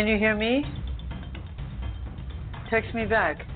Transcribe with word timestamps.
Can 0.00 0.08
you 0.08 0.16
hear 0.16 0.34
me? 0.34 0.64
Text 2.70 2.94
me 2.94 3.04
back. 3.04 3.49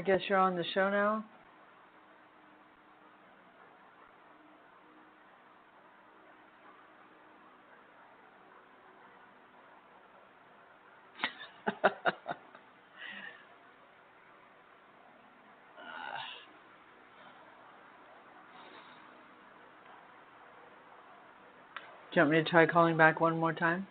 I 0.00 0.02
guess 0.02 0.20
you're 0.30 0.38
on 0.38 0.56
the 0.56 0.64
show 0.72 0.88
now? 0.88 1.22
Do 11.84 11.90
you 22.14 22.22
want 22.22 22.30
me 22.30 22.42
to 22.42 22.44
try 22.48 22.64
calling 22.64 22.96
back 22.96 23.20
one 23.20 23.38
more 23.38 23.52
time? 23.52 23.86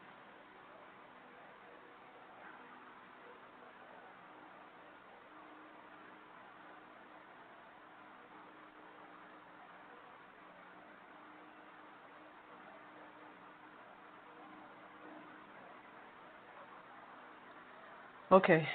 Okay. 18.40 18.66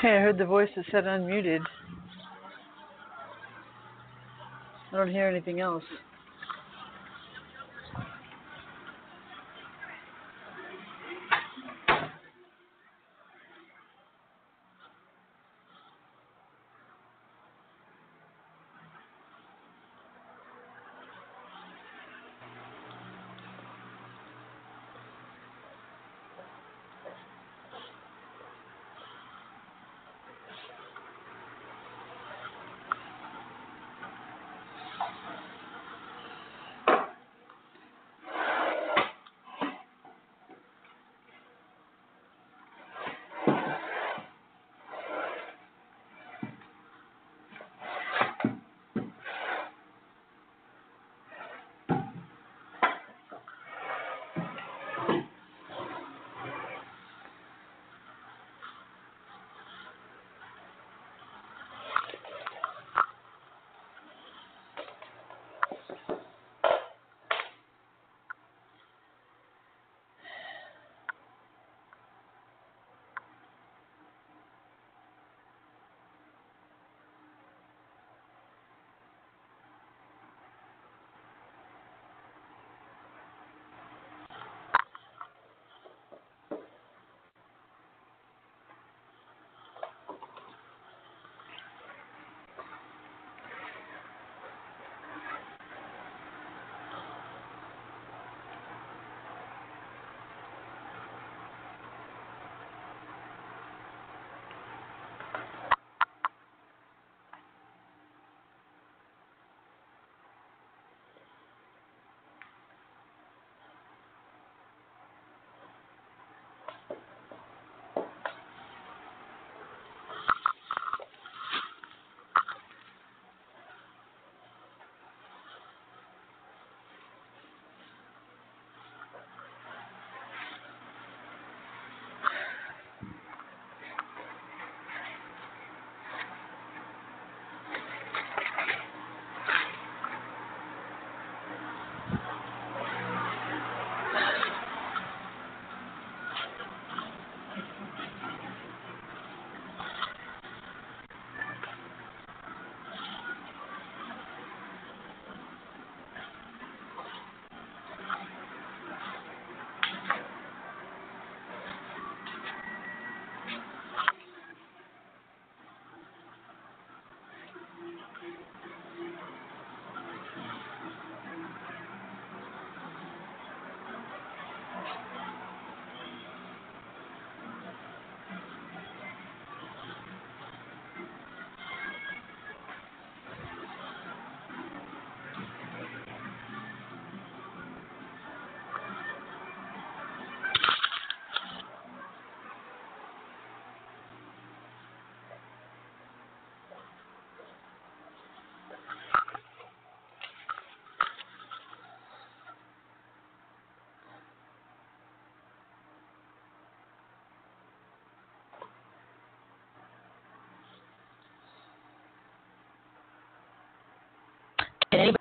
Okay, 0.00 0.16
I 0.16 0.20
heard 0.20 0.38
the 0.38 0.46
voice 0.46 0.70
that 0.76 0.86
said 0.90 1.04
unmuted. 1.04 1.60
I 4.90 4.96
don't 4.96 5.10
hear 5.10 5.28
anything 5.28 5.60
else. 5.60 5.84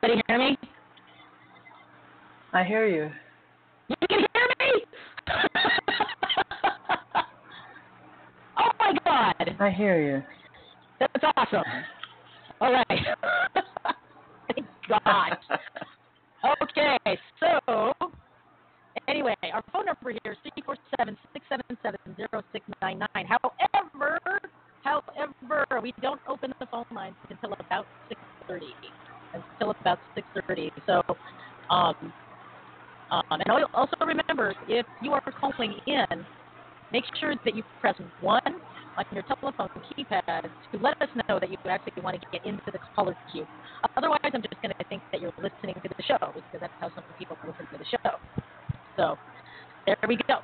Anybody 0.03 0.21
hear 0.27 0.37
me? 0.37 0.57
I 2.53 2.63
hear 2.63 2.87
you. 2.87 3.09
You 3.87 3.95
can 4.09 4.19
hear 4.19 4.47
me? 4.59 4.83
oh 8.59 8.71
my 8.79 8.93
God. 9.05 9.55
I 9.59 9.69
hear 9.69 10.01
you. 10.01 10.23
That's 10.99 11.23
awesome. 11.37 11.63
All 12.61 12.73
right. 12.73 12.85
Thank 14.55 14.67
God. 14.87 15.37
Okay, 16.63 16.97
so 17.41 17.91
anyway, 19.09 19.35
our 19.51 19.61
phone 19.73 19.85
number 19.87 20.17
here 20.23 20.31
is 20.31 20.37
three 20.41 20.63
four 20.65 20.77
seven 20.97 21.17
six 21.33 21.45
seven 21.49 21.65
seven 21.83 21.99
zero 22.15 22.41
six 22.53 22.65
nine 22.81 22.99
nine. 23.13 23.25
However, 23.27 24.19
however, 24.81 25.81
we 25.83 25.91
don't 26.01 26.21
open 26.29 26.53
the 26.61 26.67
phone 26.67 26.85
lines 26.95 27.15
until 27.29 27.53
about 27.59 27.85
six 28.07 28.21
thirty. 28.47 28.73
Until 29.59 29.73
about 29.81 29.99
six 30.15 30.27
thirty. 30.47 30.69
So, 30.85 31.01
um, 31.69 31.93
um, 33.11 33.21
and 33.31 33.43
al- 33.49 33.67
also 33.73 33.93
remember, 34.05 34.53
if 34.67 34.85
you 35.01 35.11
are 35.13 35.21
calling 35.39 35.75
in, 35.87 36.05
make 36.91 37.03
sure 37.19 37.35
that 37.43 37.55
you 37.55 37.63
press 37.81 37.95
one 38.19 38.39
on 38.47 39.03
your 39.11 39.23
telephone 39.23 39.67
keypad 39.97 40.21
to 40.43 40.79
let 40.79 40.95
us 41.01 41.09
know 41.29 41.39
that 41.39 41.49
you 41.49 41.55
actually 41.67 42.01
want 42.03 42.15
to 42.21 42.21
get 42.31 42.45
into 42.45 42.61
the 42.71 42.79
caller 42.95 43.15
queue. 43.31 43.45
Otherwise, 43.97 44.19
I'm 44.33 44.41
just 44.41 44.61
going 44.61 44.71
to 44.79 44.85
think 44.89 45.03
that 45.11 45.21
you're 45.21 45.31
listening 45.41 45.75
to 45.83 45.89
the 45.97 46.03
show 46.03 46.17
because 46.33 46.61
that's 46.61 46.73
how 46.81 46.89
some 46.95 47.03
people 47.17 47.37
listen 47.45 47.67
to 47.71 47.77
the 47.77 47.85
show. 47.85 48.17
So 48.97 49.19
there 49.85 49.95
we 50.07 50.17
go. 50.29 50.39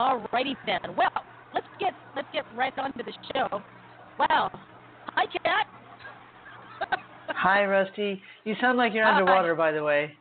Alrighty 0.00 0.56
then. 0.66 0.78
Well, 0.94 1.08
let's 1.54 1.66
get 1.80 1.94
let's 2.16 2.28
get 2.32 2.44
right 2.54 2.72
on 2.78 2.90
to 2.98 3.04
the 3.04 3.14
show. 3.34 3.64
Wow. 4.18 4.48
Hi, 5.16 5.26
Kat. 5.44 5.66
Hi, 7.36 7.64
Rusty. 7.64 8.20
You 8.44 8.54
sound 8.60 8.78
like 8.78 8.92
you're 8.94 9.04
underwater, 9.04 9.54
by 9.54 9.72
the 9.72 9.82
way. 9.82 10.12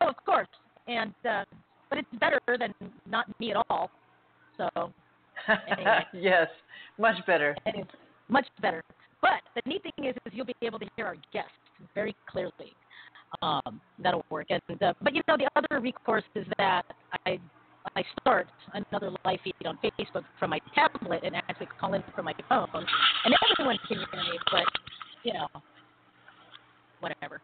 oh, 0.00 0.08
of 0.08 0.16
course. 0.24 0.48
And 0.86 1.12
uh, 1.28 1.44
but 1.90 1.98
it's 1.98 2.08
better 2.20 2.40
than 2.58 2.74
not 3.08 3.26
me 3.40 3.50
at 3.52 3.64
all. 3.70 3.90
So 4.56 4.92
Anyway. 5.70 6.04
yes, 6.14 6.48
much 6.98 7.16
better. 7.26 7.56
it's 7.66 7.90
much 8.28 8.46
better. 8.60 8.82
But 9.20 9.40
the 9.54 9.62
neat 9.68 9.82
thing 9.82 10.06
is, 10.06 10.14
is 10.26 10.32
you'll 10.32 10.46
be 10.46 10.54
able 10.62 10.78
to 10.78 10.86
hear 10.96 11.06
our 11.06 11.16
guests 11.32 11.50
very 11.94 12.14
clearly. 12.28 12.72
Um, 13.42 13.80
that'll 14.02 14.24
work. 14.30 14.46
And 14.50 14.82
uh, 14.82 14.94
but 15.02 15.14
you 15.14 15.22
know 15.28 15.36
the 15.36 15.48
other 15.56 15.80
recourse 15.80 16.24
is 16.34 16.46
that 16.56 16.82
I 17.26 17.38
I 17.96 18.02
start 18.20 18.48
another 18.74 19.10
live 19.24 19.38
feed 19.44 19.54
on 19.66 19.78
Facebook 19.82 20.24
from 20.38 20.50
my 20.50 20.60
tablet 20.74 21.22
and 21.24 21.36
actually 21.36 21.68
call 21.80 21.94
in 21.94 22.02
from 22.14 22.24
my 22.26 22.34
phone, 22.48 22.68
and 23.24 23.34
everyone 23.52 23.78
can 23.86 23.98
hear 23.98 24.22
me, 24.22 24.38
but 24.50 24.64
you 25.24 25.32
know, 25.34 25.46
whatever. 27.00 27.40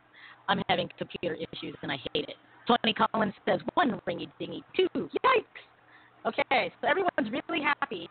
I'm 0.48 0.62
having 0.68 0.88
computer 0.98 1.34
issues 1.34 1.74
and 1.82 1.90
I 1.90 1.96
hate 2.12 2.28
it. 2.28 2.36
Tony 2.66 2.94
Collins 2.94 3.34
says 3.46 3.60
one 3.74 4.00
ringy 4.08 4.28
dingy, 4.38 4.62
two, 4.76 4.88
yikes. 4.94 6.26
Okay, 6.26 6.72
so 6.80 6.88
everyone's 6.88 7.42
really 7.48 7.62
happy 7.62 8.08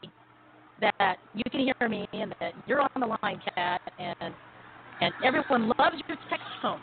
that 0.80 1.18
you 1.34 1.44
can 1.52 1.62
hear 1.62 1.90
me 1.90 2.08
and 2.14 2.34
that 2.40 2.54
you're 2.68 2.82
on 2.82 2.90
the 3.00 3.08
line, 3.08 3.42
Kat, 3.56 3.82
and 4.00 4.34
and 5.02 5.14
everyone 5.26 5.72
loves 5.80 5.96
your 6.08 6.18
text 6.30 6.46
tone. 6.62 6.80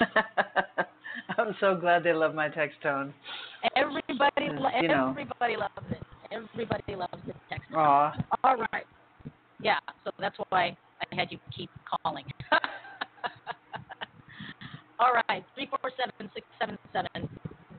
I'm 1.38 1.56
so 1.60 1.74
glad 1.74 2.04
they 2.04 2.12
love 2.12 2.34
my 2.34 2.48
text 2.48 2.76
tone. 2.82 3.14
Everybody, 3.76 4.50
lo- 4.50 4.70
You 4.80 4.88
know. 4.88 5.08
everybody 5.10 5.56
loves 5.56 5.90
it. 5.90 6.02
Everybody 6.30 6.94
loves 6.94 7.22
the 7.26 7.32
text 7.48 7.70
tone. 7.70 7.78
Aw. 7.78 8.14
All 8.44 8.56
right. 8.72 8.84
Yeah, 9.60 9.78
so 10.04 10.10
that's 10.18 10.36
why 10.50 10.76
I 11.10 11.14
had 11.14 11.30
you 11.30 11.38
keep 11.56 11.70
calling. 12.04 12.24
All 14.98 15.12
right, 15.28 15.44
three 15.54 15.68
four 15.68 15.90
seven 15.98 16.30
six 16.34 16.46
seven 16.60 16.78
seven 16.92 17.28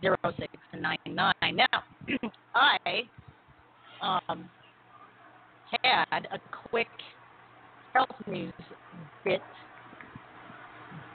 zero 0.02 0.18
six 0.38 0.52
nine 0.78 0.98
nine. 1.08 1.56
Now, 1.56 1.84
I 2.56 3.04
um, 4.02 4.50
had 5.84 6.28
a 6.32 6.40
quick 6.70 6.88
health 7.94 8.10
news 8.28 8.54
bit, 9.24 9.42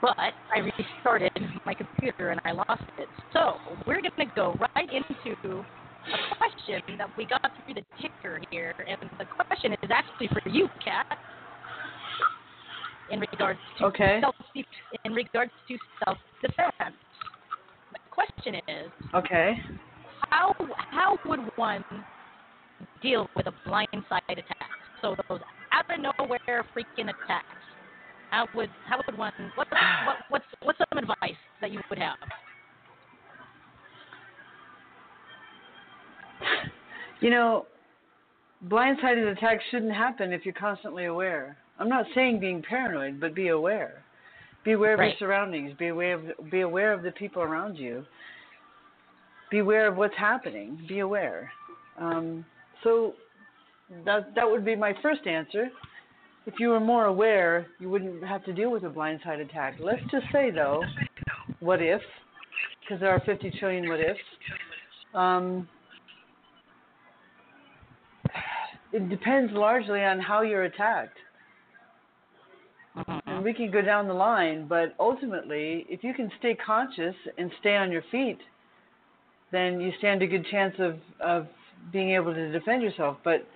but 0.01 0.17
I 0.17 0.59
restarted 0.59 1.31
my 1.65 1.73
computer 1.73 2.29
and 2.29 2.41
I 2.43 2.53
lost 2.53 2.83
it. 2.97 3.07
So 3.33 3.55
we're 3.85 4.01
going 4.01 4.11
to 4.17 4.35
go 4.35 4.57
right 4.75 4.89
into 4.89 5.63
a 6.07 6.35
question 6.37 6.81
that 6.97 7.09
we 7.17 7.25
got 7.25 7.41
through 7.65 7.75
the 7.75 7.83
ticker 8.01 8.41
here, 8.49 8.73
and 8.87 9.09
the 9.19 9.25
question 9.45 9.73
is 9.73 9.89
actually 9.91 10.27
for 10.29 10.49
you, 10.49 10.67
Kat, 10.83 11.05
in 13.11 13.19
regards 13.19 13.59
to 13.77 13.85
Okay. 13.85 14.21
self 14.21 14.35
in 15.05 15.13
regards 15.13 15.51
to 15.67 15.77
self 16.05 16.17
defense. 16.41 16.95
The 17.91 17.99
question 18.11 18.55
is, 18.67 18.91
Okay. 19.13 19.61
how 20.29 20.53
how 20.91 21.17
would 21.25 21.39
one 21.55 21.83
deal 23.01 23.27
with 23.35 23.47
a 23.47 23.53
blindside 23.67 24.21
attack? 24.29 24.69
So 25.01 25.15
those 25.29 25.41
out 25.71 25.85
of 25.89 25.99
nowhere 25.99 26.65
freaking 26.75 27.09
attacks. 27.09 27.45
How 28.31 28.47
would 28.53 28.69
how 28.85 29.01
would 29.07 29.17
one 29.17 29.31
what, 29.55 29.67
what 29.71 30.17
what's 30.29 30.45
what's 30.63 30.77
some 30.77 30.97
advice 30.99 31.37
that 31.61 31.71
you 31.71 31.79
would 31.89 31.99
have? 31.99 32.17
You 37.21 37.29
know, 37.31 37.65
blindsided 38.67 39.31
attacks 39.31 39.63
shouldn't 39.71 39.93
happen 39.93 40.31
if 40.31 40.45
you're 40.45 40.53
constantly 40.53 41.05
aware. 41.05 41.57
I'm 41.79 41.89
not 41.89 42.05
saying 42.13 42.39
being 42.39 42.61
paranoid, 42.61 43.19
but 43.19 43.33
be 43.33 43.47
aware. 43.49 44.03
Be 44.65 44.73
aware 44.73 44.93
of 44.93 44.99
Right. 44.99 45.17
your 45.19 45.29
surroundings. 45.29 45.73
Be 45.77 45.87
aware 45.87 46.15
of 46.15 46.51
be 46.51 46.61
aware 46.61 46.91
of 46.91 47.01
the 47.01 47.11
people 47.11 47.41
around 47.41 47.77
you. 47.77 48.05
Be 49.49 49.59
aware 49.59 49.87
of 49.87 49.95
what's 49.97 50.15
happening. 50.15 50.85
Be 50.87 50.99
aware. 50.99 51.51
Um, 51.97 52.45
so 52.83 53.15
that 54.05 54.35
that 54.35 54.49
would 54.49 54.65
be 54.65 54.75
my 54.75 54.93
first 55.01 55.25
answer. 55.25 55.69
If 56.45 56.59
you 56.59 56.69
were 56.69 56.79
more 56.79 57.05
aware, 57.05 57.67
you 57.79 57.89
wouldn't 57.89 58.23
have 58.23 58.43
to 58.45 58.53
deal 58.53 58.71
with 58.71 58.83
a 58.83 58.89
blindside 58.89 59.39
attack. 59.39 59.75
Let's 59.79 60.01
just 60.11 60.25
say 60.31 60.51
though, 60.51 60.83
what 61.59 61.81
if? 61.81 62.01
Because 62.81 62.99
there 62.99 63.11
are 63.11 63.19
50 63.21 63.51
trillion 63.59 63.87
what 63.87 63.99
ifs. 63.99 64.19
Um, 65.13 65.67
it 68.91 69.09
depends 69.09 69.53
largely 69.53 70.03
on 70.03 70.19
how 70.19 70.41
you're 70.41 70.63
attacked. 70.63 71.17
And 73.39 73.45
we 73.45 73.53
can 73.53 73.71
go 73.71 73.81
down 73.81 74.09
the 74.09 74.13
line, 74.13 74.67
but 74.67 74.93
ultimately, 74.99 75.85
if 75.87 76.03
you 76.03 76.13
can 76.13 76.29
stay 76.39 76.55
conscious 76.55 77.15
and 77.37 77.49
stay 77.61 77.77
on 77.77 77.89
your 77.89 78.03
feet, 78.11 78.37
then 79.53 79.79
you 79.79 79.93
stand 79.97 80.21
a 80.21 80.27
good 80.27 80.45
chance 80.51 80.75
of, 80.77 80.97
of 81.21 81.47
being 81.93 82.11
able 82.11 82.33
to 82.33 82.51
defend 82.51 82.83
yourself. 82.83 83.15
But, 83.23 83.47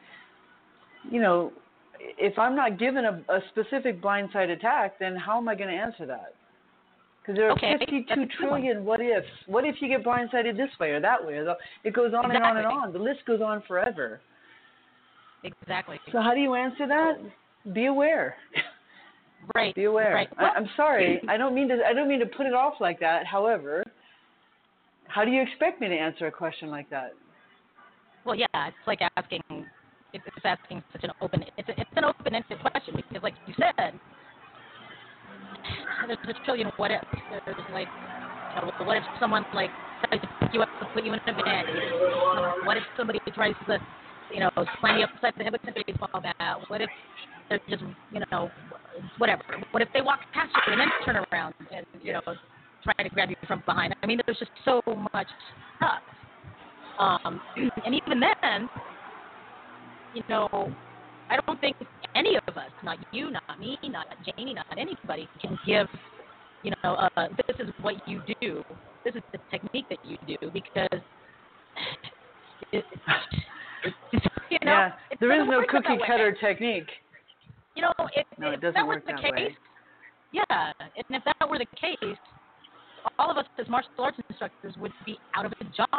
you 1.11 1.19
know, 1.21 1.51
if 1.99 2.39
I'm 2.39 2.55
not 2.55 2.79
given 2.79 3.03
a, 3.03 3.21
a 3.27 3.41
specific 3.51 4.01
blindside 4.01 4.51
attack, 4.51 4.97
then 4.99 5.17
how 5.17 5.37
am 5.37 5.49
I 5.49 5.55
going 5.55 5.69
to 5.69 5.75
answer 5.75 6.05
that? 6.05 6.33
Because 7.21 7.35
there 7.35 7.49
are 7.49 7.51
Okay, 7.51 7.75
that's 7.77 7.91
52 7.91 7.97
a 8.13 8.15
good 8.15 8.19
one. 8.19 8.29
trillion 8.39 8.85
what 8.85 9.01
ifs. 9.01 9.27
What 9.47 9.65
if 9.65 9.81
you 9.81 9.89
get 9.89 10.05
blindsided 10.05 10.55
this 10.55 10.69
way 10.79 10.91
or 10.91 11.01
that 11.01 11.25
way? 11.25 11.45
It 11.83 11.93
goes 11.93 12.13
on 12.13 12.31
and 12.33 12.41
on 12.41 12.55
and 12.55 12.65
on. 12.67 12.93
The 12.93 12.99
list 12.99 13.25
goes 13.27 13.41
on 13.41 13.61
forever. 13.67 14.21
Exactly. 15.43 15.99
So 16.13 16.21
how 16.21 16.33
do 16.33 16.39
you 16.39 16.53
answer 16.53 16.87
that? 16.87 17.15
Be 17.73 17.87
aware. 17.87 18.37
Right. 19.55 19.75
Be 19.75 19.85
aware. 19.85 20.13
Right. 20.13 20.29
I, 20.37 20.57
I'm 20.57 20.69
sorry. 20.75 21.21
I 21.27 21.37
don't 21.37 21.53
mean 21.53 21.67
to. 21.69 21.79
I 21.85 21.93
don't 21.93 22.07
mean 22.07 22.19
to 22.19 22.25
put 22.25 22.45
it 22.45 22.53
off 22.53 22.75
like 22.79 22.99
that. 22.99 23.25
However, 23.25 23.83
how 25.07 25.25
do 25.25 25.31
you 25.31 25.41
expect 25.41 25.81
me 25.81 25.89
to 25.89 25.95
answer 25.95 26.27
a 26.27 26.31
question 26.31 26.69
like 26.69 26.89
that? 26.89 27.13
Well, 28.25 28.35
yeah, 28.35 28.45
it's 28.53 28.77
like 28.87 28.99
asking. 29.17 29.41
It's, 30.13 30.23
asking 30.45 30.83
such 30.91 31.03
an 31.03 31.09
open. 31.21 31.43
It's 31.57 31.67
a, 31.69 31.71
it's 31.71 31.89
an 31.95 32.05
open-ended 32.05 32.59
question 32.61 32.93
because, 32.95 33.23
like 33.23 33.33
you 33.47 33.53
said, 33.57 33.99
there's 36.05 36.19
a 36.29 36.45
trillion 36.45 36.71
what 36.77 36.91
ifs. 36.91 37.03
There's 37.45 37.57
like, 37.73 37.87
you 38.55 38.61
know, 38.61 38.85
what 38.85 38.97
if 38.97 39.03
someone 39.19 39.43
like 39.55 39.71
tries 40.07 40.21
to 40.21 40.29
pick 40.39 40.53
you 40.53 40.61
up 40.61 40.69
and 40.79 40.89
put 40.93 41.03
you 41.03 41.13
in 41.13 41.19
a 41.19 41.33
van? 41.33 41.65
What 42.65 42.77
if 42.77 42.83
somebody 42.95 43.19
tries 43.33 43.55
to, 43.67 43.79
you 44.33 44.39
know, 44.39 44.49
slam 44.79 44.97
you 44.97 45.05
upside 45.05 45.33
the 45.37 45.43
head 45.43 45.53
with 45.53 45.61
a? 45.63 46.55
What 46.67 46.81
if 46.81 46.89
they're 47.49 47.59
just, 47.69 47.83
you 48.11 48.21
know, 48.31 48.49
whatever? 49.17 49.43
What 49.71 49.81
if 49.81 49.89
they 49.93 50.01
walk 50.01 50.19
past 50.33 50.51
you 50.67 50.73
and 50.73 50.81
then 50.81 50.87
turn 51.05 51.23
around 51.31 51.53
and, 51.73 51.85
you 52.01 52.13
know, 52.13 52.21
try 52.83 53.03
to 53.03 53.09
grab 53.09 53.29
you 53.29 53.35
from 53.47 53.63
behind? 53.65 53.95
I 54.01 54.07
mean, 54.07 54.19
there's 54.25 54.39
just 54.39 54.51
so 54.65 54.81
much 55.13 55.27
stuff. 55.77 56.01
Um, 56.99 57.41
and 57.85 57.95
even 57.95 58.19
then, 58.19 58.69
you 60.13 60.23
know, 60.29 60.73
I 61.29 61.37
don't 61.45 61.59
think 61.61 61.75
any 62.15 62.35
of 62.35 62.57
us, 62.57 62.69
not 62.83 62.97
you, 63.11 63.31
not 63.31 63.59
me, 63.59 63.77
not 63.83 64.07
Janie, 64.25 64.53
not 64.53 64.65
anybody, 64.77 65.27
can 65.41 65.57
give, 65.65 65.87
you 66.63 66.71
know, 66.83 66.95
uh, 66.95 67.27
this 67.47 67.67
is 67.67 67.73
what 67.81 68.07
you 68.07 68.21
do. 68.41 68.63
This 69.05 69.15
is 69.15 69.21
the 69.31 69.39
technique 69.51 69.85
that 69.89 69.99
you 70.05 70.17
do 70.27 70.49
because, 70.51 71.01
it, 72.71 72.85
you 74.13 74.59
know, 74.63 74.71
yeah, 74.71 74.91
there 75.19 75.41
is 75.41 75.47
no 75.47 75.63
cookie 75.69 75.97
cutter 76.07 76.35
technique. 76.39 76.87
You 77.75 77.83
know, 77.83 77.93
if, 78.15 78.25
No, 78.37 78.51
if 78.51 78.61
that 78.61 78.85
were 78.85 79.01
the 79.05 79.11
that 79.13 79.21
case, 79.21 79.31
way. 79.31 79.57
yeah, 80.31 80.71
and 80.79 81.05
if 81.09 81.23
that 81.25 81.49
were 81.49 81.57
the 81.57 81.65
case, 81.79 82.17
all 83.19 83.31
of 83.31 83.37
us 83.37 83.45
as 83.59 83.67
martial 83.67 83.91
arts 83.99 84.17
instructors 84.29 84.75
would 84.79 84.91
be 85.05 85.17
out 85.35 85.45
of 85.45 85.53
a 85.59 85.63
job 85.75 85.89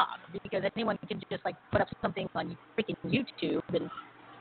because 0.42 0.62
anyone 0.74 0.98
can 1.08 1.20
just 1.30 1.44
like 1.44 1.56
put 1.70 1.80
up 1.80 1.88
something 2.00 2.28
on 2.34 2.56
freaking 2.78 2.96
YouTube 3.04 3.62
and, 3.74 3.90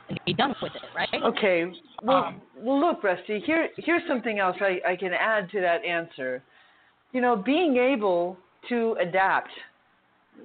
and 0.10 0.19
be 0.25 0.34
done 0.34 0.56
with 0.62 0.71
it, 0.75 0.82
right? 0.95 1.23
Okay. 1.23 1.65
Well, 2.03 2.23
Um, 2.25 2.41
well, 2.58 2.79
look, 2.79 3.03
Rusty. 3.03 3.41
Here, 3.45 3.69
here's 3.77 4.03
something 4.08 4.39
else 4.39 4.56
I, 4.62 4.79
I 4.88 4.95
can 4.95 5.12
add 5.13 5.49
to 5.51 5.62
that 5.62 5.84
answer. 5.84 6.41
You 7.12 7.21
know, 7.21 7.36
being 7.36 7.77
able 7.77 8.38
to 8.69 8.95
adapt 9.01 9.49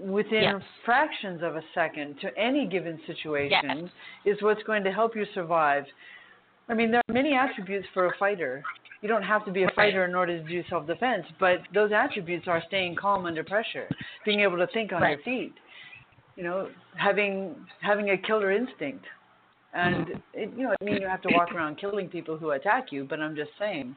within 0.00 0.42
Yes. 0.42 0.62
fractions 0.84 1.42
of 1.42 1.56
a 1.56 1.62
second 1.74 2.20
to 2.20 2.36
any 2.38 2.66
given 2.66 3.00
situation 3.06 3.90
Yes. 4.24 4.36
is 4.36 4.42
what's 4.42 4.62
going 4.64 4.84
to 4.84 4.92
help 4.92 5.16
you 5.16 5.24
survive. 5.34 5.84
I 6.68 6.74
mean, 6.74 6.90
there 6.90 7.02
are 7.08 7.12
many 7.12 7.34
attributes 7.34 7.86
for 7.94 8.06
a 8.06 8.16
fighter. 8.18 8.62
You 9.00 9.08
don't 9.08 9.22
have 9.22 9.44
to 9.44 9.52
be 9.52 9.62
a 9.62 9.70
fighter 9.70 10.04
in 10.04 10.14
order 10.14 10.38
to 10.42 10.48
do 10.48 10.62
self-defense, 10.68 11.24
but 11.38 11.60
those 11.72 11.92
attributes 11.92 12.48
are 12.48 12.62
staying 12.66 12.96
calm 12.96 13.26
under 13.26 13.44
pressure, 13.44 13.88
being 14.24 14.40
able 14.40 14.58
to 14.58 14.66
think 14.68 14.92
on 14.92 15.08
your 15.08 15.18
feet, 15.18 15.54
you 16.36 16.42
know, 16.42 16.68
having 16.96 17.54
having 17.80 18.10
a 18.10 18.18
killer 18.18 18.50
instinct. 18.50 19.04
And 19.72 20.08
Mm-hmm. 20.08 20.12
it, 20.34 20.52
you 20.56 20.64
know, 20.64 20.74
I 20.80 20.84
mean, 20.84 21.00
you 21.00 21.06
have 21.06 21.22
to 21.22 21.30
walk 21.30 21.54
around 21.54 21.76
killing 21.78 22.08
people 22.08 22.36
who 22.36 22.50
attack 22.50 22.90
you, 22.90 23.04
but 23.08 23.20
I'm 23.20 23.36
just 23.36 23.50
saying, 23.58 23.94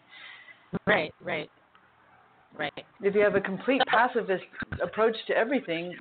Right, 0.86 1.14
right, 1.24 1.50
right. 2.58 2.74
if 3.02 3.16
you 3.16 3.22
have 3.22 3.36
a 3.36 3.42
complete 3.42 3.82
pacifist 3.88 4.44
approach 4.82 5.16
to 5.28 5.36
everything, 5.36 5.96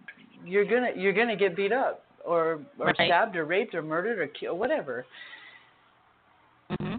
you're 0.45 0.65
gonna 0.65 0.91
you're 0.97 1.13
gonna 1.13 1.37
get 1.37 1.55
beat 1.57 1.73
up 1.73 2.05
or 2.25 2.61
or 2.79 2.87
Right. 2.87 2.95
stabbed 2.97 3.37
or 3.37 3.45
raped 3.45 3.75
or 3.75 3.83
murdered 3.83 4.19
or 4.19 4.27
killed, 4.29 4.59
whatever. 4.59 5.05
hmm 6.79 6.97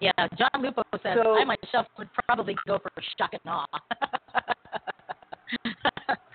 Yeah, 0.00 0.12
John 0.38 0.62
Lupo 0.62 0.82
says 1.02 1.18
So- 1.22 1.38
I 1.38 1.44
myself 1.44 1.86
would 1.98 2.08
probably 2.26 2.56
go 2.66 2.78
for 2.78 2.90
a 2.96 3.02
shock 3.18 3.32
and 3.32 3.40
awe. 3.46 3.66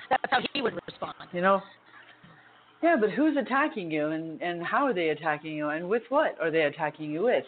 That's 0.10 0.32
how 0.32 0.40
he 0.54 0.62
would 0.62 0.76
respond. 0.88 1.16
You 1.32 1.42
know. 1.42 1.62
Yeah, 2.82 2.98
but 3.00 3.12
who's 3.12 3.38
attacking 3.38 3.90
you, 3.92 4.08
and 4.10 4.42
and 4.42 4.62
how 4.64 4.86
are 4.86 4.94
they 4.94 5.10
attacking 5.10 5.54
you, 5.56 5.70
and 5.70 5.88
with 5.88 6.04
what 6.10 6.36
are 6.42 6.52
they 6.52 6.64
attacking 6.64 7.12
you 7.12 7.24
with? 7.24 7.46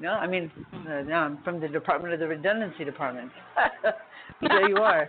Know, 0.00 0.12
I 0.12 0.26
mean, 0.26 0.50
uh, 0.72 1.02
now 1.02 1.24
I'm 1.24 1.38
from 1.44 1.60
the 1.60 1.68
Department 1.68 2.14
of 2.14 2.20
the 2.20 2.26
Redundancy 2.26 2.84
Department. 2.84 3.30
there 4.40 4.66
you 4.66 4.76
are. 4.76 5.06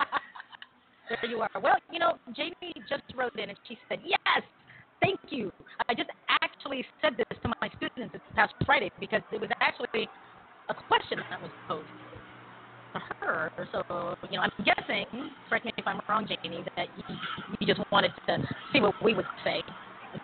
there 1.10 1.32
you 1.32 1.40
are. 1.40 1.62
Well, 1.64 1.78
you 1.90 2.00
know, 2.00 2.18
Jamie 2.36 2.74
just 2.90 3.04
wrote 3.16 3.34
in 3.40 3.50
and 3.50 3.58
she 3.70 3.78
said, 3.88 4.00
yes, 4.06 4.44
thank 5.02 5.18
you. 5.30 5.50
I 5.88 5.94
just 5.94 6.10
actually 6.44 6.86
said 7.02 7.14
this 7.16 7.40
to 7.42 7.54
my 7.62 7.70
students 7.78 8.12
this 8.12 8.22
past 8.36 8.54
Friday 8.66 8.92
because 9.00 9.22
it 9.32 9.40
was 9.40 9.50
actually 9.62 10.10
a 10.68 10.74
question 10.74 11.20
that 11.30 11.42
was 11.42 11.52
posed 11.70 11.88
to 12.94 13.00
her. 13.26 13.50
So, 13.72 14.16
you 14.30 14.38
know, 14.38 14.44
I'm 14.44 14.66
guessing, 14.66 15.06
correct 15.48 15.64
me 15.64 15.72
if 15.78 15.88
I'm 15.88 16.02
wrong, 16.10 16.28
Jamie, 16.28 16.66
that 16.76 16.88
you, 16.98 17.16
you 17.62 17.68
just 17.74 17.80
wanted 17.94 18.12
to 18.28 18.38
see 18.74 18.82
what 18.82 18.96
we 19.02 19.14
would 19.14 19.26
say 19.46 19.64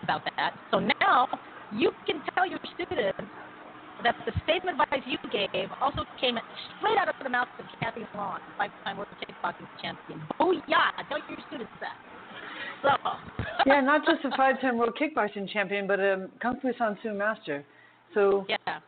about 0.04 0.24
that. 0.36 0.60
So 0.72 0.80
now 0.80 1.30
you 1.72 1.92
can 2.06 2.22
tell 2.36 2.46
your 2.46 2.60
students 2.76 3.18
that 4.04 4.16
the 4.26 4.32
statement 4.44 4.80
advice 4.80 5.04
you 5.06 5.18
gave 5.32 5.70
also 5.82 6.04
came 6.20 6.38
straight 6.78 6.98
out 6.98 7.10
of 7.10 7.16
the 7.22 7.30
mouth 7.30 7.48
of 7.60 7.66
Kathy 7.80 8.06
Long, 8.16 8.40
five-time 8.58 8.98
world 8.98 9.10
kickboxing 9.22 9.68
champion. 9.82 10.22
Oh 10.40 10.52
yeah, 10.68 10.92
I 10.98 11.04
tell 11.10 11.20
your 11.30 11.38
students 11.48 11.72
that. 11.80 11.96
So. 12.82 12.90
yeah, 13.66 13.82
not 13.82 14.06
just 14.06 14.24
a 14.26 14.36
five-time 14.36 14.78
world 14.78 14.98
kickboxing 15.00 15.50
champion, 15.52 15.88
but 15.88 16.00
a 16.00 16.30
Kung 16.42 16.60
Fu 16.62 16.72
San 16.78 16.98
Soo 17.02 17.14
master. 17.14 17.66
So 18.14 18.46
yeah, 18.48 18.80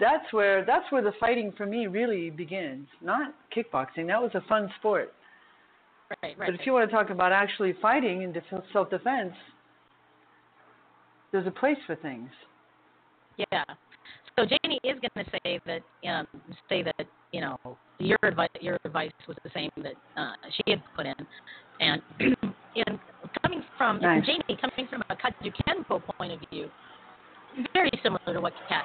that's 0.00 0.32
where 0.32 0.64
that's 0.64 0.90
where 0.90 1.02
the 1.02 1.12
fighting 1.20 1.52
for 1.56 1.66
me 1.66 1.86
really 1.86 2.30
begins. 2.30 2.88
Not 3.00 3.34
kickboxing. 3.54 4.06
That 4.08 4.20
was 4.20 4.30
a 4.34 4.40
fun 4.48 4.70
sport. 4.78 5.12
Right, 6.22 6.36
right. 6.38 6.48
But 6.50 6.54
if 6.58 6.66
you 6.66 6.72
want 6.72 6.88
to 6.88 6.94
talk 6.94 7.10
about 7.10 7.32
actually 7.32 7.74
fighting 7.82 8.22
in 8.22 8.34
self-defense, 8.72 9.34
there's 11.32 11.46
a 11.46 11.50
place 11.50 11.76
for 11.86 11.96
things. 11.96 12.30
Yeah. 13.36 13.64
So 14.38 14.44
Janie 14.46 14.78
is 14.84 14.94
going 15.02 15.26
to 15.26 15.30
say 15.42 15.58
that 15.66 15.82
um, 16.08 16.26
say 16.68 16.84
that 16.84 17.06
you 17.32 17.40
know 17.40 17.58
your 17.98 18.18
advice 18.22 18.48
your 18.60 18.78
advice 18.84 19.10
was 19.26 19.36
the 19.42 19.50
same 19.52 19.70
that 19.78 19.94
uh, 20.16 20.30
she 20.54 20.70
had 20.70 20.82
put 20.94 21.06
in, 21.06 21.14
and 21.80 22.00
in 22.20 23.00
coming 23.42 23.64
from 23.76 24.00
nice. 24.00 24.24
Janie 24.24 24.56
coming 24.60 24.88
from 24.88 25.02
a 25.10 25.16
Kajukenbo 25.16 26.00
point 26.16 26.32
of 26.34 26.38
view, 26.52 26.68
very 27.74 27.90
similar 28.00 28.32
to 28.32 28.40
what 28.40 28.52
Kat 28.68 28.84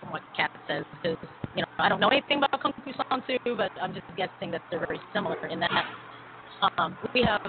from 0.00 0.12
what 0.12 0.20
Kat 0.36 0.50
says 0.68 0.84
because 1.02 1.16
you 1.56 1.62
know 1.62 1.68
I 1.78 1.88
don't 1.88 2.00
know 2.00 2.08
anything 2.08 2.36
about 2.36 2.60
Kung 2.60 2.74
Fu 2.84 2.92
San 2.92 3.22
Soo, 3.26 3.56
but 3.56 3.70
I'm 3.80 3.94
just 3.94 4.06
guessing 4.18 4.50
that 4.50 4.60
they're 4.70 4.84
very 4.84 5.00
similar 5.14 5.46
in 5.46 5.60
that 5.60 5.70
um, 6.76 6.94
we 7.14 7.22
have 7.22 7.40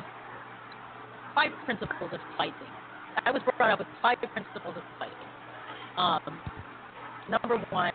five 1.36 1.52
principles 1.66 2.12
of 2.14 2.20
fighting. 2.38 2.54
I 3.26 3.32
was 3.32 3.42
brought 3.58 3.72
up 3.72 3.80
with 3.80 3.90
five 4.02 4.20
principles 4.20 4.78
of 4.78 4.84
fighting. 4.98 5.16
Um, 5.98 6.40
number 7.30 7.64
one, 7.72 7.92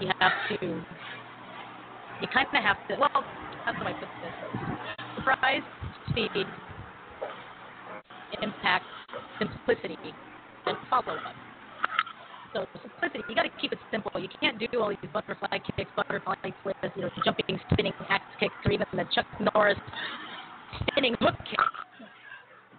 you 0.00 0.10
have 0.20 0.32
to, 0.48 0.66
you 0.66 2.28
kind 2.32 2.46
of 2.52 2.62
have 2.62 2.76
to, 2.88 2.96
well, 2.98 3.24
how 3.64 3.72
do 3.72 3.84
I 3.84 3.92
put 3.92 4.08
this? 4.22 4.34
Surprise, 5.16 5.62
speed, 6.10 6.46
impact, 8.42 8.84
simplicity, 9.38 9.96
and 10.66 10.76
follow 10.90 11.16
up. 11.16 11.34
So 12.54 12.66
simplicity, 12.82 13.24
you 13.28 13.34
got 13.34 13.42
to 13.42 13.50
keep 13.60 13.72
it 13.72 13.78
simple. 13.90 14.12
You 14.20 14.28
can't 14.40 14.58
do 14.58 14.80
all 14.80 14.90
these 14.90 15.10
butterfly 15.12 15.58
kicks, 15.76 15.90
butterfly 15.96 16.34
flips, 16.62 16.78
you 16.96 17.02
know, 17.02 17.10
jumping, 17.24 17.58
spinning 17.72 17.92
axe 18.10 18.24
kicks, 18.38 18.54
or 18.64 18.72
even 18.72 18.86
the 18.92 19.04
Chuck 19.14 19.26
Norris 19.54 19.78
spinning 20.88 21.14
hook 21.20 21.34
kick. 21.48 21.58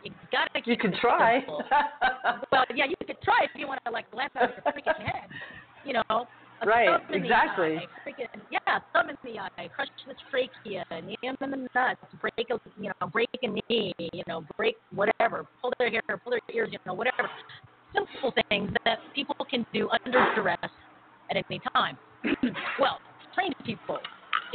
You 0.03 0.11
gotta 0.31 0.49
keep 0.53 0.67
You 0.67 0.77
can 0.77 0.93
try. 0.99 1.43
well, 1.47 2.65
yeah, 2.75 2.85
you 2.85 2.95
could 3.07 3.17
try 3.23 3.39
if 3.43 3.51
you 3.55 3.67
want 3.67 3.79
to 3.85 3.91
like 3.91 4.05
laugh 4.13 4.31
out 4.35 4.49
your 4.49 4.73
freaking 4.73 4.99
head. 5.01 5.29
You 5.85 5.93
know. 5.93 6.27
Right, 6.65 6.87
thumb 6.87 7.01
in 7.11 7.23
the 7.23 7.27
exactly. 7.27 7.75
eye, 7.75 7.87
freaking, 8.07 8.41
yeah, 8.49 8.79
thumb 8.93 9.09
in 9.09 9.17
the 9.21 9.37
eye, 9.37 9.67
crush 9.75 9.89
the 10.07 10.15
trachea, 10.31 10.85
knee 11.03 11.17
him 11.21 11.35
in 11.41 11.51
the 11.51 11.67
nuts, 11.75 11.99
break 12.21 12.47
a 12.51 12.59
you 12.79 12.89
know, 13.01 13.07
break 13.09 13.27
a 13.41 13.47
knee, 13.47 13.93
you 14.13 14.23
know, 14.27 14.45
break 14.55 14.77
whatever, 14.91 15.45
pull 15.61 15.73
their 15.77 15.89
hair, 15.89 16.01
pull 16.23 16.31
their 16.31 16.55
ears, 16.55 16.69
you 16.71 16.79
know, 16.85 16.93
whatever. 16.93 17.29
Simple 17.93 18.33
things 18.49 18.71
that 18.85 18.99
people 19.13 19.35
can 19.49 19.65
do 19.73 19.89
under 19.89 20.25
duress 20.35 20.57
at 21.29 21.43
any 21.49 21.59
time. 21.75 21.97
well, 22.79 22.99
trained 23.35 23.55
people 23.65 23.99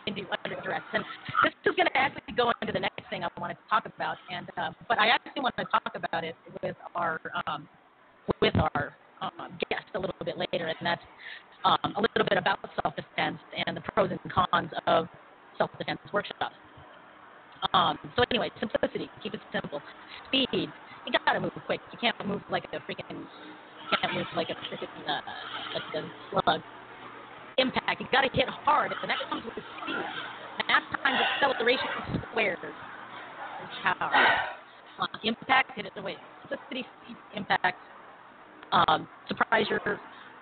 can 0.04 0.14
do 0.14 0.26
under 0.44 0.60
duress. 0.62 0.82
And 0.92 1.04
this 1.44 1.52
is 1.66 1.76
going 1.76 1.86
to 1.86 1.96
actually 1.96 2.34
go 2.36 2.52
into 2.62 2.72
the 2.72 2.80
next 2.80 3.02
thing 3.10 3.24
I 3.24 3.28
want 3.40 3.52
to 3.52 3.58
talk 3.68 3.86
about. 3.86 4.16
And 4.30 4.48
uh, 4.56 4.70
but 4.88 4.98
I 4.98 5.08
actually 5.08 5.42
want 5.42 5.56
to 5.58 5.64
talk 5.64 5.92
about 5.94 6.24
it 6.24 6.34
with 6.62 6.76
our 6.94 7.20
um, 7.46 7.68
with 8.40 8.54
our 8.56 8.94
um, 9.20 9.58
guest 9.70 9.84
a 9.94 9.98
little 9.98 10.14
bit 10.24 10.36
later, 10.38 10.66
and 10.66 10.76
that's 10.82 11.02
um, 11.64 11.94
a 11.96 12.00
little 12.00 12.26
bit 12.28 12.38
about 12.38 12.58
self-defense 12.82 13.38
and 13.66 13.76
the 13.76 13.80
pros 13.80 14.10
and 14.10 14.20
cons 14.32 14.70
of 14.86 15.08
self-defense 15.56 16.00
workshops. 16.12 16.54
Um, 17.74 17.98
so 18.16 18.22
anyway, 18.30 18.50
simplicity, 18.60 19.10
keep 19.22 19.34
it 19.34 19.40
simple. 19.52 19.82
Speed, 20.28 20.48
you 20.52 21.12
gotta 21.24 21.40
move 21.40 21.52
quick. 21.66 21.80
You 21.92 21.98
can't 21.98 22.14
move 22.26 22.42
like 22.50 22.64
a 22.72 22.78
freaking, 22.86 23.26
can't 24.00 24.14
move 24.14 24.26
like 24.36 24.48
a 24.50 24.54
freaking, 24.70 24.88
uh, 25.08 25.20
like 25.74 26.04
a 26.04 26.08
slug. 26.30 26.60
Impact, 27.58 28.00
you 28.00 28.06
gotta 28.12 28.30
hit 28.32 28.48
hard, 28.48 28.92
and 29.02 29.10
that 29.10 29.18
comes 29.28 29.44
with 29.44 29.54
speed. 29.54 30.04
Mass 30.68 30.82
times 31.02 31.18
acceleration 31.34 32.22
squared 32.30 32.58
power. 33.82 34.12
Uh, 35.00 35.06
impact, 35.24 35.72
hit 35.74 35.86
it 35.86 35.92
away. 35.96 36.16
Simplicity, 36.42 36.86
speed, 37.02 37.16
impact. 37.34 37.78
Um, 38.72 39.08
surprise 39.28 39.66
your 39.68 39.80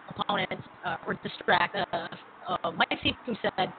opponent 0.08 0.60
uh, 0.84 0.96
or 1.06 1.14
distract. 1.22 1.76
Uh, 1.76 2.08
uh, 2.48 2.70
Mike 2.72 2.98
Sifu 3.04 3.36
said 3.42 3.72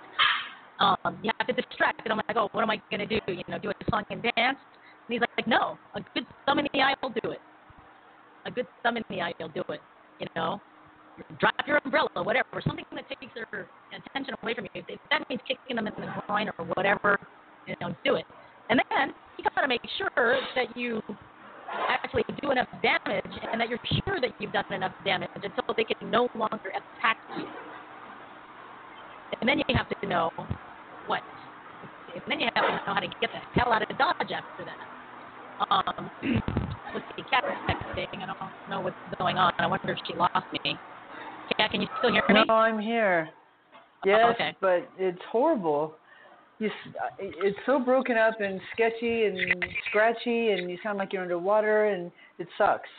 um, 0.80 1.18
you 1.24 1.32
have 1.38 1.48
to 1.48 1.54
distract. 1.54 2.02
And 2.04 2.12
I'm 2.12 2.18
like, 2.28 2.38
oh, 2.38 2.50
what 2.52 2.62
am 2.62 2.70
I 2.70 2.82
going 2.90 3.08
to 3.08 3.08
do? 3.08 3.20
You 3.28 3.44
know, 3.48 3.60
do 3.60 3.70
a 3.70 3.74
song 3.90 4.04
and 4.10 4.22
dance? 4.22 4.34
And 4.38 5.10
he's 5.10 5.22
like, 5.22 5.48
no, 5.48 5.78
a 5.96 6.02
good 6.14 6.26
thumb 6.46 6.60
in 6.60 6.68
the 6.74 6.82
eye 6.82 6.96
will 7.02 7.14
do 7.22 7.32
it. 7.32 7.42
A 8.46 8.52
good 8.52 8.68
thumb 8.84 8.98
in 8.98 9.04
the 9.10 9.22
eye 9.22 9.34
will 9.40 9.50
do 9.50 9.64
it. 9.70 9.82
You 10.20 10.28
know, 10.36 10.62
drop 11.40 11.56
your 11.66 11.80
umbrella, 11.84 12.10
whatever, 12.16 12.62
something 12.66 12.86
that 12.94 13.08
takes 13.10 13.34
their 13.34 13.68
attention 13.92 14.36
away 14.42 14.54
from 14.54 14.66
you. 14.74 14.84
If 14.88 15.00
that 15.12 15.28
means 15.30 15.42
kicking 15.48 15.76
them 15.76 15.88
in 15.88 15.94
the 15.96 16.08
groin 16.26 16.50
or 16.58 16.66
whatever, 16.76 17.20
you 17.68 17.76
know, 17.82 17.96
do 18.04 18.16
it. 18.16 18.26
And 18.70 18.82
then 18.90 19.14
you 19.38 19.44
got 19.44 19.62
to 19.62 19.68
make 19.68 19.82
sure 19.98 20.40
that 20.56 20.76
you 20.76 21.02
actually 21.90 22.24
do 22.42 22.52
enough 22.52 22.68
damage 22.82 23.40
and 23.52 23.60
that 23.60 23.70
you're 23.70 23.80
sure 24.08 24.20
that 24.22 24.32
you've 24.40 24.52
done 24.52 24.64
enough 24.72 24.94
damage 25.04 25.30
until 25.36 25.76
they 25.76 25.84
can 25.84 26.10
no 26.10 26.28
longer 26.36 26.70
attack 26.70 27.18
you. 27.38 27.46
And 29.42 29.48
then 29.48 29.60
you 29.68 29.76
have 29.76 29.88
to 29.90 30.08
know 30.08 30.30
what. 31.08 31.22
And 32.14 32.22
then 32.28 32.40
you 32.40 32.50
have 32.56 32.66
to 32.66 32.72
know 32.72 32.94
how 32.94 33.00
to 33.00 33.08
get 33.22 33.30
the 33.32 33.60
hell 33.60 33.74
out 33.74 33.84
of 33.90 33.98
Dodge 33.98 34.32
after 34.32 34.66
that. 34.66 34.78
Um, 35.70 36.10
let's 36.94 37.06
see, 37.16 37.24
Kat 37.30 37.44
texting. 37.70 38.22
I 38.22 38.26
don't 38.26 38.52
know 38.70 38.82
what's 38.82 38.96
going 39.20 39.38
on. 39.38 39.52
I 39.60 39.68
wonder 39.68 39.92
if 39.92 40.00
she 40.08 40.16
lost 40.16 40.34
me. 40.64 40.78
Kat, 41.58 41.72
can 41.72 41.82
you 41.82 41.88
still 42.00 42.12
hear 42.12 42.24
me? 42.30 42.44
No, 42.48 42.54
I'm 42.54 42.80
here. 42.80 43.30
Yes, 44.06 44.20
Oh, 44.24 44.30
okay. 44.32 44.56
but 44.62 44.88
it's 44.98 45.22
horrible. 45.32 45.96
You, 46.60 46.70
uh, 46.70 46.72
it's 47.20 47.58
so 47.68 47.80
broken 47.80 48.18
up 48.18 48.42
and 48.42 48.60
sketchy 48.74 49.26
and 49.26 49.38
scratchy, 49.90 50.52
and 50.52 50.72
you 50.72 50.78
sound 50.82 50.98
like 50.98 51.14
you're 51.14 51.22
underwater, 51.22 51.86
and 51.86 52.12
it 52.40 52.48
sucks. 52.58 52.90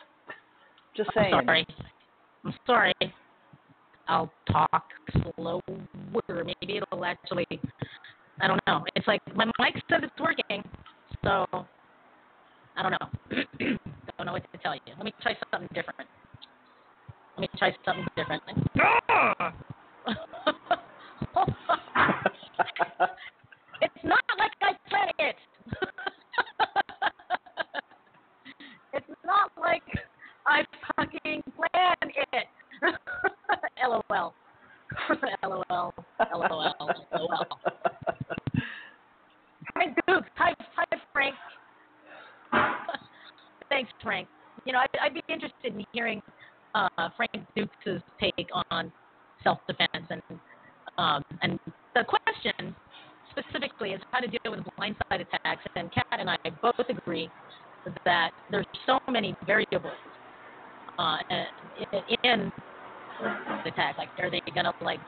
Just 0.97 1.11
saying. 1.15 1.35
I'm 1.35 1.45
sorry. 1.45 1.67
I'm 2.45 2.55
sorry. 2.67 2.95
I'll 4.07 4.31
talk 4.51 4.85
slower. 5.37 5.61
Maybe 6.29 6.77
it'll 6.77 7.05
actually. 7.05 7.47
I 8.41 8.47
don't 8.47 8.61
know. 8.69 8.85
It's 8.95 9.09
like 9.09 9.21
my 9.35 9.45
mic 9.59 9.75
says 9.91 10.03
it's 10.05 10.21
working, 10.21 10.63
so 11.25 11.45
I 12.77 12.83
don't 12.83 12.93
know. 12.93 13.09
I 13.33 13.45
don't 14.19 14.27
know 14.27 14.33
what 14.33 14.45
to 14.53 14.59
tell 14.59 14.75
you. 14.75 14.81
Let 14.97 15.05
me 15.05 15.13
try 15.21 15.37
something 15.51 15.69
different. 15.75 16.09
Let 17.37 17.41
me 17.41 17.49
try 17.59 17.75
something 17.85 18.07
different. 18.17 18.43
it. 25.19 25.37
it's 28.93 29.07
not 29.25 29.51
like 29.61 29.83
I 30.47 30.65
fucking 30.97 31.43
planned 31.57 32.13
it. 32.33 32.47
LOL. 33.83 34.03
LOL. 35.43 35.95
LOL. 36.33 36.75
LOL. 37.13 37.47
Frank 39.73 39.97
Duke. 40.07 40.25
Hi, 40.37 40.55
hi, 40.75 40.85
Frank. 41.13 41.35
Thanks, 43.69 43.91
Frank. 44.03 44.29
You 44.65 44.73
know, 44.73 44.81
I'd, 44.81 44.99
I'd 45.03 45.15
be 45.15 45.23
interested 45.29 45.75
in 45.75 45.85
hearing 45.93 46.23
uh, 46.75 46.89
Frank 47.17 47.47
Duke's 47.55 48.03
take 48.21 48.49
on 48.71 48.93
self-defense 49.45 50.07
and 50.11 50.23
um, 50.97 51.23
and 51.43 51.61
the 51.95 52.03
question 52.05 52.75
specifically 53.31 53.91
is 53.91 54.01
how 54.11 54.21
to 54.21 54.27
deal 54.27 54.51
with 54.51 54.61
blindside 54.79 55.21
attacks. 55.21 55.63
And 55.77 55.93
Kat 55.93 56.07
and 56.13 56.29
I 56.31 56.37
both 56.63 56.75
agree 56.89 57.31
that 58.05 58.31
there's 58.51 58.67
so 58.87 58.99
many 59.09 59.37
variables 59.47 59.93
uh, 60.99 61.19
in 62.25 62.53
the 63.65 63.69
attack. 63.71 63.99
Like, 63.99 64.09
are 64.19 64.31
they 64.31 64.43
gonna 64.55 64.73
like? 64.83 65.01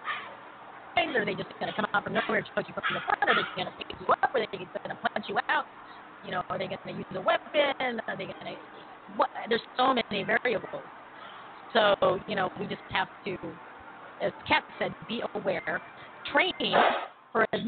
Are 0.97 1.25
they 1.25 1.35
just 1.35 1.49
going 1.59 1.71
to 1.71 1.77
come 1.77 1.87
out 1.95 2.05
from 2.05 2.13
nowhere 2.13 2.43
choke 2.43 2.67
you 2.69 2.75
from 2.75 2.83
the 2.93 3.01
front? 3.07 3.23
Are 3.23 3.35
they 3.35 3.65
to 3.65 3.73
pick 3.79 3.87
you 3.89 4.07
up? 4.13 4.35
Are 4.35 4.41
they 4.41 4.47
going 4.59 4.69
to 4.69 4.99
punch 5.01 5.25
you 5.29 5.39
out? 5.49 5.65
You 6.27 6.33
know, 6.33 6.43
are 6.51 6.59
they 6.59 6.67
to 6.67 6.93
use 6.93 7.07
a 7.15 7.21
weapon? 7.21 8.03
Are 8.07 8.17
they 8.19 8.27
to 8.27 8.57
what? 9.17 9.31
There's 9.49 9.63
so 9.77 9.95
many 9.95 10.25
variables. 10.25 10.83
So 11.73 12.19
you 12.27 12.35
know, 12.35 12.51
we 12.59 12.67
just 12.67 12.83
have 12.91 13.09
to, 13.25 13.37
as 14.21 14.33
Kat 14.47 14.65
said, 14.79 14.95
be 15.09 15.23
aware, 15.35 15.81
train 16.33 16.53
for 17.33 17.47
as 17.53 17.61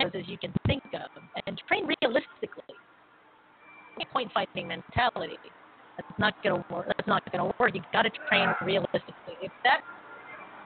as 0.00 0.12
you 0.26 0.38
can 0.38 0.52
think 0.66 0.82
of, 0.94 1.22
and 1.46 1.60
train 1.68 1.86
realistically. 2.02 2.74
Point 4.12 4.32
fighting 4.32 4.66
mentality. 4.66 5.38
That's 5.96 6.18
not 6.18 6.34
gonna 6.42 6.64
work. 6.72 6.86
That's 6.86 7.06
not 7.06 7.22
gonna 7.30 7.52
work. 7.60 7.74
You 7.74 7.82
got 7.92 8.02
to 8.02 8.10
train 8.28 8.48
realistically. 8.64 9.36
If 9.42 9.52
that 9.62 9.82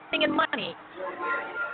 thing 0.09 0.23
in 0.23 0.31
money 0.31 0.73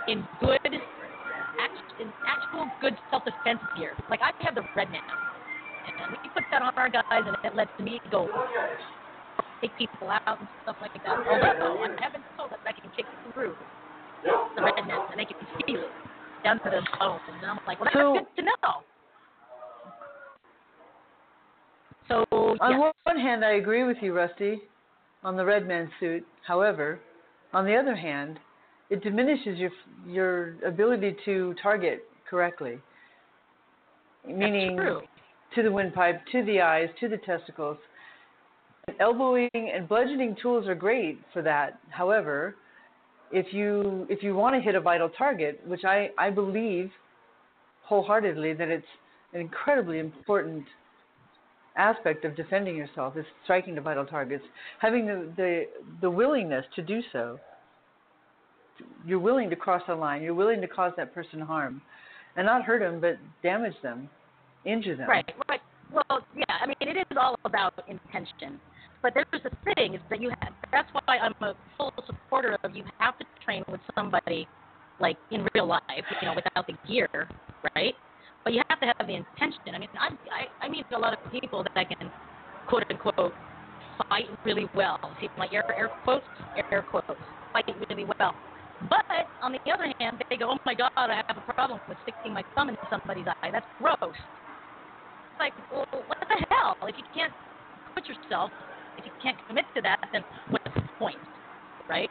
in 0.08 0.26
good, 0.40 0.58
in 0.66 2.12
actual 2.26 2.66
good 2.80 2.94
self-defense 3.10 3.60
gear, 3.78 3.94
like 4.10 4.20
I 4.20 4.32
have 4.44 4.54
the 4.54 4.62
red 4.76 4.90
man, 4.90 5.00
and 5.86 6.10
we 6.10 6.28
put 6.34 6.42
that 6.50 6.62
on 6.62 6.72
our 6.76 6.90
guys, 6.90 7.02
and 7.10 7.36
it 7.44 7.54
lets 7.54 7.70
me 7.80 8.00
go 8.10 8.28
take 9.62 9.78
people 9.78 10.10
out 10.10 10.40
and 10.40 10.48
stuff 10.64 10.76
like 10.82 10.92
that. 10.92 11.06
Although 11.08 11.84
I 11.84 11.88
have 12.02 12.12
been 12.12 12.22
told 12.36 12.50
that 12.50 12.60
I 12.66 12.72
can 12.72 12.90
kick 12.96 13.06
through 13.32 13.54
the 14.56 14.62
red 14.62 14.86
net 14.86 14.98
and 15.10 15.20
they 15.20 15.24
can 15.24 15.38
feel 15.64 15.80
it 15.80 16.11
to 16.44 16.58
the 16.64 16.82
bone, 16.98 17.20
and 17.40 17.50
I'm 17.50 17.58
like, 17.66 17.78
well, 17.80 17.86
that's 17.92 17.94
So- 17.94 18.14
good 18.14 18.36
to 18.36 18.42
know. 18.42 18.82
So 22.08 22.24
On 22.60 22.72
yeah. 22.72 22.90
one 23.04 23.18
hand, 23.18 23.44
I 23.44 23.52
agree 23.52 23.84
with 23.84 23.96
you, 24.02 24.12
Rusty, 24.12 24.60
on 25.22 25.36
the 25.36 25.44
red 25.44 25.66
man 25.66 25.90
suit. 26.00 26.26
However, 26.46 26.98
on 27.54 27.64
the 27.64 27.74
other 27.76 27.94
hand, 27.94 28.38
it 28.90 29.02
diminishes 29.02 29.58
your 29.58 29.70
your 30.06 30.56
ability 30.66 31.16
to 31.24 31.54
target 31.62 32.04
correctly. 32.28 32.78
Meaning 34.26 34.76
to 35.54 35.62
the 35.62 35.70
windpipe, 35.70 36.26
to 36.32 36.44
the 36.44 36.60
eyes, 36.60 36.88
to 37.00 37.08
the 37.08 37.18
testicles. 37.18 37.78
Elbowing 39.00 39.48
and 39.54 39.88
bludgeoning 39.88 40.36
tools 40.42 40.66
are 40.66 40.74
great 40.74 41.20
for 41.32 41.40
that. 41.42 41.78
However, 41.90 42.56
if 43.32 43.52
you 43.52 44.06
if 44.10 44.22
you 44.22 44.34
want 44.34 44.54
to 44.54 44.60
hit 44.60 44.74
a 44.74 44.80
vital 44.80 45.08
target, 45.08 45.60
which 45.66 45.84
I, 45.84 46.10
I 46.18 46.30
believe 46.30 46.90
wholeheartedly 47.84 48.54
that 48.54 48.68
it's 48.68 48.86
an 49.32 49.40
incredibly 49.40 49.98
important 49.98 50.64
aspect 51.76 52.24
of 52.24 52.36
defending 52.36 52.76
yourself 52.76 53.16
is 53.16 53.24
striking 53.44 53.74
the 53.74 53.80
vital 53.80 54.04
targets, 54.04 54.44
having 54.78 55.06
the, 55.06 55.32
the 55.36 55.64
the 56.02 56.10
willingness 56.10 56.64
to 56.76 56.82
do 56.82 57.00
so. 57.12 57.38
You're 59.06 59.18
willing 59.18 59.48
to 59.50 59.56
cross 59.56 59.82
the 59.86 59.94
line. 59.94 60.22
You're 60.22 60.34
willing 60.34 60.60
to 60.60 60.68
cause 60.68 60.92
that 60.96 61.14
person 61.14 61.40
harm, 61.40 61.80
and 62.36 62.46
not 62.46 62.62
hurt 62.62 62.80
them, 62.80 63.00
but 63.00 63.18
damage 63.42 63.74
them, 63.82 64.08
injure 64.64 64.96
them. 64.96 65.08
Right, 65.08 65.30
right. 65.48 65.60
Well, 65.92 66.20
yeah, 66.36 66.56
I 66.60 66.66
mean, 66.66 66.76
it 66.80 66.96
is 66.96 67.16
all 67.20 67.36
about 67.44 67.74
intention. 67.88 68.58
But 69.02 69.14
there's 69.14 69.42
the 69.42 69.50
thing 69.74 69.94
is 69.94 70.00
that 70.10 70.20
you 70.20 70.30
have, 70.40 70.52
that's 70.70 70.88
why 70.92 71.18
I'm 71.18 71.34
a 71.40 71.54
full 71.76 71.92
supporter 72.06 72.56
of 72.62 72.74
you 72.76 72.84
have 72.98 73.18
to 73.18 73.24
train 73.44 73.64
with 73.68 73.80
somebody 73.96 74.46
like 75.00 75.16
in 75.30 75.46
real 75.54 75.66
life, 75.66 75.80
you 76.20 76.28
know, 76.28 76.34
without 76.34 76.66
the 76.66 76.74
gear, 76.88 77.08
right? 77.74 77.94
But 78.44 78.52
you 78.52 78.62
have 78.70 78.80
to 78.80 78.86
have 78.86 79.06
the 79.06 79.14
intention. 79.14 79.74
I 79.74 79.78
mean, 79.78 79.88
I, 79.98 80.08
I, 80.30 80.66
I 80.66 80.68
meet 80.68 80.86
a 80.94 80.98
lot 80.98 81.12
of 81.12 81.32
people 81.32 81.64
that 81.64 81.72
I 81.80 81.84
can, 81.84 82.10
quote 82.68 82.84
unquote, 82.90 83.34
fight 84.08 84.26
really 84.44 84.66
well. 84.74 84.98
See, 85.20 85.28
my 85.36 85.48
air, 85.52 85.64
air 85.76 85.90
quotes, 86.04 86.26
air 86.70 86.84
quotes, 86.88 87.20
fight 87.52 87.64
really 87.88 88.06
well. 88.18 88.34
But 88.88 89.04
on 89.42 89.52
the 89.52 89.72
other 89.72 89.92
hand, 90.00 90.22
they 90.30 90.36
go, 90.36 90.50
oh 90.52 90.56
my 90.64 90.74
God, 90.74 90.90
I 90.96 91.22
have 91.28 91.36
a 91.36 91.52
problem 91.52 91.80
with 91.88 91.98
sticking 92.02 92.32
my 92.32 92.42
thumb 92.54 92.68
in 92.68 92.76
somebody's 92.90 93.26
eye. 93.42 93.50
That's 93.50 93.66
gross. 93.80 93.96
It's 94.02 95.38
like, 95.38 95.54
well, 95.70 95.84
what 95.92 96.18
the 96.20 96.46
hell? 96.50 96.76
If 96.82 96.96
you 96.98 97.04
can't 97.14 97.32
put 97.94 98.08
yourself, 98.08 98.50
if 99.02 99.06
you 99.06 99.12
can't 99.22 99.36
commit 99.48 99.64
to 99.74 99.82
that, 99.82 99.98
then 100.12 100.22
what's 100.50 100.64
the 100.74 100.82
point, 100.98 101.18
right? 101.88 102.10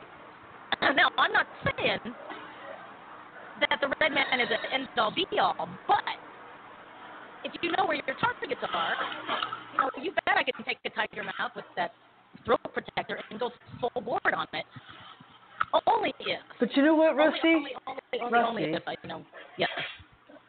now, 0.82 1.10
I'm 1.18 1.32
not 1.32 1.48
saying 1.64 2.00
that 3.62 3.80
the 3.80 3.88
red 4.00 4.12
man 4.12 4.40
is 4.40 4.50
an 4.52 4.82
end 4.82 4.88
all 4.98 5.12
be 5.12 5.26
all, 5.40 5.70
but 5.88 6.04
if 7.44 7.52
you 7.62 7.72
know 7.72 7.86
where 7.86 7.96
your 7.96 8.16
targets 8.20 8.62
are, 8.74 8.94
you 9.74 9.80
know, 9.80 9.90
you 10.02 10.12
bet 10.12 10.36
I 10.36 10.44
can 10.44 10.64
take 10.66 10.78
a 10.86 10.90
tiger 10.90 11.24
mouth 11.24 11.52
with 11.56 11.66
that 11.78 11.92
throat 12.46 12.60
protector 12.74 13.20
and 13.30 13.40
go 13.40 13.52
full 13.80 14.02
board 14.02 14.34
on 14.36 14.48
it. 14.54 14.66
Only 15.88 16.14
if. 16.20 16.40
But 16.60 16.76
you 16.76 16.84
know 16.84 16.96
what, 16.96 17.16
Rusty? 17.16 17.48
only, 17.48 17.72
only, 17.88 18.02
only, 18.22 18.38
only 18.40 18.64
Rusty. 18.64 18.76
if 18.76 18.84
I, 18.88 18.96
you 19.04 19.10
know, 19.10 19.24
yeah. 19.58 19.68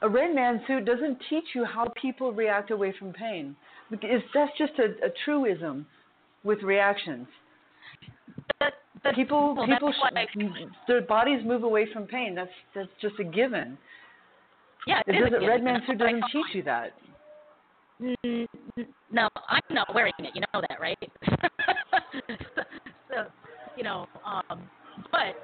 a 0.02 0.09
red 0.09 0.35
man 0.35 0.61
suit 0.66 0.85
doesn't 0.85 1.18
teach 1.31 1.44
you 1.55 1.64
how 1.64 1.92
people 2.00 2.33
react 2.33 2.70
away 2.72 2.92
from 2.98 3.12
pain. 3.12 3.55
It's, 3.90 4.24
that's 4.35 4.50
just 4.59 4.72
a, 4.78 5.07
a 5.07 5.11
truism 5.24 5.87
with 6.44 6.62
reactions. 6.62 7.26
But, 8.59 8.74
but 9.02 9.14
People, 9.14 9.55
well, 9.57 9.66
people, 9.66 9.92
sh- 9.92 10.66
their 10.87 11.02
bodies 11.02 11.40
move 11.44 11.62
away 11.64 11.87
from 11.92 12.07
pain. 12.07 12.35
That's 12.35 12.50
that's 12.74 12.88
just 13.00 13.14
a 13.20 13.24
given. 13.24 13.76
yeah, 14.87 15.00
It 15.07 15.14
it 15.14 15.18
is 15.18 15.26
a 15.26 15.31
doesn't, 15.31 15.48
red 15.48 15.62
man 15.62 15.76
and 15.76 15.85
suit 15.87 15.98
that's 15.98 16.12
why 16.12 16.16
I 16.16 16.20
doesn't 16.20 16.33
teach 16.33 16.55
you 16.55 16.62
that. 16.64 16.92
Mm, 18.00 18.46
No, 19.12 19.28
I'm 19.48 19.61
not 19.70 19.94
wearing 19.94 20.12
it. 20.18 20.35
You 20.35 20.42
know 20.52 20.61
that, 20.68 20.81
right? 20.81 20.98
so, 23.09 23.26
you 23.76 23.85
know, 23.85 24.07
um, 24.24 24.62
but 25.11 25.35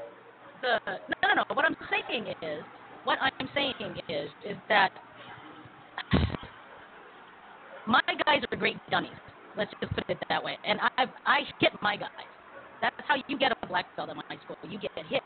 the 0.63 0.79
no, 0.87 1.29
no, 1.29 1.35
no. 1.37 1.45
What 1.55 1.65
I'm 1.65 1.77
saying 1.91 2.27
is, 2.43 2.63
what 3.05 3.19
I'm 3.21 3.49
saying 3.55 3.75
is, 4.09 4.29
is 4.49 4.57
that 4.69 4.91
my 7.87 8.01
guys 8.27 8.43
are 8.51 8.57
great 8.57 8.77
dummies. 8.91 9.13
Let's 9.59 9.73
just 9.81 9.92
put 9.92 10.05
it 10.09 10.18
that 10.29 10.42
way. 10.42 10.57
And 10.64 10.79
I 10.81 11.05
I 11.27 11.38
hit 11.61 11.73
my 11.83 11.97
guys. 11.97 12.11
That's 12.81 12.94
how 13.09 13.16
you 13.27 13.37
get 13.37 13.51
a 13.51 13.66
black 13.66 13.87
belt 13.97 14.09
in 14.09 14.16
my 14.16 14.37
school. 14.44 14.57
You 14.71 14.79
get 14.79 14.92
hit. 15.09 15.23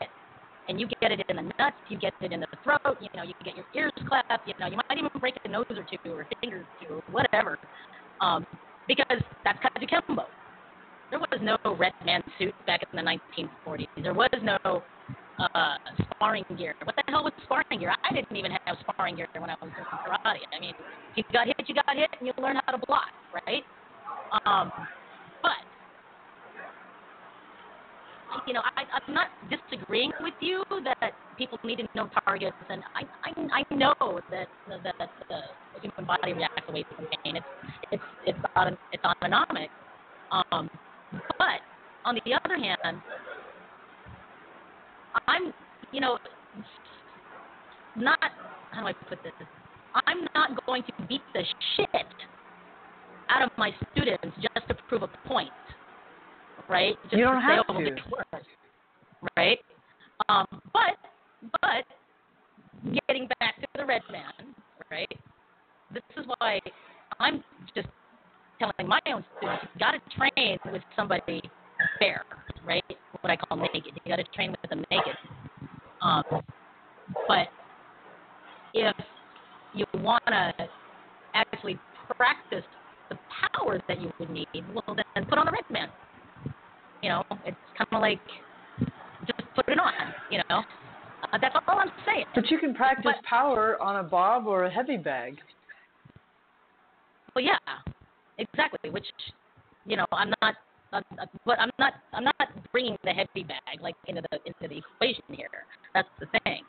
And 0.67 0.79
you 0.79 0.87
get 1.01 1.11
it 1.11 1.19
in 1.27 1.35
the 1.35 1.41
nuts, 1.59 1.75
you 1.89 1.99
get 1.99 2.13
it 2.21 2.31
in 2.31 2.39
the 2.39 2.47
throat, 2.63 2.95
you 3.01 3.09
know, 3.17 3.23
you 3.23 3.33
get 3.43 3.57
your 3.57 3.65
ears 3.75 3.91
clapped, 4.07 4.47
you 4.47 4.53
know, 4.61 4.67
you 4.67 4.77
might 4.77 4.97
even 4.97 5.09
break 5.19 5.35
a 5.43 5.49
nose 5.49 5.65
or 5.69 5.83
two 5.83 6.09
or 6.09 6.21
a 6.21 6.27
finger 6.39 6.63
or 6.63 6.87
two 6.87 6.93
or 6.93 7.03
whatever. 7.11 7.59
Um, 8.21 8.47
because 8.87 9.19
that's 9.43 9.59
Kajukenbo. 9.59 10.23
There 11.09 11.19
was 11.19 11.39
no 11.41 11.57
red 11.75 11.91
man 12.05 12.23
suit 12.39 12.55
back 12.65 12.81
in 12.81 12.95
the 12.95 13.03
1940s. 13.03 13.87
There 14.01 14.13
was 14.13 14.29
no 14.41 14.83
uh, 15.39 15.75
sparring 16.15 16.45
gear. 16.57 16.75
What 16.83 16.95
the 16.95 17.03
hell 17.07 17.23
was 17.23 17.33
sparring 17.43 17.79
gear? 17.79 17.93
I 18.09 18.13
didn't 18.13 18.35
even 18.35 18.51
have 18.65 18.77
sparring 18.87 19.17
gear 19.17 19.27
when 19.37 19.49
I 19.49 19.55
was 19.61 19.69
doing 19.75 19.85
karate. 19.85 20.39
I 20.55 20.59
mean, 20.59 20.73
you 21.15 21.23
got 21.33 21.47
hit, 21.47 21.57
you 21.67 21.75
got 21.75 21.95
hit, 21.95 22.09
and 22.19 22.27
you 22.27 22.33
learn 22.41 22.57
how 22.65 22.71
to 22.71 22.85
block, 22.85 23.11
right? 23.45 23.63
Um, 24.45 24.71
but 25.41 25.51
you 28.47 28.53
know, 28.53 28.61
I, 28.77 28.83
I'm 29.07 29.13
not 29.13 29.27
disagreeing 29.49 30.11
with 30.19 30.33
you 30.39 30.63
that 30.83 31.13
people 31.37 31.59
need 31.63 31.77
to 31.77 31.87
know 31.95 32.09
targets, 32.25 32.55
and 32.69 32.81
I 32.95 33.03
I, 33.23 33.61
I 33.61 33.75
know 33.75 33.93
that 34.31 34.47
that 34.67 35.09
the 35.29 35.79
human 35.79 36.05
body 36.05 36.33
reacts 36.33 36.67
away 36.67 36.83
from 36.95 37.05
pain. 37.23 37.37
It's 37.37 37.45
it's 37.91 38.03
it's 38.25 38.39
auto, 38.55 38.75
it's 38.91 39.03
autonomic. 39.03 39.69
Um, 40.31 40.67
but 41.37 41.61
on 42.05 42.19
the 42.25 42.33
other 42.33 42.57
hand, 42.57 43.01
I'm 45.27 45.53
you 45.91 46.01
know 46.01 46.17
not 47.95 48.17
how 48.71 48.81
do 48.81 48.87
I 48.87 48.93
put 49.07 49.21
this? 49.23 49.33
I'm 50.07 50.25
not 50.33 50.65
going 50.65 50.81
to 50.83 51.07
beat 51.07 51.21
the 51.33 51.43
shit 51.75 51.89
out 53.29 53.41
of 53.43 53.51
my 53.57 53.71
students 53.91 54.35
just 54.41 54.67
to 54.67 54.75
prove 54.87 55.03
a 55.03 55.09
point, 55.27 55.49
right? 56.69 56.95
Just 57.03 57.15
You 57.15 57.23
don't 57.25 57.41
to 57.41 57.47
say, 57.47 57.55
have 57.55 57.65
oh, 57.69 57.79
to. 57.79 58.39
right? 59.37 59.59
Um, 60.29 60.45
but 60.71 60.97
but 61.61 61.85
getting 63.07 63.27
back 63.39 63.59
to 63.61 63.67
the 63.75 63.85
red 63.85 64.01
man, 64.11 64.33
right? 64.89 65.11
This 65.93 66.03
is 66.17 66.25
why 66.39 66.59
I'm 67.19 67.43
just 67.75 67.87
telling 68.59 68.87
my 68.87 68.99
own 69.07 69.23
students 69.37 69.65
you 69.73 69.79
got 69.79 69.91
to 69.91 69.99
train 70.17 70.57
with 70.71 70.81
somebody 70.95 71.41
fair, 71.99 72.23
right? 72.65 72.83
What 73.21 73.31
I 73.31 73.35
call 73.35 73.57
naked. 73.57 73.85
You 73.85 74.09
got 74.09 74.17
to 74.17 74.23
train 74.35 74.51
with 74.51 74.69
them 74.69 74.83
naked. 74.89 75.15
Um, 76.01 76.23
but 77.27 77.47
if 78.73 78.95
you 79.73 79.85
want 79.95 80.23
to 80.27 80.53
actually 81.33 81.79
practice 82.17 82.63
the 83.13 83.19
powers 83.57 83.81
that 83.87 84.01
you 84.01 84.11
would 84.19 84.29
need, 84.29 84.47
well, 84.73 84.95
then 84.95 85.25
put 85.25 85.37
on 85.37 85.45
the 85.45 85.73
man. 85.73 85.89
You 87.01 87.09
know, 87.09 87.23
it's 87.45 87.57
kind 87.77 87.87
of 87.91 88.01
like 88.01 88.19
just 89.27 89.41
put 89.55 89.67
it 89.67 89.79
on. 89.79 89.93
You 90.31 90.39
know, 90.49 90.63
uh, 91.31 91.37
that's 91.39 91.55
all 91.67 91.79
I'm 91.79 91.91
saying. 92.05 92.25
But 92.33 92.49
you 92.49 92.59
can 92.59 92.73
practice 92.73 93.05
But- 93.05 93.23
power 93.27 93.81
on 93.81 93.97
a 93.97 94.03
bob 94.03 94.47
or 94.47 94.65
a 94.65 94.69
heavy 94.69 94.97
bag. 94.97 95.39
Well, 97.35 97.43
yeah, 97.43 97.57
exactly. 98.37 98.89
Which, 98.91 99.07
you 99.85 99.97
know, 99.97 100.05
I'm 100.11 100.31
not 100.41 100.55
uh, 100.93 101.01
but 101.45 101.59
I'm 101.59 101.71
not 101.79 101.93
I'm 102.13 102.23
not 102.23 102.35
bringing 102.71 102.95
the 103.03 103.09
heavy 103.09 103.43
bag 103.43 103.81
like 103.81 103.95
into 104.07 104.21
the 104.21 104.37
into 104.45 104.67
the 104.73 104.77
equation 104.77 105.23
here. 105.29 105.49
That's 105.93 106.07
the 106.19 106.27
thing. 106.43 106.61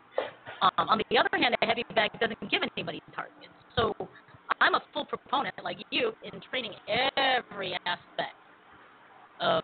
Um, 0.63 0.89
on 0.89 1.01
the 1.11 1.19
other 1.19 1.29
hand, 1.33 1.55
a 1.61 1.67
heavy 1.67 1.85
bag 1.95 2.11
doesn't 2.19 2.51
give 2.51 2.63
anybody 2.77 3.03
targets. 3.15 3.53
So 3.77 3.95
I'm 4.65 4.75
a 4.75 4.83
full 4.95 5.05
proponent, 5.05 5.55
like 5.63 5.77
you, 5.91 6.13
in 6.23 6.41
training 6.49 6.73
every 6.89 7.77
aspect 7.85 8.33
of 9.39 9.63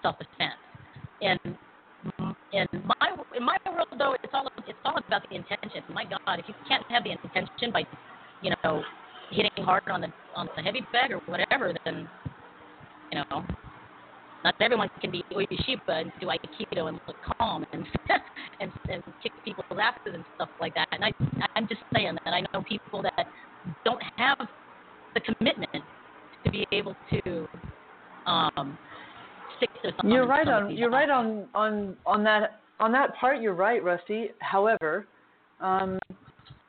self-defense. 0.00 0.58
And 1.20 1.38
in 2.52 2.66
my 2.72 3.08
in 3.36 3.44
my 3.44 3.56
world, 3.70 3.88
though, 3.98 4.16
it's 4.24 4.32
all 4.32 4.48
it's 4.66 4.78
all 4.86 4.98
about 5.06 5.28
the 5.28 5.36
intention. 5.36 5.82
My 5.92 6.04
God, 6.04 6.38
if 6.38 6.48
you 6.48 6.54
can't 6.66 6.82
have 6.88 7.04
the 7.04 7.10
intention 7.10 7.70
by, 7.70 7.84
you 8.40 8.54
know, 8.64 8.82
hitting 9.30 9.50
hard 9.58 9.82
on 9.88 10.00
the 10.00 10.08
on 10.34 10.48
the 10.56 10.62
heavy 10.62 10.86
bag 10.90 11.12
or 11.12 11.20
whatever, 11.26 11.74
then 11.84 12.08
you 13.12 13.18
know, 13.18 13.44
not 14.42 14.54
everyone 14.58 14.88
can 15.02 15.10
be 15.10 15.22
Ueshiba 15.30 16.00
and 16.00 16.12
do 16.18 16.28
Aikido 16.28 16.88
and 16.88 16.98
look 17.06 17.16
calm 17.38 17.62
and 17.74 17.86
and 18.60 18.72
and 18.88 19.02
kick 19.22 19.32
people's 19.44 19.66
asses 19.70 20.14
and 20.14 20.24
stuff 20.36 20.48
like 20.60 20.72
that. 20.76 20.88
And 20.92 21.04
I 21.04 21.12
I'm 21.56 21.68
just 21.68 21.82
saying 21.94 22.16
that 22.24 22.32
I 22.32 22.40
know 22.54 22.62
people 22.66 23.02
that 23.02 23.26
don't 23.84 24.02
have 24.16 24.38
the 25.14 25.20
commitment 25.20 25.84
to 26.44 26.50
be 26.50 26.66
able 26.72 26.96
to 27.10 27.48
um 28.26 28.78
stick 29.56 29.70
to 29.82 29.90
something. 29.90 30.10
You're 30.10 30.26
right 30.26 30.48
on 30.48 30.76
you're 30.76 30.90
right 30.90 31.10
on 31.10 31.46
on 31.54 31.96
on 32.06 32.24
that 32.24 32.60
on 32.80 32.92
that 32.92 33.14
part 33.16 33.40
you're 33.40 33.54
right, 33.54 33.82
Rusty. 33.82 34.30
However, 34.40 35.06
um, 35.60 35.98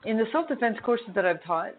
in 0.06 0.18
the 0.18 0.26
self 0.32 0.48
defense 0.48 0.78
courses 0.84 1.08
that 1.16 1.26
I've 1.26 1.44
taught, 1.44 1.74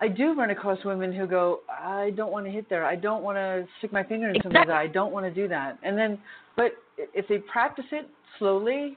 I 0.00 0.08
do 0.08 0.34
run 0.34 0.50
across 0.50 0.82
women 0.84 1.12
who 1.12 1.26
go, 1.26 1.60
I 1.68 2.10
don't 2.16 2.32
want 2.32 2.46
to 2.46 2.52
hit 2.52 2.70
there. 2.70 2.84
I 2.84 2.96
don't 2.96 3.22
want 3.22 3.36
to 3.36 3.66
stick 3.78 3.92
my 3.92 4.02
finger 4.02 4.28
in 4.28 4.36
exactly. 4.36 4.56
somebody's 4.56 4.72
eye. 4.72 4.82
I 4.82 4.86
don't 4.86 5.12
want 5.12 5.26
to 5.26 5.30
do 5.30 5.46
that. 5.48 5.78
And 5.82 5.96
then, 5.96 6.18
but 6.56 6.72
if 6.96 7.28
they 7.28 7.38
practice 7.38 7.84
it 7.92 8.08
slowly 8.38 8.96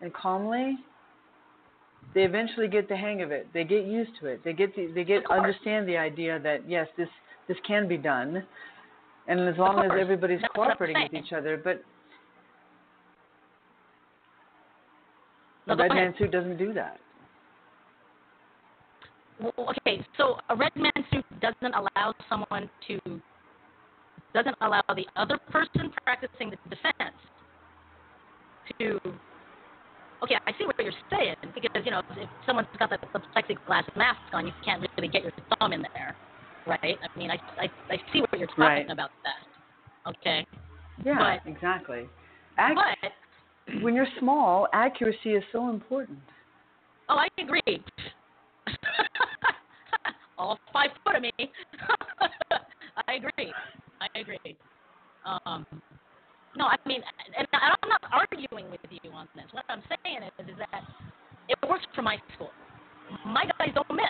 and 0.00 0.12
calmly, 0.14 0.78
they 2.14 2.22
eventually 2.22 2.68
get 2.68 2.88
the 2.88 2.96
hang 2.96 3.22
of 3.22 3.30
it. 3.30 3.46
They 3.52 3.64
get 3.64 3.84
used 3.84 4.12
to 4.20 4.26
it. 4.26 4.42
They 4.44 4.52
get 4.52 4.74
the, 4.74 4.90
they 4.94 5.04
get 5.04 5.22
understand 5.30 5.88
the 5.88 5.96
idea 5.96 6.38
that 6.40 6.68
yes, 6.68 6.86
this 6.96 7.08
this 7.48 7.56
can 7.66 7.88
be 7.88 7.96
done, 7.96 8.44
and 9.26 9.40
as 9.40 9.56
long 9.58 9.78
as 9.84 9.90
everybody's 9.98 10.40
That's 10.40 10.54
cooperating 10.54 11.08
with 11.12 11.24
each 11.24 11.32
other. 11.32 11.60
But 11.62 11.82
the 15.66 15.76
red 15.76 15.90
man 15.90 16.14
suit 16.18 16.30
doesn't 16.30 16.56
do 16.56 16.72
that. 16.74 16.98
Well, 19.40 19.74
okay, 19.86 20.04
so 20.16 20.38
a 20.50 20.56
red 20.56 20.74
man 20.74 20.92
suit 21.12 21.24
doesn't 21.40 21.74
allow 21.74 22.14
someone 22.28 22.68
to 22.88 23.20
doesn't 24.34 24.56
allow 24.60 24.82
the 24.94 25.06
other 25.16 25.38
person 25.50 25.92
practicing 26.04 26.50
the 26.50 26.56
defense 26.68 27.16
to. 28.78 29.00
Okay, 30.22 30.36
I 30.46 30.52
see 30.58 30.64
what 30.66 30.74
you're 30.82 30.92
saying 31.10 31.34
because 31.54 31.84
you 31.84 31.90
know 31.92 32.00
if 32.16 32.28
someone's 32.44 32.66
got 32.78 32.90
the, 32.90 32.98
the 33.12 33.20
plexiglass 33.36 33.84
mask 33.96 34.18
on, 34.32 34.46
you 34.46 34.52
can't 34.64 34.84
really 34.96 35.08
get 35.08 35.22
your 35.22 35.32
thumb 35.60 35.72
in 35.72 35.82
there, 35.94 36.16
right? 36.66 36.98
I 37.02 37.18
mean, 37.18 37.30
I 37.30 37.38
I, 37.60 37.68
I 37.90 37.96
see 38.12 38.20
what 38.20 38.38
you're 38.38 38.48
talking 38.48 38.62
Right. 38.62 38.90
about 38.90 39.10
that. 39.24 40.10
Okay, 40.10 40.44
Yeah, 41.04 41.38
But- 41.44 41.50
exactly. 41.50 42.08
Ac- 42.58 42.74
but 42.74 43.12
when 43.82 43.94
you're 43.94 44.06
small, 44.18 44.66
accuracy 44.72 45.34
is 45.34 45.44
so 45.52 45.68
important. 45.68 46.18
Oh, 47.08 47.16
I 47.18 47.28
agree. 47.40 47.84
All 50.38 50.58
five 50.72 50.90
foot 51.04 51.16
of 51.16 51.22
me. 51.22 51.30
I 53.08 53.12
agree. 53.14 53.52
I 54.00 54.08
agree. 54.18 54.56
Um, 55.24 55.64
no, 56.56 56.66
I 56.66 56.76
mean, 56.86 57.02
and 57.36 57.46
I'm 57.52 57.88
not 57.88 58.02
arguing 58.12 58.70
with 58.70 58.80
you 58.90 59.10
on 59.12 59.28
this. 59.34 59.44
What 59.52 59.64
I'm 59.68 59.82
saying 59.88 60.22
is, 60.22 60.48
is 60.48 60.56
that 60.58 60.82
it 61.48 61.58
works 61.68 61.84
for 61.94 62.02
my 62.02 62.18
school. 62.34 62.50
My 63.26 63.44
guys 63.58 63.70
don't 63.74 63.90
miss 63.90 64.06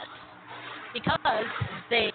because 0.95 1.45
they 1.91 2.11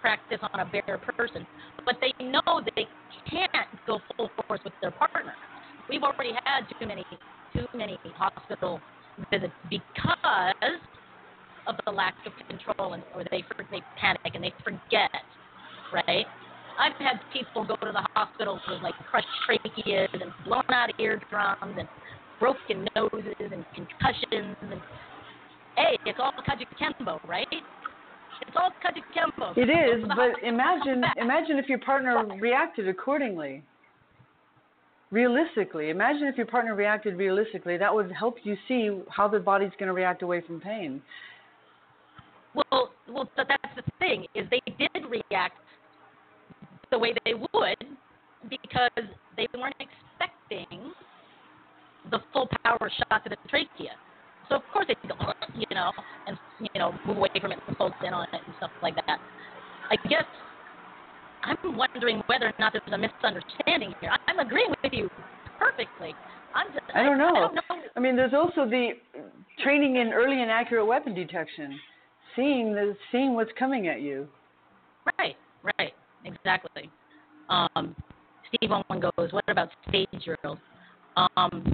practice 0.00 0.38
on 0.52 0.60
a 0.60 0.64
bare 0.66 0.98
person, 0.98 1.46
but 1.84 1.96
they 2.00 2.12
know 2.24 2.60
they 2.76 2.86
can't 3.28 3.50
go 3.86 4.00
full 4.16 4.30
force 4.46 4.60
with 4.64 4.72
their 4.80 4.92
partner. 4.92 5.34
We've 5.88 6.02
already 6.02 6.32
had 6.44 6.66
too 6.78 6.86
many 6.86 7.04
too 7.54 7.66
many 7.74 7.98
hospital 8.16 8.80
visits 9.30 9.52
because 9.70 10.80
of 11.66 11.76
the 11.84 11.92
lack 11.92 12.14
of 12.26 12.32
control 12.48 12.92
and 12.94 13.02
or 13.14 13.24
they 13.30 13.44
they 13.70 13.82
panic 13.98 14.20
and 14.34 14.44
they 14.44 14.52
forget, 14.62 15.10
right? 15.92 16.26
I've 16.78 16.96
had 16.98 17.20
people 17.32 17.64
go 17.64 17.76
to 17.76 17.92
the 17.92 18.06
hospital 18.14 18.60
with 18.68 18.82
like 18.82 18.94
crushed 19.10 19.26
tracheas 19.48 20.08
and 20.12 20.32
blown 20.44 20.64
out 20.70 20.90
eardrums 20.98 21.76
and 21.78 21.88
broken 22.38 22.86
noses 22.94 23.34
and 23.38 23.64
concussions 23.74 24.56
and 24.60 24.80
hey, 25.76 25.98
it's 26.04 26.18
all 26.20 26.32
Kajukenbo, 26.32 27.26
right? 27.26 27.46
It's 27.50 28.56
all 28.56 28.70
Kajukenbo. 28.84 29.56
It 29.56 29.70
is, 29.70 30.04
but 30.14 30.42
imagine 30.46 31.02
imagine 31.16 31.58
if 31.58 31.68
your 31.68 31.78
partner 31.78 32.26
reacted 32.40 32.88
accordingly. 32.88 33.62
Realistically, 35.12 35.90
imagine 35.90 36.26
if 36.26 36.36
your 36.36 36.46
partner 36.46 36.74
reacted 36.74 37.16
realistically. 37.16 37.76
That 37.76 37.94
would 37.94 38.10
help 38.10 38.38
you 38.42 38.56
see 38.66 39.00
how 39.08 39.28
the 39.28 39.38
body's 39.38 39.70
going 39.78 39.86
to 39.86 39.92
react 39.92 40.22
away 40.22 40.42
from 40.44 40.60
pain. 40.60 41.00
Well, 42.54 42.90
well, 43.08 43.30
but 43.36 43.46
that's 43.48 43.76
the 43.76 43.82
thing 43.98 44.26
is 44.34 44.46
they 44.50 44.60
did 44.78 45.04
react 45.08 45.54
the 46.90 46.98
way 46.98 47.12
they 47.24 47.34
would 47.34 47.96
because 48.48 49.06
they 49.36 49.46
weren't 49.54 49.76
expecting 49.80 50.92
the 52.10 52.20
full 52.32 52.48
power 52.64 52.90
shot 52.98 53.24
to 53.24 53.30
the 53.30 53.36
trachea. 53.48 53.92
So 54.48 54.56
of 54.56 54.62
course 54.72 54.86
they 54.86 54.94
go, 55.08 55.14
you 55.56 55.66
know, 55.74 55.90
and 56.26 56.38
you 56.60 56.78
know, 56.78 56.94
move 57.06 57.16
away 57.16 57.30
from 57.40 57.52
it 57.52 57.58
and 57.66 57.76
focus 57.76 57.98
in 58.06 58.14
on 58.14 58.24
it 58.32 58.40
and 58.46 58.54
stuff 58.58 58.70
like 58.82 58.94
that. 58.94 59.18
I 59.90 59.96
guess 60.08 60.24
I'm 61.42 61.76
wondering 61.76 62.22
whether 62.26 62.46
or 62.46 62.52
not 62.58 62.72
there's 62.72 62.84
a 62.92 62.98
misunderstanding 62.98 63.94
here. 64.00 64.10
I'm 64.28 64.38
agreeing 64.38 64.70
with 64.82 64.92
you 64.92 65.08
perfectly. 65.58 66.14
I'm 66.54 66.72
just, 66.72 66.84
I 66.94 67.02
don't 67.02 67.18
know. 67.18 67.34
I 67.34 67.40
don't 67.40 67.54
know. 67.54 67.62
I 67.96 68.00
mean, 68.00 68.16
there's 68.16 68.34
also 68.34 68.68
the 68.68 68.90
training 69.62 69.96
in 69.96 70.12
early 70.12 70.40
and 70.42 70.50
accurate 70.50 70.86
weapon 70.86 71.14
detection, 71.14 71.78
seeing 72.34 72.72
the 72.72 72.96
seeing 73.12 73.34
what's 73.34 73.50
coming 73.58 73.88
at 73.88 74.00
you. 74.00 74.26
Right, 75.18 75.36
right, 75.78 75.92
exactly. 76.26 76.90
Um, 77.48 77.94
Steve 78.54 78.70
Owen 78.70 79.00
goes, 79.00 79.32
what 79.32 79.44
about 79.48 79.70
stage 79.88 80.06
drills? 80.24 80.58
Um, 81.16 81.72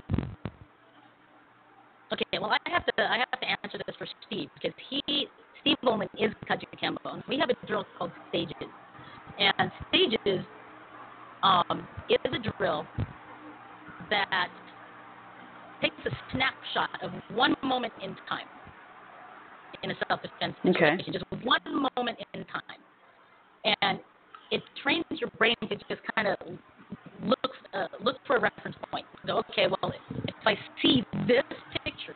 okay, 2.12 2.38
well, 2.40 2.53
I 2.53 2.70
have 2.70 2.84
to 2.86 2.92
I 2.98 3.18
have 3.18 3.40
to 3.40 3.48
answer 3.64 3.78
this 3.86 3.96
for 3.96 4.07
Steve 4.26 4.48
because 4.55 4.72
he 4.88 5.26
Steve 5.61 5.76
Owen 5.84 6.09
is 6.18 6.32
Kajukenbo, 6.48 6.96
and 7.05 7.22
we 7.28 7.38
have 7.38 7.50
a 7.50 7.66
drill 7.66 7.86
called 7.98 8.12
stages, 8.28 8.55
and 9.38 9.70
stages 9.88 10.44
um, 11.42 11.86
is 12.09 12.32
a 12.32 12.38
drill 12.59 12.86
that 14.11 14.48
takes 15.82 15.96
a 16.07 16.11
snapshot 16.32 16.90
of 17.03 17.12
one 17.34 17.55
moment 17.64 17.92
in 18.03 18.14
time 18.28 18.46
in 19.82 19.90
a 19.90 19.94
self-defense 20.09 20.55
Okay. 20.66 20.96
situation, 20.96 21.12
just 21.12 21.44
one 21.44 21.88
moment 21.96 22.18
in 22.34 22.44
time, 22.44 23.74
and 23.82 23.98
it 24.53 24.62
trains 24.82 25.05
your 25.11 25.30
brain 25.38 25.57
to 25.62 25.76
just 25.76 26.03
kind 26.14 26.28
of 26.28 26.36
look 27.24 27.38
uh, 27.72 27.86
look 28.05 28.16
for 28.26 28.36
a 28.36 28.40
reference 28.40 28.76
point. 28.90 29.07
Go, 29.26 29.38
okay, 29.50 29.66
well, 29.66 29.92
if 30.28 30.34
I 30.46 30.55
see 30.82 31.03
this 31.26 31.42
picture, 31.84 32.14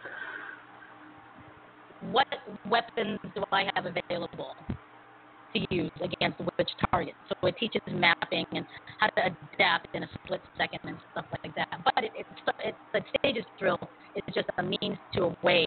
what 2.13 2.27
weapons 2.69 3.19
do 3.35 3.43
I 3.51 3.71
have 3.75 3.87
available 3.87 4.55
to 5.55 5.75
use 5.75 5.91
against 6.03 6.39
which 6.59 6.69
target? 6.91 7.15
So 7.29 7.49
it 7.49 7.57
teaches 7.59 7.81
mapping 7.91 8.45
and 8.53 8.67
how 9.01 9.07
to 9.09 9.35
adapt 9.55 9.95
in 9.95 10.03
a 10.03 10.09
split 10.23 10.43
second 10.59 10.81
and 10.85 10.97
stuff 11.13 11.25
like 11.43 11.55
that. 11.57 11.69
But 11.85 12.05
it, 12.05 12.13
it, 12.15 12.27
it 12.65 12.75
the 12.93 13.01
stages 13.19 13.45
drill 13.59 13.79
is 14.15 14.23
just 14.35 14.49
a 14.59 14.63
means 14.63 14.99
to 15.15 15.25
a 15.25 15.37
way, 15.43 15.67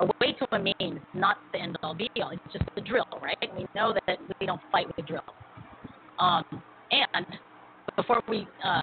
a 0.00 0.06
way 0.20 0.34
to 0.38 0.46
a 0.54 0.58
means, 0.58 1.00
not 1.14 1.38
the 1.54 1.60
end 1.60 1.78
all 1.82 1.94
be 1.94 2.10
all. 2.22 2.30
It's 2.30 2.52
just 2.52 2.64
a 2.76 2.80
drill, 2.82 3.08
right? 3.22 3.38
We 3.56 3.66
know 3.74 3.94
that 4.06 4.18
we 4.38 4.46
don't 4.46 4.60
fight 4.70 4.86
with 4.86 4.98
a 4.98 5.02
drill. 5.02 5.22
Um, 6.20 6.44
and 6.90 7.26
before 7.96 8.22
we 8.28 8.46
uh, 8.62 8.82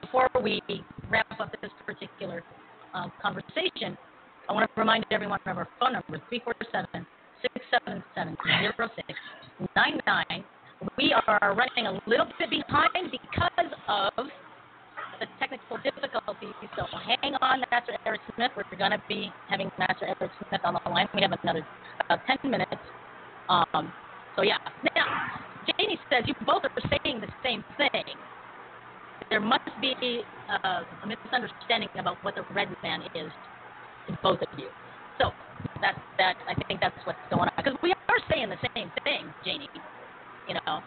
before 0.00 0.30
we 0.42 0.60
wrap 1.10 1.26
up 1.38 1.54
this 1.60 1.70
particular 1.86 2.42
um, 2.94 3.12
conversation, 3.20 3.96
I 4.48 4.52
want 4.52 4.68
to 4.74 4.80
remind 4.80 5.04
everyone 5.10 5.40
of 5.46 5.56
our 5.58 5.68
phone 5.78 5.92
number 5.92 6.20
347 6.30 7.06
677 7.42 8.36
0699. 8.48 10.44
We 10.96 11.12
are 11.12 11.54
running 11.54 11.86
a 11.86 12.00
little 12.08 12.26
bit 12.38 12.48
behind 12.50 13.12
because 13.12 13.70
of 13.86 14.26
the 15.20 15.26
technical 15.38 15.76
difficulties. 15.84 16.54
So 16.76 16.86
hang 16.96 17.34
on, 17.42 17.62
Master 17.70 17.92
Eric 18.06 18.22
Smith. 18.34 18.50
We're 18.56 18.64
going 18.78 18.92
to 18.92 19.02
be 19.06 19.30
having 19.48 19.70
Master 19.78 20.06
Eric 20.06 20.32
Smith 20.48 20.62
on 20.64 20.80
the 20.82 20.90
line. 20.90 21.08
We 21.14 21.20
have 21.22 21.32
another 21.42 21.66
about 22.04 22.20
10 22.26 22.50
minutes. 22.50 22.72
Um, 23.48 23.92
so 24.36 24.42
yeah. 24.42 24.56
Now, 24.96 25.49
Janie 25.66 26.00
says 26.10 26.24
you 26.26 26.34
both 26.46 26.62
are 26.64 26.70
saying 27.04 27.20
the 27.20 27.28
same 27.42 27.64
thing. 27.76 28.16
There 29.28 29.40
must 29.40 29.68
be 29.80 30.22
uh, 30.64 30.82
a 31.02 31.06
misunderstanding 31.06 31.88
about 31.98 32.16
what 32.22 32.34
the 32.34 32.44
red 32.54 32.68
man 32.82 33.02
is 33.14 33.30
in 34.08 34.16
both 34.22 34.40
of 34.40 34.58
you. 34.58 34.68
So 35.18 35.30
that 35.80 35.94
that 36.18 36.34
I 36.48 36.54
think 36.66 36.80
that's 36.80 36.96
what's 37.04 37.18
going 37.30 37.42
on 37.42 37.52
because 37.56 37.78
we 37.82 37.92
are 38.08 38.18
saying 38.30 38.48
the 38.48 38.58
same 38.74 38.90
thing, 39.04 39.32
Janie. 39.44 39.68
You 40.48 40.54
know, 40.66 40.80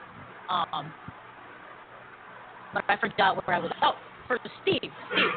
um, 0.49 0.91
but 2.73 2.83
I 2.89 2.97
forgot 2.97 3.35
where 3.45 3.55
I 3.55 3.59
was. 3.59 3.71
Oh, 3.81 3.93
for 4.27 4.37
Steve, 4.61 4.79
Steve. 4.81 5.31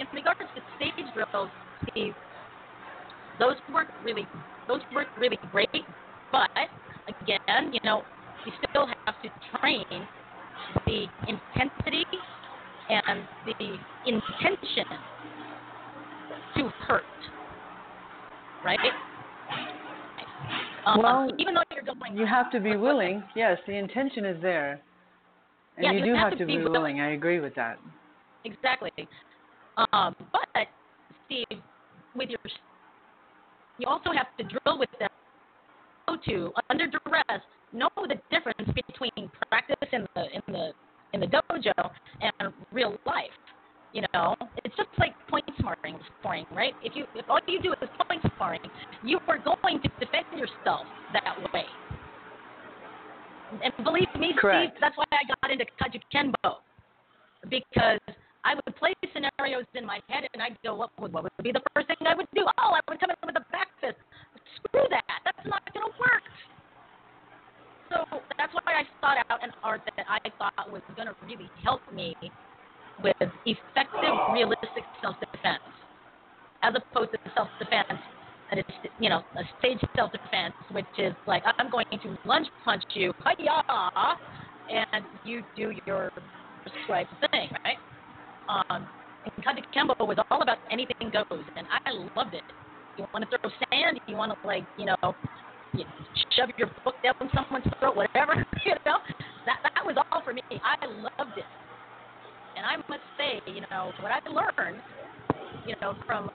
In 0.00 0.06
regards 0.14 0.40
to 0.54 0.62
stage 0.76 1.04
drills, 1.12 1.50
Steve, 1.90 2.14
those 3.38 3.56
work 3.72 3.88
really 4.04 4.26
those 4.66 4.80
work 4.94 5.08
really 5.18 5.38
great. 5.52 5.84
But 6.30 6.50
again, 7.08 7.72
you 7.72 7.80
know, 7.84 8.04
you 8.48 8.54
still 8.70 8.86
have 9.06 9.14
to 9.22 9.28
train 9.58 9.84
the 10.86 11.06
intensity 11.28 12.04
and 12.88 13.20
the 13.46 13.78
intention 14.06 14.86
to 16.56 16.70
hurt. 16.86 17.02
Right? 18.64 18.78
Um, 20.86 21.02
Well, 21.02 21.30
even 21.38 21.54
though 21.54 21.62
you're 21.74 21.82
going, 21.82 22.16
You 22.16 22.26
have 22.26 22.50
to 22.52 22.60
be 22.60 22.76
willing. 22.76 23.22
Yes, 23.36 23.58
the 23.66 23.74
intention 23.74 24.24
is 24.24 24.40
there. 24.40 24.80
And 25.76 25.84
Yeah, 25.84 25.92
you 25.92 25.98
you 25.98 26.04
do 26.06 26.14
have 26.14 26.30
have 26.30 26.38
to 26.38 26.46
be 26.46 26.56
willing. 26.56 26.72
willing. 26.72 27.00
I 27.00 27.12
agree 27.12 27.40
with 27.40 27.54
that. 27.56 27.78
Exactly. 28.44 28.90
Um, 29.92 30.14
but 30.32 30.66
Steve, 31.26 31.60
with 32.14 32.30
your, 32.30 32.38
you 33.78 33.86
also 33.86 34.10
have 34.10 34.28
to 34.38 34.44
drill 34.44 34.78
with 34.78 34.88
them. 34.98 35.08
To 36.26 36.52
under 36.68 36.86
duress, 36.86 37.42
know 37.72 37.88
the 37.96 38.16
difference 38.30 38.68
between 38.74 39.30
practice 39.48 39.76
in 39.92 40.06
the 40.14 40.24
in 40.34 40.42
the 40.48 40.70
in 41.12 41.20
the 41.20 41.26
dojo 41.26 41.90
and 42.20 42.52
real 42.72 42.96
life. 43.06 43.30
You 43.92 44.02
know, 44.12 44.36
it's 44.64 44.76
just 44.76 44.88
like 44.98 45.14
point 45.28 45.44
sparring, 45.58 45.98
sparring, 46.20 46.46
right? 46.52 46.72
If 46.82 46.94
you 46.96 47.04
if 47.14 47.24
all 47.30 47.40
you 47.46 47.62
do 47.62 47.72
is 47.72 47.88
point 48.08 48.22
sparring, 48.34 48.60
you 49.04 49.18
are 49.28 49.38
going 49.38 49.80
to 49.80 49.88
defend 50.00 50.26
yourself 50.36 50.86
that 51.12 51.52
way. 51.52 51.64
And 53.64 53.72
believe 53.84 54.08
me, 54.18 54.34
Correct. 54.38 54.72
Steve, 54.72 54.80
that's 54.80 54.96
why 54.96 55.04
I 55.12 55.24
got 55.40 55.50
into 55.50 55.64
Kajukenbo 55.80 56.56
because 57.48 58.00
I 58.44 58.54
would 58.54 58.76
play 58.76 58.94
scenarios 59.12 59.64
in 59.74 59.86
my 59.86 60.00
head 60.08 60.24
and 60.34 60.42
I'd 60.42 60.56
go, 60.62 60.74
what 60.74 60.90
would, 61.00 61.12
what 61.12 61.22
would 61.24 61.32
be 61.42 61.52
the 61.52 61.62
first 61.74 61.88
thing 61.88 61.96
I 62.06 62.14
would 62.14 62.28
do? 62.34 62.44
Oh, 62.58 62.72
I 62.72 62.80
would 62.88 63.00
come 63.00 63.10
in 63.10 63.16
with 63.24 63.36
a 63.36 63.44
back 63.52 63.68
fist. 63.80 63.96
Screw 64.56 64.86
that. 64.90 65.20
That's 65.24 65.46
not 65.46 65.62
going 65.72 65.86
to 65.86 65.94
work. 65.98 66.24
So 67.90 68.20
that's 68.36 68.52
why 68.52 68.72
I 68.72 68.84
sought 69.00 69.18
out 69.30 69.42
an 69.42 69.52
art 69.62 69.80
that 69.96 70.06
I 70.08 70.18
thought 70.38 70.70
was 70.70 70.82
going 70.94 71.08
to 71.08 71.14
really 71.26 71.50
help 71.64 71.80
me 71.92 72.14
with 73.02 73.16
effective, 73.46 74.14
realistic 74.32 74.84
self-defense, 75.00 75.62
as 76.62 76.74
opposed 76.76 77.12
to 77.12 77.18
self-defense 77.34 78.00
that 78.50 78.58
is, 78.58 78.64
you 78.98 79.08
know, 79.08 79.22
a 79.36 79.42
stage 79.58 79.78
self-defense, 79.96 80.54
which 80.72 80.86
is 80.98 81.12
like 81.26 81.42
I'm 81.58 81.70
going 81.70 81.86
to 81.90 82.16
lunge 82.24 82.48
punch 82.64 82.82
you, 82.94 83.12
hiya, 83.24 83.62
and 84.70 85.04
you 85.24 85.42
do 85.56 85.72
your 85.86 86.10
prescribed 86.62 87.10
thing, 87.30 87.48
right? 87.64 87.76
Um, 88.48 88.86
and 89.24 89.44
Kaji 89.44 89.62
Kembo 89.74 90.06
was 90.06 90.18
all 90.30 90.42
about 90.42 90.58
anything 90.70 91.10
goes, 91.10 91.44
and 91.56 91.66
I 91.84 91.90
loved 92.16 92.34
it. 92.34 92.42
You 92.98 93.04
want 93.14 93.30
to 93.30 93.38
throw 93.38 93.50
sand, 93.70 93.96
you 94.08 94.16
want 94.16 94.32
to 94.32 94.46
like, 94.46 94.64
you 94.76 94.86
know, 94.86 95.14
shove 96.34 96.50
your 96.58 96.68
book 96.84 96.96
down 97.02 97.14
someone's 97.32 97.64
throat, 97.78 97.94
whatever, 97.94 98.34
you 98.66 98.74
know. 98.84 98.98
That 99.46 99.58
that 99.62 99.86
was 99.86 99.94
all 100.10 100.20
for 100.22 100.32
me. 100.32 100.42
I 100.50 100.74
loved 100.84 101.38
it, 101.38 101.46
and 102.56 102.66
I 102.66 102.74
must 102.90 103.02
say, 103.16 103.38
you 103.46 103.62
know, 103.70 103.92
what 104.00 104.10
I 104.10 104.18
learned, 104.28 104.82
you 105.64 105.74
know, 105.80 105.94
from 106.06 106.28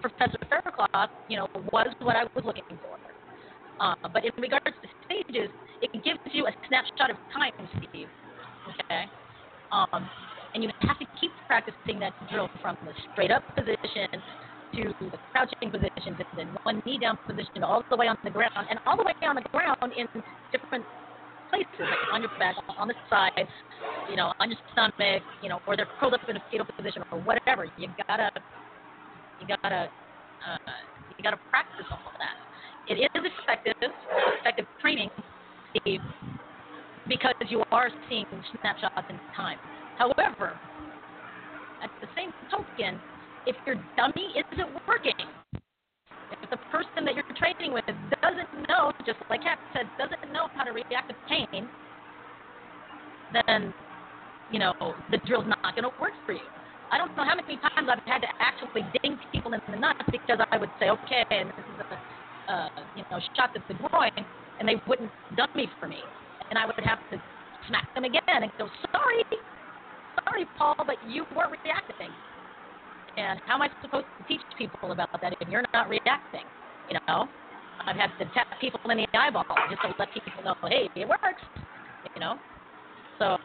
Professor 0.00 0.38
Faircloth, 0.48 1.10
you 1.28 1.36
know, 1.36 1.46
was 1.70 1.92
what 2.00 2.16
I 2.16 2.24
was 2.34 2.44
looking 2.46 2.80
for. 2.80 2.96
Uh, 3.78 3.94
but 4.10 4.24
in 4.24 4.30
regards 4.38 4.64
to 4.82 4.88
stages, 5.04 5.50
it 5.82 6.02
gives 6.02 6.18
you 6.32 6.46
a 6.46 6.52
snapshot 6.66 7.10
of 7.10 7.16
time, 7.30 7.68
Steve. 7.76 8.08
Okay. 8.88 9.04
Um, 9.70 10.08
and 10.54 10.64
you 10.64 10.70
have 10.80 10.98
to 10.98 11.06
keep 11.20 11.30
practicing 11.46 12.00
that 12.00 12.14
drill 12.30 12.48
from 12.62 12.74
the 12.84 12.92
straight 13.12 13.30
up 13.30 13.42
position 13.54 14.08
to 14.74 14.94
the 15.00 15.18
crouching 15.32 15.70
position 15.70 16.16
to 16.16 16.24
the 16.36 16.44
one 16.62 16.80
knee 16.84 16.98
down 16.98 17.16
position 17.26 17.62
all 17.62 17.82
the 17.90 17.96
way 17.96 18.06
on 18.06 18.16
the 18.24 18.30
ground 18.30 18.66
and 18.68 18.78
all 18.86 18.96
the 18.96 19.04
way 19.04 19.14
on 19.22 19.36
the 19.36 19.44
ground 19.52 19.92
in 19.96 20.06
different 20.52 20.84
places, 21.50 21.66
like 21.80 22.12
on 22.12 22.20
your 22.22 22.30
back, 22.38 22.56
on 22.78 22.88
the 22.88 22.94
side, 23.08 23.48
you 24.08 24.16
know, 24.16 24.32
on 24.40 24.48
your 24.48 24.58
stomach, 24.72 25.22
you 25.42 25.48
know, 25.48 25.58
or 25.66 25.76
they're 25.76 25.88
curled 25.98 26.14
up 26.14 26.20
in 26.28 26.36
a 26.36 26.42
fetal 26.50 26.66
position 26.76 27.02
or 27.10 27.18
whatever. 27.20 27.66
You 27.76 27.88
gotta, 28.08 28.30
you 29.40 29.46
gotta, 29.62 29.90
uh, 30.46 30.72
you 31.18 31.22
gotta 31.22 31.38
practice 31.50 31.86
all 31.90 31.98
of 32.06 32.14
that. 32.18 32.36
It 32.88 32.98
is 33.14 33.32
effective, 33.42 33.74
effective 34.40 34.66
training, 34.80 35.10
Steve, 35.76 36.00
because 37.08 37.34
you 37.48 37.62
are 37.72 37.90
seeing 38.08 38.24
snapshots 38.60 39.06
in 39.08 39.18
time. 39.36 39.58
However, 39.96 40.58
at 41.82 41.90
the 42.00 42.08
same 42.16 42.32
token, 42.50 43.00
if 43.50 43.56
your 43.66 43.74
dummy 43.96 44.30
isn't 44.38 44.70
working, 44.86 45.26
if 46.30 46.50
the 46.50 46.56
person 46.70 47.02
that 47.04 47.14
you're 47.14 47.26
training 47.34 47.74
with 47.74 47.84
doesn't 48.22 48.68
know, 48.70 48.92
just 49.04 49.18
like 49.28 49.42
Kat 49.42 49.58
said, 49.74 49.90
doesn't 49.98 50.32
know 50.32 50.46
how 50.54 50.62
to 50.62 50.70
react 50.70 51.10
to 51.10 51.16
pain, 51.26 51.66
then, 53.34 53.74
you 54.52 54.60
know, 54.60 54.72
the 55.10 55.18
drill's 55.26 55.46
not 55.46 55.74
going 55.74 55.82
to 55.82 55.90
work 56.00 56.14
for 56.24 56.32
you. 56.32 56.46
I 56.92 56.98
don't 56.98 57.10
know 57.16 57.24
how 57.24 57.34
many 57.34 57.58
times 57.58 57.90
I've 57.90 58.02
had 58.06 58.22
to 58.22 58.30
actually 58.38 58.86
ding 59.02 59.18
people 59.32 59.52
in 59.52 59.60
the 59.68 59.78
nuts 59.78 60.02
because 60.10 60.38
I 60.50 60.58
would 60.58 60.70
say, 60.78 60.90
okay, 60.90 61.24
and 61.30 61.50
this 61.50 61.66
is 61.74 61.80
a, 61.90 62.52
uh, 62.52 62.68
you 62.96 63.02
know, 63.10 63.18
shot 63.34 63.50
to 63.54 63.62
the 63.66 63.74
groin, 63.74 64.10
and 64.58 64.68
they 64.68 64.76
wouldn't 64.86 65.10
dummy 65.36 65.68
for 65.80 65.88
me. 65.88 65.98
And 66.50 66.58
I 66.58 66.66
would 66.66 66.78
have 66.84 66.98
to 67.10 67.22
smack 67.66 67.92
them 67.94 68.04
again 68.04 68.42
and 68.42 68.50
go, 68.58 68.68
sorry, 68.92 69.22
sorry, 70.24 70.46
Paul, 70.56 70.74
but 70.86 70.96
you 71.08 71.26
weren't 71.34 71.54
reacting. 71.64 72.10
And 73.16 73.40
how 73.46 73.54
am 73.54 73.62
I 73.62 73.68
supposed 73.82 74.06
to 74.18 74.28
teach 74.28 74.40
people 74.56 74.92
about 74.92 75.08
that 75.20 75.34
if 75.40 75.48
you're 75.48 75.64
not 75.72 75.88
reacting? 75.88 76.44
You 76.90 76.98
know, 77.06 77.26
I've 77.86 77.96
had 77.96 78.10
to 78.18 78.24
tap 78.34 78.46
people 78.60 78.80
in 78.90 78.98
the 78.98 79.06
eyeball 79.18 79.44
just 79.68 79.82
to 79.82 79.94
let 79.98 80.12
people 80.12 80.42
know, 80.44 80.54
hey, 80.68 80.88
it 80.94 81.08
works. 81.08 81.42
You 82.14 82.20
know, 82.20 82.36
so 83.18 83.36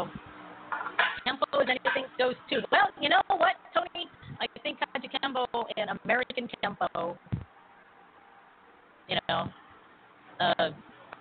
tempo 1.25 1.45
is 1.61 1.67
anything 1.69 2.05
goes 2.17 2.35
too. 2.49 2.61
Well, 2.71 2.89
you 3.01 3.09
know 3.09 3.21
what, 3.27 3.55
Tony? 3.73 4.07
I 4.39 4.47
think 4.63 4.79
Kajukenbo 4.79 5.45
and 5.77 5.99
American 6.03 6.47
Kenpo, 6.63 7.17
you 9.07 9.17
know, 9.27 9.47
uh, 10.39 10.69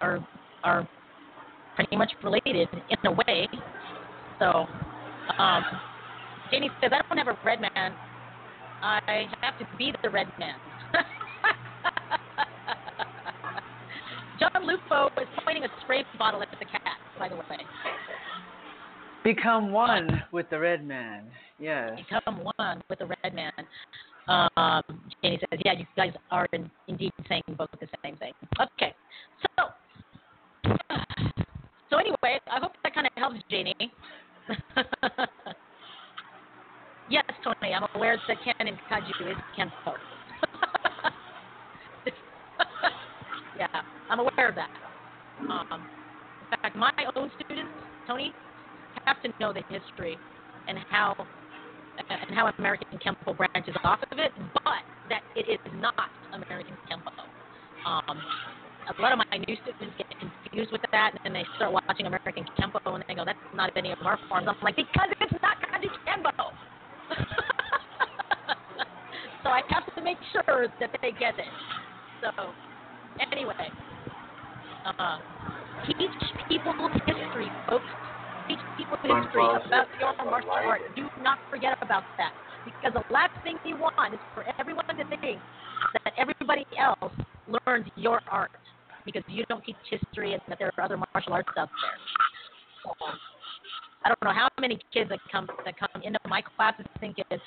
are 0.01 0.27
are 0.63 0.89
pretty 1.77 1.97
much 1.97 2.13
related 2.23 2.69
in 2.73 3.07
a 3.07 3.13
way. 3.13 3.49
So, 4.39 4.67
um, 5.39 5.65
Janie 6.51 6.71
says, 6.81 6.91
I 6.93 7.03
don't 7.09 7.19
have 7.19 7.29
a 7.29 7.39
red 7.45 7.61
man. 7.61 7.95
I 8.85 9.27
have 9.41 9.59
to 9.59 9.67
be 9.79 9.95
the 10.03 10.11
red 10.11 10.27
man. 10.39 10.57
John 14.39 14.67
Lupo 14.67 15.07
is 15.23 15.29
pointing 15.43 15.65
a 15.65 15.69
spray 15.83 16.05
bottle 16.19 16.43
at 16.43 16.49
the 16.59 16.67
cat, 16.67 16.83
by 17.19 17.31
the 17.31 17.37
way. 17.37 17.43
Become 19.25 19.73
one 19.73 20.23
with 20.33 20.51
the 20.51 20.59
red 20.59 20.87
man. 20.87 21.25
Yes. 21.59 21.93
Become 21.97 22.47
one 22.59 22.83
with 22.91 22.99
the 22.99 23.07
red 23.07 23.35
man. 23.35 23.53
Um, 24.29 24.83
Janie 25.23 25.39
says, 25.41 25.61
yeah, 25.65 25.73
you 25.73 25.87
guys 25.97 26.13
are 26.31 26.47
in, 26.53 26.71
indeed 26.87 27.13
saying 27.27 27.43
both 27.57 27.71
the 27.81 27.89
same 28.05 28.17
thing. 28.17 28.35
Okay. 28.61 28.95
So, 29.57 29.65
so 31.89 31.97
anyway, 31.97 32.39
I 32.53 32.61
hope 32.61 32.73
that 32.83 32.95
kind 32.95 33.07
of 33.07 33.13
helps, 33.17 33.41
Janie. 33.51 33.91
yes, 37.09 37.25
Tony, 37.43 37.75
I'm 37.75 37.87
aware 37.95 38.19
that 38.29 38.37
Ken 38.45 38.69
and 38.69 38.79
Kaju 38.91 39.31
is 39.31 39.37
Kenpo. 39.59 39.95
yeah, 43.59 43.67
I'm 44.11 44.21
aware 44.21 44.49
of 44.49 44.55
that. 44.55 44.71
Um, 45.41 45.87
in 46.41 46.47
fact, 46.63 46.77
my 46.77 46.91
own 47.17 47.31
students, 47.41 47.73
Tony, 48.07 48.33
have 49.07 49.21
to 49.23 49.31
know 49.41 49.53
the 49.53 49.63
history 49.69 50.19
and 50.69 50.79
how 50.89 51.15
and 52.09 52.37
how 52.37 52.51
American 52.59 52.99
Kenpo 52.99 53.37
branches 53.37 53.77
off 53.85 54.01
of 54.11 54.19
it, 54.19 54.33
but 54.65 54.83
that 55.09 55.23
it 55.37 55.49
is 55.49 55.73
not 55.81 55.95
American 56.33 56.77
Kenpo. 56.91 57.13
Um, 57.87 58.19
a 58.99 59.01
lot 59.01 59.13
of 59.13 59.19
my 59.19 59.39
new 59.47 59.57
students 59.63 59.95
get 59.97 60.07
confused 60.19 60.73
with 60.73 60.81
that, 60.93 61.13
and 61.13 61.21
then 61.25 61.33
they 61.33 61.47
start 61.57 61.73
watching 61.73 62.07
American 62.07 62.45
Kenpo, 62.59 62.81
and 62.87 63.05
they 63.09 63.15
go, 63.15 63.25
"That's 63.25 63.39
not 63.55 63.71
any 63.77 63.93
of 63.93 63.99
our 64.05 64.19
forms." 64.29 64.49
I'm 64.49 64.57
like, 64.63 64.77
because 64.77 65.09
it's 65.21 65.43
not 65.43 65.57
Kaji 65.61 65.89
Kempo. 66.07 66.53
so 69.43 69.51
I 69.51 69.61
have 69.69 69.85
to 69.97 70.03
make 70.03 70.19
sure 70.33 70.69
that 70.81 70.91
they 71.03 71.13
get 71.13 71.39
it. 71.39 71.45
So 72.21 72.31
anyway, 73.33 73.71
uh, 74.99 75.19
Teach 75.87 76.11
people 76.49 76.73
history, 77.07 77.51
folks. 77.69 77.85
Teach 78.49 78.61
people 78.77 78.97
history 79.03 79.45
about 79.67 79.87
your 79.99 80.15
martial 80.25 80.51
art. 80.51 80.81
Do 80.97 81.09
not 81.21 81.39
forget 81.51 81.77
about 81.83 82.05
that. 82.17 82.33
Because 82.65 82.93
the 82.95 83.03
last 83.13 83.33
thing 83.43 83.57
you 83.65 83.77
want 83.77 84.15
is 84.15 84.21
for 84.35 84.45
everyone 84.59 84.85
to 84.97 85.05
think 85.21 85.41
that 86.05 86.15
everybody 86.17 86.65
else 86.79 87.13
learns 87.67 87.87
your 87.97 88.21
art 88.31 88.51
because 89.05 89.23
you 89.29 89.45
don't 89.51 89.63
teach 89.65 89.77
history 89.91 90.33
and 90.33 90.41
that 90.49 90.59
there 90.59 90.71
are 90.79 90.85
other 90.85 90.97
martial 91.15 91.35
arts 91.35 91.49
out 91.59 91.69
there. 91.69 92.97
Um, 93.09 93.19
I 94.05 94.09
don't 94.09 94.23
know 94.23 94.33
how 94.35 94.49
many 94.61 94.79
kids 94.93 95.09
that 95.09 95.19
come 95.33 95.49
that 95.65 95.79
come 95.79 96.03
into 96.03 96.19
my 96.29 96.43
classes 96.43 96.85
thinking 97.01 97.25
this 97.31 97.41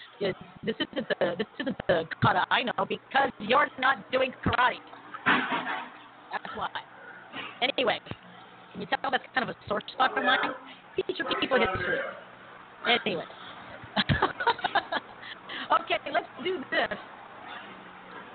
isn't 0.63 1.07
the 1.07 1.35
this 1.37 1.47
isn't 1.59 1.77
the 1.87 2.03
kata 2.21 2.45
I 2.49 2.63
know 2.63 2.85
because 2.89 3.29
you're 3.39 3.67
not 3.79 4.11
doing 4.11 4.33
karate. 4.43 4.81
That's 5.25 6.55
why. 6.55 6.69
Anyway, 7.61 7.99
can 8.71 8.81
you 8.81 8.87
tell 8.87 9.11
that's 9.11 9.23
kind 9.35 9.47
of 9.47 9.55
a 9.55 9.59
sore 9.67 9.81
spot 9.93 10.17
of 10.17 10.23
mine? 10.23 10.39
Teach 10.95 11.19
your 11.19 11.27
people 11.39 11.59
history. 11.59 11.99
Anyway. 13.05 13.25
okay, 15.81 15.97
let's 16.11 16.27
do 16.43 16.57
this. 16.71 16.97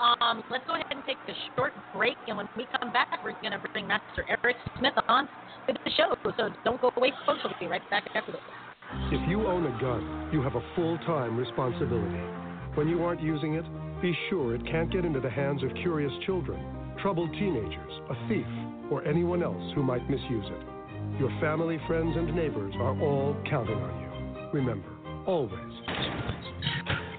Um, 0.03 0.43
let's 0.51 0.67
go 0.67 0.75
ahead 0.75 0.87
and 0.91 1.03
take 1.07 1.17
a 1.29 1.33
short 1.55 1.73
break, 1.95 2.17
and 2.27 2.37
when 2.37 2.49
we 2.57 2.67
come 2.81 2.93
back, 2.93 3.23
we're 3.23 3.39
going 3.41 3.53
to 3.53 3.63
bring 3.73 3.87
Master 3.87 4.27
Eric 4.29 4.57
Smith 4.79 4.95
on 5.07 5.29
to 5.69 5.73
the 5.73 5.91
show. 5.97 6.17
So 6.37 6.49
don't 6.65 6.81
go 6.81 6.91
away, 6.97 7.13
folks. 7.25 7.39
We'll 7.45 7.55
be 7.61 7.67
right 7.67 7.89
back 7.89 8.09
after 8.15 8.33
this. 8.33 8.41
If 9.13 9.29
you 9.29 9.47
own 9.47 9.65
a 9.65 9.81
gun, 9.81 10.31
you 10.33 10.43
have 10.43 10.57
a 10.57 10.63
full 10.75 10.99
time 11.07 11.37
responsibility. 11.37 12.19
When 12.75 12.89
you 12.89 13.05
aren't 13.05 13.23
using 13.23 13.55
it, 13.55 13.65
be 14.03 14.17
sure 14.29 14.57
it 14.57 14.67
can't 14.67 14.91
get 14.91 15.05
into 15.05 15.21
the 15.21 15.31
hands 15.31 15.63
of 15.63 15.71
curious 15.77 16.13
children, 16.27 16.61
troubled 17.01 17.31
teenagers, 17.35 17.93
a 18.11 18.29
thief, 18.29 18.47
or 18.91 19.07
anyone 19.07 19.43
else 19.43 19.73
who 19.77 19.85
might 19.85 20.09
misuse 20.11 20.47
it. 20.47 21.21
Your 21.21 21.31
family, 21.41 21.79
friends, 21.87 22.17
and 22.17 22.35
neighbors 22.35 22.75
are 22.79 23.01
all 23.01 23.37
counting 23.49 23.77
on 23.77 24.01
you. 24.01 24.51
Remember, 24.53 24.89
always 25.27 25.73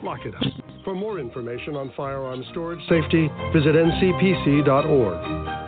lock 0.04 0.26
it 0.26 0.36
up. 0.36 0.44
For 0.84 0.94
more 0.94 1.18
information 1.18 1.76
on 1.76 1.94
firearm 1.96 2.44
storage 2.52 2.84
safety, 2.90 3.32
visit 3.56 3.76
ncpc.org. 3.76 5.18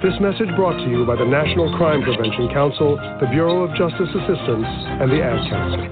This 0.03 0.19
message 0.19 0.51
brought 0.59 0.75
to 0.83 0.89
you 0.91 1.05
by 1.07 1.15
the 1.15 1.23
National 1.23 1.71
Crime 1.77 2.03
Prevention 2.03 2.51
Council, 2.51 2.97
the 3.23 3.27
Bureau 3.31 3.63
of 3.63 3.71
Justice 3.79 4.11
Assistance, 4.11 4.67
and 4.99 5.09
the 5.09 5.23
Ad 5.23 5.39
Council. 5.49 5.87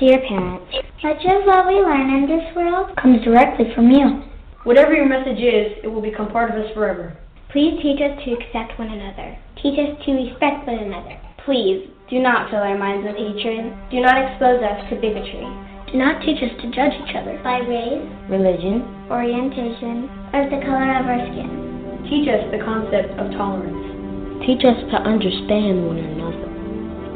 Dear 0.00 0.18
parents, 0.26 0.72
much 1.04 1.20
of 1.20 1.44
what 1.44 1.68
we 1.68 1.84
learn 1.84 2.08
in 2.16 2.26
this 2.26 2.48
world 2.56 2.96
comes 2.96 3.22
directly 3.22 3.66
from 3.74 3.90
you. 3.92 4.24
Whatever 4.64 4.94
your 4.94 5.06
message 5.08 5.38
is, 5.38 5.84
it 5.84 5.88
will 5.88 6.00
become 6.00 6.32
part 6.32 6.50
of 6.50 6.56
us 6.56 6.72
forever. 6.72 7.14
Please 7.52 7.78
teach 7.82 8.00
us 8.00 8.16
to 8.24 8.32
accept 8.32 8.78
one 8.78 8.88
another. 8.88 9.36
Teach 9.60 9.78
us 9.78 10.00
to 10.04 10.12
respect 10.12 10.66
one 10.66 10.80
another. 10.80 11.20
Please 11.44 11.92
do 12.08 12.18
not 12.18 12.48
fill 12.48 12.64
our 12.64 12.78
minds 12.78 13.06
with 13.06 13.16
hatred. 13.16 13.70
Do 13.92 14.00
not 14.00 14.16
expose 14.16 14.64
us 14.64 14.88
to 14.88 14.96
bigotry. 14.96 15.73
Do 15.94 16.02
not 16.02 16.26
teach 16.26 16.42
us 16.42 16.50
to 16.58 16.66
judge 16.74 16.90
each 16.90 17.14
other 17.14 17.38
by 17.46 17.62
race, 17.70 18.02
Religion. 18.26 18.82
orientation, 19.14 20.10
or 20.34 20.42
the 20.50 20.58
color 20.66 20.90
of 20.90 21.06
our 21.06 21.22
skin. 21.30 21.46
Teach 22.10 22.26
us 22.26 22.42
the 22.50 22.58
concept 22.66 23.14
of 23.14 23.30
tolerance. 23.38 24.42
Teach 24.42 24.66
us 24.66 24.74
to 24.90 24.98
understand 25.06 25.86
one 25.86 26.02
another. 26.02 26.50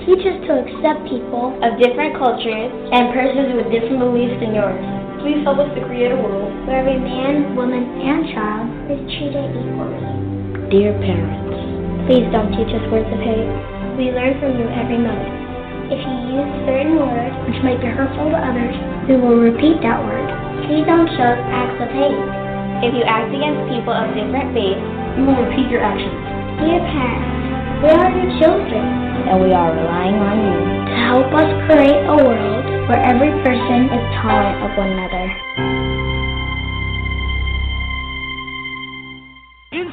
Teach 0.07 0.23
us 0.23 0.39
to 0.47 0.63
accept 0.63 1.11
people 1.11 1.59
Of 1.59 1.75
different 1.83 2.23
cultures 2.23 2.71
and 2.95 3.11
persons 3.11 3.59
with 3.59 3.67
different 3.75 3.99
beliefs 3.99 4.39
than 4.39 4.55
yours. 4.55 4.79
Please 5.27 5.43
help 5.43 5.59
us 5.59 5.75
to 5.75 5.83
create 5.91 6.15
a 6.15 6.19
world 6.23 6.55
where 6.71 6.79
every 6.79 7.03
man, 7.03 7.59
woman, 7.59 7.83
and 7.83 8.31
child 8.31 8.71
is 8.95 9.03
treated 9.19 9.59
equally. 9.59 10.07
Dear 10.71 10.95
parents, 11.03 12.07
Please 12.07 12.31
don't 12.31 12.55
teach 12.55 12.71
us 12.71 12.85
words 12.95 13.11
of 13.11 13.19
hate. 13.27 13.51
We 13.99 14.15
learn 14.15 14.39
from 14.39 14.55
you 14.55 14.71
every 14.71 15.03
moment. 15.03 15.48
If 15.89 15.97
you 16.05 16.37
use 16.37 16.53
certain 16.69 17.01
words 17.01 17.33
which 17.49 17.65
might 17.65 17.81
be 17.81 17.89
hurtful 17.89 18.29
to 18.29 18.37
others, 18.37 18.77
we 19.09 19.17
will 19.17 19.41
repeat 19.41 19.81
that 19.81 19.97
word. 20.05 20.29
Please 20.69 20.85
don't 20.85 21.09
show 21.17 21.33
us 21.33 21.41
acts 21.49 21.81
of 21.81 21.89
hate. 21.89 22.21
If 22.85 22.93
you 22.93 23.09
act 23.09 23.33
against 23.33 23.73
people 23.73 23.97
of 23.97 24.13
different 24.13 24.53
faiths, 24.53 24.85
we 25.17 25.25
will 25.25 25.41
repeat 25.49 25.73
your 25.73 25.81
actions. 25.81 26.13
Dear 26.61 26.85
parents, 26.93 27.81
we 27.81 27.89
are 27.89 28.13
your 28.21 28.29
children 28.37 28.85
and 29.33 29.41
we 29.41 29.57
are 29.57 29.73
relying 29.73 30.21
on 30.21 30.37
you. 30.45 30.59
to 30.93 30.97
help 31.09 31.33
us 31.33 31.49
create 31.65 32.05
a 32.05 32.17
world 32.21 32.65
where 32.85 33.01
every 33.01 33.33
person 33.41 33.89
is 33.89 34.05
tolerant 34.21 34.61
of 34.61 34.77
one 34.77 34.93
another. 34.93 35.88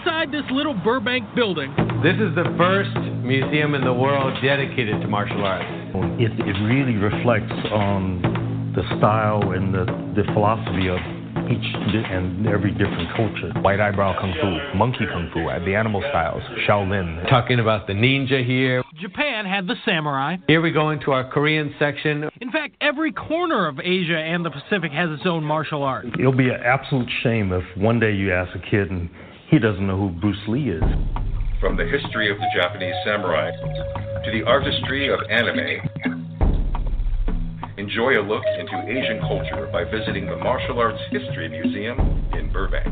Inside 0.05 0.31
this 0.31 0.45
little 0.51 0.75
Burbank 0.75 1.33
building, 1.33 1.73
This 2.03 2.13
is 2.21 2.35
the 2.35 2.53
first 2.59 2.93
museum 3.25 3.73
in 3.73 3.83
the 3.83 3.91
world 3.91 4.37
dedicated 4.43 5.01
to 5.01 5.07
martial 5.07 5.43
arts. 5.43 5.65
It, 6.21 6.31
it 6.45 6.53
really 6.69 6.93
reflects 6.93 7.51
on 7.71 8.21
the 8.75 8.83
style 8.99 9.53
and 9.53 9.73
the, 9.73 9.85
the 10.13 10.23
philosophy 10.31 10.89
of 10.89 10.99
each 11.49 11.73
di- 11.89 12.05
and 12.05 12.45
every 12.45 12.69
different 12.69 13.09
culture. 13.17 13.49
White 13.61 13.79
eyebrow 13.79 14.13
kung 14.21 14.35
fu, 14.39 14.77
monkey 14.77 15.07
kung 15.11 15.27
fu, 15.33 15.39
the 15.65 15.73
animal 15.73 16.01
styles, 16.11 16.43
Shaolin. 16.67 17.27
Talking 17.27 17.59
about 17.59 17.87
the 17.87 17.93
ninja 17.93 18.45
here. 18.45 18.83
Japan 19.01 19.47
had 19.47 19.65
the 19.65 19.75
samurai. 19.85 20.37
Here 20.45 20.61
we 20.61 20.69
go 20.69 20.91
into 20.91 21.13
our 21.13 21.27
Korean 21.31 21.73
section. 21.79 22.29
In 22.41 22.51
fact, 22.51 22.75
every 22.79 23.11
corner 23.11 23.67
of 23.67 23.79
Asia 23.79 24.17
and 24.19 24.45
the 24.45 24.51
Pacific 24.51 24.91
has 24.91 25.09
its 25.09 25.25
own 25.25 25.43
martial 25.43 25.81
art. 25.81 26.05
It'll 26.19 26.31
be 26.31 26.49
an 26.49 26.61
absolute 26.63 27.09
shame 27.23 27.51
if 27.51 27.63
one 27.75 27.99
day 27.99 28.13
you 28.13 28.31
ask 28.31 28.55
a 28.55 28.59
kid 28.59 28.91
and 28.91 29.09
he 29.49 29.59
doesn't 29.59 29.85
know 29.85 29.97
who 29.97 30.09
Bruce 30.09 30.37
Lee 30.47 30.69
is. 30.69 30.83
From 31.59 31.77
the 31.77 31.85
history 31.85 32.31
of 32.31 32.37
the 32.37 32.47
Japanese 32.55 32.95
samurai 33.05 33.51
to 33.51 34.31
the 34.31 34.43
artistry 34.43 35.11
of 35.13 35.19
anime, 35.29 35.81
enjoy 37.77 38.19
a 38.19 38.23
look 38.23 38.43
into 38.59 38.75
Asian 38.87 39.19
culture 39.21 39.69
by 39.71 39.83
visiting 39.83 40.25
the 40.25 40.37
Martial 40.37 40.79
Arts 40.79 41.01
History 41.11 41.49
Museum 41.49 42.29
in 42.33 42.51
Burbank. 42.51 42.87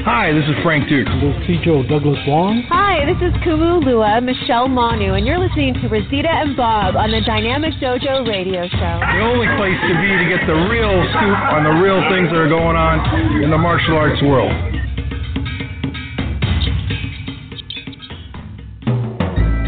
Hi, 0.00 0.32
this 0.32 0.48
is 0.48 0.56
Frank 0.64 0.88
Dux. 0.88 1.04
This 1.20 1.36
is 1.36 1.60
Tijo 1.60 1.84
Douglas 1.84 2.16
Wong. 2.24 2.64
Hi, 2.72 3.04
this 3.04 3.20
is 3.20 3.36
Kumu 3.44 3.84
Lua, 3.84 4.24
Michelle 4.24 4.64
Manu, 4.64 5.12
and 5.12 5.26
you're 5.28 5.38
listening 5.38 5.76
to 5.76 5.88
Rosita 5.92 6.32
and 6.32 6.56
Bob 6.56 6.96
on 6.96 7.12
the 7.12 7.20
Dynamic 7.20 7.76
Dojo 7.76 8.24
Radio 8.24 8.64
Show. 8.64 8.96
The 8.96 9.20
only 9.20 9.44
place 9.60 9.76
to 9.76 9.92
be 10.00 10.08
to 10.16 10.24
get 10.24 10.40
the 10.48 10.56
real 10.72 11.04
scoop 11.12 11.40
on 11.52 11.68
the 11.68 11.76
real 11.84 12.00
things 12.08 12.32
that 12.32 12.40
are 12.40 12.48
going 12.48 12.80
on 12.80 13.44
in 13.44 13.52
the 13.52 13.60
martial 13.60 13.92
arts 13.92 14.22
world. 14.24 14.56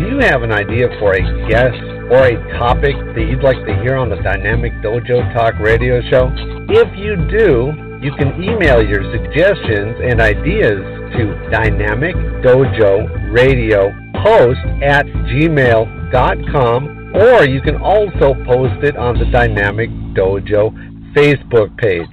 Do 0.00 0.02
you 0.08 0.16
have 0.24 0.40
an 0.40 0.52
idea 0.52 0.88
for 0.96 1.12
a 1.12 1.22
guest 1.44 1.76
or 2.08 2.32
a 2.32 2.36
topic 2.56 2.96
that 2.96 3.28
you'd 3.28 3.44
like 3.44 3.60
to 3.68 3.76
hear 3.84 4.00
on 4.00 4.08
the 4.08 4.16
Dynamic 4.24 4.72
Dojo 4.80 5.28
Talk 5.36 5.60
radio 5.60 6.00
show? 6.08 6.32
If 6.72 6.88
you 6.96 7.20
do, 7.28 7.81
you 8.02 8.10
can 8.18 8.42
email 8.42 8.82
your 8.82 9.06
suggestions 9.14 9.94
and 10.02 10.20
ideas 10.20 10.82
to 11.14 11.50
Dynamic 11.52 12.16
Dojo 12.42 13.32
Radio 13.32 13.92
Host 14.18 14.58
at 14.82 15.06
gmail.com 15.30 16.82
or 17.14 17.44
you 17.44 17.60
can 17.60 17.76
also 17.76 18.34
post 18.44 18.82
it 18.82 18.96
on 18.96 19.18
the 19.18 19.26
Dynamic 19.26 19.88
Dojo 20.18 20.74
Facebook 21.14 21.78
page. 21.78 22.10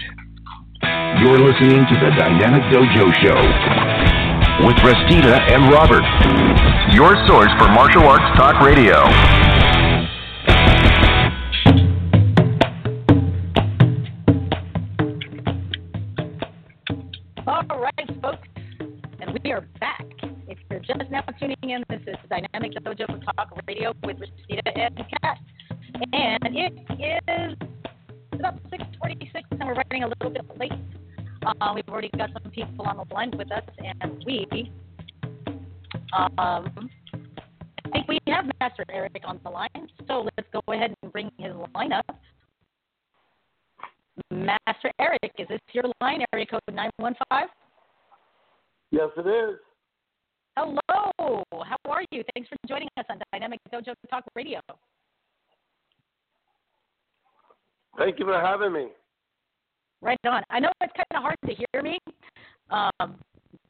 You're 1.26 1.40
listening 1.40 1.82
to 1.82 1.96
the 2.06 2.12
Dynamic 2.20 2.62
Dojo 2.70 3.10
Show 3.26 3.40
with 4.68 4.76
Restita 4.86 5.42
and 5.50 5.74
Robert, 5.74 6.06
your 6.94 7.16
source 7.28 7.50
for 7.58 7.68
martial 7.70 8.04
arts 8.04 8.38
talk 8.38 8.62
radio. 8.62 9.49
Just 20.98 21.12
now 21.12 21.22
tuning 21.40 21.56
in, 21.62 21.84
this 21.88 22.02
is 22.08 22.16
Dynamic 22.30 22.74
Dojo 22.84 23.06
Talk 23.24 23.54
Radio 23.68 23.94
with 24.04 24.18
Rashida 24.18 24.72
and 24.76 24.98
Kat. 24.98 25.38
And 26.14 26.58
it 26.58 26.74
is 27.28 27.58
about 28.34 28.56
646, 28.72 29.48
and 29.52 29.60
we're 29.66 29.76
running 29.76 30.04
a 30.04 30.08
little 30.08 30.32
bit 30.32 30.58
late. 30.58 30.72
Uh, 31.46 31.74
we've 31.76 31.88
already 31.90 32.10
got 32.18 32.32
some 32.34 32.52
people 32.52 32.88
on 32.88 32.98
the 32.98 33.14
line 33.14 33.32
with 33.38 33.52
us, 33.52 33.64
and 33.78 34.24
we, 34.26 34.48
um, 36.18 36.90
I 37.86 37.90
think 37.92 38.08
we 38.08 38.18
have 38.28 38.46
Master 38.60 38.84
Eric 38.92 39.22
on 39.26 39.40
the 39.44 39.50
line, 39.50 39.88
so 40.08 40.28
let's 40.38 40.50
go 40.52 40.74
ahead 40.74 40.96
and 41.04 41.12
bring 41.12 41.30
his 41.38 41.54
line 41.76 41.94
up. 41.94 42.20
Master 44.32 44.92
Eric, 45.00 45.34
is 45.38 45.48
this 45.50 45.60
your 45.72 45.86
line, 46.02 46.26
area 46.34 46.48
code 46.48 46.62
915? 46.72 47.48
Yes, 48.92 49.10
it 49.18 49.28
is. 49.28 49.60
Hello. 50.58 51.44
How 51.52 51.78
are 51.90 52.04
you? 52.12 52.24
Thanks 52.34 52.50
for 52.50 52.56
joining 52.68 52.90
us 52.98 53.06
on 53.10 53.20
Dynamic 53.32 53.60
Dojo 53.74 53.94
Talk 54.10 54.24
Radio. 54.36 54.60
Thank 57.98 58.20
you 58.20 58.26
for 58.26 58.40
having 58.40 58.74
me. 58.74 58.88
Right 60.02 60.20
on. 60.26 60.44
I 60.50 60.60
know 60.60 60.72
it's 60.82 60.94
kind 60.94 61.06
of 61.16 61.22
hard 61.22 61.36
to 61.46 61.54
hear 61.54 61.84
me, 61.84 62.00
um, 62.70 63.16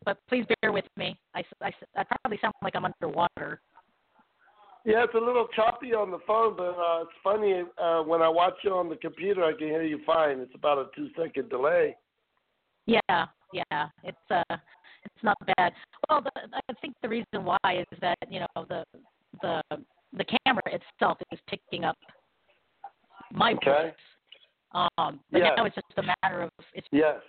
but 0.05 0.17
please 0.27 0.45
bear 0.61 0.71
with 0.71 0.86
me. 0.95 1.17
I, 1.34 1.43
I, 1.61 1.71
I 1.97 2.03
probably 2.03 2.38
sound 2.39 2.53
like 2.61 2.75
I'm 2.75 2.86
underwater. 2.86 3.61
Yeah, 4.86 5.03
it's 5.03 5.13
a 5.15 5.17
little 5.17 5.47
choppy 5.55 5.93
on 5.93 6.11
the 6.11 6.19
phone, 6.25 6.55
but 6.55 6.69
uh, 6.69 7.01
it's 7.01 7.11
funny 7.23 7.63
uh, 7.82 8.01
when 8.03 8.21
I 8.21 8.30
watch 8.30 8.53
you 8.63 8.71
on 8.71 8.89
the 8.89 8.95
computer, 8.95 9.43
I 9.43 9.51
can 9.51 9.67
hear 9.67 9.84
you 9.84 9.99
fine. 10.05 10.39
It's 10.39 10.55
about 10.55 10.77
a 10.77 10.86
two-second 10.95 11.49
delay. 11.49 11.97
Yeah, 12.86 13.25
yeah, 13.53 13.88
it's 14.03 14.17
uh, 14.32 14.55
it's 15.04 15.24
not 15.24 15.38
bad. 15.58 15.74
Well, 16.10 16.22
the, 16.22 16.32
I 16.54 16.60
think 16.82 16.95
the 17.02 17.10
reason 17.10 17.43
why 17.43 17.58
is 17.66 17.88
that 18.02 18.18
you 18.30 18.41
know 18.41 18.47
the 18.56 18.84
the 19.41 19.62
the 20.14 20.26
camera 20.45 20.62
itself 20.66 21.18
is 21.32 21.39
picking 21.47 21.86
up 21.86 21.97
my 23.32 23.54
Okay. 23.54 23.72
voice. 23.72 23.93
Um, 24.97 25.20
but 25.32 25.39
Yes. 25.39 25.54
now 25.58 25.66
it's 25.66 25.76
just 25.76 25.88
a 25.97 26.04
matter 26.04 26.43
of 26.43 26.52
it's 26.74 26.88
Yes. 26.91 27.22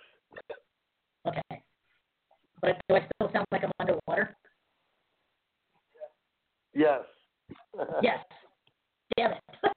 okay. 1.27 1.63
But 2.61 2.79
do 2.87 2.95
I 2.95 3.07
still 3.15 3.31
sound 3.33 3.47
like 3.51 3.63
I'm 3.63 3.71
underwater? 3.79 4.35
Yes. 6.73 7.01
yes. 8.01 8.23
Damn 9.17 9.31
it. 9.33 9.41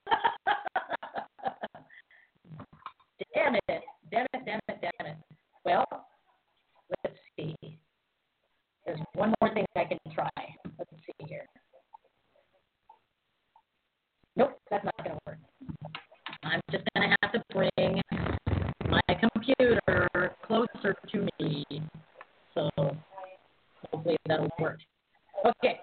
damn 3.33 3.55
it. 3.55 3.61
Damn 4.11 4.25
it. 4.33 4.45
Damn 4.45 4.59
it. 4.69 4.81
Damn 4.81 5.07
it. 5.07 5.17
Well, 5.65 5.85
let's. 7.03 7.17
There's 8.85 8.99
one 9.13 9.33
more 9.41 9.53
thing 9.53 9.65
I 9.75 9.85
can 9.85 9.97
try. 10.13 10.29
Let's 10.77 10.91
see 10.91 11.25
here. 11.27 11.45
Nope, 14.35 14.59
that's 14.69 14.83
not 14.83 14.97
going 14.97 15.11
to 15.11 15.19
work. 15.25 15.37
I'm 16.43 16.61
just 16.71 16.83
going 16.95 17.09
to 17.09 17.15
have 17.21 17.31
to 17.31 17.41
bring 17.51 18.01
my 18.89 19.15
computer 19.19 20.31
closer 20.45 20.95
to 21.11 21.27
me. 21.39 21.65
So 22.53 22.69
hopefully 23.91 24.17
that'll 24.27 24.49
work. 24.59 24.79
Okay, 25.45 25.79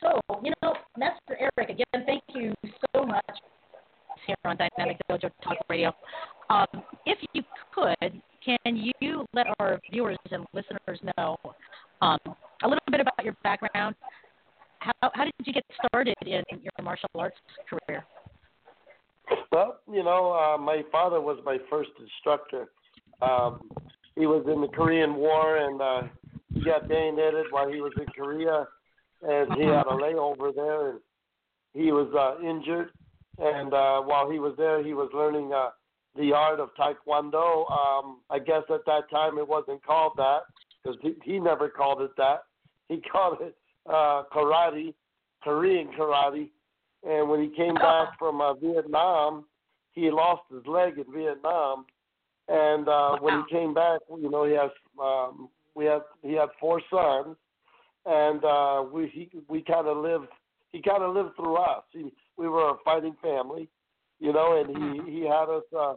so, 0.00 0.20
you 0.42 0.52
know, 0.62 0.74
Master 0.96 1.38
Eric, 1.38 1.70
again, 1.70 2.04
thank 2.06 2.22
you 2.34 2.54
so 2.94 3.04
much 3.04 3.24
here 4.26 4.36
on 4.44 4.56
Dynamic 4.56 4.98
Dojo 5.10 5.30
Talk 5.42 5.58
Radio. 5.68 5.92
Um, 6.50 6.66
if 7.06 7.18
you 7.32 7.42
could, 7.74 8.20
can 8.44 8.92
you 9.00 9.26
let 9.32 9.46
our 9.58 9.80
viewers 9.90 10.18
and 10.30 10.44
listeners 10.52 11.00
know 11.16 11.36
um, 12.04 12.18
a 12.62 12.68
little 12.68 12.82
bit 12.90 13.00
about 13.00 13.24
your 13.24 13.36
background? 13.42 13.94
How, 14.78 15.10
how 15.14 15.24
did 15.24 15.32
you 15.44 15.52
get 15.52 15.64
started 15.86 16.14
in 16.22 16.42
your 16.50 16.72
martial 16.82 17.08
arts 17.18 17.36
career? 17.68 18.04
Well, 19.50 19.80
you 19.90 20.04
know, 20.04 20.32
uh, 20.32 20.58
my 20.58 20.82
father 20.92 21.20
was 21.20 21.38
my 21.44 21.56
first 21.70 21.90
instructor. 21.98 22.68
Um, 23.22 23.70
he 24.16 24.26
was 24.26 24.44
in 24.52 24.60
the 24.60 24.68
Korean 24.68 25.14
War, 25.14 25.56
and 25.56 25.80
uh, 25.80 26.02
he 26.52 26.62
got 26.62 26.88
bayoneted 26.88 27.46
while 27.50 27.68
he 27.72 27.80
was 27.80 27.92
in 27.98 28.06
Korea, 28.14 28.66
and 29.22 29.52
he 29.54 29.62
had 29.62 29.86
a 29.86 29.96
layover 29.96 30.54
there, 30.54 30.90
and 30.90 31.00
he 31.72 31.90
was 31.90 32.12
uh, 32.14 32.46
injured. 32.46 32.90
And 33.38 33.72
uh, 33.72 34.02
while 34.02 34.30
he 34.30 34.38
was 34.38 34.54
there, 34.58 34.84
he 34.84 34.92
was 34.92 35.08
learning 35.14 35.52
uh, 35.52 35.70
the 36.16 36.32
art 36.32 36.60
of 36.60 36.68
Taekwondo. 36.78 37.70
Um, 37.70 38.20
I 38.30 38.38
guess 38.38 38.62
at 38.68 38.84
that 38.86 39.10
time 39.10 39.38
it 39.38 39.48
wasn't 39.48 39.84
called 39.84 40.12
that 40.18 40.42
because 40.84 40.98
he, 41.02 41.14
he 41.24 41.38
never 41.38 41.68
called 41.68 42.02
it 42.02 42.10
that. 42.16 42.44
He 42.88 43.00
called 43.12 43.38
it 43.40 43.56
uh, 43.88 44.24
karate, 44.32 44.94
Korean 45.42 45.88
karate. 45.98 46.50
And 47.06 47.28
when 47.28 47.40
he 47.42 47.48
came 47.54 47.74
back 47.74 48.18
from 48.18 48.40
uh, 48.40 48.54
Vietnam, 48.54 49.44
he 49.92 50.10
lost 50.10 50.42
his 50.52 50.66
leg 50.66 50.98
in 50.98 51.12
Vietnam. 51.12 51.86
And 52.48 52.88
uh, 52.88 53.16
when 53.20 53.42
he 53.48 53.56
came 53.56 53.72
back, 53.72 54.00
you 54.20 54.30
know, 54.30 54.44
he 54.44 54.52
has 54.52 54.70
um, 55.02 55.48
we 55.74 55.86
had 55.86 56.02
he 56.22 56.34
had 56.34 56.50
four 56.60 56.80
sons, 56.90 57.36
and 58.04 58.44
uh, 58.44 58.84
we 58.92 59.08
he 59.08 59.30
we 59.48 59.62
kind 59.62 59.86
of 59.86 59.96
lived. 59.96 60.28
He 60.72 60.82
kind 60.82 61.02
of 61.02 61.14
lived 61.14 61.36
through 61.36 61.56
us. 61.56 61.84
He, 61.92 62.12
we 62.36 62.48
were 62.48 62.70
a 62.70 62.74
fighting 62.84 63.16
family, 63.22 63.68
you 64.20 64.32
know, 64.32 64.60
and 64.60 65.06
he 65.06 65.10
he 65.10 65.20
had 65.22 65.48
us 65.48 65.62
uh, 65.76 65.94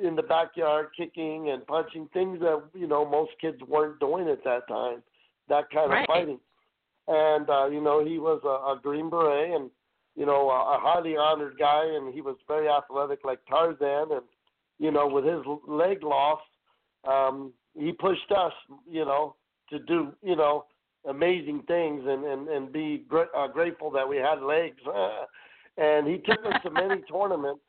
in 0.00 0.16
the 0.16 0.22
backyard 0.22 0.88
kicking 0.96 1.50
and 1.50 1.66
punching 1.66 2.08
things 2.12 2.40
that 2.40 2.62
you 2.74 2.86
know 2.86 3.04
most 3.04 3.32
kids 3.40 3.58
weren't 3.66 4.00
doing 4.00 4.28
at 4.28 4.42
that 4.44 4.66
time. 4.68 5.02
That 5.48 5.70
kind 5.70 5.90
Right. 5.90 6.02
of 6.02 6.06
fighting, 6.06 6.40
and 7.08 7.48
uh, 7.50 7.66
you 7.66 7.80
know 7.80 8.04
he 8.04 8.18
was 8.18 8.40
a, 8.44 8.72
a 8.72 8.80
Green 8.80 9.10
Beret 9.10 9.54
and 9.54 9.70
you 10.16 10.26
know 10.26 10.50
a, 10.50 10.76
a 10.76 10.80
highly 10.80 11.16
honored 11.16 11.58
guy, 11.58 11.84
and 11.84 12.12
he 12.12 12.20
was 12.20 12.36
very 12.48 12.68
athletic 12.68 13.20
like 13.24 13.40
Tarzan, 13.48 14.12
and 14.12 14.22
you 14.78 14.90
know 14.90 15.06
with 15.06 15.24
his 15.24 15.42
leg 15.66 16.02
loss, 16.02 16.40
um, 17.04 17.52
he 17.78 17.92
pushed 17.92 18.30
us, 18.32 18.52
you 18.90 19.04
know, 19.04 19.34
to 19.70 19.78
do 19.80 20.12
you 20.22 20.36
know 20.36 20.64
amazing 21.08 21.62
things 21.66 22.04
and 22.06 22.24
and 22.24 22.48
and 22.48 22.72
be 22.72 23.04
gr- 23.08 23.34
uh, 23.36 23.48
grateful 23.48 23.90
that 23.90 24.08
we 24.08 24.16
had 24.16 24.40
legs. 24.42 24.80
and 25.76 26.06
he 26.06 26.18
took 26.18 26.44
us 26.46 26.60
to 26.62 26.70
many 26.70 27.00
tournaments. 27.10 27.60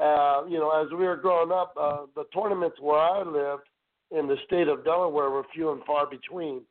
Uh, 0.00 0.42
you 0.48 0.58
know, 0.58 0.70
as 0.82 0.90
we 0.90 1.04
were 1.04 1.16
growing 1.16 1.52
up, 1.52 1.74
uh, 1.78 2.06
the 2.14 2.24
tournaments 2.34 2.76
where 2.80 2.98
I 2.98 3.22
lived 3.22 3.64
in 4.10 4.26
the 4.26 4.36
state 4.46 4.68
of 4.68 4.84
Delaware 4.84 5.30
were 5.30 5.44
few 5.54 5.72
and 5.72 5.82
far 5.84 6.06
between. 6.06 6.62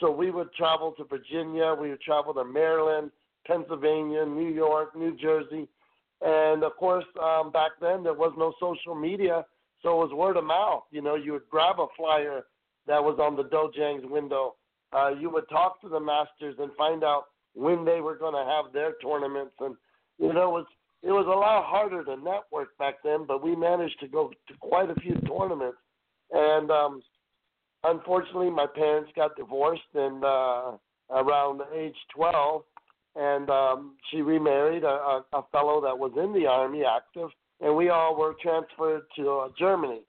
So 0.00 0.10
we 0.10 0.30
would 0.30 0.52
travel 0.52 0.92
to 0.92 1.04
Virginia, 1.04 1.74
we 1.78 1.90
would 1.90 2.00
travel 2.00 2.32
to 2.34 2.44
Maryland, 2.44 3.10
Pennsylvania, 3.46 4.24
New 4.24 4.48
York, 4.48 4.94
New 4.94 5.16
Jersey, 5.16 5.68
and 6.20 6.64
of 6.64 6.76
course, 6.76 7.04
um, 7.22 7.52
back 7.52 7.72
then 7.80 8.02
there 8.02 8.14
was 8.14 8.32
no 8.36 8.52
social 8.60 8.94
media, 8.94 9.44
so 9.82 9.90
it 9.90 10.06
was 10.06 10.12
word 10.12 10.36
of 10.36 10.44
mouth. 10.44 10.82
You 10.90 11.02
know, 11.02 11.14
you 11.14 11.32
would 11.32 11.48
grab 11.50 11.78
a 11.78 11.86
flyer 11.96 12.42
that 12.86 13.02
was 13.02 13.18
on 13.20 13.36
the 13.36 13.44
Dojang's 13.44 14.08
window. 14.10 14.56
Uh, 14.92 15.10
you 15.10 15.30
would 15.30 15.48
talk 15.48 15.80
to 15.82 15.88
the 15.88 16.00
masters 16.00 16.56
and 16.58 16.70
find 16.76 17.04
out 17.04 17.24
when 17.54 17.84
they 17.84 18.00
were 18.00 18.16
going 18.16 18.34
to 18.34 18.50
have 18.50 18.72
their 18.72 18.94
tournaments, 19.02 19.54
and 19.60 19.76
you 20.18 20.32
know, 20.32 20.48
it 20.48 20.52
was 20.52 20.66
it 21.02 21.10
was 21.10 21.26
a 21.26 21.30
lot 21.30 21.64
harder 21.64 22.04
to 22.04 22.16
network 22.16 22.76
back 22.78 22.96
then, 23.04 23.24
but 23.26 23.42
we 23.42 23.54
managed 23.54 24.00
to 24.00 24.08
go 24.08 24.30
to 24.48 24.54
quite 24.60 24.90
a 24.90 24.94
few 24.96 25.14
tournaments. 25.26 25.78
And 26.32 26.70
um, 26.70 27.02
unfortunately, 27.84 28.50
my 28.50 28.66
parents 28.66 29.10
got 29.14 29.36
divorced, 29.36 29.82
and 29.94 30.24
uh, 30.24 30.72
around 31.10 31.60
age 31.74 31.96
12, 32.14 32.62
and 33.16 33.50
um, 33.50 33.96
she 34.10 34.22
remarried 34.22 34.84
a, 34.84 34.86
a, 34.86 35.24
a 35.32 35.42
fellow 35.52 35.80
that 35.80 35.98
was 35.98 36.12
in 36.16 36.32
the 36.32 36.46
army, 36.46 36.82
active, 36.84 37.30
and 37.60 37.74
we 37.74 37.88
all 37.88 38.16
were 38.16 38.34
transferred 38.42 39.02
to 39.16 39.30
uh, 39.30 39.48
Germany. 39.58 40.02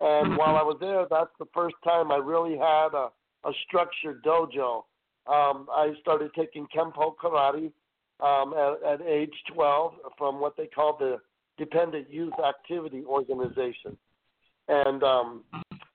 And 0.00 0.36
while 0.36 0.56
I 0.56 0.62
was 0.62 0.76
there, 0.80 1.06
that's 1.08 1.30
the 1.38 1.48
first 1.54 1.76
time 1.82 2.12
I 2.12 2.16
really 2.16 2.56
had 2.56 2.88
a, 2.92 3.08
a 3.44 3.52
structured 3.66 4.22
dojo. 4.24 4.82
Um, 5.26 5.68
I 5.70 5.92
started 6.00 6.30
taking 6.34 6.66
Kempo 6.74 7.14
Karate 7.16 7.72
um, 8.20 8.54
at, 8.54 9.00
at 9.00 9.06
age 9.06 9.34
12 9.54 9.94
from 10.16 10.40
what 10.40 10.56
they 10.56 10.66
call 10.66 10.96
the 10.98 11.18
Dependent 11.58 12.10
Youth 12.10 12.34
Activity 12.44 13.02
Organization. 13.06 13.96
And, 14.68 15.02
um, 15.02 15.44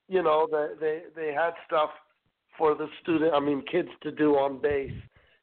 you 0.08 0.24
know, 0.24 0.48
they, 0.52 0.68
they, 0.80 1.02
they 1.16 1.34
had 1.34 1.52
stuff 1.68 1.90
for 2.58 2.76
the 2.76 2.88
student, 3.02 3.34
I 3.34 3.40
mean, 3.40 3.64
kids 3.72 3.90
to 4.04 4.12
do 4.12 4.36
on 4.36 4.62
base. 4.62 4.94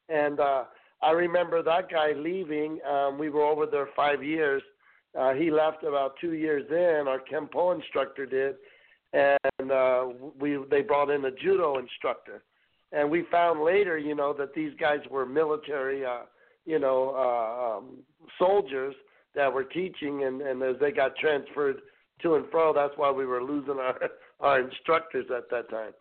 And 0.09 0.39
uh, 0.39 0.63
I 1.01 1.11
remember 1.11 1.63
that 1.63 1.89
guy 1.89 2.13
leaving. 2.13 2.79
Um, 2.89 3.17
we 3.17 3.29
were 3.29 3.43
over 3.43 3.65
there 3.65 3.89
five 3.95 4.23
years. 4.23 4.61
Uh, 5.17 5.33
he 5.33 5.49
left 5.49 5.83
about 5.83 6.15
two 6.21 6.33
years 6.33 6.65
in. 6.69 7.07
Our 7.07 7.19
Kempo 7.19 7.75
instructor 7.75 8.25
did, 8.25 8.55
and 9.13 9.71
uh, 9.71 10.07
we 10.39 10.59
they 10.69 10.81
brought 10.81 11.09
in 11.09 11.25
a 11.25 11.31
judo 11.31 11.77
instructor. 11.77 12.43
And 12.91 13.09
we 13.09 13.25
found 13.31 13.61
later, 13.61 13.97
you 13.97 14.15
know, 14.15 14.33
that 14.33 14.53
these 14.53 14.71
guys 14.79 14.99
were 15.09 15.25
military, 15.25 16.05
uh, 16.05 16.21
you 16.69 16.77
know, 16.77 17.15
uh, 17.17 17.77
um, 17.77 17.97
soldiers 18.37 18.93
that 19.33 19.51
were 19.51 19.63
teaching, 19.63 20.23
and, 20.25 20.39
and 20.41 20.61
as 20.61 20.75
they 20.79 20.91
got 20.91 21.15
transferred 21.15 21.77
to 22.21 22.35
and 22.35 22.45
fro, 22.51 22.71
that's 22.73 22.93
why 22.95 23.09
we 23.09 23.25
were 23.25 23.41
losing 23.41 23.79
our 23.79 23.99
our 24.39 24.61
instructors 24.61 25.25
at 25.35 25.49
that 25.49 25.67
time. 25.71 25.91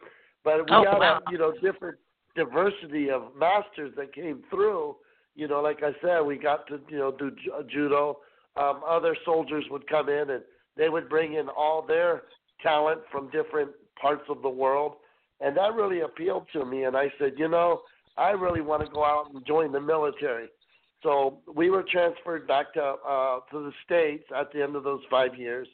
But 0.45 0.69
we 0.69 0.77
Oh, 0.77 0.85
got 0.85 1.01
wow. 1.01 1.23
a 1.27 1.33
you 1.33 1.39
know 1.39 1.53
different 1.63 1.97
diversity 2.37 3.11
of 3.11 3.35
masters 3.35 3.93
that 3.97 4.13
came 4.13 4.43
through. 4.51 4.97
You 5.35 5.49
know, 5.49 5.63
like 5.63 5.83
I 5.83 5.93
said, 6.03 6.21
we 6.21 6.37
got 6.37 6.67
to 6.67 6.81
you 6.91 6.99
know 6.99 7.13
do 7.13 7.31
ju- 7.31 7.65
judo. 7.71 8.19
Um, 8.57 8.83
other 8.87 9.17
soldiers 9.25 9.65
would 9.71 9.89
come 9.89 10.11
in 10.11 10.31
and 10.31 10.43
they 10.77 10.91
would 10.91 11.09
bring 11.09 11.35
in 11.35 11.49
all 11.49 11.81
their 11.81 12.25
talent 12.63 13.01
from 13.11 13.31
different 13.31 13.71
parts 14.01 14.25
of 14.29 14.43
the 14.43 14.51
world, 14.51 14.97
and 15.41 15.57
that 15.57 15.73
really 15.73 16.01
appealed 16.01 16.47
to 16.53 16.67
me. 16.67 16.85
And 16.85 16.95
I 16.95 17.11
said, 17.19 17.33
you 17.39 17.49
know, 17.49 17.83
I 18.19 18.31
really 18.31 18.61
want 18.61 18.85
to 18.85 18.91
go 18.91 19.05
out 19.05 19.33
and 19.33 19.47
join 19.47 19.73
the 19.73 19.81
military. 19.81 20.49
So 21.03 21.39
we 21.55 21.71
were 21.71 21.85
transferred 21.91 22.47
back 22.49 22.75
to 22.75 22.83
uh, 22.83 23.41
to 23.53 23.61
the 23.61 23.73
states 23.85 24.25
at 24.37 24.53
the 24.53 24.63
end 24.63 24.75
of 24.75 24.83
those 24.83 25.01
five 25.11 25.37
years, 25.37 25.69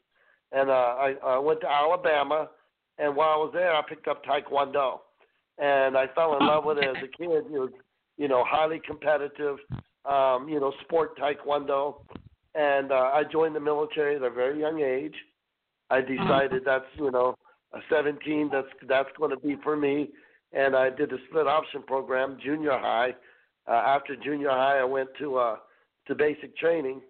and 0.53 0.69
uh, 0.69 0.73
I, 0.73 1.15
I 1.25 1.39
went 1.39 1.61
to 1.63 1.71
Alabama. 1.71 2.49
And 2.99 3.17
while 3.17 3.31
I 3.31 3.37
was 3.37 3.51
there, 3.53 3.75
I 3.75 3.83
picked 3.89 4.07
up 4.07 4.25
Taekwondo, 4.25 5.01
and 5.59 5.97
I 5.97 6.07
fell 6.15 6.37
in 6.39 6.47
love 6.47 6.65
with 6.65 6.79
it 6.79 6.85
as 6.85 7.03
a 7.03 7.09
kid. 7.09 7.29
It 7.29 7.51
was, 7.51 7.71
you 8.17 8.29
know, 8.29 8.45
highly 8.47 8.81
competitive, 8.87 9.57
um, 10.05 10.49
you 10.49 10.61
know, 10.61 10.73
sport 10.83 11.19
Taekwondo, 11.19 12.03
and 12.55 12.93
uh, 12.93 13.11
I 13.13 13.25
joined 13.25 13.57
the 13.57 13.61
military 13.61 14.15
at 14.15 14.23
a 14.23 14.31
very 14.31 14.61
young 14.61 14.81
age. 14.81 15.15
I 15.91 16.01
decided 16.01 16.63
that's 16.65 16.85
you 16.97 17.11
know, 17.11 17.37
a 17.73 17.79
17. 17.91 18.51
That's 18.53 18.69
that's 18.89 19.09
going 19.19 19.31
to 19.31 19.39
be 19.39 19.57
for 19.63 19.77
me, 19.77 20.11
and 20.53 20.77
I 20.77 20.91
did 20.91 21.11
the 21.11 21.19
split 21.29 21.47
option 21.47 21.83
program, 21.83 22.39
junior 22.45 22.79
high. 22.79 23.15
Uh, 23.67 23.73
after 23.73 24.17
junior 24.17 24.51
high, 24.51 24.79
I 24.79 24.85
went 24.85 25.09
to 25.19 25.37
uh, 25.37 25.57
to 26.07 26.15
basic 26.15 26.57
training, 26.57 27.01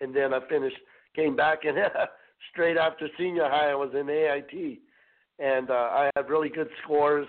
and 0.00 0.14
then 0.14 0.32
I 0.32 0.40
finished, 0.48 0.76
came 1.16 1.34
back, 1.34 1.64
and 1.64 1.76
straight 2.52 2.76
after 2.76 3.08
senior 3.18 3.48
high, 3.48 3.70
I 3.70 3.74
was 3.74 3.90
in 3.98 4.08
AIT, 4.08 4.78
and 5.38 5.70
uh, 5.70 5.74
I 5.74 6.10
had 6.14 6.28
really 6.28 6.48
good 6.48 6.68
scores 6.82 7.26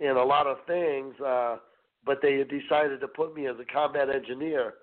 in 0.00 0.16
a 0.16 0.24
lot 0.24 0.46
of 0.46 0.58
things. 0.66 1.14
Uh, 1.20 1.56
but 2.04 2.20
they 2.20 2.42
decided 2.44 3.00
to 3.00 3.08
put 3.08 3.34
me 3.34 3.46
as 3.46 3.56
a 3.60 3.72
combat 3.72 4.08
engineer. 4.08 4.74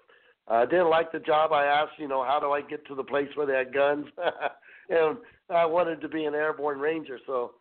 I 0.47 0.63
uh, 0.63 0.65
didn't 0.65 0.89
like 0.89 1.11
the 1.11 1.19
job. 1.19 1.51
I 1.51 1.65
asked, 1.65 1.99
you 1.99 2.07
know, 2.07 2.23
how 2.23 2.39
do 2.39 2.51
I 2.51 2.61
get 2.61 2.85
to 2.87 2.95
the 2.95 3.03
place 3.03 3.27
where 3.35 3.45
they 3.45 3.55
had 3.55 3.73
guns? 3.73 4.05
and 4.89 5.17
I 5.49 5.65
wanted 5.65 6.01
to 6.01 6.09
be 6.09 6.25
an 6.25 6.33
airborne 6.33 6.79
ranger. 6.79 7.19
So, 7.27 7.51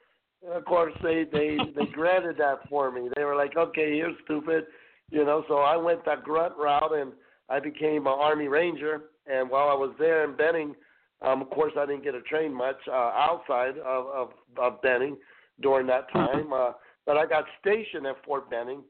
of 0.50 0.64
course, 0.64 0.94
they 1.02 1.24
they 1.30 1.58
they 1.76 1.86
granted 1.92 2.36
that 2.38 2.68
for 2.68 2.90
me. 2.90 3.08
They 3.14 3.24
were 3.24 3.36
like, 3.36 3.56
okay, 3.56 3.96
you're 3.96 4.14
stupid, 4.24 4.64
you 5.10 5.24
know. 5.24 5.44
So 5.48 5.58
I 5.58 5.76
went 5.76 6.04
that 6.04 6.24
grunt 6.24 6.54
route, 6.56 6.92
and 6.94 7.12
I 7.48 7.60
became 7.60 8.06
an 8.06 8.14
Army 8.18 8.48
Ranger. 8.48 9.02
And 9.26 9.50
while 9.50 9.68
I 9.68 9.74
was 9.74 9.94
there 9.98 10.24
in 10.24 10.36
Benning, 10.36 10.74
um, 11.20 11.42
of 11.42 11.50
course, 11.50 11.72
I 11.78 11.86
didn't 11.86 12.04
get 12.04 12.12
to 12.12 12.22
train 12.22 12.52
much 12.52 12.78
uh, 12.88 12.94
outside 12.94 13.78
of, 13.78 14.06
of 14.06 14.30
of 14.56 14.82
Benning 14.82 15.16
during 15.60 15.86
that 15.88 16.10
time. 16.12 16.52
Uh, 16.52 16.72
but 17.06 17.16
I 17.16 17.26
got 17.26 17.44
stationed 17.60 18.06
at 18.06 18.22
Fort 18.24 18.50
Benning, 18.50 18.82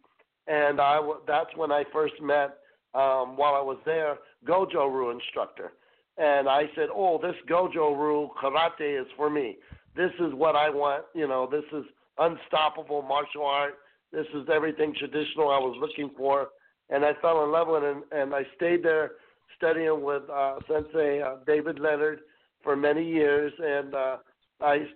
and 0.47 0.81
I 0.81 0.97
w- 0.97 1.21
that's 1.27 1.51
when 1.57 1.73
I 1.73 1.85
first 1.93 2.15
met 2.21 2.59
um, 2.95 3.37
while 3.37 3.55
I 3.55 3.63
was 3.63 3.79
there 3.85 4.19
Goju 4.47 4.93
Ryu 4.93 5.11
instructor, 5.11 5.73
and 6.17 6.49
I 6.49 6.65
said, 6.75 6.89
"Oh, 6.93 7.19
this 7.21 7.37
Goju 7.49 7.97
Ryu 7.97 8.29
karate 8.41 9.01
is 9.01 9.07
for 9.17 9.31
me. 9.31 9.57
This 9.97 10.13
is 10.21 10.33
what 10.35 10.55
I 10.55 10.71
want. 10.71 11.05
You 11.15 11.27
know, 11.27 11.49
this 11.51 11.65
is 11.73 11.85
unstoppable 12.19 13.03
martial 13.03 13.45
art. 13.45 13.75
This 14.13 14.27
is 14.35 14.49
everything 14.53 14.95
traditional 14.99 15.51
I 15.51 15.59
was 15.59 15.77
looking 15.81 16.11
for." 16.17 16.49
And 16.91 17.05
I 17.05 17.13
fell 17.21 17.45
in 17.45 17.53
love 17.53 17.69
with 17.69 17.83
it, 17.85 17.97
and, 17.97 18.03
and 18.13 18.35
I 18.35 18.43
stayed 18.57 18.83
there 18.83 19.13
studying 19.57 20.03
with 20.03 20.23
uh, 20.31 20.59
Sensei 20.67 21.21
uh, 21.21 21.37
David 21.47 21.79
Leonard 21.79 22.21
for 22.63 22.77
many 22.77 23.05
years, 23.05 23.53
and 23.59 23.95
uh, 23.95 24.17
I 24.61 24.87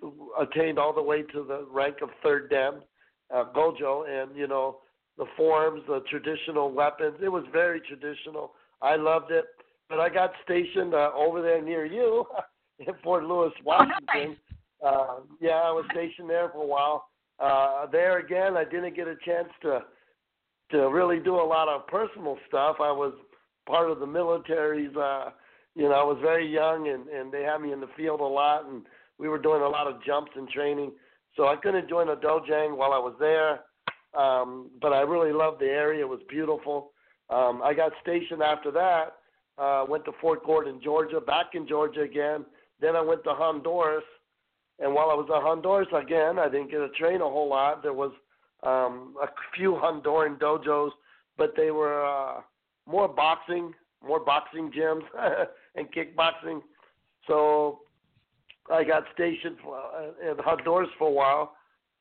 attained 0.41 0.79
all 0.79 0.93
the 0.93 1.03
way 1.03 1.23
to 1.23 1.45
the 1.45 1.67
rank 1.71 1.97
of 2.03 2.09
third 2.23 2.51
dan 2.51 2.83
uh, 3.35 3.45
Goju, 3.55 4.09
and 4.09 4.37
you 4.37 4.47
know 4.47 4.79
the 5.19 5.27
forms, 5.37 5.83
the 5.87 6.01
traditional 6.11 6.73
weapons. 6.73 7.17
It 7.23 7.29
was 7.29 7.45
very 7.53 7.81
traditional. 7.81 8.53
I 8.81 8.97
loved 8.97 9.31
it. 9.31 9.45
But 9.89 10.01
I 10.01 10.09
got 10.09 10.33
stationed 10.43 10.95
uh, 10.95 11.11
over 11.15 11.43
there 11.43 11.61
near 11.61 11.85
you 11.85 12.25
in 12.79 12.95
Fort 13.05 13.25
Lewis, 13.25 13.53
Washington. 13.65 14.37
Uh, 14.85 15.17
yeah, 15.41 15.61
I 15.61 15.71
was 15.71 15.85
stationed 15.93 16.31
there 16.31 16.49
for 16.49 16.63
a 16.63 16.67
while. 16.67 17.09
Uh, 17.43 17.87
there 17.87 18.19
again, 18.19 18.57
I 18.57 18.65
didn't 18.65 18.95
get 18.95 19.09
a 19.09 19.17
chance 19.25 19.49
to 19.63 19.81
to 20.71 20.89
really 20.89 21.19
do 21.19 21.35
a 21.35 21.45
lot 21.45 21.69
of 21.69 21.87
personal 21.87 22.39
stuff. 22.49 22.77
I 22.81 22.93
was 22.93 23.13
part 23.67 23.91
of 23.91 23.99
the 23.99 24.07
military's. 24.07 24.95
Uh, 24.97 25.31
you 25.75 25.85
know, 25.85 25.95
I 25.95 26.05
was 26.05 26.19
very 26.23 26.47
young, 26.47 26.89
and 26.89 27.09
and 27.09 27.33
they 27.33 27.43
had 27.43 27.61
me 27.61 27.73
in 27.73 27.81
the 27.81 27.89
field 27.97 28.21
a 28.21 28.25
lot, 28.25 28.67
and 28.67 28.83
we 29.19 29.29
were 29.29 29.39
doing 29.39 29.63
a 29.63 29.69
lot 29.69 29.87
of 29.87 30.03
jumps 30.05 30.33
and 30.37 30.49
training. 30.49 30.93
So 31.37 31.49
I 31.49 31.57
couldn't 31.57 31.89
join 31.89 32.09
a 32.11 32.17
dojang 32.17 32.77
while 32.77 32.93
I 32.93 32.99
was 32.99 33.15
there. 33.19 33.61
Um, 34.15 34.71
but 34.81 34.93
I 34.93 35.01
really 35.01 35.33
loved 35.33 35.61
the 35.61 35.67
area. 35.67 36.05
It 36.05 36.09
was 36.09 36.21
beautiful. 36.29 36.93
Um, 37.31 37.63
I 37.65 37.73
got 37.73 37.93
stationed 38.03 38.43
after 38.43 38.71
that. 38.73 39.17
Uh, 39.59 39.85
went 39.89 40.05
to 40.05 40.13
Fort 40.21 40.45
Gordon, 40.45 40.81
Georgia, 40.83 41.21
back 41.21 41.55
in 41.55 41.67
Georgia 41.67 42.03
again. 42.03 42.45
Then 42.81 42.95
I 42.95 43.01
went 43.01 43.25
to 43.25 43.31
Honduras. 43.33 44.05
And 44.79 44.95
while 44.95 45.11
I 45.11 45.15
was 45.15 45.27
in 45.29 45.41
Honduras 45.41 45.89
again, 45.95 46.39
I 46.39 46.49
didn't 46.49 46.71
get 46.71 46.79
to 46.79 46.89
train 46.91 47.21
a 47.21 47.29
whole 47.29 47.49
lot. 47.49 47.83
There 47.83 47.93
was 47.93 48.13
um, 48.63 49.15
a 49.23 49.29
few 49.55 49.73
Honduran 49.73 50.39
dojos, 50.39 50.91
but 51.37 51.55
they 51.57 51.71
were 51.71 52.05
uh, 52.05 52.41
more 52.87 53.09
boxing, 53.09 53.73
more 54.05 54.21
boxing 54.21 54.71
gyms 54.77 55.03
and 55.77 55.87
kickboxing. 55.93 56.61
So 57.27 57.81
I 58.71 58.85
got 58.85 59.05
stationed 59.15 59.57
uh, 59.67 60.31
in 60.31 60.39
Honduras 60.39 60.91
for 60.99 61.09
a 61.09 61.13
while, 61.13 61.57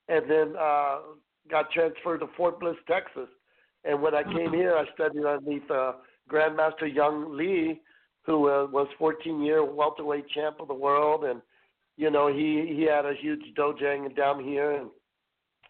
and 0.07 0.29
then 0.29 0.53
uh, 0.59 0.99
got 1.49 1.71
transferred 1.71 2.19
to 2.19 2.27
Fort 2.37 2.59
Bliss, 2.59 2.75
Texas. 2.87 3.27
And 3.83 4.01
when 4.01 4.13
I 4.13 4.23
came 4.23 4.53
here, 4.53 4.75
I 4.75 4.85
studied 4.93 5.25
underneath 5.25 5.69
uh, 5.69 5.93
Grandmaster 6.29 6.93
Young 6.93 7.35
Lee, 7.35 7.81
who 8.23 8.47
uh, 8.47 8.67
was 8.67 8.87
14-year 8.99 9.65
welterweight 9.65 10.29
champ 10.29 10.57
of 10.59 10.67
the 10.67 10.73
world, 10.73 11.23
and 11.23 11.41
you 12.01 12.09
know 12.09 12.33
he 12.33 12.73
he 12.75 12.81
had 12.81 13.05
a 13.05 13.13
huge 13.13 13.43
dojang 13.55 14.15
down 14.15 14.43
here, 14.43 14.71
and 14.71 14.89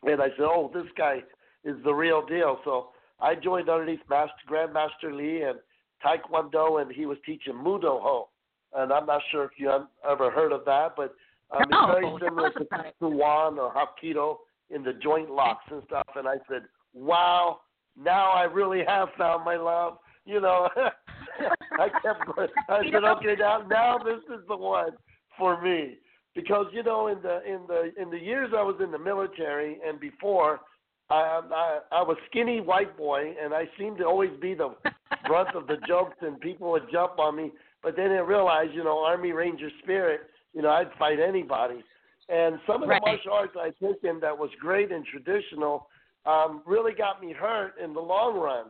and 0.03 0.21
I 0.21 0.29
said, 0.29 0.45
oh, 0.45 0.71
this 0.73 0.87
guy 0.97 1.17
is 1.65 1.75
the 1.83 1.93
real 1.93 2.25
deal. 2.25 2.57
So 2.63 2.91
I 3.19 3.35
joined 3.35 3.69
underneath 3.69 3.99
Master 4.09 4.33
Grandmaster 4.49 5.13
Lee 5.13 5.43
and 5.43 5.59
Taekwondo, 6.03 6.81
and 6.81 6.89
he 6.89 7.05
was 7.05 7.17
teaching 7.25 7.53
Mudo 7.53 8.01
Ho, 8.01 8.29
and 8.73 8.93
I'm 8.93 9.05
not 9.05 9.21
sure 9.29 9.43
if 9.43 9.51
you 9.57 9.69
ever 10.09 10.31
heard 10.31 10.53
of 10.53 10.63
that, 10.65 10.93
but 10.95 11.13
um, 11.51 11.63
no, 11.69 11.91
it's 11.91 11.99
very 11.99 12.29
similar 12.29 12.49
to 12.51 12.65
Suwan 13.01 13.57
or 13.57 13.73
Hapkido 13.73 14.37
in 14.73 14.83
the 14.83 14.93
joint 14.93 15.29
locks 15.29 15.65
and 15.69 15.83
stuff. 15.85 16.07
And 16.15 16.29
I 16.29 16.35
said, 16.49 16.61
wow, 16.93 17.59
now 18.01 18.31
I 18.31 18.43
really 18.43 18.85
have 18.87 19.09
found 19.17 19.43
my 19.43 19.57
love. 19.57 19.97
You 20.23 20.39
know, 20.39 20.69
I 21.77 21.89
kept 22.01 22.25
going. 22.33 22.47
I 22.69 22.83
said, 22.91 23.03
okay, 23.03 23.35
now 23.37 23.65
now 23.69 23.97
this 23.97 24.23
is 24.33 24.47
the 24.47 24.55
one 24.55 24.91
for 25.37 25.61
me 25.61 25.97
because 26.35 26.67
you 26.71 26.83
know 26.83 27.07
in 27.07 27.21
the 27.21 27.41
in 27.45 27.61
the 27.67 27.91
in 28.01 28.09
the 28.09 28.19
years 28.19 28.49
I 28.55 28.61
was 28.63 28.75
in 28.83 28.91
the 28.91 28.99
military 28.99 29.79
and 29.85 29.99
before. 29.99 30.61
I, 31.09 31.41
I 31.53 31.79
I 31.91 32.01
was 32.03 32.15
skinny 32.29 32.61
white 32.61 32.95
boy, 32.95 33.35
and 33.43 33.53
I 33.53 33.67
seemed 33.77 33.97
to 33.97 34.05
always 34.05 34.31
be 34.39 34.53
the 34.53 34.73
brunt 35.27 35.53
of 35.57 35.67
the 35.67 35.75
jokes, 35.85 36.15
and 36.21 36.39
people 36.39 36.71
would 36.71 36.89
jump 36.89 37.19
on 37.19 37.35
me. 37.35 37.51
But 37.83 37.97
then 37.97 38.11
I 38.11 38.19
realized, 38.19 38.73
you 38.73 38.85
know, 38.85 38.99
Army 39.03 39.33
Ranger 39.33 39.69
spirit, 39.83 40.21
you 40.53 40.61
know, 40.61 40.69
I'd 40.69 40.91
fight 40.97 41.19
anybody. 41.19 41.83
And 42.29 42.59
some 42.65 42.75
of 42.75 42.87
the 42.87 42.93
Right. 42.93 43.01
martial 43.05 43.33
arts 43.33 43.55
I 43.59 43.71
took 43.71 44.03
in 44.03 44.19
that 44.21 44.37
was 44.37 44.49
great 44.59 44.91
and 44.91 45.05
traditional 45.05 45.89
um, 46.25 46.61
really 46.65 46.93
got 46.93 47.21
me 47.21 47.33
hurt 47.33 47.77
in 47.77 47.93
the 47.93 47.99
long 47.99 48.37
run. 48.37 48.67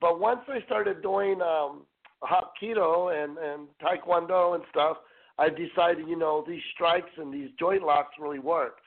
But 0.00 0.20
once 0.20 0.40
I 0.48 0.62
started 0.62 1.02
doing 1.02 1.42
um, 1.42 1.84
Hapkido 2.22 3.12
and, 3.12 3.36
and 3.36 3.68
Taekwondo 3.82 4.54
and 4.54 4.64
stuff, 4.70 4.98
I 5.38 5.48
decided, 5.48 6.08
you 6.08 6.16
know, 6.16 6.44
these 6.46 6.62
strikes 6.74 7.10
and 7.16 7.32
these 7.32 7.50
joint 7.58 7.82
locks 7.82 8.14
really 8.20 8.38
work. 8.38 8.78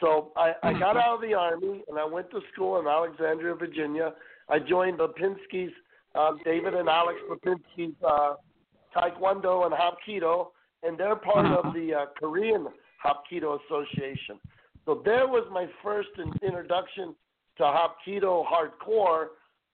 So 0.00 0.32
I, 0.36 0.52
I 0.62 0.72
got 0.78 0.96
out 0.96 1.16
of 1.16 1.20
the 1.20 1.34
Army 1.34 1.82
and 1.88 1.98
I 1.98 2.04
went 2.04 2.30
to 2.32 2.40
school 2.52 2.78
in 2.80 2.86
Alexandria, 2.86 3.54
Virginia. 3.54 4.12
I 4.48 4.58
joined 4.58 4.98
Lipinski's, 4.98 5.72
um, 6.14 6.38
David 6.44 6.74
and 6.74 6.88
Alex 6.88 7.18
Lipinski's 7.30 7.94
uh, 8.06 8.34
Taekwondo 8.94 9.66
and 9.66 9.74
Hapkido, 9.74 10.48
and 10.82 10.98
they're 10.98 11.16
part 11.16 11.46
of 11.46 11.72
the 11.72 11.94
uh, 11.94 12.06
Korean 12.18 12.66
Hapkido 13.04 13.58
Association. 13.64 14.38
So 14.84 15.00
there 15.04 15.26
was 15.26 15.46
my 15.50 15.66
first 15.82 16.10
in, 16.18 16.32
introduction 16.46 17.14
to 17.58 17.62
Hapkido 17.62 18.44
hardcore 18.44 19.26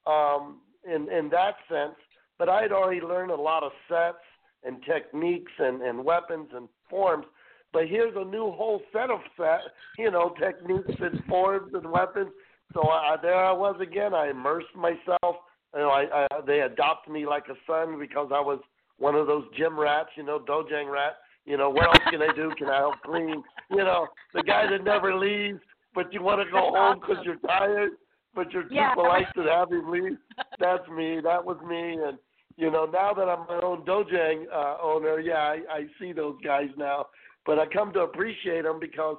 um, 0.07 0.61
in 0.85 1.11
in 1.11 1.29
that 1.31 1.57
sense. 1.69 1.97
But 2.39 2.49
I 2.49 2.63
had 2.63 2.73
already 2.73 3.01
learned 3.01 3.33
a 3.33 3.37
lot 3.37 3.63
of 3.63 3.73
sets 3.89 4.25
and 4.65 4.83
techniques 4.85 5.53
and, 5.59 5.83
and 5.83 6.05
weapons 6.05 6.49
and 6.55 6.69
forms. 6.89 7.27
But 7.73 7.89
here's 7.89 8.15
a 8.17 8.25
new 8.25 8.51
whole 8.51 8.83
set 8.93 9.11
of 9.11 9.21
set, 9.37 9.61
you 9.99 10.11
know, 10.11 10.35
techniques 10.41 11.01
and 11.01 11.25
forms 11.29 11.73
and 11.75 11.91
weapons. 11.91 12.31
So 12.75 12.89
I, 12.89 13.17
there 13.23 13.35
I 13.35 13.53
was 13.53 13.77
again. 13.81 14.15
I 14.15 14.31
immersed 14.31 14.75
myself. 14.75 15.37
You 15.75 15.81
know, 15.81 15.91
I, 15.91 16.27
I 16.33 16.41
they 16.47 16.61
adopted 16.61 17.13
me 17.13 17.27
like 17.27 17.45
a 17.49 17.55
son 17.67 17.99
because 17.99 18.31
I 18.35 18.41
was 18.41 18.61
one 18.99 19.15
of 19.15 19.27
those 19.27 19.45
gym 19.57 19.79
rats, 19.79 20.11
you 20.17 20.25
know, 20.25 20.39
dojang 20.39 20.91
rat. 20.93 21.17
You 21.47 21.57
know, 21.57 21.71
what 21.71 21.87
else 21.87 22.11
can 22.11 22.23
I 22.23 22.35
do? 22.35 22.53
Can 22.59 22.69
I 22.69 22.79
help 22.79 22.97
clean? 23.05 23.43
You 23.71 23.79
know, 23.79 24.09
the 24.35 24.43
guy 24.43 24.67
that 24.71 24.85
never 24.85 25.17
leaves, 25.17 25.61
but 25.95 26.13
you 26.13 26.23
want 26.23 26.45
to 26.45 26.51
go 26.51 26.73
home 26.75 27.01
because 27.01 27.25
you're 27.25 27.37
tired, 27.37 27.93
but 28.35 28.53
you're 28.53 28.65
too 28.65 28.75
Yeah. 28.75 28.95
polite 28.95 29.27
to 29.35 29.43
have 29.43 29.71
him 29.71 29.91
leave. 29.91 30.19
That's 30.59 30.87
me. 30.89 31.21
That 31.21 31.45
was 31.45 31.57
me. 31.63 31.95
And 31.95 32.19
you 32.61 32.71
know, 32.71 32.85
now 32.85 33.15
that 33.15 33.27
I'm 33.27 33.47
my 33.49 33.61
own 33.65 33.87
dojang 33.87 34.45
uh, 34.53 34.77
owner, 34.83 35.19
yeah, 35.19 35.39
I, 35.39 35.61
I 35.71 35.87
see 35.99 36.13
those 36.13 36.37
guys 36.45 36.69
now. 36.77 37.07
But 37.47 37.59
I 37.59 37.65
come 37.65 37.91
to 37.95 38.01
appreciate 38.01 38.65
them 38.65 38.79
because 38.79 39.17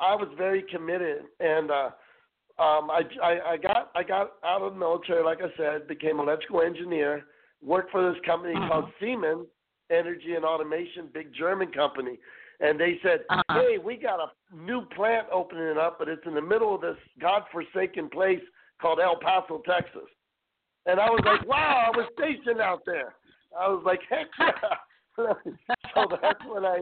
I 0.00 0.16
was 0.16 0.28
very 0.36 0.64
committed, 0.68 1.22
and 1.38 1.70
uh, 1.70 1.90
um, 2.60 2.90
I, 2.90 3.02
I 3.22 3.52
I 3.52 3.56
got 3.56 3.92
I 3.94 4.02
got 4.02 4.32
out 4.44 4.62
of 4.62 4.72
the 4.72 4.78
military, 4.80 5.22
like 5.22 5.38
I 5.40 5.56
said, 5.56 5.86
became 5.86 6.18
electrical 6.18 6.62
engineer, 6.62 7.26
worked 7.64 7.92
for 7.92 8.12
this 8.12 8.20
company 8.26 8.54
called 8.54 8.86
Siemens 9.00 9.46
Energy 9.90 10.34
and 10.34 10.44
Automation, 10.44 11.08
big 11.14 11.32
German 11.38 11.70
company, 11.70 12.18
and 12.58 12.80
they 12.80 12.98
said, 13.00 13.20
"Hey, 13.52 13.78
we 13.78 13.94
got 13.94 14.18
a 14.18 14.56
new 14.56 14.82
plant 14.96 15.28
opening 15.30 15.78
up, 15.78 16.00
but 16.00 16.08
it's 16.08 16.26
in 16.26 16.34
the 16.34 16.42
middle 16.42 16.74
of 16.74 16.80
this 16.80 16.98
godforsaken 17.20 18.08
place 18.08 18.42
called 18.80 18.98
El 18.98 19.20
Paso, 19.20 19.62
Texas." 19.64 20.08
And 20.86 20.98
I 21.00 21.06
was 21.10 21.20
like, 21.24 21.46
"Wow, 21.52 21.90
I 21.92 21.96
was 21.96 22.06
stationed 22.18 22.60
out 22.60 22.82
there." 22.86 23.14
I 23.58 23.68
was 23.68 23.82
like, 23.84 24.00
"Heck 24.08 24.28
yeah!" 24.38 24.74
so 25.94 26.06
that's 26.22 26.40
when 26.46 26.64
I 26.64 26.78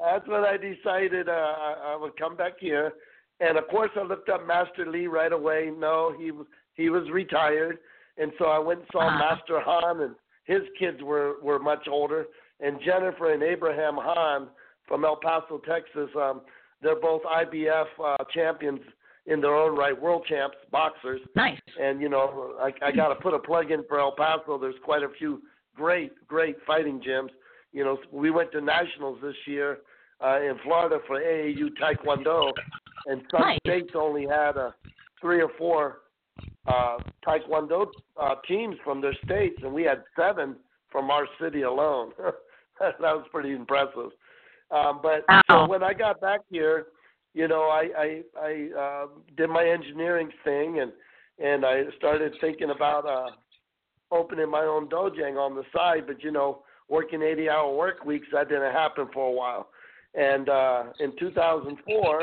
that's 0.00 0.26
when 0.28 0.44
I 0.44 0.56
decided 0.56 1.28
uh, 1.28 1.32
I, 1.32 1.92
I 1.92 1.96
would 1.96 2.16
come 2.16 2.36
back 2.36 2.54
here, 2.58 2.92
And 3.40 3.58
of 3.58 3.68
course, 3.68 3.90
I 3.96 4.02
looked 4.02 4.28
up 4.28 4.46
Master 4.46 4.90
Lee 4.90 5.06
right 5.06 5.32
away. 5.32 5.70
No, 5.76 6.14
he 6.18 6.30
was 6.30 6.46
he 6.74 6.88
was 6.88 7.08
retired, 7.10 7.78
and 8.18 8.32
so 8.38 8.46
I 8.46 8.58
went 8.58 8.80
and 8.80 8.88
saw 8.92 9.06
Uh-huh. 9.06 9.18
Master 9.18 9.60
Han, 9.60 10.00
and 10.00 10.14
his 10.44 10.62
kids 10.78 11.02
were 11.02 11.34
were 11.42 11.58
much 11.58 11.86
older. 11.88 12.26
And 12.60 12.78
Jennifer 12.84 13.32
and 13.32 13.42
Abraham 13.42 13.96
Han 13.96 14.48
from 14.86 15.04
El 15.04 15.16
Paso, 15.16 15.60
Texas. 15.68 16.08
Um, 16.16 16.42
they're 16.80 17.00
both 17.00 17.22
IBF 17.24 17.86
uh, 18.04 18.16
champions 18.32 18.80
in 19.26 19.40
their 19.40 19.54
own 19.54 19.76
right, 19.76 20.00
world 20.00 20.24
champs, 20.28 20.56
boxers. 20.70 21.20
Nice. 21.36 21.60
And 21.80 22.00
you 22.00 22.08
know, 22.08 22.54
I, 22.60 22.72
I 22.84 22.92
got 22.92 23.08
to 23.08 23.14
put 23.16 23.34
a 23.34 23.38
plug 23.38 23.70
in 23.70 23.84
for 23.88 24.00
El 24.00 24.12
Paso. 24.12 24.58
There's 24.58 24.74
quite 24.84 25.02
a 25.02 25.08
few 25.18 25.42
great, 25.76 26.12
great 26.26 26.56
fighting 26.66 27.00
gyms. 27.00 27.30
You 27.72 27.84
know, 27.84 27.98
we 28.10 28.30
went 28.30 28.52
to 28.52 28.60
nationals 28.60 29.18
this 29.22 29.36
year 29.46 29.78
uh, 30.22 30.40
in 30.40 30.58
Florida 30.62 30.98
for 31.06 31.20
AAU 31.20 31.68
Taekwondo, 31.80 32.52
and 33.06 33.22
some 33.30 33.40
Nice. 33.40 33.58
states 33.66 33.92
only 33.94 34.26
had 34.26 34.56
a 34.56 34.74
three 35.20 35.40
or 35.40 35.50
four 35.56 35.98
uh, 36.66 36.98
Taekwondo 37.26 37.86
uh, 38.20 38.34
teams 38.46 38.76
from 38.84 39.00
their 39.00 39.14
states, 39.24 39.58
and 39.62 39.72
we 39.72 39.84
had 39.84 40.02
seven 40.16 40.56
from 40.90 41.10
our 41.10 41.26
city 41.40 41.62
alone. 41.62 42.12
that 42.80 43.00
was 43.00 43.26
pretty 43.30 43.52
impressive. 43.52 44.10
Um, 44.70 45.00
but 45.02 45.24
so 45.50 45.66
when 45.66 45.82
I 45.82 45.92
got 45.92 46.20
back 46.20 46.40
here, 46.50 46.86
you 47.34 47.48
know, 47.48 47.62
I 47.62 47.88
I, 47.96 48.22
I 48.40 48.80
uh, 48.80 49.06
did 49.36 49.48
my 49.48 49.64
engineering 49.66 50.30
thing, 50.44 50.80
and 50.80 50.92
and 51.38 51.64
I 51.64 51.84
started 51.96 52.32
thinking 52.40 52.70
about 52.70 53.06
uh, 53.06 53.30
opening 54.10 54.50
my 54.50 54.62
own 54.62 54.88
dojang 54.88 55.36
on 55.36 55.54
the 55.54 55.64
side. 55.74 56.06
But 56.06 56.22
you 56.22 56.30
know, 56.30 56.62
working 56.88 57.20
80-hour 57.20 57.74
work 57.74 58.04
weeks 58.04 58.26
that 58.32 58.48
didn't 58.48 58.72
happen 58.72 59.08
for 59.12 59.28
a 59.28 59.32
while. 59.32 59.68
And 60.14 60.48
uh, 60.50 60.84
in 61.00 61.16
2004, 61.18 62.22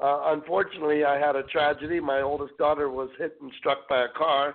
uh, 0.00 0.20
unfortunately, 0.32 1.04
I 1.04 1.18
had 1.18 1.34
a 1.34 1.42
tragedy. 1.44 1.98
My 1.98 2.20
oldest 2.20 2.56
daughter 2.58 2.90
was 2.90 3.10
hit 3.18 3.36
and 3.42 3.50
struck 3.58 3.88
by 3.88 4.04
a 4.04 4.08
car 4.16 4.54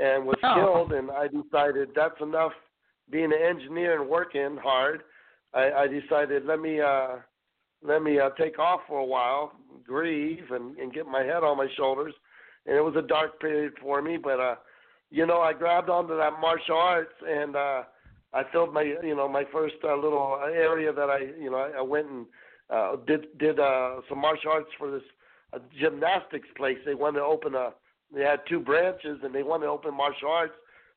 and 0.00 0.24
was 0.24 0.36
Oh. 0.44 0.54
killed. 0.54 0.92
And 0.92 1.10
I 1.10 1.26
decided 1.26 1.88
that's 1.96 2.20
enough 2.20 2.52
being 3.10 3.32
an 3.32 3.42
engineer 3.42 4.00
and 4.00 4.08
working 4.08 4.56
hard. 4.62 5.02
I, 5.54 5.72
I 5.72 5.86
decided 5.88 6.44
let 6.46 6.60
me 6.60 6.80
uh, 6.80 7.16
let 7.82 8.02
me 8.02 8.18
uh, 8.18 8.30
take 8.30 8.58
off 8.58 8.80
for 8.88 8.98
a 8.98 9.04
while, 9.04 9.52
grieve, 9.86 10.50
and, 10.50 10.76
and 10.78 10.92
get 10.92 11.06
my 11.06 11.22
head 11.22 11.44
on 11.44 11.56
my 11.56 11.68
shoulders. 11.76 12.14
And 12.66 12.76
it 12.76 12.80
was 12.82 12.96
a 12.96 13.06
dark 13.06 13.40
period 13.40 13.72
for 13.80 14.02
me, 14.02 14.16
but 14.16 14.40
uh, 14.40 14.54
you 15.10 15.26
know, 15.26 15.40
I 15.40 15.52
grabbed 15.52 15.88
onto 15.88 16.16
that 16.16 16.40
martial 16.40 16.76
arts 16.76 17.14
and 17.26 17.56
uh, 17.56 17.82
I 18.32 18.42
filled 18.52 18.74
my 18.74 18.82
you 18.82 19.16
know 19.16 19.28
my 19.28 19.44
first 19.50 19.76
uh, 19.84 19.94
little 19.96 20.38
area 20.44 20.92
that 20.92 21.08
I 21.08 21.18
you 21.40 21.50
know 21.50 21.56
I, 21.56 21.78
I 21.78 21.82
went 21.82 22.08
and 22.08 22.26
uh, 22.70 22.96
did 23.06 23.38
did 23.38 23.58
uh, 23.58 24.00
some 24.08 24.18
martial 24.20 24.50
arts 24.50 24.68
for 24.76 24.90
this 24.90 25.02
uh, 25.54 25.58
gymnastics 25.80 26.48
place. 26.56 26.76
They 26.84 26.94
wanted 26.94 27.20
to 27.20 27.24
open 27.24 27.54
a 27.54 27.70
they 28.14 28.22
had 28.22 28.40
two 28.48 28.60
branches 28.60 29.18
and 29.22 29.34
they 29.34 29.42
wanted 29.42 29.66
to 29.66 29.70
open 29.70 29.94
martial 29.94 30.28
arts. 30.28 30.54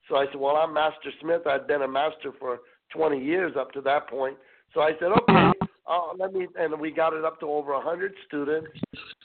So 0.10 0.16
I 0.16 0.26
said, 0.28 0.40
well, 0.40 0.56
I'm 0.56 0.74
Master 0.74 1.12
Smith. 1.22 1.46
I'd 1.46 1.68
been 1.68 1.84
a 1.84 1.88
master 1.88 2.32
for 2.40 2.60
20 2.94 3.24
years 3.24 3.54
up 3.58 3.72
to 3.74 3.82
that 3.82 4.10
point. 4.10 4.36
So 4.74 4.82
I 4.82 4.92
said, 5.00 5.10
okay, 5.22 5.52
uh, 5.88 6.14
let 6.18 6.34
me, 6.34 6.48
and 6.58 6.80
we 6.80 6.92
got 6.92 7.14
it 7.14 7.26
up 7.26 7.40
to 7.42 7.46
over 7.48 7.74
100 7.74 8.14
students. 8.28 8.70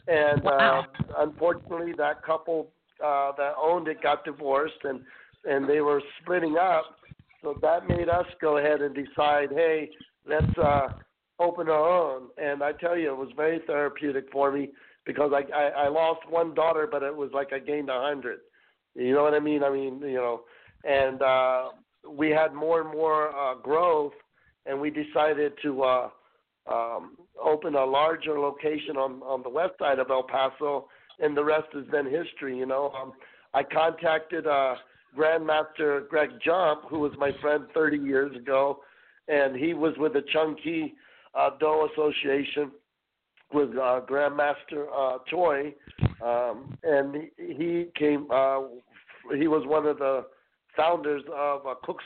And 0.08 0.46
uh, 0.46 0.82
unfortunately, 1.18 1.92
that 1.98 2.22
couple 2.24 2.68
uh, 3.04 3.32
that 3.36 3.52
owned 3.60 3.88
it 3.88 4.02
got 4.02 4.24
divorced, 4.24 4.84
and 4.84 5.00
and 5.48 5.68
they 5.68 5.80
were 5.80 6.02
splitting 6.22 6.56
up. 6.60 6.84
So 7.42 7.56
that 7.62 7.88
made 7.88 8.08
us 8.08 8.26
go 8.40 8.56
ahead 8.58 8.80
and 8.80 8.94
decide, 8.94 9.50
hey, 9.50 9.90
let's 10.28 10.58
uh, 10.58 10.88
open 11.38 11.68
our 11.68 11.88
own. 11.88 12.28
And 12.38 12.62
I 12.62 12.72
tell 12.72 12.96
you, 12.96 13.10
it 13.12 13.16
was 13.16 13.28
very 13.36 13.60
therapeutic 13.66 14.26
for 14.32 14.50
me 14.50 14.70
because 15.04 15.32
I, 15.32 15.50
I 15.52 15.64
I 15.84 15.88
lost 15.88 16.20
one 16.28 16.54
daughter, 16.54 16.88
but 16.90 17.02
it 17.02 17.14
was 17.14 17.30
like 17.32 17.52
I 17.52 17.58
gained 17.58 17.90
a 17.90 18.00
hundred. 18.00 18.38
You 18.94 19.14
know 19.14 19.22
what 19.22 19.34
I 19.34 19.40
mean? 19.40 19.62
I 19.62 19.70
mean, 19.70 20.00
you 20.00 20.14
know, 20.14 20.42
and 20.84 21.20
uh, 21.20 21.68
we 22.08 22.30
had 22.30 22.54
more 22.54 22.80
and 22.80 22.90
more 22.90 23.36
uh, 23.36 23.54
growth, 23.56 24.14
and 24.66 24.80
we 24.80 24.90
decided 24.90 25.52
to 25.62 25.82
uh, 25.82 26.08
um, 26.70 27.16
open 27.42 27.74
a 27.74 27.84
larger 27.84 28.38
location 28.38 28.96
on 28.96 29.22
on 29.22 29.42
the 29.42 29.48
west 29.48 29.74
side 29.78 29.98
of 29.98 30.10
El 30.10 30.24
Paso, 30.24 30.88
and 31.20 31.36
the 31.36 31.44
rest 31.44 31.68
has 31.72 31.86
been 31.86 32.06
history. 32.06 32.58
You 32.58 32.66
know, 32.66 32.92
um, 33.00 33.12
I 33.54 33.62
contacted 33.62 34.46
uh, 34.46 34.74
Grandmaster 35.16 36.08
Greg 36.08 36.30
Jump, 36.44 36.82
who 36.88 37.00
was 37.00 37.12
my 37.18 37.32
friend 37.40 37.64
30 37.74 37.98
years 37.98 38.36
ago, 38.36 38.80
and 39.28 39.56
he 39.56 39.74
was 39.74 39.94
with 39.98 40.12
the 40.12 40.22
Chung 40.32 40.56
Ki 40.62 40.94
uh, 41.34 41.50
Do 41.58 41.88
Association 41.92 42.70
with 43.52 43.70
uh, 43.70 44.00
Grandmaster 44.08 44.86
uh, 44.94 45.18
Choi, 45.28 45.74
um, 46.24 46.76
and 46.82 47.28
he, 47.36 47.86
came. 47.96 48.26
Uh, 48.30 48.62
he 49.36 49.48
was 49.48 49.64
one 49.66 49.86
of 49.86 49.98
the 49.98 50.26
founders 50.76 51.22
of 51.34 51.66
uh, 51.66 51.74
Cook. 51.84 52.00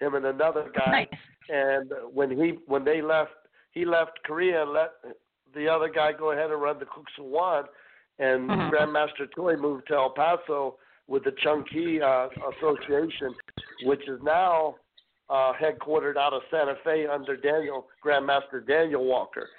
Him 0.00 0.14
and 0.14 0.26
another 0.26 0.70
guy. 0.74 1.08
And 1.48 1.92
when 2.12 2.30
he 2.30 2.58
when 2.66 2.84
they 2.84 3.00
left, 3.00 3.32
he 3.72 3.84
left 3.84 4.22
Korea 4.24 4.62
and 4.62 4.72
let 4.72 4.90
the 5.54 5.68
other 5.68 5.88
guy 5.88 6.12
go 6.12 6.32
ahead 6.32 6.50
and 6.50 6.60
run 6.60 6.78
the 6.78 6.86
Cook 6.86 7.06
Sawan. 7.18 7.64
And 8.18 8.50
Mhm. 8.50 8.70
Grandmaster 8.70 9.32
Choi 9.34 9.56
moved 9.56 9.86
to 9.88 9.94
El 9.94 10.10
Paso 10.10 10.78
with 11.06 11.24
the 11.24 11.32
Chung 11.42 11.64
Ki 11.64 12.00
uh, 12.02 12.28
Association, 12.56 13.34
which 13.84 14.06
is 14.08 14.20
now 14.22 14.76
uh, 15.30 15.52
headquartered 15.52 16.16
out 16.16 16.32
of 16.32 16.42
Santa 16.50 16.74
Fe 16.84 17.06
under 17.06 17.36
Daniel 17.36 17.88
Grandmaster 18.04 18.66
Daniel 18.66 19.04
Walker. 19.04 19.50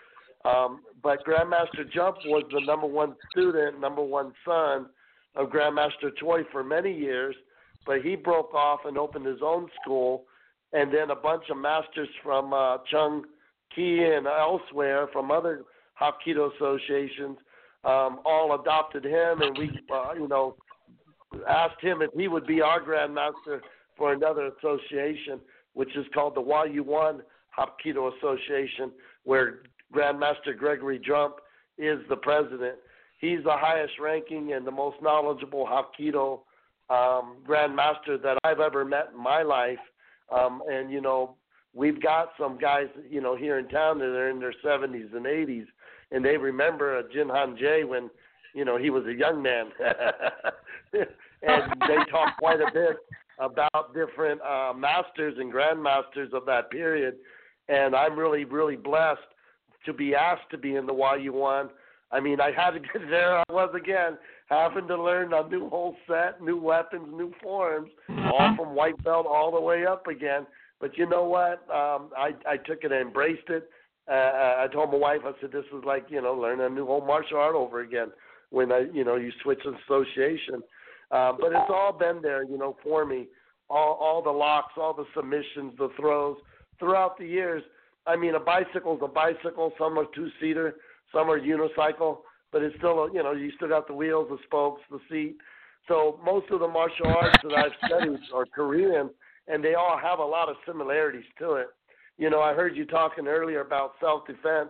Um, 0.45 0.81
but 1.03 1.23
Grandmaster 1.25 1.89
Jump 1.93 2.17
was 2.25 2.43
the 2.51 2.61
number 2.61 2.87
one 2.87 3.15
student, 3.31 3.79
number 3.79 4.01
one 4.01 4.33
son 4.45 4.87
of 5.35 5.49
Grandmaster 5.49 6.15
Choi 6.17 6.43
for 6.51 6.63
many 6.63 6.93
years. 6.93 7.35
But 7.85 8.01
he 8.01 8.15
broke 8.15 8.53
off 8.53 8.81
and 8.85 8.97
opened 8.97 9.25
his 9.25 9.41
own 9.41 9.69
school, 9.81 10.25
and 10.73 10.93
then 10.93 11.11
a 11.11 11.15
bunch 11.15 11.43
of 11.49 11.57
masters 11.57 12.09
from 12.23 12.53
uh, 12.53 12.77
Chung 12.89 13.23
Ki 13.75 14.03
and 14.03 14.27
elsewhere 14.27 15.07
from 15.11 15.31
other 15.31 15.63
Hapkido 15.99 16.53
associations 16.55 17.37
um, 17.83 18.19
all 18.25 18.59
adopted 18.59 19.05
him, 19.05 19.41
and 19.41 19.57
we, 19.57 19.69
uh, 19.93 20.13
you 20.13 20.27
know, 20.27 20.55
asked 21.47 21.81
him 21.81 22.01
if 22.01 22.11
he 22.15 22.27
would 22.27 22.45
be 22.45 22.61
our 22.61 22.81
grandmaster 22.81 23.61
for 23.97 24.13
another 24.13 24.51
association, 24.57 25.39
which 25.73 25.95
is 25.95 26.05
called 26.13 26.35
the 26.35 26.41
Wayuan 26.41 27.21
Hapkido 27.57 28.11
Association, 28.17 28.91
where 29.23 29.59
Grandmaster 29.93 30.57
Gregory 30.57 30.99
Jump 30.99 31.35
is 31.77 31.99
the 32.09 32.15
president. 32.15 32.75
He's 33.19 33.43
the 33.43 33.55
highest 33.55 33.93
ranking 33.99 34.53
and 34.53 34.65
the 34.65 34.71
most 34.71 34.97
knowledgeable 35.01 35.65
Hapkido 35.65 36.39
um, 36.89 37.37
grandmaster 37.47 38.21
that 38.21 38.37
I've 38.43 38.59
ever 38.59 38.83
met 38.83 39.09
in 39.13 39.21
my 39.21 39.43
life. 39.43 39.79
Um, 40.31 40.61
and 40.69 40.91
you 40.91 41.01
know, 41.01 41.35
we've 41.73 42.01
got 42.01 42.29
some 42.39 42.57
guys, 42.57 42.87
you 43.09 43.21
know, 43.21 43.35
here 43.35 43.59
in 43.59 43.67
town 43.69 43.99
that 43.99 44.05
are 44.05 44.29
in 44.29 44.39
their 44.39 44.53
70s 44.63 45.15
and 45.15 45.25
80s, 45.25 45.65
and 46.11 46.23
they 46.23 46.37
remember 46.37 46.97
uh, 46.97 47.03
Ji 47.11 47.21
Han 47.27 47.57
Jae 47.57 47.87
when, 47.87 48.09
you 48.53 48.65
know, 48.65 48.77
he 48.77 48.89
was 48.89 49.05
a 49.05 49.13
young 49.13 49.41
man. 49.41 49.67
and 50.93 51.71
they 51.87 52.11
talk 52.11 52.37
quite 52.37 52.61
a 52.61 52.71
bit 52.73 52.97
about 53.39 53.93
different 53.93 54.41
uh, 54.41 54.73
masters 54.75 55.35
and 55.37 55.53
grandmasters 55.53 56.33
of 56.33 56.45
that 56.45 56.69
period. 56.71 57.15
And 57.69 57.95
I'm 57.95 58.17
really, 58.17 58.45
really 58.45 58.75
blessed 58.75 59.21
to 59.85 59.93
be 59.93 60.15
asked 60.15 60.49
to 60.51 60.57
be 60.57 60.75
in 60.75 60.85
the 60.85 60.93
YU1. 60.93 61.69
I 62.11 62.19
mean, 62.19 62.41
I 62.41 62.51
had 62.51 62.71
to 62.71 62.79
get 62.79 63.01
there. 63.09 63.37
I 63.37 63.43
was 63.49 63.73
again 63.75 64.17
having 64.49 64.87
to 64.87 65.01
learn 65.01 65.33
a 65.33 65.47
new 65.47 65.69
whole 65.69 65.95
set, 66.07 66.41
new 66.41 66.57
weapons, 66.57 67.07
new 67.11 67.31
forms, 67.41 67.89
all 68.09 68.55
from 68.57 68.75
white 68.75 69.01
belt 69.03 69.25
all 69.27 69.51
the 69.51 69.61
way 69.61 69.85
up 69.85 70.07
again. 70.07 70.45
But 70.81 70.97
you 70.97 71.07
know 71.07 71.23
what? 71.23 71.63
Um, 71.69 72.09
I 72.17 72.31
I 72.47 72.57
took 72.57 72.83
it 72.83 72.91
and 72.91 73.01
embraced 73.01 73.49
it. 73.49 73.69
Uh, 74.09 74.63
I 74.63 74.67
told 74.73 74.91
my 74.91 74.97
wife, 74.97 75.21
I 75.23 75.33
said, 75.39 75.51
this 75.51 75.65
is 75.65 75.83
like 75.85 76.05
you 76.09 76.21
know 76.21 76.33
learning 76.33 76.65
a 76.65 76.69
new 76.69 76.85
whole 76.85 77.05
martial 77.05 77.37
art 77.37 77.55
over 77.55 77.81
again. 77.81 78.11
When 78.49 78.71
I 78.71 78.85
you 78.91 79.03
know 79.03 79.15
you 79.15 79.31
switch 79.43 79.59
association, 79.59 80.63
uh, 81.11 81.33
but 81.39 81.51
it's 81.51 81.69
all 81.69 81.93
been 81.93 82.21
there, 82.21 82.43
you 82.43 82.57
know, 82.57 82.75
for 82.83 83.05
me. 83.05 83.27
All 83.69 83.97
all 84.01 84.23
the 84.23 84.31
locks, 84.31 84.73
all 84.77 84.93
the 84.93 85.05
submissions, 85.15 85.73
the 85.77 85.89
throws 85.95 86.37
throughout 86.79 87.19
the 87.19 87.25
years. 87.27 87.61
I 88.07 88.15
mean, 88.15 88.33
a 88.33 88.39
bicycle's 88.39 89.01
a 89.03 89.07
bicycle. 89.07 89.73
Some 89.77 89.99
are 89.99 90.05
two 90.15 90.29
seater, 90.41 90.77
some 91.13 91.29
are 91.29 91.39
unicycle, 91.39 92.19
but 92.51 92.61
it's 92.61 92.75
still, 92.77 93.03
a, 93.03 93.13
you 93.13 93.23
know, 93.23 93.31
you 93.31 93.51
still 93.55 93.69
got 93.69 93.87
the 93.87 93.93
wheels, 93.93 94.27
the 94.29 94.37
spokes, 94.45 94.81
the 94.89 94.99
seat. 95.09 95.37
So 95.87 96.19
most 96.23 96.49
of 96.51 96.59
the 96.59 96.67
martial 96.67 97.07
arts 97.07 97.37
that 97.43 97.53
I've 97.53 97.71
studied 97.85 98.19
are 98.33 98.45
Korean, 98.45 99.09
and 99.47 99.63
they 99.63 99.73
all 99.73 99.97
have 100.01 100.19
a 100.19 100.25
lot 100.25 100.49
of 100.49 100.55
similarities 100.65 101.25
to 101.39 101.53
it. 101.53 101.67
You 102.17 102.29
know, 102.29 102.41
I 102.41 102.53
heard 102.53 102.75
you 102.75 102.85
talking 102.85 103.27
earlier 103.27 103.61
about 103.61 103.93
self-defense. 103.99 104.69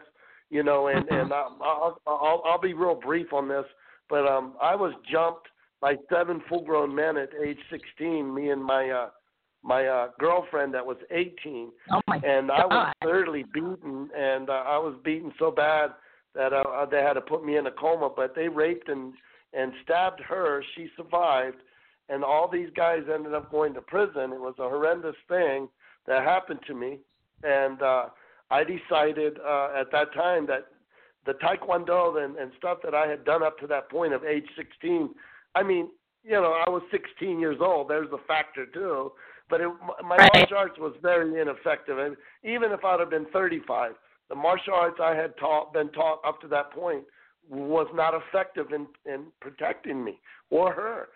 You 0.51 0.63
know, 0.63 0.87
and 0.87 1.07
and 1.09 1.31
I'll 1.31 1.57
I'll, 1.61 2.01
I'll, 2.07 2.41
I'll 2.43 2.61
be 2.61 2.73
real 2.73 2.95
brief 2.95 3.33
on 3.33 3.47
this, 3.47 3.65
but 4.09 4.25
um, 4.27 4.55
I 4.59 4.75
was 4.75 4.93
jumped 5.11 5.47
by 5.79 5.95
seven 6.11 6.41
full-grown 6.49 6.93
men 6.93 7.17
at 7.17 7.29
age 7.45 7.59
16. 7.69 8.33
Me 8.33 8.49
and 8.49 8.63
my 8.63 8.89
uh, 8.89 9.09
my 9.63 9.85
uh, 9.85 10.07
girlfriend 10.19 10.73
that 10.73 10.85
was 10.85 10.97
18, 11.11 11.71
Oh 11.91 12.01
and 12.07 12.49
I 12.49 12.65
was 12.65 12.93
God. 13.01 13.07
thoroughly 13.07 13.45
beaten, 13.53 14.09
and 14.17 14.49
uh, 14.49 14.53
I 14.53 14.77
was 14.77 14.95
beaten 15.03 15.31
so 15.37 15.51
bad 15.51 15.91
that 16.35 16.53
uh, 16.53 16.85
they 16.85 17.01
had 17.01 17.13
to 17.13 17.21
put 17.21 17.45
me 17.45 17.57
in 17.57 17.67
a 17.67 17.71
coma, 17.71 18.09
but 18.15 18.35
they 18.35 18.47
raped 18.47 18.89
and 18.89 19.13
and 19.53 19.73
stabbed 19.83 20.21
her. 20.21 20.63
She 20.75 20.89
survived, 20.95 21.57
and 22.07 22.23
all 22.23 22.47
these 22.47 22.69
guys 22.75 23.01
ended 23.11 23.33
up 23.33 23.51
going 23.51 23.73
to 23.73 23.81
prison. 23.81 24.31
It 24.31 24.39
was 24.39 24.55
a 24.59 24.69
horrendous 24.69 25.15
thing 25.27 25.67
that 26.05 26.23
happened 26.23 26.59
to 26.67 26.75
me, 26.75 26.99
and 27.43 27.81
uh, 27.81 28.05
I 28.51 28.63
decided 28.63 29.39
uh, 29.39 29.69
at 29.79 29.91
that 29.91 30.13
time 30.13 30.45
that 30.47 30.67
the 31.25 31.33
taekwondo 31.33 32.23
and, 32.23 32.37
and 32.37 32.51
stuff 32.57 32.79
that 32.83 32.95
I 32.95 33.07
had 33.07 33.25
done 33.25 33.43
up 33.43 33.59
to 33.59 33.67
that 33.67 33.89
point 33.89 34.13
of 34.13 34.23
age 34.23 34.47
16. 34.55 35.09
I 35.55 35.63
mean, 35.63 35.89
you 36.23 36.31
know, 36.31 36.61
I 36.65 36.69
was 36.69 36.81
16 36.91 37.39
years 37.39 37.57
old. 37.61 37.89
There's 37.89 38.11
a 38.11 38.25
factor 38.27 38.65
too. 38.65 39.11
But 39.49 39.61
it, 39.61 39.69
my 40.03 40.15
right. 40.15 40.29
martial 40.33 40.57
arts 40.57 40.77
was 40.79 40.93
very 41.01 41.41
ineffective. 41.41 41.97
And 41.97 42.15
even 42.43 42.71
if 42.71 42.85
I'd 42.85 42.99
have 42.99 43.09
been 43.09 43.25
35, 43.33 43.93
the 44.29 44.35
martial 44.35 44.73
arts 44.73 44.99
I 45.01 45.15
had 45.15 45.37
taught, 45.37 45.73
been 45.73 45.89
taught 45.89 46.21
up 46.25 46.39
to 46.41 46.47
that 46.49 46.71
point 46.71 47.03
was 47.49 47.87
not 47.93 48.13
effective 48.13 48.67
in, 48.73 48.87
in 49.11 49.25
protecting 49.41 50.03
me 50.03 50.19
or 50.51 50.71
her. 50.71 51.07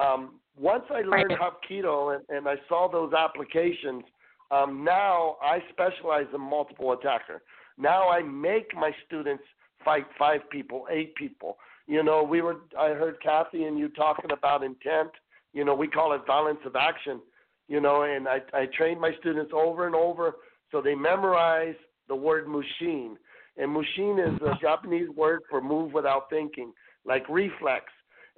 Um, 0.00 0.40
once 0.58 0.84
I 0.90 1.02
learned 1.02 1.32
Hapkido 1.32 2.16
and, 2.16 2.24
and 2.28 2.48
I 2.48 2.54
saw 2.68 2.90
those 2.90 3.12
applications, 3.12 4.04
um, 4.50 4.84
now 4.84 5.36
I 5.42 5.58
specialize 5.70 6.26
in 6.34 6.40
multiple 6.40 6.92
attacker. 6.92 7.42
Now 7.78 8.08
I 8.08 8.22
make 8.22 8.74
my 8.74 8.90
students 9.06 9.44
fight 9.84 10.06
five 10.18 10.40
people, 10.50 10.86
eight 10.90 11.14
people. 11.14 11.56
You 11.86 12.02
know, 12.02 12.22
we 12.22 12.40
were 12.40 12.56
I 12.78 12.88
heard 12.88 13.16
Kathy 13.22 13.64
and 13.64 13.78
you 13.78 13.88
talking 13.88 14.30
about 14.30 14.62
intent. 14.62 15.10
You 15.52 15.64
know, 15.64 15.74
we 15.74 15.88
call 15.88 16.12
it 16.12 16.22
violence 16.26 16.60
of 16.64 16.76
action. 16.76 17.20
You 17.68 17.80
know, 17.80 18.02
and 18.02 18.28
I 18.28 18.38
I 18.54 18.66
train 18.76 19.00
my 19.00 19.12
students 19.20 19.52
over 19.54 19.86
and 19.86 19.94
over 19.94 20.36
so 20.70 20.80
they 20.80 20.94
memorize 20.94 21.74
the 22.08 22.16
word 22.16 22.46
mushin. 22.46 23.16
And 23.56 23.70
mushin 23.70 24.18
is 24.18 24.40
a 24.42 24.58
Japanese 24.60 25.08
word 25.10 25.40
for 25.50 25.60
move 25.60 25.92
without 25.92 26.30
thinking, 26.30 26.72
like 27.04 27.28
reflex. 27.28 27.84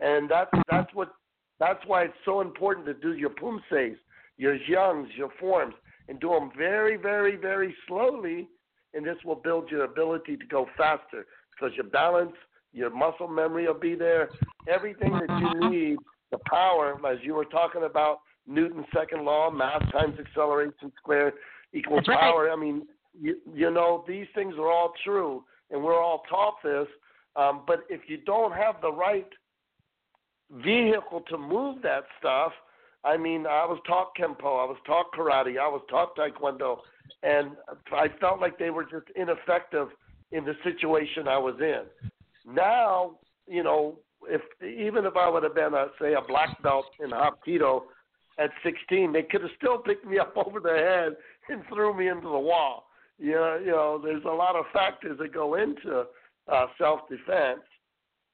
And 0.00 0.28
that's 0.28 0.50
that's 0.70 0.92
what 0.94 1.12
that's 1.60 1.80
why 1.86 2.02
it's 2.04 2.14
so 2.24 2.40
important 2.40 2.86
to 2.86 2.94
do 2.94 3.14
your 3.14 3.30
pumseis, 3.30 3.96
your 4.36 4.58
hyungs, 4.58 5.06
your 5.16 5.30
forms, 5.38 5.74
and 6.08 6.18
do 6.20 6.30
them 6.30 6.50
very, 6.56 6.96
very, 6.96 7.36
very 7.36 7.74
slowly. 7.86 8.48
And 8.92 9.04
this 9.04 9.16
will 9.24 9.36
build 9.36 9.70
your 9.70 9.84
ability 9.84 10.36
to 10.36 10.46
go 10.46 10.66
faster 10.76 11.26
because 11.50 11.74
your 11.76 11.86
balance, 11.86 12.34
your 12.72 12.90
muscle 12.90 13.28
memory 13.28 13.66
will 13.66 13.78
be 13.78 13.94
there. 13.94 14.28
Everything 14.68 15.12
that 15.12 15.40
you 15.40 15.70
need, 15.70 15.98
the 16.30 16.38
power, 16.50 16.98
as 17.06 17.18
you 17.22 17.34
were 17.34 17.44
talking 17.44 17.84
about 17.84 18.18
Newton's 18.46 18.86
second 18.94 19.24
law, 19.24 19.50
mass 19.50 19.82
times 19.92 20.18
acceleration 20.18 20.92
squared 20.96 21.34
equals 21.72 22.04
right. 22.08 22.18
power. 22.18 22.50
I 22.50 22.56
mean, 22.56 22.86
you, 23.20 23.36
you 23.52 23.70
know, 23.70 24.04
these 24.06 24.26
things 24.34 24.54
are 24.58 24.70
all 24.70 24.92
true, 25.04 25.44
and 25.70 25.82
we're 25.82 26.00
all 26.00 26.22
taught 26.28 26.56
this. 26.62 26.86
Um, 27.36 27.62
but 27.66 27.80
if 27.88 28.02
you 28.08 28.18
don't 28.18 28.52
have 28.52 28.76
the 28.80 28.92
right 28.92 29.28
vehicle 30.62 31.22
to 31.28 31.38
move 31.38 31.82
that 31.82 32.04
stuff, 32.18 32.52
I 33.04 33.16
mean, 33.16 33.46
I 33.46 33.66
was 33.66 33.78
taught 33.86 34.16
Kempo, 34.18 34.44
I 34.44 34.64
was 34.64 34.78
taught 34.86 35.12
karate, 35.12 35.58
I 35.58 35.68
was 35.68 35.82
taught 35.90 36.16
Taekwondo, 36.16 36.78
and 37.22 37.52
I 37.92 38.08
felt 38.18 38.40
like 38.40 38.58
they 38.58 38.70
were 38.70 38.84
just 38.84 39.06
ineffective 39.14 39.88
in 40.32 40.44
the 40.44 40.54
situation 40.64 41.28
I 41.28 41.38
was 41.38 41.56
in. 41.60 41.82
Now, 42.46 43.18
you 43.46 43.62
know, 43.62 43.98
if 44.26 44.40
even 44.62 45.04
if 45.04 45.16
I 45.16 45.28
would 45.28 45.42
have 45.42 45.54
been, 45.54 45.74
a, 45.74 45.88
say, 46.00 46.14
a 46.14 46.22
black 46.26 46.62
belt 46.62 46.86
in 47.02 47.10
Hapkido 47.10 47.82
at 48.38 48.50
16, 48.62 49.12
they 49.12 49.22
could 49.22 49.42
have 49.42 49.50
still 49.56 49.78
picked 49.78 50.06
me 50.06 50.18
up 50.18 50.34
over 50.46 50.60
the 50.60 50.70
head 50.70 51.16
and 51.48 51.62
threw 51.68 51.96
me 51.96 52.08
into 52.08 52.28
the 52.28 52.38
wall. 52.38 52.86
You 53.18 53.32
know, 53.32 53.60
you 53.64 53.70
know, 53.70 54.00
there's 54.02 54.24
a 54.24 54.28
lot 54.28 54.56
of 54.56 54.64
factors 54.72 55.18
that 55.18 55.32
go 55.32 55.54
into 55.54 56.04
uh, 56.52 56.66
self-defense. 56.78 57.60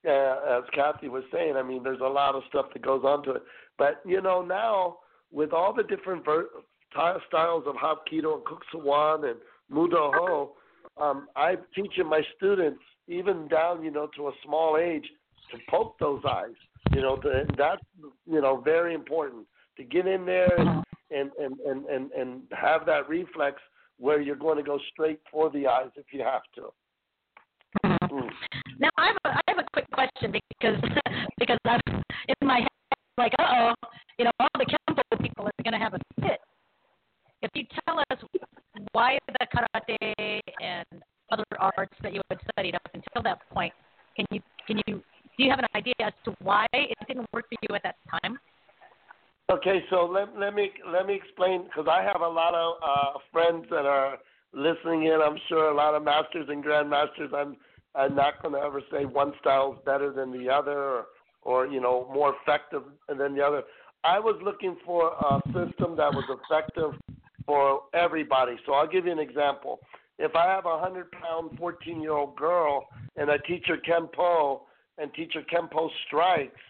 Uh, 0.07 0.59
as 0.59 0.65
Kathy 0.75 1.09
was 1.09 1.25
saying, 1.31 1.57
I 1.57 1.63
mean, 1.63 1.83
there's 1.83 2.01
a 2.01 2.09
lot 2.09 2.35
of 2.35 2.43
stuff 2.49 2.67
that 2.73 2.83
goes 2.83 3.03
onto 3.05 3.33
it. 3.33 3.43
But 3.77 4.01
you 4.07 4.23
know, 4.23 4.43
now 4.43 4.99
with 5.31 5.53
all 5.53 5.75
the 5.75 5.83
different 5.83 6.25
ver- 6.25 6.49
styles 7.29 7.65
of 7.67 7.75
Hapkido 7.75 8.37
and 8.37 8.45
Kuk 8.45 8.63
Sool 8.73 9.25
and 9.25 9.37
Mudo 9.71 10.11
Ho, 10.15 10.53
um, 11.01 11.29
I'm 11.37 11.59
teaching 11.75 12.09
my 12.09 12.23
students, 12.37 12.81
even 13.09 13.49
down, 13.49 13.85
you 13.85 13.91
know, 13.91 14.09
to 14.17 14.29
a 14.29 14.33
small 14.45 14.79
age, 14.79 15.07
to 15.53 15.59
poke 15.69 15.99
those 15.99 16.23
eyes. 16.29 16.55
You 16.93 17.03
know, 17.03 17.17
to, 17.17 17.45
that's 17.57 17.83
you 18.27 18.41
know 18.41 18.61
very 18.61 18.95
important 18.95 19.47
to 19.77 19.85
get 19.85 20.07
in 20.07 20.25
there 20.25 20.59
and 20.59 20.83
and 21.11 21.31
and 21.39 21.61
and 21.61 21.87
and, 21.87 22.11
and 22.13 22.43
have 22.53 22.87
that 22.87 23.09
reflex 23.09 23.61
where 24.01 24.21
you're 24.21 24.35
going 24.35 24.57
to 24.57 24.63
go 24.63 24.79
straight 24.93 25.21
for 25.31 25.51
the 25.51 25.67
eyes 25.67 25.91
if 25.97 26.07
you 26.11 26.23
have 26.23 26.43
to. 26.55 26.73
Mm. 27.85 28.31
Now 28.81 28.89
I 28.99 29.07
have 29.09 29.17
a, 29.25 29.29
I 29.29 29.41
have 29.49 29.59
a 29.59 29.67
quick 29.73 29.89
question 29.93 30.33
because 30.33 30.81
because 31.39 31.59
I'm 31.65 31.81
in 31.87 32.49
my 32.49 32.61
head 32.61 32.69
like 33.17 33.33
uh 33.39 33.45
oh 33.49 33.89
you 34.19 34.25
know 34.25 34.33
all 34.41 34.49
the 34.59 34.67
Kempo 34.67 35.23
people 35.23 35.47
are 35.47 35.53
going 35.63 35.79
to 35.79 35.79
have 35.79 35.95
a 35.95 35.99
fit. 36.21 36.41
If 37.43 37.51
you 37.55 37.65
tell 37.87 38.01
us 38.11 38.19
why 38.93 39.19
the 39.29 39.47
karate 39.55 40.41
and 40.61 41.03
other 41.31 41.45
arts 41.59 41.95
that 42.03 42.13
you 42.13 42.21
had 42.29 42.41
studied 42.53 42.75
up 42.75 42.89
until 42.93 43.23
that 43.23 43.39
point, 43.53 43.73
can 44.17 44.27
you 44.31 44.41
can 44.67 44.81
you 44.87 45.03
do 45.37 45.45
you 45.45 45.51
have 45.51 45.61
an 45.61 45.67
idea 45.75 45.95
as 46.01 46.13
to 46.25 46.35
why 46.43 46.67
it 46.73 46.99
didn't 47.07 47.27
work 47.33 47.47
for 47.49 47.59
you 47.63 47.75
at 47.77 47.83
that 47.85 47.97
time? 48.11 48.39
Okay, 49.51 49.83
so 49.91 50.05
let 50.05 50.39
let 50.39 50.55
me 50.55 50.71
let 50.93 51.07
me 51.07 51.15
explain 51.15 51.65
because 51.65 51.89
I 51.91 52.05
have 52.05 52.21
a 52.21 52.29
lot 52.29 52.55
of 52.55 52.75
uh, 52.81 53.19
friends 53.33 53.67
that 53.71 53.85
are 53.85 54.19
listening 54.53 55.07
in. 55.07 55.21
I'm 55.21 55.39
sure 55.49 55.71
a 55.71 55.75
lot 55.75 55.97
of 55.97 56.05
masters 56.05 56.47
and 56.49 56.65
grandmasters. 56.65 57.35
I'm 57.35 57.57
I'm 57.97 58.15
not 58.15 58.41
going 58.43 58.55
to 58.55 58.61
ever 58.61 58.81
say 58.93 59.07
one 59.07 59.33
style 59.41 59.73
is 59.77 59.85
better 59.85 60.13
than 60.13 60.31
the 60.31 60.49
other 60.49 60.79
or 60.79 61.07
or 61.43 61.67
you 61.67 61.81
know 61.81 62.09
more 62.15 62.33
effective 62.41 62.85
than 63.09 63.35
the 63.35 63.45
other. 63.45 63.65
I 64.05 64.21
was 64.21 64.41
looking 64.41 64.77
for 64.87 65.09
a 65.09 65.43
system 65.47 65.97
that 65.97 66.15
was 66.15 66.25
effective 66.29 66.93
for 67.45 67.83
everybody. 67.93 68.57
So 68.67 68.75
I'll 68.75 68.87
give 68.87 69.07
you 69.07 69.13
an 69.13 69.19
example. 69.19 69.81
If 70.21 70.37
I 70.37 70.47
have 70.47 70.67
a 70.67 70.79
hundred 70.79 71.11
pound, 71.11 71.59
fourteen 71.59 72.01
year 72.01 72.13
old 72.13 72.37
girl 72.37 72.87
and 73.17 73.29
I 73.29 73.39
teach 73.49 73.65
her 73.67 73.79
Kempo 73.79 74.61
and 74.97 75.13
teach 75.13 75.33
her 75.35 75.43
Kempo 75.43 75.89
strikes 76.07 76.61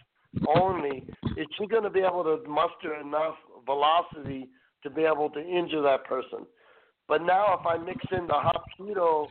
only, 0.47 1.05
is 1.37 1.47
she 1.59 1.67
going 1.67 1.83
to 1.83 1.91
be 1.91 2.01
able 2.01 2.25
to 2.25 2.49
muster 2.49 2.95
enough 3.01 3.35
velocity 3.67 4.49
to 4.83 4.91
be 4.91 5.03
able 5.03 5.31
to 5.31 5.41
injure 5.41 5.83
that 5.83 6.05
person? 6.05 6.47
But 7.09 7.23
now, 7.23 7.59
if 7.59 7.67
I 7.67 7.77
mix 7.77 8.05
in 8.13 8.27
the 8.27 8.35
Hapkido 8.35 9.27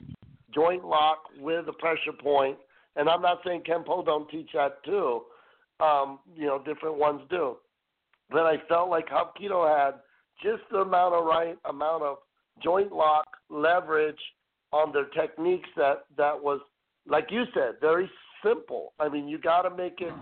joint 0.54 0.84
lock 0.84 1.20
with 1.40 1.66
the 1.66 1.74
pressure 1.74 2.14
point, 2.22 2.58
and 2.96 3.08
I'm 3.08 3.22
not 3.22 3.40
saying 3.46 3.64
Kempo 3.68 4.06
don't 4.06 4.30
teach 4.30 4.50
that 4.54 4.84
too, 4.84 5.22
um, 5.80 6.20
you 6.36 6.46
know, 6.46 6.62
different 6.66 6.98
ones 6.98 7.22
do. 7.30 7.56
But 8.30 8.46
I 8.46 8.58
felt 8.68 8.90
like 8.90 9.08
Hapkido 9.08 9.68
had 9.68 9.96
just 10.44 10.64
the 10.72 10.80
amount 10.80 11.14
of 11.16 11.26
right 11.26 11.58
amount 11.66 12.04
of 12.04 12.18
joint 12.64 12.92
lock 12.92 13.26
leverage 13.50 14.20
on 14.72 14.92
their 14.92 15.06
techniques 15.06 15.70
that 15.76 16.04
that 16.18 16.42
was 16.42 16.60
like 17.08 17.28
you 17.30 17.44
said 17.54 17.76
very 17.82 18.10
simple. 18.44 18.94
I 19.00 19.10
mean, 19.10 19.28
you 19.28 19.38
got 19.38 19.64
to 19.64 19.76
make 19.76 20.02
it 20.02 20.14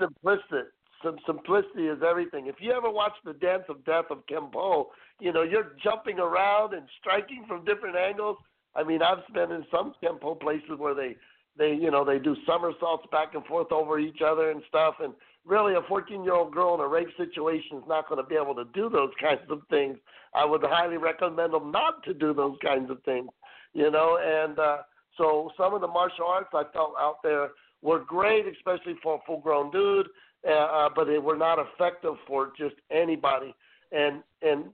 simplistic. 0.00 0.64
Some 1.02 1.16
simplicity 1.26 1.86
is 1.86 1.98
everything. 2.08 2.48
If 2.48 2.56
you 2.58 2.72
ever 2.72 2.90
watch 2.90 3.12
the 3.24 3.32
Dance 3.34 3.64
of 3.68 3.84
Death 3.84 4.06
of 4.10 4.26
Kempo, 4.26 4.86
you 5.20 5.32
know 5.32 5.42
you're 5.42 5.76
jumping 5.82 6.18
around 6.18 6.74
and 6.74 6.88
striking 7.00 7.44
from 7.46 7.64
different 7.64 7.96
angles. 7.96 8.36
I 8.74 8.82
mean, 8.82 9.00
I've 9.02 9.22
been 9.32 9.52
in 9.52 9.64
some 9.70 9.94
Kempo 10.02 10.40
places 10.40 10.70
where 10.76 10.94
they 10.94 11.16
they 11.56 11.72
you 11.72 11.90
know 11.90 12.04
they 12.04 12.18
do 12.18 12.36
somersaults 12.46 13.06
back 13.12 13.34
and 13.34 13.44
forth 13.46 13.70
over 13.70 13.98
each 13.98 14.20
other 14.24 14.50
and 14.50 14.60
stuff. 14.68 14.94
And 15.00 15.14
really, 15.44 15.74
a 15.74 15.82
14 15.88 16.24
year 16.24 16.34
old 16.34 16.52
girl 16.52 16.74
in 16.74 16.80
a 16.80 16.88
rape 16.88 17.08
situation 17.16 17.78
is 17.78 17.84
not 17.88 18.08
going 18.08 18.22
to 18.22 18.28
be 18.28 18.36
able 18.36 18.54
to 18.56 18.64
do 18.74 18.88
those 18.88 19.10
kinds 19.20 19.48
of 19.50 19.62
things. 19.70 19.98
I 20.34 20.44
would 20.44 20.62
highly 20.64 20.96
recommend 20.96 21.54
them 21.54 21.70
not 21.70 22.02
to 22.04 22.14
do 22.14 22.34
those 22.34 22.56
kinds 22.64 22.90
of 22.90 23.02
things. 23.04 23.28
You 23.72 23.90
know, 23.90 24.18
and 24.20 24.58
uh, 24.58 24.78
so 25.16 25.50
some 25.56 25.74
of 25.74 25.80
the 25.80 25.86
martial 25.86 26.26
arts 26.26 26.50
I 26.54 26.64
felt 26.72 26.94
out 26.98 27.16
there 27.22 27.50
were 27.82 28.00
great, 28.00 28.46
especially 28.46 28.94
for 29.02 29.16
a 29.16 29.18
full 29.26 29.40
grown 29.40 29.70
dude, 29.70 30.08
uh, 30.46 30.52
uh, 30.52 30.88
but 30.94 31.06
they 31.06 31.18
were 31.18 31.36
not 31.36 31.58
effective 31.58 32.14
for 32.26 32.52
just 32.56 32.74
anybody. 32.90 33.54
And 33.92 34.22
and 34.42 34.66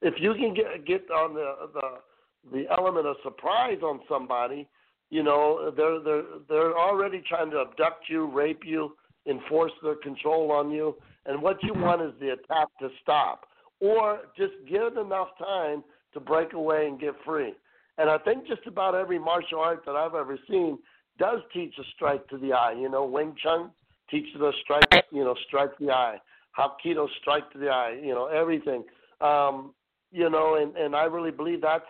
if 0.00 0.14
you 0.18 0.34
can 0.34 0.54
get 0.54 0.84
get 0.84 1.10
on 1.10 1.34
the 1.34 1.54
the 1.72 2.58
the 2.58 2.70
element 2.70 3.06
of 3.06 3.16
surprise 3.22 3.78
on 3.82 4.00
somebody, 4.08 4.68
you 5.10 5.22
know 5.22 5.72
they're 5.76 6.00
they're 6.00 6.24
they're 6.48 6.78
already 6.78 7.22
trying 7.28 7.50
to 7.52 7.60
abduct 7.60 8.08
you, 8.08 8.26
rape 8.26 8.62
you, 8.64 8.96
enforce 9.26 9.72
their 9.82 9.96
control 9.96 10.50
on 10.52 10.70
you, 10.70 10.96
and 11.26 11.40
what 11.40 11.62
you 11.62 11.72
want 11.74 12.02
is 12.02 12.12
the 12.20 12.30
attack 12.30 12.68
to 12.80 12.88
stop, 13.02 13.46
or 13.80 14.20
just 14.36 14.52
give 14.68 14.96
enough 14.96 15.28
time 15.38 15.82
to 16.14 16.20
break 16.20 16.52
away 16.52 16.86
and 16.86 17.00
get 17.00 17.14
free. 17.24 17.54
And 17.98 18.10
I 18.10 18.18
think 18.18 18.46
just 18.46 18.66
about 18.66 18.94
every 18.94 19.18
martial 19.18 19.60
art 19.60 19.82
that 19.86 19.94
I've 19.94 20.14
ever 20.14 20.38
seen 20.48 20.78
does 21.18 21.40
teach 21.52 21.74
a 21.78 21.84
strike 21.94 22.26
to 22.28 22.38
the 22.38 22.52
eye. 22.52 22.74
You 22.78 22.88
know, 22.88 23.04
Wing 23.04 23.34
Chun 23.42 23.70
teaches 24.10 24.40
a 24.40 24.52
strike, 24.62 25.04
you 25.10 25.24
know, 25.24 25.34
strike 25.46 25.76
the 25.78 25.90
eye. 25.90 26.18
Hapkido 26.58 27.06
strike 27.20 27.50
to 27.52 27.58
the 27.58 27.68
eye. 27.68 27.98
You 28.02 28.14
know, 28.14 28.26
everything. 28.26 28.84
Um, 29.20 29.74
you 30.10 30.28
know, 30.28 30.56
and 30.56 30.76
and 30.76 30.94
I 30.94 31.04
really 31.04 31.30
believe 31.30 31.62
that's 31.62 31.84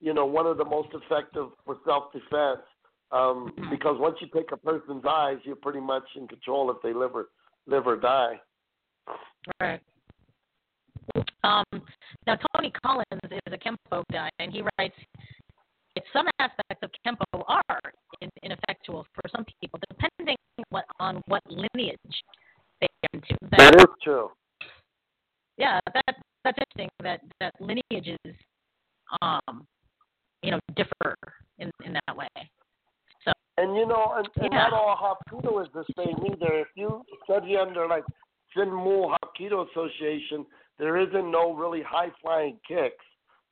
you 0.00 0.12
know 0.12 0.26
one 0.26 0.46
of 0.46 0.58
the 0.58 0.64
most 0.64 0.88
effective 0.92 1.48
for 1.64 1.78
self 1.86 2.12
defense. 2.12 2.60
Um, 3.10 3.52
because 3.70 3.96
once 3.98 4.16
you 4.20 4.28
take 4.34 4.52
a 4.52 4.56
person's 4.56 5.04
eyes, 5.06 5.36
you're 5.44 5.56
pretty 5.56 5.80
much 5.80 6.04
in 6.16 6.26
control 6.26 6.70
if 6.70 6.78
they 6.82 6.94
live 6.94 7.14
or 7.14 7.26
live 7.66 7.86
or 7.86 7.96
die. 7.96 8.40
Right. 9.60 9.80
Um, 11.44 11.64
now, 12.26 12.38
Tony 12.54 12.72
Collins 12.84 13.06
is 13.24 13.40
a 13.46 13.58
Kempo 13.58 14.02
guy, 14.10 14.30
and 14.38 14.52
he 14.52 14.62
writes, 14.78 14.94
some 16.12 16.26
aspects 16.38 16.82
of 16.82 16.90
Kempo 17.06 17.44
are 17.46 17.80
ineffectual 18.42 19.06
for 19.14 19.28
some 19.34 19.44
people, 19.60 19.78
depending 19.88 20.36
what, 20.70 20.84
on 21.00 21.22
what 21.26 21.42
lineage 21.48 21.98
they 22.80 22.86
are 22.86 23.08
into. 23.12 23.36
That, 23.50 23.58
that 23.58 23.74
is 23.80 23.86
true. 24.02 24.30
Yeah, 25.58 25.80
that 25.92 26.16
that's 26.44 26.58
interesting. 26.58 26.88
That 27.02 27.20
that 27.40 27.52
lineages, 27.60 28.18
um, 29.20 29.66
you 30.42 30.50
know, 30.50 30.60
differ 30.74 31.14
in 31.58 31.70
in 31.84 31.92
that 31.92 32.16
way. 32.16 32.28
So. 33.24 33.32
And 33.58 33.76
you 33.76 33.86
know, 33.86 34.14
and, 34.16 34.26
and 34.36 34.48
yeah. 34.52 34.68
not 34.68 34.72
all 34.72 34.96
Hapkido 34.96 35.62
is 35.62 35.68
the 35.74 35.84
same 35.96 36.16
either. 36.26 36.60
If 36.60 36.68
you 36.74 37.02
study 37.24 37.56
under 37.56 37.86
like 37.86 38.04
Sinmu 38.56 39.14
Hapkido 39.14 39.68
Association, 39.70 40.46
there 40.78 40.98
isn't 40.98 41.30
no 41.30 41.54
really 41.54 41.82
high 41.82 42.10
flying 42.22 42.58
kicks. 42.66 43.04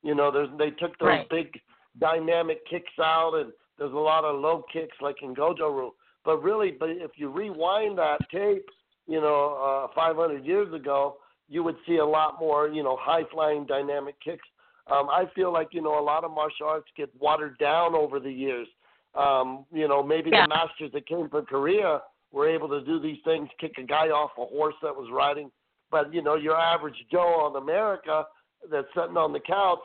You 0.02 0.14
know, 0.14 0.32
there's 0.32 0.48
they 0.58 0.70
took 0.70 0.98
those 0.98 1.06
right. 1.06 1.28
big 1.28 1.60
dynamic 1.98 2.66
kicks 2.68 2.92
out, 3.00 3.34
and 3.34 3.52
there's 3.78 3.92
a 3.92 3.96
lot 3.96 4.24
of 4.24 4.40
low 4.40 4.64
kicks 4.72 4.96
like 5.00 5.16
in 5.22 5.34
Goju 5.34 5.74
Ryu. 5.74 5.90
But 6.24 6.42
really, 6.42 6.70
but 6.70 6.90
if 6.90 7.12
you 7.16 7.30
rewind 7.30 7.98
that 7.98 8.18
tape, 8.30 8.66
you 9.06 9.20
know, 9.20 9.88
uh, 9.90 9.94
500 9.94 10.44
years 10.44 10.72
ago, 10.74 11.16
you 11.48 11.62
would 11.62 11.76
see 11.86 11.96
a 11.96 12.04
lot 12.04 12.38
more, 12.38 12.68
you 12.68 12.82
know, 12.82 12.96
high 13.00 13.24
flying 13.32 13.66
dynamic 13.66 14.14
kicks. 14.22 14.46
Um, 14.90 15.08
I 15.08 15.24
feel 15.34 15.52
like 15.52 15.68
you 15.72 15.82
know 15.82 15.98
a 15.98 16.02
lot 16.02 16.24
of 16.24 16.30
martial 16.30 16.66
arts 16.66 16.88
get 16.96 17.10
watered 17.18 17.58
down 17.58 17.94
over 17.94 18.18
the 18.18 18.30
years. 18.30 18.68
Um, 19.14 19.64
you 19.72 19.88
know, 19.88 20.02
maybe 20.02 20.30
yeah. 20.30 20.44
the 20.44 20.48
masters 20.48 20.90
that 20.92 21.06
came 21.06 21.28
from 21.28 21.46
Korea 21.46 22.00
were 22.32 22.48
able 22.48 22.68
to 22.68 22.84
do 22.84 23.00
these 23.00 23.18
things, 23.24 23.48
kick 23.60 23.72
a 23.78 23.82
guy 23.82 24.08
off 24.08 24.30
a 24.38 24.46
horse 24.46 24.74
that 24.82 24.94
was 24.94 25.08
riding. 25.12 25.50
But 25.90 26.12
you 26.14 26.22
know, 26.22 26.36
your 26.36 26.56
average 26.56 26.94
Joe 27.10 27.18
on 27.18 27.60
America 27.60 28.24
that's 28.70 28.86
sitting 28.94 29.16
on 29.16 29.32
the 29.32 29.40
couch, 29.40 29.78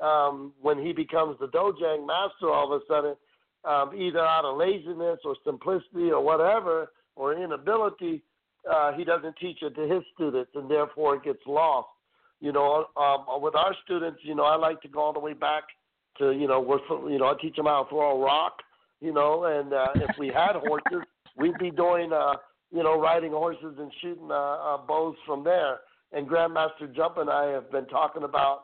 um, 0.00 0.52
when 0.60 0.78
he 0.78 0.92
becomes 0.92 1.36
the 1.40 1.48
dojang 1.48 2.06
master, 2.06 2.50
all 2.50 2.72
of 2.72 2.80
a 2.80 2.84
sudden, 2.86 3.16
um, 3.64 3.92
either 3.96 4.20
out 4.20 4.44
of 4.44 4.56
laziness 4.56 5.18
or 5.24 5.36
simplicity 5.44 6.10
or 6.10 6.22
whatever, 6.22 6.92
or 7.16 7.34
inability, 7.34 8.22
uh, 8.70 8.92
he 8.92 9.04
doesn't 9.04 9.36
teach 9.38 9.58
it 9.62 9.74
to 9.74 9.82
his 9.82 10.02
students, 10.14 10.50
and 10.54 10.70
therefore 10.70 11.16
it 11.16 11.24
gets 11.24 11.40
lost. 11.46 11.88
You 12.40 12.52
know, 12.52 12.86
um, 12.96 13.42
with 13.42 13.56
our 13.56 13.74
students, 13.84 14.20
you 14.22 14.34
know, 14.34 14.44
I 14.44 14.56
like 14.56 14.80
to 14.82 14.88
go 14.88 15.00
all 15.00 15.12
the 15.12 15.18
way 15.18 15.32
back 15.32 15.64
to, 16.18 16.30
you 16.30 16.46
know, 16.46 16.60
we're, 16.60 17.10
you 17.10 17.18
know, 17.18 17.26
I 17.26 17.34
teach 17.40 17.56
them 17.56 17.66
how 17.66 17.82
to 17.82 17.88
throw 17.88 18.16
a 18.16 18.24
rock, 18.24 18.58
you 19.00 19.12
know, 19.12 19.44
and 19.44 19.72
uh, 19.72 19.88
if 19.96 20.16
we 20.18 20.28
had 20.28 20.52
horses, 20.54 21.06
we'd 21.36 21.58
be 21.58 21.70
doing, 21.70 22.12
uh, 22.12 22.34
you 22.70 22.82
know, 22.82 23.00
riding 23.00 23.32
horses 23.32 23.74
and 23.78 23.90
shooting 24.00 24.30
uh, 24.30 24.34
uh, 24.34 24.76
bows 24.78 25.16
from 25.26 25.42
there. 25.42 25.78
And 26.12 26.28
Grandmaster 26.28 26.94
Jump 26.94 27.18
and 27.18 27.28
I 27.28 27.50
have 27.50 27.70
been 27.72 27.86
talking 27.86 28.22
about 28.22 28.62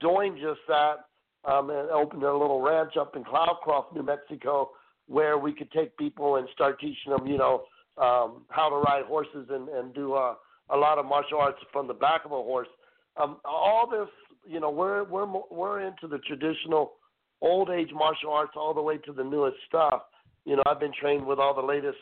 doing 0.00 0.38
just 0.40 0.60
that 0.68 0.96
um, 1.44 1.70
and 1.70 1.90
opened 1.90 2.22
a 2.22 2.32
little 2.32 2.60
ranch 2.60 2.96
up 2.98 3.16
in 3.16 3.24
Cloudcroft, 3.24 3.94
New 3.94 4.02
Mexico, 4.02 4.70
where 5.06 5.38
we 5.38 5.52
could 5.52 5.70
take 5.70 5.96
people 5.96 6.36
and 6.36 6.48
start 6.52 6.80
teaching 6.80 7.12
them, 7.16 7.26
you 7.26 7.38
know, 7.38 7.64
um, 7.98 8.42
how 8.50 8.68
to 8.68 8.76
ride 8.76 9.04
horses 9.06 9.46
and, 9.50 9.68
and 9.68 9.94
do 9.94 10.14
uh, 10.14 10.34
a 10.70 10.76
lot 10.76 10.98
of 10.98 11.06
martial 11.06 11.38
arts 11.38 11.58
from 11.72 11.86
the 11.86 11.94
back 11.94 12.24
of 12.24 12.32
a 12.32 12.34
horse. 12.34 12.68
Um, 13.16 13.38
all 13.44 13.88
this, 13.90 14.08
you 14.46 14.60
know, 14.60 14.70
we're 14.70 15.04
we're 15.04 15.26
we're 15.50 15.80
into 15.80 16.06
the 16.06 16.18
traditional 16.18 16.92
old 17.40 17.70
age 17.70 17.90
martial 17.94 18.32
arts 18.32 18.52
all 18.56 18.74
the 18.74 18.82
way 18.82 18.98
to 18.98 19.12
the 19.12 19.24
newest 19.24 19.56
stuff. 19.66 20.02
You 20.44 20.56
know, 20.56 20.62
I've 20.66 20.80
been 20.80 20.92
trained 21.00 21.26
with 21.26 21.38
all 21.38 21.54
the 21.54 21.62
latest 21.62 21.98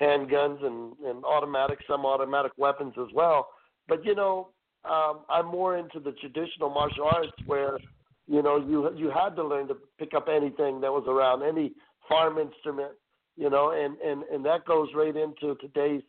handguns 0.00 0.64
and, 0.64 0.94
and 1.04 1.24
automatic, 1.24 1.78
semi-automatic 1.88 2.52
weapons 2.56 2.94
as 2.98 3.12
well. 3.14 3.48
But 3.88 4.04
you 4.04 4.14
know, 4.14 4.48
um, 4.88 5.20
I'm 5.28 5.46
more 5.46 5.76
into 5.78 6.00
the 6.00 6.12
traditional 6.12 6.70
martial 6.70 7.04
arts 7.04 7.32
where, 7.46 7.78
you 8.26 8.42
know, 8.42 8.56
you 8.56 8.90
you 8.96 9.10
had 9.10 9.36
to 9.36 9.44
learn 9.44 9.68
to 9.68 9.76
pick 9.98 10.14
up 10.14 10.28
anything 10.28 10.80
that 10.80 10.92
was 10.92 11.04
around, 11.08 11.42
any 11.42 11.72
farm 12.08 12.38
instrument, 12.38 12.92
you 13.36 13.50
know, 13.50 13.70
and 13.70 13.98
and 13.98 14.22
and 14.24 14.44
that 14.44 14.64
goes 14.66 14.88
right 14.94 15.14
into 15.16 15.54
today's 15.56 16.02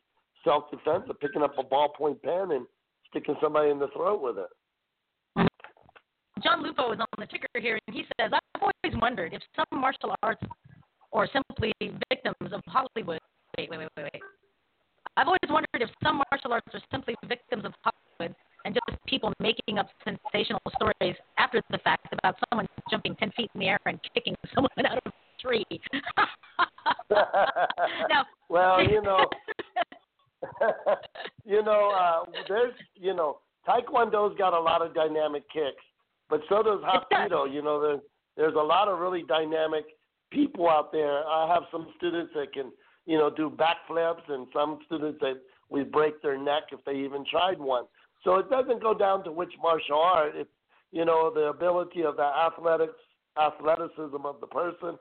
self 0.43 0.69
defense 0.71 1.03
of 1.09 1.19
picking 1.19 1.41
up 1.41 1.53
a 1.57 1.63
ballpoint 1.63 2.21
pen 2.21 2.51
and 2.51 2.65
sticking 3.09 3.35
somebody 3.41 3.71
in 3.71 3.79
the 3.79 3.87
throat 3.89 4.21
with 4.21 4.37
it. 4.37 5.49
John 6.43 6.61
Lupo 6.61 6.91
is 6.91 6.99
on 6.99 7.07
the 7.17 7.25
ticker 7.25 7.47
here, 7.59 7.79
and 7.87 7.95
he 7.95 8.03
says, 8.19 8.31
"I've 8.33 8.61
always 8.61 9.01
wondered 9.01 9.33
if 9.33 9.41
some 9.55 9.79
martial 9.79 10.13
arts 10.21 10.43
or 11.15 11.27
simply 11.31 11.71
victims 11.79 12.51
of 12.51 12.61
Hollywood. 12.67 13.19
Wait, 13.57 13.69
wait, 13.69 13.79
wait, 13.79 13.89
wait, 13.95 14.09
wait. 14.13 14.21
I've 15.15 15.27
always 15.27 15.49
wondered 15.49 15.79
if 15.79 15.89
some 16.03 16.21
martial 16.29 16.51
arts 16.51 16.67
are 16.73 16.81
simply 16.91 17.15
victims 17.25 17.63
of 17.63 17.73
and 18.65 18.73
just 18.73 18.97
people 19.05 19.31
making 19.39 19.77
up 19.77 19.87
sensational 20.03 20.61
stories 20.75 21.15
after 21.37 21.61
the 21.71 21.77
fact 21.79 22.07
about 22.11 22.35
someone 22.49 22.67
jumping 22.89 23.15
10 23.15 23.31
feet 23.37 23.49
in 23.53 23.61
the 23.61 23.67
air 23.67 23.79
and 23.85 23.99
kicking 24.13 24.35
someone 24.53 24.71
out 24.85 24.97
of 24.97 25.13
a 25.13 25.41
tree. 25.41 25.65
now, 28.09 28.25
well, 28.49 28.83
you 28.83 29.01
know, 29.01 29.19
you 31.45 31.63
know, 31.63 31.91
uh, 31.97 32.31
there's, 32.47 32.73
you 32.95 33.13
know, 33.13 33.39
Taekwondo's 33.67 34.37
got 34.37 34.53
a 34.53 34.59
lot 34.59 34.81
of 34.81 34.93
dynamic 34.93 35.43
kicks, 35.51 35.83
but 36.29 36.41
so 36.49 36.61
does 36.61 36.81
Hapkido. 36.81 37.51
You 37.51 37.61
know, 37.61 37.81
there's 37.81 38.01
there's 38.37 38.55
a 38.55 38.63
lot 38.63 38.87
of 38.87 38.99
really 38.99 39.23
dynamic 39.27 39.85
people 40.31 40.69
out 40.69 40.91
there. 40.91 41.25
I 41.27 41.51
have 41.51 41.63
some 41.71 41.87
students 41.97 42.31
that 42.35 42.53
can, 42.53 42.71
you 43.05 43.17
know, 43.17 43.29
do 43.29 43.49
backflips, 43.49 44.29
and 44.29 44.47
some 44.53 44.79
students 44.85 45.19
that 45.21 45.41
we 45.69 45.83
break 45.83 46.21
their 46.21 46.37
neck 46.37 46.63
if 46.71 46.83
they 46.85 46.93
even 46.93 47.25
tried 47.29 47.59
one. 47.59 47.85
So 48.25 48.35
it 48.35 48.49
doesn't 48.49 48.81
go 48.81 48.93
down 48.93 49.23
to 49.23 49.31
which 49.31 49.53
martial 49.61 49.99
art. 49.99 50.33
It's 50.35 50.49
you 50.91 51.05
know 51.05 51.31
the 51.33 51.47
ability 51.47 52.03
of 52.03 52.17
the 52.17 52.23
athletics, 52.23 52.99
athleticism 53.41 54.25
of 54.25 54.41
the 54.41 54.47
person. 54.47 54.97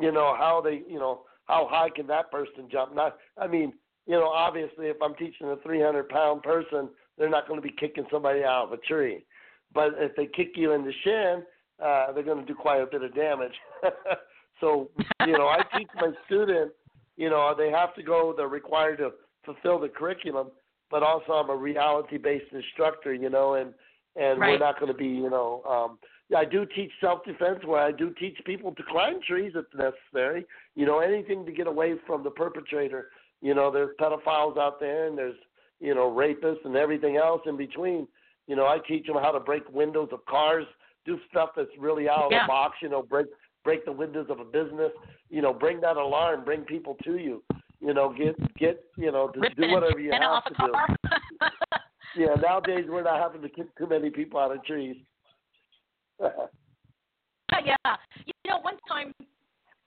You 0.00 0.12
know 0.12 0.34
how 0.38 0.62
they, 0.64 0.82
you 0.88 0.98
know 0.98 1.24
how 1.48 1.66
high 1.70 1.90
can 1.90 2.06
that 2.06 2.30
person 2.30 2.68
jump? 2.70 2.94
Not, 2.94 3.16
I 3.36 3.46
mean, 3.46 3.72
you 4.06 4.14
know, 4.14 4.28
obviously 4.28 4.86
if 4.86 4.96
I'm 5.02 5.14
teaching 5.14 5.48
a 5.48 5.56
300 5.56 6.08
pound 6.08 6.42
person, 6.42 6.88
they're 7.16 7.30
not 7.30 7.48
going 7.48 7.60
to 7.60 7.66
be 7.66 7.74
kicking 7.74 8.06
somebody 8.12 8.44
out 8.44 8.66
of 8.66 8.72
a 8.72 8.76
tree. 8.78 9.24
But 9.74 9.92
if 9.96 10.14
they 10.16 10.26
kick 10.26 10.52
you 10.56 10.72
in 10.72 10.84
the 10.84 10.92
shin, 11.04 11.42
uh, 11.82 12.12
they're 12.12 12.22
going 12.22 12.40
to 12.40 12.46
do 12.46 12.54
quite 12.54 12.80
a 12.80 12.86
bit 12.86 13.02
of 13.02 13.14
damage. 13.14 13.52
so, 14.60 14.90
you 15.26 15.32
know, 15.32 15.46
I 15.46 15.62
teach 15.76 15.88
my 15.96 16.12
students, 16.26 16.74
you 17.16 17.30
know, 17.30 17.54
they 17.56 17.70
have 17.70 17.94
to 17.96 18.02
go, 18.02 18.34
they're 18.36 18.48
required 18.48 18.98
to 18.98 19.10
fulfill 19.44 19.78
the 19.78 19.88
curriculum, 19.88 20.48
but 20.90 21.02
also 21.02 21.32
I'm 21.32 21.50
a 21.50 21.56
reality 21.56 22.18
based 22.18 22.52
instructor, 22.52 23.14
you 23.14 23.30
know, 23.30 23.54
and 23.54 23.74
and 24.16 24.40
right. 24.40 24.52
we're 24.52 24.58
not 24.58 24.80
going 24.80 24.90
to 24.90 24.98
be, 24.98 25.06
you 25.06 25.30
know, 25.30 25.62
um, 25.62 25.98
I 26.36 26.44
do 26.44 26.66
teach 26.74 26.90
self 27.00 27.24
defense 27.24 27.60
where 27.64 27.80
I 27.80 27.92
do 27.92 28.12
teach 28.18 28.38
people 28.44 28.74
to 28.74 28.82
climb 28.82 29.20
trees 29.26 29.52
if 29.54 29.64
necessary. 29.74 30.44
You 30.74 30.86
know, 30.86 30.98
anything 30.98 31.46
to 31.46 31.52
get 31.52 31.66
away 31.66 31.94
from 32.06 32.22
the 32.22 32.30
perpetrator. 32.30 33.08
You 33.40 33.54
know, 33.54 33.70
there's 33.70 33.90
pedophiles 34.00 34.58
out 34.58 34.80
there 34.80 35.06
and 35.06 35.16
there's, 35.16 35.36
you 35.80 35.94
know, 35.94 36.10
rapists 36.10 36.64
and 36.64 36.76
everything 36.76 37.16
else 37.16 37.40
in 37.46 37.56
between. 37.56 38.08
You 38.46 38.56
know, 38.56 38.66
I 38.66 38.78
teach 38.86 39.06
them 39.06 39.16
how 39.16 39.30
to 39.30 39.40
break 39.40 39.62
windows 39.72 40.08
of 40.12 40.24
cars, 40.26 40.66
do 41.06 41.18
stuff 41.30 41.50
that's 41.56 41.70
really 41.78 42.08
out 42.08 42.24
of 42.24 42.32
yeah. 42.32 42.44
the 42.44 42.48
box, 42.48 42.78
you 42.82 42.88
know, 42.88 43.02
break 43.02 43.26
break 43.64 43.84
the 43.84 43.92
windows 43.92 44.26
of 44.30 44.40
a 44.40 44.44
business, 44.44 44.92
you 45.30 45.42
know, 45.42 45.52
bring 45.52 45.80
that 45.80 45.96
alarm, 45.96 46.44
bring 46.44 46.62
people 46.62 46.96
to 47.04 47.16
you. 47.16 47.42
You 47.80 47.94
know, 47.94 48.12
get 48.12 48.36
get 48.56 48.82
you 48.96 49.12
know, 49.12 49.28
to 49.28 49.40
do 49.40 49.70
whatever 49.72 50.00
you 50.00 50.10
have 50.10 50.44
to 50.44 50.54
do. 50.54 50.72
yeah, 52.16 52.34
nowadays 52.42 52.86
we're 52.88 53.04
not 53.04 53.20
having 53.20 53.40
to 53.42 53.48
kick 53.48 53.66
too 53.78 53.86
many 53.86 54.10
people 54.10 54.40
out 54.40 54.50
of 54.54 54.64
trees. 54.64 54.96
yeah. 56.20 56.36
You 58.26 58.32
know, 58.48 58.58
one 58.62 58.76
time, 58.88 59.12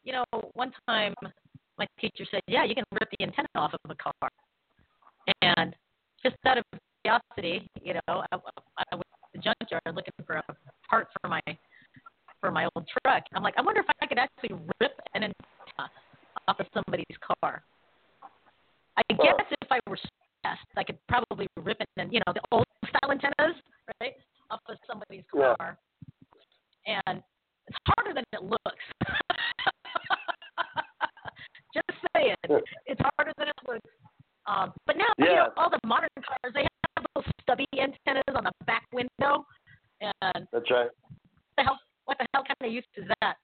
you 0.03 0.13
know, 0.13 0.23
one 0.53 0.71
time 0.87 1.13
my 1.77 1.85
teacher 1.99 2.25
said, 2.31 2.41
"Yeah, 2.47 2.63
you 2.63 2.75
can 2.75 2.85
rip 2.93 3.09
the 3.09 3.25
antenna 3.25 3.47
off 3.55 3.73
of 3.73 3.91
a 3.91 3.95
car." 3.95 4.29
And 5.41 5.75
just 6.23 6.37
out 6.45 6.59
of 6.59 6.63
curiosity, 7.03 7.67
you 7.83 7.93
know, 7.93 7.99
I, 8.07 8.25
I 8.31 8.95
was 8.95 9.03
at 9.23 9.29
the 9.33 9.39
junkyard 9.39 9.81
looking 9.95 10.13
for 10.25 10.35
a 10.35 10.43
part 10.89 11.07
for 11.21 11.27
my 11.27 11.41
for 12.39 12.51
my 12.51 12.69
old 12.73 12.87
truck. 12.87 13.23
I'm 13.35 13.43
like, 13.43 13.55
I 13.57 13.61
wonder 13.61 13.81
if 13.81 13.87
I 14.01 14.05
could 14.05 14.17
actually 14.17 14.55
rip 14.79 14.93
an 15.13 15.23
antenna 15.23 15.91
off 16.47 16.59
of 16.59 16.65
somebody's 16.73 17.17
car. 17.21 17.63
I 18.97 19.13
guess 19.13 19.45
if 19.61 19.71
I 19.71 19.79
were 19.89 19.97
stressed, 19.97 20.67
I 20.75 20.83
could 20.83 20.97
probably 21.07 21.47
rip 21.57 21.77
it, 21.79 21.87
and 21.97 22.11
you 22.11 22.19
know, 22.25 22.33
the 22.33 22.41
old 22.51 22.65
style 22.87 23.11
antennas, 23.11 23.55
right, 24.01 24.13
off 24.49 24.59
of 24.67 24.77
somebody's 24.87 25.23
car. 25.31 25.77
Yeah. 26.85 26.99
And 27.07 27.23
it's 27.67 27.77
harder 27.85 28.13
than 28.13 28.23
it 28.33 28.43
looks. 28.43 28.85
Just 31.73 31.87
saying, 32.15 32.35
it's 32.85 33.01
harder 33.17 33.31
than 33.37 33.47
it 33.47 33.55
looks. 33.67 33.89
Um, 34.47 34.73
but 34.85 34.97
now, 34.97 35.05
yeah. 35.17 35.25
you 35.25 35.35
know, 35.35 35.49
all 35.55 35.69
the 35.69 35.79
modern 35.85 36.09
cars 36.15 36.53
they 36.53 36.63
have 36.63 37.05
those 37.15 37.23
stubby 37.41 37.67
antennas 37.73 38.23
on 38.35 38.43
the 38.43 38.51
back 38.65 38.83
window, 38.91 39.45
and 40.01 40.47
that's 40.51 40.69
right. 40.69 40.89
What 40.89 41.55
the 41.57 41.63
hell? 41.63 41.79
What 42.05 42.17
the 42.17 42.25
hell 42.33 42.43
kind 42.43 42.69
of 42.69 42.73
use 42.73 42.83
is 42.97 43.05
that? 43.21 43.37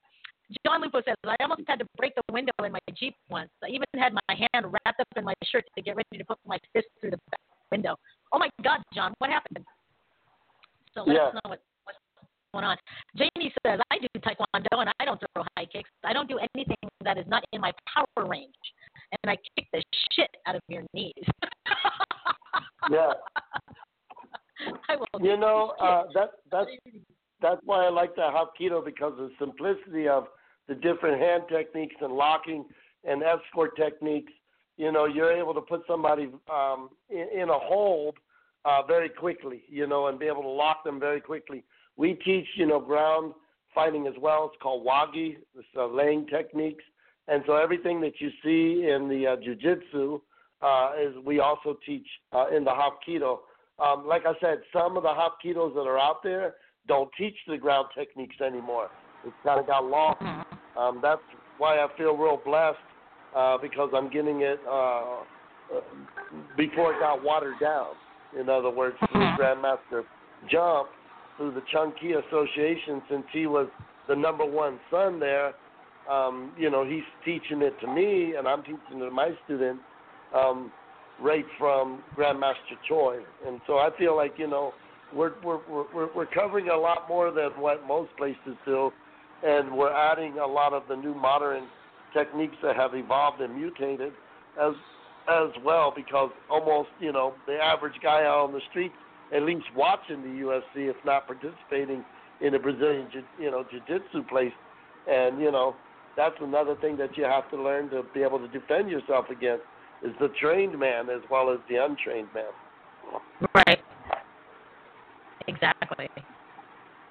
John 0.64 0.80
Lupo 0.80 1.02
says, 1.04 1.14
I 1.24 1.36
almost 1.42 1.60
had 1.66 1.78
had 1.78 1.78
to 1.80 1.86
break 1.96 2.14
the 2.14 2.22
window 2.32 2.52
in 2.64 2.72
my 2.72 2.80
Jeep 2.96 3.14
once. 3.28 3.50
I 3.62 3.68
even 3.68 3.84
had 3.96 4.12
my 4.14 4.34
hand 4.34 4.64
wrapped 4.64 5.00
up 5.00 5.06
in 5.16 5.24
my 5.24 5.34
shirt 5.44 5.64
to 5.76 5.82
get 5.82 5.96
ready 5.96 6.16
to 6.16 6.24
put 6.24 6.38
my 6.46 6.58
fist 6.72 6.86
through 7.00 7.10
the 7.10 7.20
back 7.30 7.40
window. 7.70 7.96
Oh 8.32 8.38
my 8.38 8.48
God, 8.64 8.80
John, 8.94 9.12
what 9.18 9.30
happened? 9.30 9.64
So 10.94 11.02
let 11.04 11.16
Yeah. 11.16 11.22
us 11.28 11.34
know 11.34 11.50
what, 11.50 11.62
what's 11.84 11.98
going 12.54 12.64
on. 12.64 12.76
Jamie 13.14 13.52
says, 13.66 13.80
I 13.90 13.98
do 13.98 14.08
taekwondo 14.20 14.72
and 14.72 14.90
I 14.98 15.04
don't 15.04 15.20
throw 15.20 15.44
high 15.56 15.66
kicks. 15.66 15.90
I 16.04 16.12
don't 16.12 16.28
do 16.28 16.38
anything 16.54 16.76
that 17.04 17.18
is 17.18 17.26
not 17.26 17.44
in 17.52 17.60
my 17.60 17.72
power 17.94 18.26
range. 18.26 18.54
And 19.22 19.30
I 19.30 19.36
kick 19.56 19.68
the 19.72 19.82
shit 20.12 20.30
out 20.46 20.56
of 20.56 20.62
your 20.68 20.82
knees. 20.94 21.12
Yeah. 22.90 23.12
I 24.88 24.96
will 24.96 25.06
You 25.20 25.36
know, 25.36 25.74
kick 25.76 25.86
uh, 25.86 26.02
that 26.14 26.30
that's 26.50 26.70
that's 27.40 27.60
why 27.64 27.84
I 27.86 27.90
like 27.90 28.14
the 28.16 28.22
Hapkido 28.22 28.84
because 28.84 29.12
of 29.12 29.28
the 29.28 29.32
simplicity 29.38 30.08
of 30.08 30.26
the 30.68 30.74
techniques 31.48 31.96
and 32.00 32.12
locking 32.12 32.64
and 33.04 33.22
escort 33.22 33.76
techniques. 33.76 34.32
You 34.76 34.92
know, 34.92 35.06
you're 35.06 35.32
able 35.32 35.54
to 35.54 35.60
put 35.60 35.82
somebody 35.88 36.28
um, 36.52 36.90
in, 37.10 37.26
in 37.34 37.48
a 37.48 37.58
hold 37.58 38.16
uh, 38.64 38.82
very 38.86 39.08
quickly. 39.08 39.62
You 39.68 39.86
know, 39.86 40.06
and 40.06 40.18
be 40.18 40.26
able 40.26 40.42
to 40.42 40.48
lock 40.48 40.84
them 40.84 41.00
very 41.00 41.20
quickly. 41.20 41.64
We 41.96 42.14
teach, 42.14 42.46
you 42.56 42.66
know, 42.66 42.80
ground 42.80 43.34
fighting 43.74 44.06
as 44.06 44.14
well. 44.20 44.50
It's 44.52 44.62
called 44.62 44.86
wagi. 44.86 45.36
It's 45.56 45.66
uh, 45.76 45.86
laying 45.86 46.26
techniques, 46.26 46.84
and 47.26 47.42
so 47.46 47.56
everything 47.56 48.00
that 48.00 48.20
you 48.20 48.30
see 48.42 48.88
in 48.88 49.08
the 49.08 49.26
uh, 49.26 49.36
jujitsu 49.36 50.20
uh, 50.62 50.92
is 51.00 51.14
we 51.24 51.40
also 51.40 51.76
teach 51.84 52.06
uh, 52.32 52.46
in 52.54 52.64
the 52.64 52.70
Hapkido. 52.70 53.38
Um, 53.78 54.06
like 54.06 54.22
I 54.26 54.32
said, 54.40 54.58
some 54.72 54.96
of 54.96 55.02
the 55.04 55.08
Hapkidos 55.08 55.74
that 55.74 55.86
are 55.86 55.98
out 55.98 56.22
there 56.22 56.54
don't 56.88 57.10
teach 57.16 57.36
the 57.46 57.56
ground 57.56 57.88
techniques 57.96 58.40
anymore. 58.40 58.90
It's 59.24 59.34
kind 59.44 59.60
of 59.60 59.66
got 59.66 59.84
lost. 59.84 60.22
Um, 60.78 61.00
that's 61.02 61.20
why 61.58 61.78
I 61.78 61.88
feel 61.96 62.16
real 62.16 62.40
blessed 62.44 62.78
uh, 63.36 63.58
because 63.60 63.90
I'm 63.94 64.10
getting 64.10 64.42
it 64.42 64.60
uh, 64.66 64.72
uh, 64.72 65.20
before 66.56 66.94
it 66.94 67.00
got 67.00 67.22
watered 67.22 67.58
down. 67.60 67.88
In 68.38 68.48
other 68.48 68.70
words, 68.70 68.96
through 69.12 69.20
Grandmaster 69.38 70.04
Jump, 70.50 70.88
through 71.36 71.52
the 71.52 71.62
Chung 71.72 71.92
Ki 72.00 72.12
Association, 72.12 73.02
since 73.10 73.24
he 73.32 73.46
was 73.46 73.68
the 74.08 74.14
number 74.14 74.44
one 74.44 74.78
son 74.90 75.18
there, 75.18 75.54
um, 76.10 76.52
you 76.58 76.70
know, 76.70 76.84
he's 76.84 77.02
teaching 77.24 77.62
it 77.62 77.78
to 77.80 77.86
me, 77.86 78.34
and 78.36 78.48
I'm 78.48 78.62
teaching 78.62 78.78
it 78.92 78.98
to 79.04 79.10
my 79.10 79.30
students 79.44 79.82
um, 80.34 80.72
right 81.20 81.44
from 81.58 82.02
Grandmaster 82.16 82.76
Choi. 82.88 83.18
And 83.46 83.60
so 83.66 83.74
I 83.74 83.90
feel 83.98 84.16
like, 84.16 84.34
you 84.38 84.46
know, 84.46 84.72
we're, 85.14 85.32
we're, 85.42 85.60
we're, 85.94 86.14
we're 86.14 86.26
covering 86.26 86.68
a 86.68 86.76
lot 86.76 87.08
more 87.08 87.30
than 87.30 87.50
what 87.58 87.86
most 87.86 88.10
places 88.16 88.56
do, 88.64 88.90
and 89.44 89.76
we're 89.76 89.92
adding 89.92 90.38
a 90.38 90.46
lot 90.46 90.72
of 90.72 90.82
the 90.88 90.96
new 90.96 91.14
modern 91.14 91.66
techniques 92.12 92.56
that 92.62 92.76
have 92.76 92.94
evolved 92.94 93.40
and 93.40 93.54
mutated 93.54 94.12
as 94.60 94.72
as 95.28 95.50
well 95.62 95.92
because 95.94 96.30
almost, 96.48 96.88
you 97.00 97.12
know, 97.12 97.34
the 97.46 97.52
average 97.52 98.00
guy 98.02 98.24
out 98.24 98.46
on 98.46 98.52
the 98.52 98.62
street 98.70 98.92
at 99.34 99.42
least 99.42 99.64
watching 99.76 100.22
the 100.22 100.40
UFC, 100.40 100.88
if 100.88 100.96
not 101.04 101.26
participating 101.26 102.02
in 102.40 102.54
a 102.54 102.58
Brazilian, 102.58 103.08
you 103.38 103.50
know, 103.50 103.64
jiu-jitsu 103.70 104.22
place. 104.24 104.52
And, 105.06 105.40
you 105.40 105.52
know, 105.52 105.76
that's 106.16 106.36
another 106.40 106.76
thing 106.76 106.96
that 106.96 107.16
you 107.16 107.24
have 107.24 107.50
to 107.50 107.62
learn 107.62 107.90
to 107.90 108.04
be 108.14 108.22
able 108.22 108.38
to 108.38 108.48
defend 108.48 108.90
yourself 108.90 109.26
against 109.30 109.64
is 110.02 110.12
the 110.20 110.28
trained 110.40 110.78
man 110.78 111.10
as 111.10 111.20
well 111.30 111.50
as 111.50 111.58
the 111.68 111.76
untrained 111.76 112.28
man. 112.34 112.44
Right. 113.54 113.82
Exactly. 115.46 116.08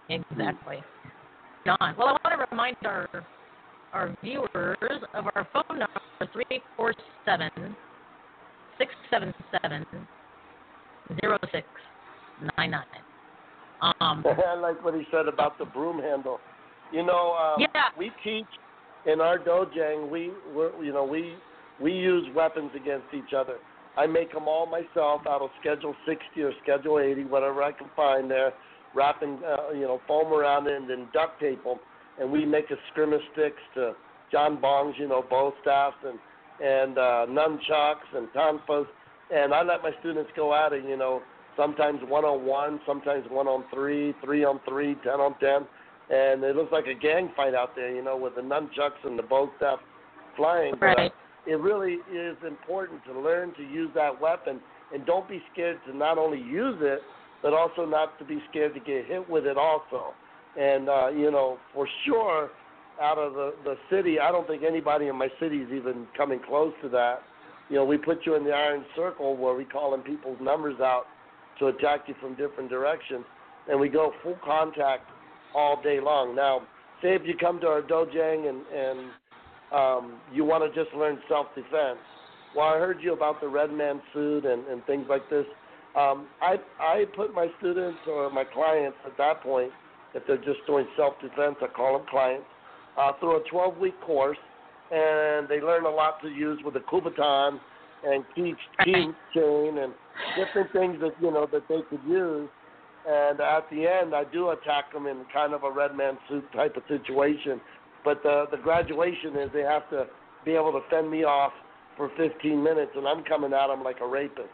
Exactly. 0.09 0.83
John. 1.67 1.95
Well, 1.97 2.07
I 2.07 2.11
want 2.11 2.31
to 2.31 2.47
remind 2.49 2.77
our 2.85 3.09
our 3.93 4.15
viewers 4.23 5.01
of 5.13 5.25
our 5.35 5.47
phone 5.51 5.79
number 5.79 6.31
three 6.31 6.61
four 6.77 6.93
seven 7.25 7.49
six 8.77 8.91
seven 9.09 9.33
seven 9.51 9.85
zero 11.19 11.37
six 11.51 11.67
nine 12.57 12.71
nine. 12.71 12.83
Um, 13.81 14.23
I 14.47 14.55
like 14.55 14.83
what 14.83 14.93
he 14.93 15.03
said 15.11 15.27
about 15.27 15.57
the 15.57 15.65
broom 15.65 15.99
handle. 15.99 16.39
You 16.93 17.05
know, 17.05 17.33
um, 17.33 17.61
Yeah. 17.61 17.89
we 17.97 18.11
teach 18.23 18.45
in 19.05 19.19
our 19.19 19.37
dojang. 19.37 20.09
We, 20.09 20.31
we're, 20.55 20.71
you 20.81 20.93
know, 20.93 21.03
we 21.03 21.35
we 21.81 21.91
use 21.91 22.25
weapons 22.33 22.71
against 22.75 23.07
each 23.13 23.33
other. 23.35 23.57
I 23.97 24.05
make 24.07 24.31
them 24.31 24.47
all 24.47 24.67
myself 24.67 25.21
out 25.27 25.41
of 25.41 25.49
Schedule 25.59 25.95
60 26.05 26.43
or 26.43 26.53
Schedule 26.63 26.99
80, 26.99 27.25
whatever 27.25 27.61
I 27.63 27.71
can 27.71 27.87
find 27.95 28.29
there, 28.29 28.53
wrapping, 28.97 29.39
uh, 29.45 29.71
you 29.71 29.81
know, 29.81 30.01
foam 30.07 30.33
around 30.33 30.67
it 30.67 30.73
and 30.73 30.89
then 30.89 31.07
duct 31.13 31.39
tape 31.39 31.63
them. 31.63 31.77
And 32.19 32.31
we 32.31 32.45
make 32.45 32.71
a 32.71 32.75
skirmish 32.91 33.21
sticks 33.33 33.61
to 33.75 33.93
jang 34.31 34.59
bong's, 34.59 34.95
you 34.97 35.07
know, 35.07 35.23
bow 35.29 35.53
staffs 35.61 35.97
and 36.03 36.19
and 36.59 36.97
uh, 36.97 37.27
nunchucks 37.29 38.09
and 38.15 38.27
tonfas. 38.29 38.87
And 39.29 39.53
I 39.53 39.61
let 39.61 39.83
my 39.83 39.91
students 39.99 40.31
go 40.35 40.55
at 40.55 40.73
it, 40.73 40.83
you 40.83 40.97
know, 40.97 41.21
sometimes 41.55 41.99
one 42.07 42.25
on 42.25 42.45
one, 42.45 42.79
sometimes 42.87 43.25
one 43.29 43.47
on 43.47 43.63
three, 43.71 44.15
three 44.23 44.43
on 44.43 44.59
three, 44.67 44.95
ten 45.03 45.19
on 45.19 45.37
ten, 45.39 45.67
and 46.09 46.43
it 46.43 46.55
looks 46.55 46.71
like 46.71 46.85
a 46.87 46.95
gang 46.95 47.31
fight 47.35 47.53
out 47.53 47.75
there, 47.75 47.93
you 47.93 48.03
know, 48.03 48.17
with 48.17 48.35
the 48.35 48.41
nunchucks 48.41 49.03
and 49.03 49.19
the 49.19 49.23
bow 49.23 49.51
staff 49.57 49.79
flying. 50.35 50.73
But 50.79 50.85
uh, 50.87 50.95
Right. 50.97 51.13
it 51.45 51.59
really 51.59 51.97
is 52.11 52.37
important 52.45 53.03
to 53.05 53.19
learn 53.19 53.53
to 53.55 53.63
use 53.63 53.91
that 53.93 54.19
weapon, 54.19 54.59
and 54.93 55.05
don't 55.05 55.27
be 55.27 55.43
scared 55.51 55.79
to 55.85 55.95
not 55.95 56.17
only 56.17 56.39
use 56.39 56.77
it, 56.81 57.01
but 57.41 57.53
also 57.53 57.85
not 57.85 58.17
to 58.19 58.25
be 58.25 58.41
scared 58.49 58.73
to 58.73 58.79
get 58.79 59.05
hit 59.05 59.29
with 59.29 59.45
it 59.45 59.57
also. 59.57 60.13
And 60.59 60.89
uh, 60.89 61.09
you 61.09 61.31
know, 61.31 61.57
for 61.73 61.87
sure, 62.05 62.49
out 63.01 63.17
of 63.17 63.33
the 63.33 63.53
the 63.63 63.75
city, 63.89 64.19
I 64.19 64.31
don't 64.31 64.47
think 64.47 64.63
anybody 64.63 65.07
in 65.07 65.15
my 65.15 65.29
city 65.39 65.57
is 65.57 65.71
even 65.71 66.07
coming 66.15 66.39
close 66.47 66.73
to 66.81 66.89
that. 66.89 67.21
You 67.69 67.75
know, 67.75 67.85
we 67.85 67.97
put 67.97 68.25
you 68.25 68.35
in 68.35 68.43
the 68.43 68.51
iron 68.51 68.85
circle 68.95 69.35
where 69.35 69.53
we 69.53 69.65
calling 69.65 70.01
people's 70.01 70.39
numbers 70.41 70.79
out 70.79 71.03
to 71.59 71.67
attack 71.67 72.01
you 72.07 72.15
from 72.21 72.35
different 72.35 72.69
directions, 72.69 73.25
and 73.69 73.79
we 73.79 73.89
go 73.89 74.13
full 74.23 74.37
contact 74.43 75.09
all 75.53 75.81
day 75.81 75.99
long. 75.99 76.35
Now, 76.35 76.61
say 77.01 77.15
if 77.15 77.23
you 77.25 77.35
come 77.39 77.59
to 77.61 77.67
our 77.67 77.81
dojang 77.81 78.49
and 78.49 78.65
and 78.73 79.09
um, 79.71 80.19
you 80.33 80.45
want 80.45 80.63
to 80.63 80.83
just 80.83 80.95
learn 80.95 81.19
self-defense. 81.27 81.99
Well, 82.55 82.67
I 82.67 82.77
heard 82.77 82.99
you 83.01 83.13
about 83.13 83.41
the 83.41 83.47
red 83.47 83.71
man 83.71 84.01
suit 84.13 84.45
and, 84.45 84.65
and 84.67 84.83
things 84.85 85.05
like 85.09 85.29
this. 85.29 85.45
Um, 85.95 86.27
I 86.41 86.57
I 86.79 87.05
put 87.15 87.33
my 87.33 87.47
students 87.59 87.99
or 88.07 88.29
my 88.29 88.43
clients 88.43 88.97
at 89.05 89.17
that 89.17 89.41
point, 89.41 89.71
if 90.13 90.23
they're 90.27 90.37
just 90.37 90.65
doing 90.65 90.85
self-defense, 90.95 91.57
I 91.61 91.67
call 91.67 91.97
them 91.97 92.07
clients, 92.09 92.45
uh, 92.97 93.11
through 93.19 93.37
a 93.37 93.43
12-week 93.53 93.99
course, 94.01 94.37
and 94.91 95.47
they 95.47 95.59
learn 95.59 95.85
a 95.85 95.89
lot 95.89 96.21
to 96.21 96.29
use 96.29 96.59
with 96.63 96.73
the 96.73 96.81
kubotan 96.81 97.59
and 98.05 98.23
key, 98.35 98.53
key 98.83 99.11
chain 99.33 99.77
and 99.79 99.93
different 100.35 100.71
things 100.71 100.97
that 101.01 101.11
you 101.21 101.31
know 101.31 101.47
that 101.51 101.63
they 101.67 101.81
could 101.89 102.03
use. 102.07 102.49
And 103.07 103.39
at 103.39 103.69
the 103.71 103.87
end, 103.87 104.13
I 104.13 104.23
do 104.25 104.49
attack 104.49 104.91
them 104.91 105.07
in 105.07 105.25
kind 105.33 105.53
of 105.53 105.63
a 105.63 105.71
red 105.71 105.95
man 105.95 106.17
suit 106.29 106.43
type 106.53 106.75
of 106.75 106.83
situation. 106.87 107.61
But 108.03 108.21
the 108.23 108.45
the 108.51 108.57
graduation 108.57 109.35
is 109.37 109.49
they 109.53 109.61
have 109.61 109.89
to 109.91 110.07
be 110.45 110.51
able 110.51 110.73
to 110.73 110.81
fend 110.89 111.09
me 111.09 111.23
off 111.23 111.53
for 111.95 112.11
15 112.17 112.63
minutes, 112.63 112.91
and 112.95 113.07
I'm 113.07 113.23
coming 113.23 113.53
at 113.53 113.67
them 113.67 113.83
like 113.83 114.01
a 114.01 114.07
rapist 114.07 114.49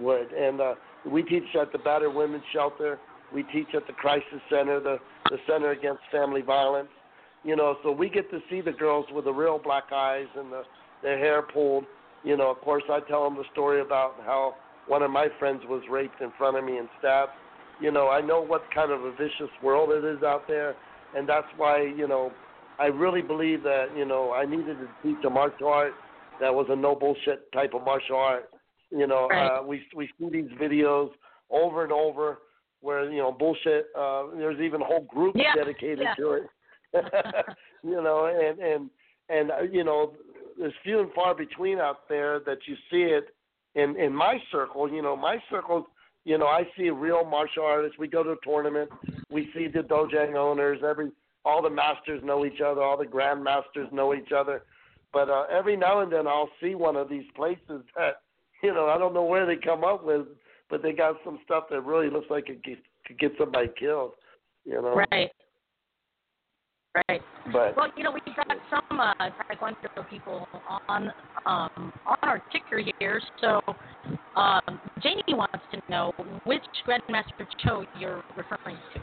would. 0.00 0.32
And 0.32 0.60
uh, 0.60 0.74
we 1.06 1.22
teach 1.22 1.44
at 1.60 1.72
the 1.72 1.78
Battered 1.78 2.14
Women's 2.14 2.44
Shelter. 2.52 2.98
We 3.32 3.42
teach 3.44 3.68
at 3.74 3.86
the 3.86 3.92
Crisis 3.92 4.40
Center, 4.50 4.80
the 4.80 4.98
the 5.30 5.38
Center 5.48 5.70
Against 5.70 6.02
Family 6.12 6.42
Violence. 6.42 6.88
You 7.44 7.56
know, 7.56 7.76
so 7.82 7.92
we 7.92 8.08
get 8.08 8.30
to 8.30 8.40
see 8.50 8.60
the 8.60 8.72
girls 8.72 9.06
with 9.12 9.24
the 9.26 9.32
real 9.32 9.58
black 9.58 9.84
eyes 9.92 10.26
and 10.36 10.50
the 10.52 10.62
their 11.02 11.18
hair 11.18 11.42
pulled. 11.42 11.84
You 12.22 12.36
know, 12.36 12.50
of 12.50 12.58
course, 12.58 12.84
I 12.90 13.00
tell 13.00 13.24
them 13.24 13.36
the 13.36 13.44
story 13.52 13.80
about 13.80 14.14
how 14.24 14.54
one 14.86 15.02
of 15.02 15.10
my 15.10 15.28
friends 15.38 15.62
was 15.68 15.82
raped 15.90 16.20
in 16.20 16.32
front 16.38 16.56
of 16.56 16.64
me 16.64 16.78
and 16.78 16.88
stabbed. 16.98 17.32
You 17.80 17.90
know, 17.90 18.08
I 18.08 18.20
know 18.20 18.40
what 18.40 18.62
kind 18.74 18.92
of 18.92 19.02
a 19.02 19.12
vicious 19.12 19.50
world 19.62 19.90
it 19.90 20.04
is 20.04 20.22
out 20.22 20.46
there, 20.48 20.74
and 21.16 21.28
that's 21.28 21.46
why 21.56 21.82
you 21.82 22.08
know 22.08 22.32
I 22.78 22.86
really 22.86 23.22
believe 23.22 23.62
that 23.62 23.86
you 23.96 24.04
know 24.04 24.32
I 24.32 24.46
needed 24.46 24.78
to 24.78 24.88
teach 25.02 25.22
a 25.26 25.30
martial 25.30 25.68
art 25.68 25.92
that 26.40 26.52
was 26.52 26.66
a 26.70 26.76
no 26.76 26.94
bullshit 26.94 27.50
type 27.52 27.74
of 27.74 27.84
martial 27.84 28.16
art. 28.16 28.48
You 28.94 29.06
know, 29.06 29.28
Right. 29.28 29.46
uh, 29.58 29.62
we 29.62 29.84
we 29.94 30.08
see 30.18 30.28
these 30.30 30.50
videos 30.52 31.10
over 31.50 31.82
and 31.82 31.92
over 31.92 32.38
where 32.80 33.10
you 33.10 33.18
know 33.18 33.32
bullshit. 33.32 33.88
Uh, 33.98 34.26
there's 34.36 34.60
even 34.60 34.80
whole 34.80 35.00
groups 35.02 35.38
Yeah, 35.38 35.54
dedicated 35.54 36.00
yeah. 36.00 36.14
to 36.14 36.32
it. 36.32 36.46
you 37.82 38.00
know, 38.02 38.26
and 38.26 38.58
and 38.60 38.90
and 39.28 39.50
uh, 39.50 39.62
you 39.62 39.82
know, 39.84 40.14
there's 40.58 40.72
few 40.84 41.00
and 41.00 41.12
far 41.12 41.34
between 41.34 41.78
out 41.78 42.08
there 42.08 42.40
that 42.40 42.58
you 42.66 42.76
see 42.90 43.02
it 43.02 43.34
in 43.74 43.96
in 43.98 44.14
my 44.14 44.38
circle. 44.52 44.90
You 44.90 45.02
know, 45.02 45.16
my 45.16 45.42
circles. 45.50 45.86
You 46.26 46.38
know, 46.38 46.46
I 46.46 46.62
see 46.74 46.88
real 46.88 47.22
martial 47.24 47.64
artists. 47.64 47.98
We 47.98 48.08
go 48.08 48.22
to 48.22 48.30
a 48.30 48.36
tournament. 48.42 48.88
We 49.30 49.50
see 49.54 49.66
the 49.66 49.80
dojang 49.80 50.36
owners. 50.36 50.78
Every 50.82 51.10
all 51.44 51.60
the 51.60 51.68
masters 51.68 52.22
know 52.24 52.46
each 52.46 52.60
other. 52.64 52.80
All 52.82 52.96
the 52.96 53.04
grandmasters 53.04 53.92
know 53.92 54.14
each 54.14 54.32
other. 54.32 54.62
But 55.12 55.28
uh, 55.28 55.44
every 55.50 55.76
now 55.76 56.00
and 56.00 56.10
then 56.10 56.26
I'll 56.26 56.48
see 56.62 56.74
one 56.74 56.96
of 56.96 57.08
these 57.10 57.26
places 57.36 57.82
that 57.96 58.22
you 58.64 58.72
know 58.72 58.86
I 58.86 58.98
don't 58.98 59.14
know 59.14 59.24
where 59.24 59.46
they 59.46 59.56
come 59.56 59.84
up 59.84 60.04
with, 60.04 60.26
but 60.70 60.82
they 60.82 60.92
got 60.92 61.16
some 61.24 61.38
stuff 61.44 61.64
that 61.70 61.82
really 61.82 62.10
looks 62.10 62.26
like 62.30 62.48
it 62.48 62.64
could, 62.64 62.78
could 63.06 63.18
get 63.18 63.32
somebody 63.38 63.68
killed. 63.78 64.12
You 64.64 64.80
know. 64.80 64.94
Right. 65.12 65.30
Right. 67.08 67.20
But 67.52 67.76
Well, 67.76 67.88
you 67.96 68.04
know, 68.04 68.12
we've 68.12 68.36
got 68.36 68.46
some 68.70 69.00
uh, 69.00 69.12
Taekwondo 69.18 70.08
people 70.08 70.46
on 70.88 71.12
um, 71.44 71.92
on 72.06 72.16
our 72.22 72.42
ticker 72.52 72.82
here. 72.98 73.20
So, 73.40 73.60
um, 74.36 74.80
Janie 75.02 75.22
wants 75.28 75.64
to 75.72 75.80
know 75.90 76.12
which 76.44 76.62
Grandmaster 76.86 77.46
Cho 77.64 77.84
you're 77.98 78.22
referring 78.36 78.78
to. 78.94 79.00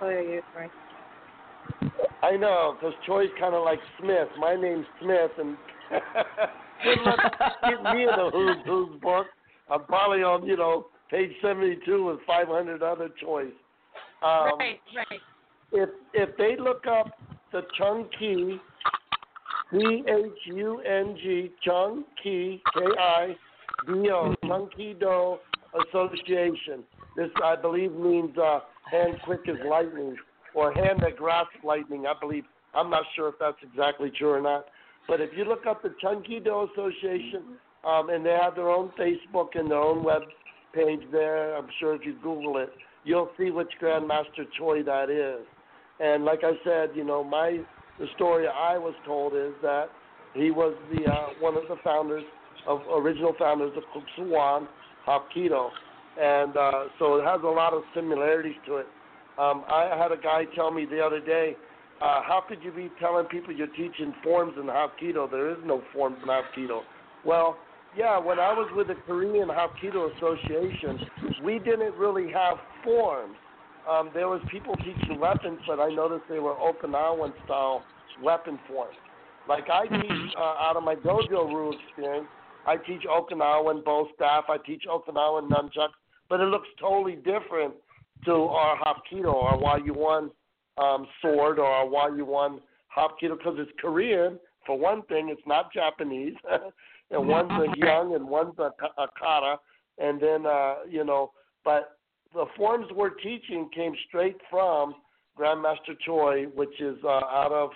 Who 0.00 0.06
are 0.06 0.22
you 0.22 0.42
referring 0.54 0.70
I 2.22 2.36
know, 2.36 2.76
'cause 2.80 2.94
Choi's 3.06 3.30
kind 3.38 3.54
of 3.54 3.64
like 3.64 3.80
Smith. 3.98 4.28
My 4.38 4.54
name's 4.54 4.86
Smith, 5.00 5.30
and 5.38 5.56
good 5.90 6.98
luck 7.04 7.18
getting 7.62 7.84
me 7.84 8.02
in 8.04 8.10
the 8.16 8.30
Who's 8.32 8.56
Who's 8.64 9.00
book. 9.00 9.26
I'm 9.70 9.84
probably 9.84 10.22
on, 10.22 10.46
you 10.46 10.56
know, 10.56 10.86
page 11.10 11.30
72 11.42 12.04
with 12.04 12.18
500 12.26 12.82
other 12.82 13.08
Choi's. 13.22 13.52
Um, 14.22 14.58
right, 14.58 14.80
right. 14.94 15.20
if 15.72 15.88
if 16.12 16.36
they 16.36 16.56
look 16.56 16.86
up 16.86 17.18
the 17.52 17.62
Chung 17.76 18.08
Ki, 18.18 18.60
C 19.72 20.04
H 20.06 20.32
U 20.46 20.80
N 20.80 21.16
G, 21.22 21.50
Chung 21.64 22.04
Ki, 22.22 22.60
K 22.74 22.80
I 22.98 23.36
D 23.86 24.10
O, 24.10 24.34
Chung 24.44 24.68
Ki 24.76 24.94
Do 24.98 25.38
Association. 25.88 26.84
This 27.16 27.30
I 27.42 27.56
believe 27.56 27.92
means 27.92 28.36
uh, 28.36 28.60
hand 28.90 29.16
quick 29.24 29.40
as 29.48 29.56
lightning, 29.68 30.16
or 30.54 30.72
hand 30.72 31.00
that 31.02 31.16
grasps 31.16 31.56
lightning. 31.64 32.06
I 32.06 32.12
believe. 32.18 32.44
I'm 32.72 32.88
not 32.88 33.02
sure 33.16 33.28
if 33.28 33.34
that's 33.40 33.56
exactly 33.62 34.12
true 34.16 34.30
or 34.30 34.40
not. 34.40 34.66
But 35.10 35.20
if 35.20 35.30
you 35.36 35.44
look 35.44 35.66
up 35.66 35.82
the 35.82 35.92
Chung 36.00 36.22
Ki 36.22 36.40
Do 36.42 36.68
Association, 36.72 37.58
um, 37.84 38.10
and 38.10 38.24
they 38.24 38.36
have 38.40 38.54
their 38.54 38.70
own 38.70 38.90
Facebook 38.98 39.48
and 39.54 39.70
their 39.70 39.78
own 39.78 40.04
web 40.04 40.22
page 40.74 41.00
there. 41.10 41.56
I'm 41.56 41.68
sure 41.78 41.94
if 41.94 42.02
you 42.04 42.14
Google 42.22 42.58
it, 42.58 42.70
you'll 43.04 43.30
see 43.38 43.50
which 43.50 43.70
Grandmaster 43.82 44.44
Choi 44.56 44.82
that 44.84 45.10
is. 45.10 45.44
And 45.98 46.24
like 46.24 46.40
I 46.44 46.52
said, 46.64 46.90
you 46.94 47.04
know, 47.04 47.24
my 47.24 47.58
the 47.98 48.06
story 48.14 48.46
I 48.46 48.78
was 48.78 48.94
told 49.04 49.34
is 49.34 49.52
that 49.62 49.86
he 50.34 50.50
was 50.50 50.74
the 50.94 51.10
uh, 51.10 51.28
one 51.40 51.56
of 51.56 51.64
the 51.68 51.76
founders 51.84 52.24
of 52.66 52.80
original 52.90 53.34
founders 53.38 53.72
of 53.76 53.82
Kuk 53.92 54.04
Sool 54.16 54.28
Won 54.28 54.68
Hapkido, 55.06 55.68
and 56.20 56.56
uh, 56.56 56.84
so 56.98 57.16
it 57.16 57.24
has 57.24 57.40
a 57.44 57.48
lot 57.48 57.72
of 57.72 57.82
similarities 57.94 58.56
to 58.66 58.76
it. 58.76 58.86
Um, 59.38 59.64
I 59.68 59.96
had 60.00 60.12
a 60.12 60.22
guy 60.22 60.44
tell 60.54 60.70
me 60.70 60.86
the 60.86 61.00
other 61.00 61.20
day, 61.20 61.56
uh, 62.00 62.22
how 62.22 62.42
could 62.48 62.62
you 62.62 62.72
be 62.72 62.90
telling 62.98 63.26
people 63.26 63.54
you're 63.54 63.66
teaching 63.68 64.14
forms 64.22 64.54
in 64.56 64.64
Hapkido? 64.64 65.30
There 65.30 65.50
is 65.50 65.58
no 65.64 65.82
forms 65.92 66.16
in 66.22 66.28
Hapkido. 66.28 66.80
Well, 67.24 67.58
yeah, 67.96 68.18
when 68.18 68.38
I 68.38 68.52
was 68.52 68.70
with 68.74 68.86
the 68.86 68.94
Korean 69.06 69.48
Hapkido 69.48 70.14
Association, 70.16 71.00
we 71.42 71.58
didn't 71.58 71.94
really 71.96 72.32
have 72.32 72.56
forms. 72.84 73.36
Um, 73.88 74.10
there 74.14 74.28
was 74.28 74.40
people 74.50 74.76
teaching 74.76 75.18
weapons, 75.18 75.58
but 75.66 75.80
I 75.80 75.88
noticed 75.88 76.24
they 76.28 76.38
were 76.38 76.54
Okinawan 76.54 77.32
style 77.44 77.82
weapon 78.22 78.58
forms. 78.68 78.96
Like 79.48 79.68
I 79.70 79.86
teach 79.86 80.34
uh, 80.38 80.40
out 80.40 80.76
of 80.76 80.84
my 80.84 80.94
dojo 80.94 81.52
rule 81.52 81.74
experience, 81.86 82.28
I 82.66 82.76
teach 82.76 83.02
Okinawan 83.02 83.84
bow 83.84 84.08
staff, 84.14 84.44
I 84.48 84.58
teach 84.58 84.84
Okinawan 84.88 85.48
nunchucks, 85.48 85.96
but 86.28 86.40
it 86.40 86.44
looks 86.44 86.68
totally 86.78 87.16
different 87.16 87.74
to 88.26 88.32
our 88.32 88.78
Hapkido, 88.78 89.34
our 89.34 89.78
YU1 89.80 90.30
um, 90.80 91.06
sword, 91.20 91.58
or 91.58 91.66
our 91.66 91.86
YU1 91.86 92.58
Hapkido, 92.96 93.36
because 93.38 93.56
it's 93.58 93.70
Korean. 93.80 94.38
For 94.66 94.78
one 94.78 95.02
thing, 95.02 95.28
it's 95.30 95.46
not 95.46 95.72
Japanese, 95.72 96.34
and 97.10 97.28
one's 97.28 97.50
a 97.50 97.66
hyung 97.78 98.14
and 98.14 98.28
one's 98.28 98.58
a, 98.58 98.70
a 99.00 99.06
kata, 99.18 99.56
and 99.98 100.20
then 100.20 100.46
uh, 100.46 100.74
you 100.88 101.04
know, 101.04 101.32
but 101.64 101.96
the 102.34 102.46
forms 102.56 102.86
we're 102.94 103.10
teaching 103.10 103.68
came 103.74 103.94
straight 104.08 104.36
from 104.50 104.94
Grandmaster 105.38 105.98
Choi, 106.04 106.44
which 106.54 106.80
is 106.80 106.96
uh, 107.04 107.08
out 107.08 107.52
of, 107.52 107.70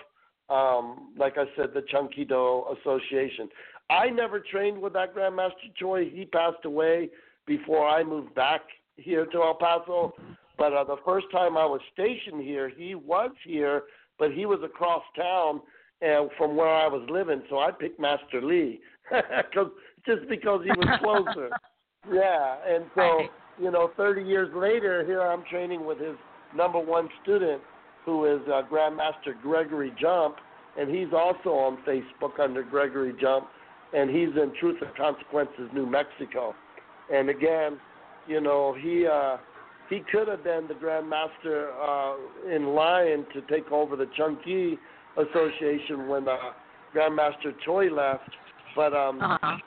um, 0.49 1.13
like 1.17 1.37
I 1.37 1.45
said, 1.57 1.69
the 1.73 1.83
Chung 1.89 2.09
Ki 2.15 2.23
Do 2.23 2.63
Association. 2.79 3.49
I 3.89 4.09
never 4.09 4.39
trained 4.39 4.81
with 4.81 4.93
that 4.93 5.15
Grandmaster 5.15 5.73
Choi. 5.77 6.09
He 6.09 6.25
passed 6.25 6.63
away 6.65 7.09
before 7.45 7.87
I 7.87 8.03
moved 8.03 8.33
back 8.35 8.61
here 8.97 9.25
to 9.25 9.41
El 9.41 9.55
Paso. 9.55 10.13
But 10.57 10.73
uh, 10.73 10.83
the 10.83 10.97
first 11.05 11.27
time 11.31 11.57
I 11.57 11.65
was 11.65 11.81
stationed 11.93 12.41
here, 12.41 12.69
he 12.69 12.95
was 12.95 13.31
here, 13.45 13.83
but 14.17 14.31
he 14.31 14.45
was 14.45 14.59
across 14.63 15.03
town 15.15 15.61
and 16.01 16.29
from 16.37 16.55
where 16.55 16.73
I 16.73 16.87
was 16.87 17.07
living. 17.09 17.41
So 17.49 17.59
I 17.59 17.71
picked 17.71 17.99
Master 17.99 18.41
Lee, 18.41 18.79
cause, 19.53 19.71
just 20.05 20.27
because 20.29 20.61
he 20.63 20.71
was 20.71 20.99
closer. 21.01 21.49
yeah, 22.13 22.57
and 22.67 22.85
so 22.95 23.27
you 23.61 23.71
know, 23.71 23.91
30 23.95 24.23
years 24.23 24.49
later, 24.55 25.05
here 25.05 25.21
I'm 25.21 25.43
training 25.49 25.85
with 25.85 25.99
his 25.99 26.15
number 26.55 26.79
one 26.79 27.09
student, 27.23 27.61
who 28.05 28.25
is 28.25 28.41
uh, 28.47 28.61
Grandmaster 28.71 29.39
Gregory 29.41 29.93
Jump, 29.99 30.35
and 30.77 30.89
he's 30.89 31.13
also 31.13 31.49
on 31.49 31.77
Facebook 31.87 32.39
under 32.39 32.63
Gregory 32.63 33.13
Jump, 33.19 33.47
and 33.93 34.09
he's 34.09 34.29
in 34.29 34.51
Truth 34.59 34.81
and 34.81 34.95
Consequences, 34.95 35.69
New 35.73 35.85
Mexico. 35.85 36.53
And 37.11 37.29
again, 37.29 37.79
you 38.27 38.41
know, 38.41 38.75
he 38.79 39.07
uh, 39.07 39.37
he 39.89 40.01
could 40.11 40.27
have 40.27 40.43
been 40.43 40.67
the 40.67 40.73
Grandmaster 40.73 41.69
uh, 41.81 42.53
in 42.53 42.73
line 42.73 43.25
to 43.33 43.41
take 43.49 43.71
over 43.71 43.95
the 43.95 44.07
Chung 44.17 44.37
Ki 44.43 44.77
Association 45.17 46.07
when 46.07 46.27
uh, 46.27 46.37
Grandmaster 46.93 47.53
Choi 47.63 47.89
left, 47.93 48.29
but 48.75 48.93
um, 48.93 49.21
uh-huh. 49.21 49.57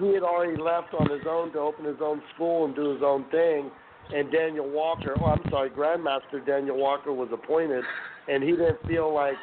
he 0.00 0.14
had 0.14 0.22
already 0.22 0.60
left 0.60 0.94
on 0.94 1.08
his 1.10 1.26
own 1.28 1.52
to 1.52 1.58
open 1.58 1.84
his 1.84 1.98
own 2.02 2.22
school 2.34 2.64
and 2.64 2.74
do 2.74 2.92
his 2.92 3.02
own 3.02 3.24
thing. 3.30 3.70
And 4.14 4.32
Daniel 4.32 4.68
Walker, 4.68 5.14
oh, 5.20 5.26
I'm 5.26 5.50
sorry, 5.50 5.70
Grandmaster 5.70 6.44
Daniel 6.46 6.78
Walker 6.78 7.12
was 7.12 7.28
appointed, 7.32 7.84
and 8.26 8.42
he 8.42 8.52
didn't 8.52 8.82
feel 8.86 9.12
like 9.12 9.36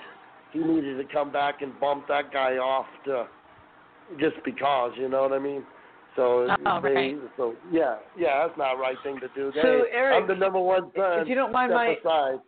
he 0.51 0.59
needed 0.59 0.97
to 0.97 1.13
come 1.13 1.31
back 1.31 1.61
and 1.61 1.79
bump 1.79 2.07
that 2.07 2.33
guy 2.33 2.53
off 2.53 2.87
to 3.05 3.27
just 4.19 4.35
because, 4.43 4.91
you 4.97 5.09
know 5.09 5.21
what 5.21 5.33
I 5.33 5.39
mean? 5.39 5.63
So 6.15 6.47
Oh, 6.65 6.79
they, 6.81 6.93
right. 6.93 7.17
so 7.35 7.55
yeah, 7.71 7.97
yeah, 8.17 8.45
that's 8.47 8.57
not 8.57 8.75
the 8.75 8.81
right 8.81 8.95
thing 9.03 9.19
to 9.19 9.27
do. 9.35 9.51
So, 9.55 9.61
hey, 9.61 9.81
Eric, 9.91 10.21
I'm 10.21 10.27
the 10.27 10.35
number 10.35 10.59
one 10.59 10.91
son. 10.95 11.19
if 11.19 11.27
you 11.27 11.35
don't 11.35 11.51
mind 11.51 11.73
my- 11.73 11.97
aside. 11.97 12.39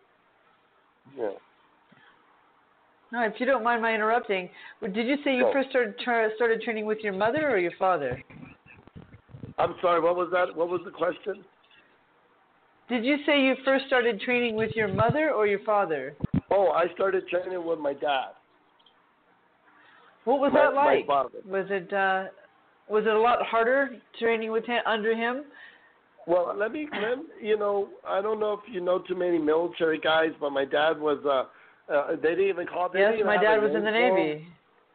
Yeah. 1.17 1.31
No, 3.11 3.21
if 3.23 3.39
you 3.39 3.45
don't 3.45 3.63
mind 3.63 3.81
my 3.81 3.93
interrupting, 3.93 4.49
did 4.81 5.07
you 5.07 5.17
say 5.23 5.35
you 5.35 5.43
Go. 5.43 5.53
first 5.53 5.69
started 5.69 5.97
tra- 5.99 6.29
started 6.35 6.61
training 6.61 6.85
with 6.85 6.99
your 7.01 7.13
mother 7.13 7.49
or 7.49 7.57
your 7.57 7.71
father? 7.79 8.21
I'm 9.57 9.75
sorry. 9.81 10.01
What 10.01 10.15
was 10.15 10.29
that? 10.31 10.55
What 10.55 10.69
was 10.69 10.81
the 10.85 10.91
question? 10.91 11.43
Did 12.89 13.03
you 13.03 13.17
say 13.25 13.41
you 13.41 13.55
first 13.65 13.85
started 13.87 14.21
training 14.21 14.55
with 14.55 14.71
your 14.75 14.87
mother 14.87 15.31
or 15.31 15.45
your 15.47 15.59
father? 15.59 16.15
Oh, 16.51 16.71
I 16.71 16.87
started 16.93 17.27
training 17.27 17.65
with 17.65 17.79
my 17.79 17.93
dad. 17.93 18.29
What 20.23 20.39
was 20.39 20.51
My- 20.53 20.61
that 20.61 20.73
like? 20.73 21.07
Was 21.07 21.67
it 21.69 21.91
uh, 21.91 22.25
was 22.89 23.03
it 23.05 23.13
a 23.13 23.19
lot 23.19 23.41
harder 23.45 23.89
training 24.19 24.51
with 24.51 24.65
him 24.65 24.79
under 24.85 25.15
him? 25.15 25.43
Well, 26.25 26.53
let 26.57 26.71
me, 26.71 26.87
let, 26.91 27.19
you 27.41 27.57
know, 27.57 27.89
I 28.05 28.21
don't 28.21 28.39
know 28.39 28.53
if 28.53 28.59
you 28.71 28.81
know 28.81 28.99
too 28.99 29.15
many 29.15 29.37
military 29.37 29.99
guys, 29.99 30.31
but 30.39 30.51
my 30.51 30.65
dad 30.65 30.99
was, 30.99 31.19
uh, 31.25 31.93
uh 31.93 32.15
they 32.17 32.29
didn't 32.29 32.49
even 32.49 32.67
call 32.67 32.89
they 32.89 32.99
Yes, 32.99 33.13
my 33.25 33.41
dad 33.41 33.61
was 33.61 33.71
in 33.73 33.83
the. 33.83 33.91
Navy. 33.91 34.45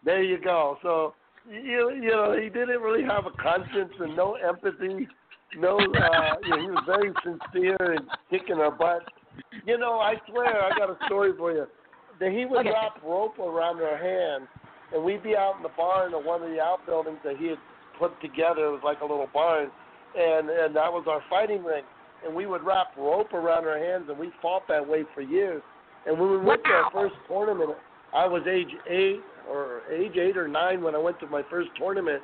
There 0.05 0.23
you 0.23 0.39
go. 0.39 0.77
So, 0.82 1.14
you, 1.48 1.90
you 1.94 2.10
know, 2.10 2.36
he 2.40 2.48
didn't 2.48 2.81
really 2.82 3.05
have 3.05 3.24
a 3.27 3.31
conscience 3.43 3.93
and 3.98 4.16
no 4.16 4.35
empathy. 4.35 5.09
No, 5.59 5.78
uh, 5.78 6.36
you 6.44 6.51
know, 6.51 6.60
he 6.60 6.70
was 6.70 6.82
very 6.86 7.12
sincere 7.24 7.93
and 7.93 8.06
kicking 8.31 8.56
our 8.56 8.70
butt. 8.70 9.02
You 9.64 9.78
know, 9.78 10.01
I 10.01 10.14
swear, 10.28 10.62
I 10.62 10.77
got 10.78 10.90
a 10.90 10.97
story 11.06 11.32
for 11.36 11.52
you. 11.52 11.66
That 12.20 12.32
he 12.32 12.44
would 12.44 12.60
Okay. 12.60 12.70
wrap 12.70 13.02
rope 13.02 13.39
around 13.39 13.82
our 13.82 13.97
hand, 13.97 14.48
and 14.93 15.05
we'd 15.05 15.23
be 15.23 15.36
out 15.36 15.56
in 15.56 15.62
the 15.62 15.70
barn 15.77 16.14
or 16.14 16.23
one 16.23 16.43
of 16.43 16.51
the 16.51 16.60
outbuildings 16.60 17.19
that 17.24 17.36
he 17.36 17.48
had 17.48 17.59
put 18.02 18.20
together. 18.20 18.66
It 18.66 18.72
was 18.72 18.80
like 18.84 19.00
a 19.00 19.04
little 19.06 19.28
barn, 19.32 19.70
and 20.18 20.50
and 20.50 20.74
that 20.74 20.90
was 20.90 21.06
our 21.08 21.22
fighting 21.30 21.62
ring. 21.62 21.84
And 22.26 22.34
we 22.34 22.46
would 22.46 22.64
wrap 22.64 22.96
rope 22.96 23.32
around 23.32 23.66
our 23.66 23.78
hands, 23.78 24.06
and 24.08 24.18
we 24.18 24.30
fought 24.40 24.62
that 24.68 24.86
way 24.86 25.04
for 25.14 25.22
years. 25.22 25.62
And 26.06 26.18
when 26.18 26.30
we 26.30 26.38
went 26.38 26.62
to 26.64 26.70
our 26.70 26.90
first 26.90 27.14
tournament, 27.28 27.70
I 28.12 28.26
was 28.26 28.42
age 28.50 28.74
eight 28.88 29.20
or 29.48 29.82
age 29.92 30.16
eight 30.16 30.36
or 30.36 30.48
nine 30.48 30.82
when 30.82 30.94
I 30.94 30.98
went 30.98 31.20
to 31.20 31.26
my 31.26 31.42
first 31.48 31.70
tournament, 31.78 32.22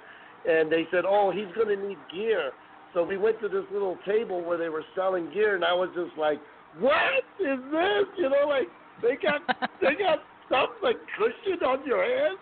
and 0.49 0.71
they 0.71 0.87
said, 0.91 1.05
"Oh, 1.07 1.31
he's 1.31 1.53
going 1.55 1.69
to 1.69 1.89
need 1.89 1.99
gear." 2.13 2.51
So 2.95 3.05
we 3.05 3.17
went 3.17 3.41
to 3.41 3.49
this 3.49 3.65
little 3.73 3.97
table 4.05 4.43
where 4.43 4.59
they 4.59 4.69
were 4.69 4.85
selling 4.97 5.31
gear, 5.33 5.55
and 5.55 5.65
I 5.65 5.75
was 5.75 5.91
just 5.95 6.17
like, 6.19 6.39
"What 6.81 7.23
is 7.39 7.59
this?" 7.71 8.07
You 8.17 8.31
know, 8.31 8.49
like 8.49 8.69
they 9.01 9.15
got 9.15 9.43
they 9.81 9.95
got 9.95 10.19
stuff 10.47 10.71
like 10.83 10.97
cushion 11.17 11.63
on 11.65 11.87
your 11.87 12.03
hand. 12.03 12.39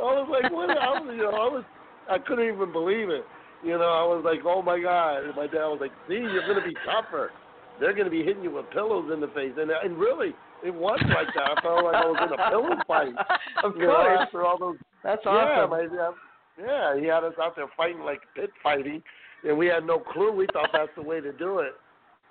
I 0.00 0.02
was 0.02 0.28
like, 0.30 0.50
"What?" 0.50 0.70
I 0.70 0.98
was, 0.98 1.14
you 1.14 1.22
know, 1.22 1.30
I 1.30 1.48
was 1.54 1.64
I 2.10 2.18
couldn't 2.18 2.46
even 2.52 2.72
believe 2.72 3.08
it. 3.08 3.24
You 3.62 3.78
know, 3.78 3.92
I 3.92 4.04
was 4.04 4.22
like, 4.24 4.40
"Oh 4.44 4.62
my 4.62 4.80
god!" 4.80 5.24
And 5.24 5.36
my 5.36 5.46
dad 5.46 5.66
was 5.68 5.78
like, 5.80 5.92
"See, 6.08 6.14
you're 6.14 6.46
going 6.46 6.60
to 6.60 6.66
be 6.66 6.74
tougher. 6.84 7.30
They're 7.78 7.92
going 7.92 8.06
to 8.06 8.10
be 8.10 8.24
hitting 8.24 8.42
you 8.42 8.50
with 8.50 8.70
pillows 8.70 9.10
in 9.12 9.20
the 9.20 9.28
face." 9.28 9.52
And 9.56 9.70
and 9.70 9.98
really, 9.98 10.32
it 10.64 10.74
was 10.74 10.98
like 11.14 11.28
that. 11.34 11.58
I 11.58 11.62
felt 11.62 11.84
like 11.84 11.94
I 11.94 12.06
was 12.06 12.18
in 12.26 12.32
a 12.38 12.50
pillow 12.50 12.76
fight. 12.86 13.14
Of 13.64 13.76
you 13.76 13.86
know, 13.86 13.94
course. 13.94 14.18
after 14.22 14.44
all 14.46 14.58
those 14.58 14.76
That's 15.04 15.20
yeah, 15.24 15.30
awesome. 15.30 15.70
my, 15.70 15.82
yeah, 15.82 16.10
yeah, 16.58 16.98
he 16.98 17.06
had 17.06 17.24
us 17.24 17.34
out 17.42 17.56
there 17.56 17.66
fighting 17.76 18.00
like 18.00 18.20
pit 18.34 18.48
fighting, 18.62 19.02
and 19.44 19.58
we 19.58 19.66
had 19.66 19.84
no 19.84 19.98
clue. 19.98 20.32
We 20.32 20.46
thought 20.52 20.70
that's 20.72 20.92
the 20.96 21.02
way 21.02 21.20
to 21.20 21.32
do 21.32 21.58
it. 21.58 21.74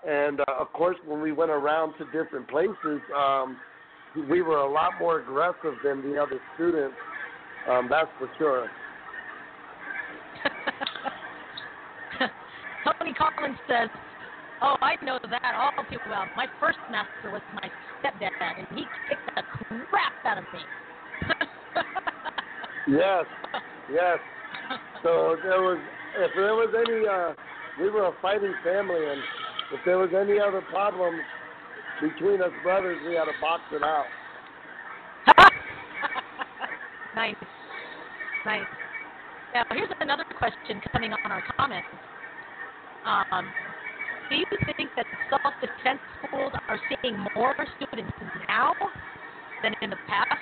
And 0.07 0.39
uh, 0.39 0.45
of 0.59 0.73
course, 0.73 0.97
when 1.05 1.21
we 1.21 1.31
went 1.31 1.51
around 1.51 1.93
to 1.99 2.05
different 2.05 2.49
places, 2.49 3.01
um, 3.15 3.57
we 4.27 4.41
were 4.41 4.57
a 4.57 4.71
lot 4.71 4.93
more 4.99 5.19
aggressive 5.19 5.75
than 5.83 6.01
the 6.01 6.17
other 6.19 6.39
students. 6.55 6.95
Um, 7.69 7.87
that's 7.89 8.09
for 8.17 8.29
sure. 8.39 8.69
Tony 12.83 13.13
Collins 13.13 13.57
says, 13.67 13.89
"Oh, 14.61 14.75
I 14.81 14.95
know 15.01 15.19
that 15.29 15.53
all 15.55 15.83
too 15.85 15.99
well. 16.07 16.25
My 16.35 16.47
first 16.59 16.79
master 16.89 17.29
was 17.29 17.41
my 17.51 17.69
stepdad, 17.99 18.29
and 18.39 18.67
he 18.71 18.85
kicked 19.07 19.29
the 19.35 19.43
crap 19.89 20.13
out 20.25 20.37
of 20.37 20.45
me." 20.53 20.65
yes, 22.87 23.25
yes. 23.91 24.19
So 25.03 25.37
there 25.43 25.61
was, 25.61 25.79
if 26.17 26.31
there 26.35 26.55
was 26.55 26.73
any, 26.75 27.07
uh, 27.07 27.33
we 27.79 27.89
were 27.89 28.07
a 28.07 28.13
fighting 28.21 28.53
family, 28.63 29.05
and 29.07 29.21
if 29.73 29.79
there 29.85 29.97
was 29.97 30.09
any 30.13 30.39
other 30.39 30.61
problems 30.69 31.21
between 32.01 32.41
us 32.41 32.51
brothers, 32.63 32.97
we 33.07 33.15
had 33.15 33.25
to 33.25 33.33
box 33.41 33.63
it 33.71 33.83
out. 33.83 34.05
nice, 37.15 37.35
nice. 38.45 38.67
Now 39.53 39.63
here's 39.71 39.89
another 39.99 40.25
question 40.37 40.81
coming 40.93 41.11
on 41.13 41.31
our 41.31 41.43
comments. 41.57 41.87
Um, 43.05 43.53
do 44.29 44.35
you 44.35 44.45
think 44.77 44.89
that 44.95 45.05
self-defense 45.29 45.99
schools 46.23 46.51
are 46.67 46.79
seeing 46.89 47.17
more 47.35 47.55
students 47.75 48.11
now 48.47 48.73
than 49.63 49.73
in 49.81 49.89
the 49.89 49.97
past? 50.07 50.41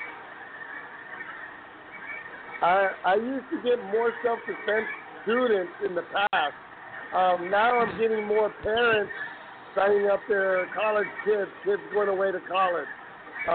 I 2.62 2.90
I 3.06 3.16
used 3.16 3.46
to 3.52 3.62
get 3.64 3.80
more 3.92 4.12
self-defense 4.24 4.88
students 5.24 5.72
in 5.88 5.96
the 5.96 6.04
past. 6.12 6.56
Um, 7.16 7.50
now 7.50 7.80
I'm 7.80 7.98
getting 8.00 8.26
more 8.26 8.52
parents 8.64 9.12
signing 9.76 10.08
up 10.08 10.20
their 10.28 10.68
college 10.74 11.08
kids, 11.24 11.50
kids 11.64 11.82
going 11.94 12.10
away 12.10 12.32
to 12.32 12.40
college. 12.50 12.88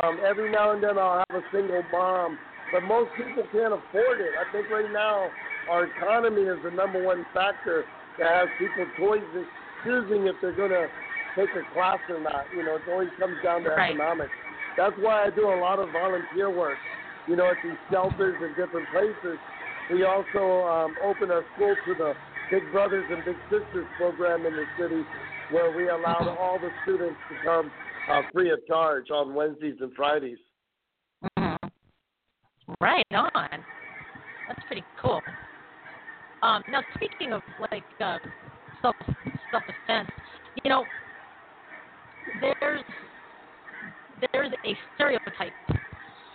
Um, 0.03 0.21
every 0.25 0.51
now 0.51 0.71
and 0.73 0.83
then 0.83 0.97
I'll 0.97 1.25
have 1.29 1.43
a 1.43 1.45
single 1.53 1.83
mom, 1.93 2.39
but 2.73 2.83
most 2.85 3.11
people 3.17 3.45
can't 3.53 3.75
afford 3.75 4.21
it. 4.21 4.33
I 4.39 4.51
think 4.53 4.71
right 4.71 4.91
now 4.91 5.29
our 5.69 5.85
economy 5.85 6.43
is 6.43 6.59
the 6.65 6.71
number 6.71 7.03
one 7.03 7.27
factor 7.35 7.85
that 8.19 8.29
has 8.29 8.49
people 8.59 8.87
choosing, 8.97 9.47
choosing 9.85 10.27
if 10.27 10.37
they're 10.41 10.57
going 10.57 10.71
to 10.71 10.89
take 11.35 11.49
a 11.57 11.65
class 11.75 11.99
or 12.09 12.21
not. 12.21 12.45
You 12.55 12.65
know, 12.65 12.77
it 12.77 12.83
always 12.91 13.09
comes 13.19 13.37
down 13.43 13.63
to 13.65 13.71
Right. 13.71 13.91
economics. 13.91 14.33
That's 14.77 14.97
why 14.99 15.25
I 15.25 15.31
do 15.31 15.49
a 15.49 15.59
lot 15.59 15.79
of 15.79 15.91
volunteer 15.93 16.51
work. 16.51 16.79
You 17.27 17.37
know, 17.37 17.47
at 17.51 17.57
these 17.63 17.79
shelters 17.91 18.37
and 18.43 18.57
different 18.57 18.89
places. 18.91 19.39
We 19.91 20.05
also 20.05 20.67
um, 20.67 20.97
open 21.05 21.31
our 21.31 21.45
school 21.55 21.75
to 21.87 21.95
the 21.95 22.15
Big 22.51 22.63
Brothers 22.73 23.05
and 23.11 23.25
Big 23.25 23.37
Sisters 23.51 23.87
program 23.97 24.45
in 24.47 24.53
the 24.53 24.65
city, 24.79 25.03
where 25.51 25.71
we 25.71 25.89
allow 25.89 26.37
all 26.41 26.59
the 26.59 26.71
students 26.83 27.19
to 27.29 27.37
come 27.45 27.71
uh, 28.11 28.23
free 28.33 28.51
of 28.51 28.59
charge 28.67 29.11
on 29.11 29.35
Wednesdays 29.35 29.77
and 29.81 29.93
Fridays. 29.95 30.39
Right 32.81 33.07
on. 33.13 33.49
That's 34.49 34.67
pretty 34.67 34.85
cool. 35.01 35.23
Um, 36.43 36.63
now, 36.71 36.81
speaking 36.95 37.33
of 37.33 37.43
like 37.71 37.85
uh, 38.01 38.19
self 38.81 38.97
self 39.51 39.63
defense, 39.63 40.11
you 40.65 40.71
know, 40.71 40.85
there's 42.41 42.83
there's 44.33 44.53
a 44.65 44.77
stereotype 44.95 45.53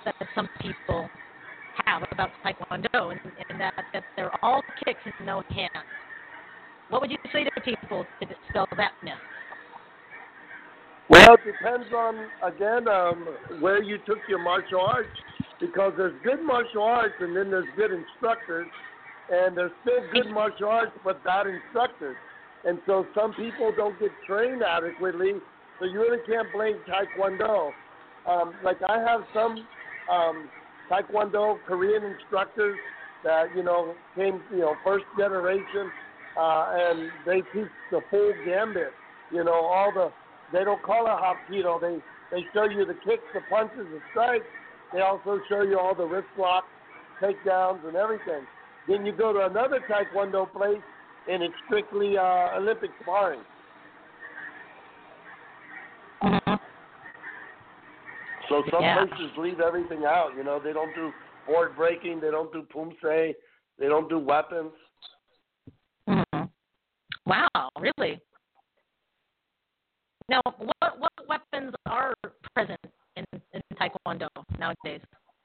that 0.05 0.15
some 0.34 0.47
people 0.61 1.09
have 1.85 2.03
about 2.11 2.29
Taekwondo, 2.43 3.11
and, 3.11 3.19
and 3.49 3.59
that 3.59 3.73
that 3.93 4.03
they're 4.15 4.43
all 4.43 4.61
kicks 4.85 4.99
and 5.05 5.27
no 5.27 5.43
hands. 5.49 5.71
What 6.89 7.01
would 7.01 7.11
you 7.11 7.17
say 7.34 7.43
to 7.43 7.61
people 7.61 8.05
to 8.21 8.25
dispel 8.25 8.67
that 8.77 8.93
myth? 9.03 9.13
Well, 11.09 11.34
it 11.34 11.39
depends 11.45 11.88
on 11.93 12.27
again 12.43 12.88
um, 12.88 13.27
where 13.59 13.84
you 13.84 13.97
took 14.05 14.19
your 14.29 14.39
martial 14.39 14.79
arts, 14.79 15.09
because 15.59 15.93
there's 15.97 16.15
good 16.23 16.41
martial 16.45 16.84
arts 16.84 17.15
and 17.19 17.35
then 17.35 17.51
there's 17.51 17.67
good 17.75 17.91
instructors, 17.91 18.67
and 19.31 19.57
there's 19.57 19.71
still 19.81 19.99
good 20.13 20.31
martial 20.31 20.69
arts 20.69 20.91
but 21.03 21.23
bad 21.23 21.47
instructors, 21.47 22.15
and 22.65 22.79
so 22.85 23.05
some 23.15 23.33
people 23.33 23.71
don't 23.75 23.99
get 23.99 24.11
trained 24.25 24.63
adequately, 24.63 25.33
so 25.79 25.85
you 25.85 25.99
really 25.99 26.23
can't 26.25 26.47
blame 26.53 26.77
Taekwondo. 26.87 27.71
Um, 28.27 28.53
like 28.63 28.77
I 28.87 28.99
have 28.99 29.21
some 29.33 29.65
um, 30.11 30.49
Taekwondo 30.89 31.57
Korean 31.67 32.03
instructors 32.03 32.77
that 33.23 33.47
you 33.55 33.63
know 33.63 33.95
came 34.15 34.41
you 34.51 34.59
know 34.59 34.75
first 34.83 35.05
generation, 35.17 35.91
uh, 36.37 36.65
and 36.73 37.09
they 37.25 37.41
teach 37.53 37.71
the 37.91 38.01
full 38.09 38.33
gambit. 38.45 38.91
You 39.31 39.43
know 39.43 39.53
all 39.53 39.91
the 39.93 40.11
they 40.51 40.63
don't 40.63 40.81
call 40.81 41.05
it 41.05 41.09
hapkido. 41.09 41.79
They 41.81 41.99
they 42.31 42.43
show 42.53 42.65
you 42.65 42.85
the 42.85 42.95
kicks, 43.05 43.23
the 43.33 43.41
punches, 43.49 43.87
the 43.91 43.99
strikes. 44.11 44.45
They 44.93 45.01
also 45.01 45.39
show 45.49 45.61
you 45.63 45.79
all 45.79 45.95
the 45.95 46.05
wrist 46.05 46.27
locks, 46.37 46.67
takedowns, 47.21 47.85
and 47.85 47.95
everything. 47.95 48.45
Then 48.88 49.05
you 49.05 49.11
go 49.11 49.34
to 49.34 49.45
another 49.45 49.81
Taekwondo 49.89 50.51
place, 50.51 50.81
and 51.30 51.43
it's 51.43 51.53
strictly 51.65 52.18
uh, 52.18 52.57
Olympic 52.57 52.91
sparring. 53.01 53.41
So 58.49 58.64
some 58.72 58.81
Yeah. 58.81 59.05
places 59.05 59.38
leave 59.38 59.59
everything 59.59 60.05
out. 60.05 60.34
You 60.38 60.43
know, 60.43 60.59
they 60.59 60.72
don't 60.72 60.93
do 60.95 61.11
board 61.45 61.76
breaking, 61.76 62.22
they 62.22 62.31
don't 62.31 62.51
do 62.53 62.64
pumse, 62.73 63.35
they 63.77 63.88
don't 63.88 64.07
do 64.07 64.19
weapons. 64.19 64.72
Wow, 67.26 67.69
really? 67.77 68.22
Now, 70.30 70.41
what 70.45 70.99
what 70.99 71.11
weapons 71.27 71.73
are 71.88 72.14
present 72.55 72.80
in, 73.18 73.26
in 73.53 73.61
Taekwondo 73.76 74.27
nowadays? 74.57 75.01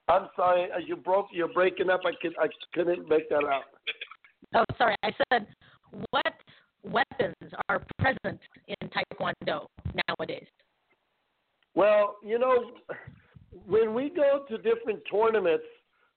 I'm 0.08 0.28
sorry, 0.36 0.68
uh, 0.72 0.78
you 0.78 0.96
broke. 0.96 1.26
You're 1.32 1.52
breaking 1.52 1.90
up. 1.90 2.00
I 2.04 2.12
could 2.20 2.34
I 2.38 2.48
couldn't 2.74 3.08
make 3.08 3.28
that 3.28 3.44
out. 3.44 3.64
Oh, 4.54 4.64
sorry, 4.78 4.96
I 5.02 5.10
said 5.30 5.46
what 6.10 6.34
weapons 6.84 7.52
are 7.68 7.82
present 7.98 8.40
in 8.66 8.88
Taekwondo 8.88 9.66
nowadays? 10.08 10.46
Well, 11.74 12.16
you 12.24 12.38
know, 12.38 12.72
when 13.66 13.94
we 13.94 14.10
go 14.10 14.44
to 14.48 14.56
different 14.58 15.00
tournaments, 15.10 15.64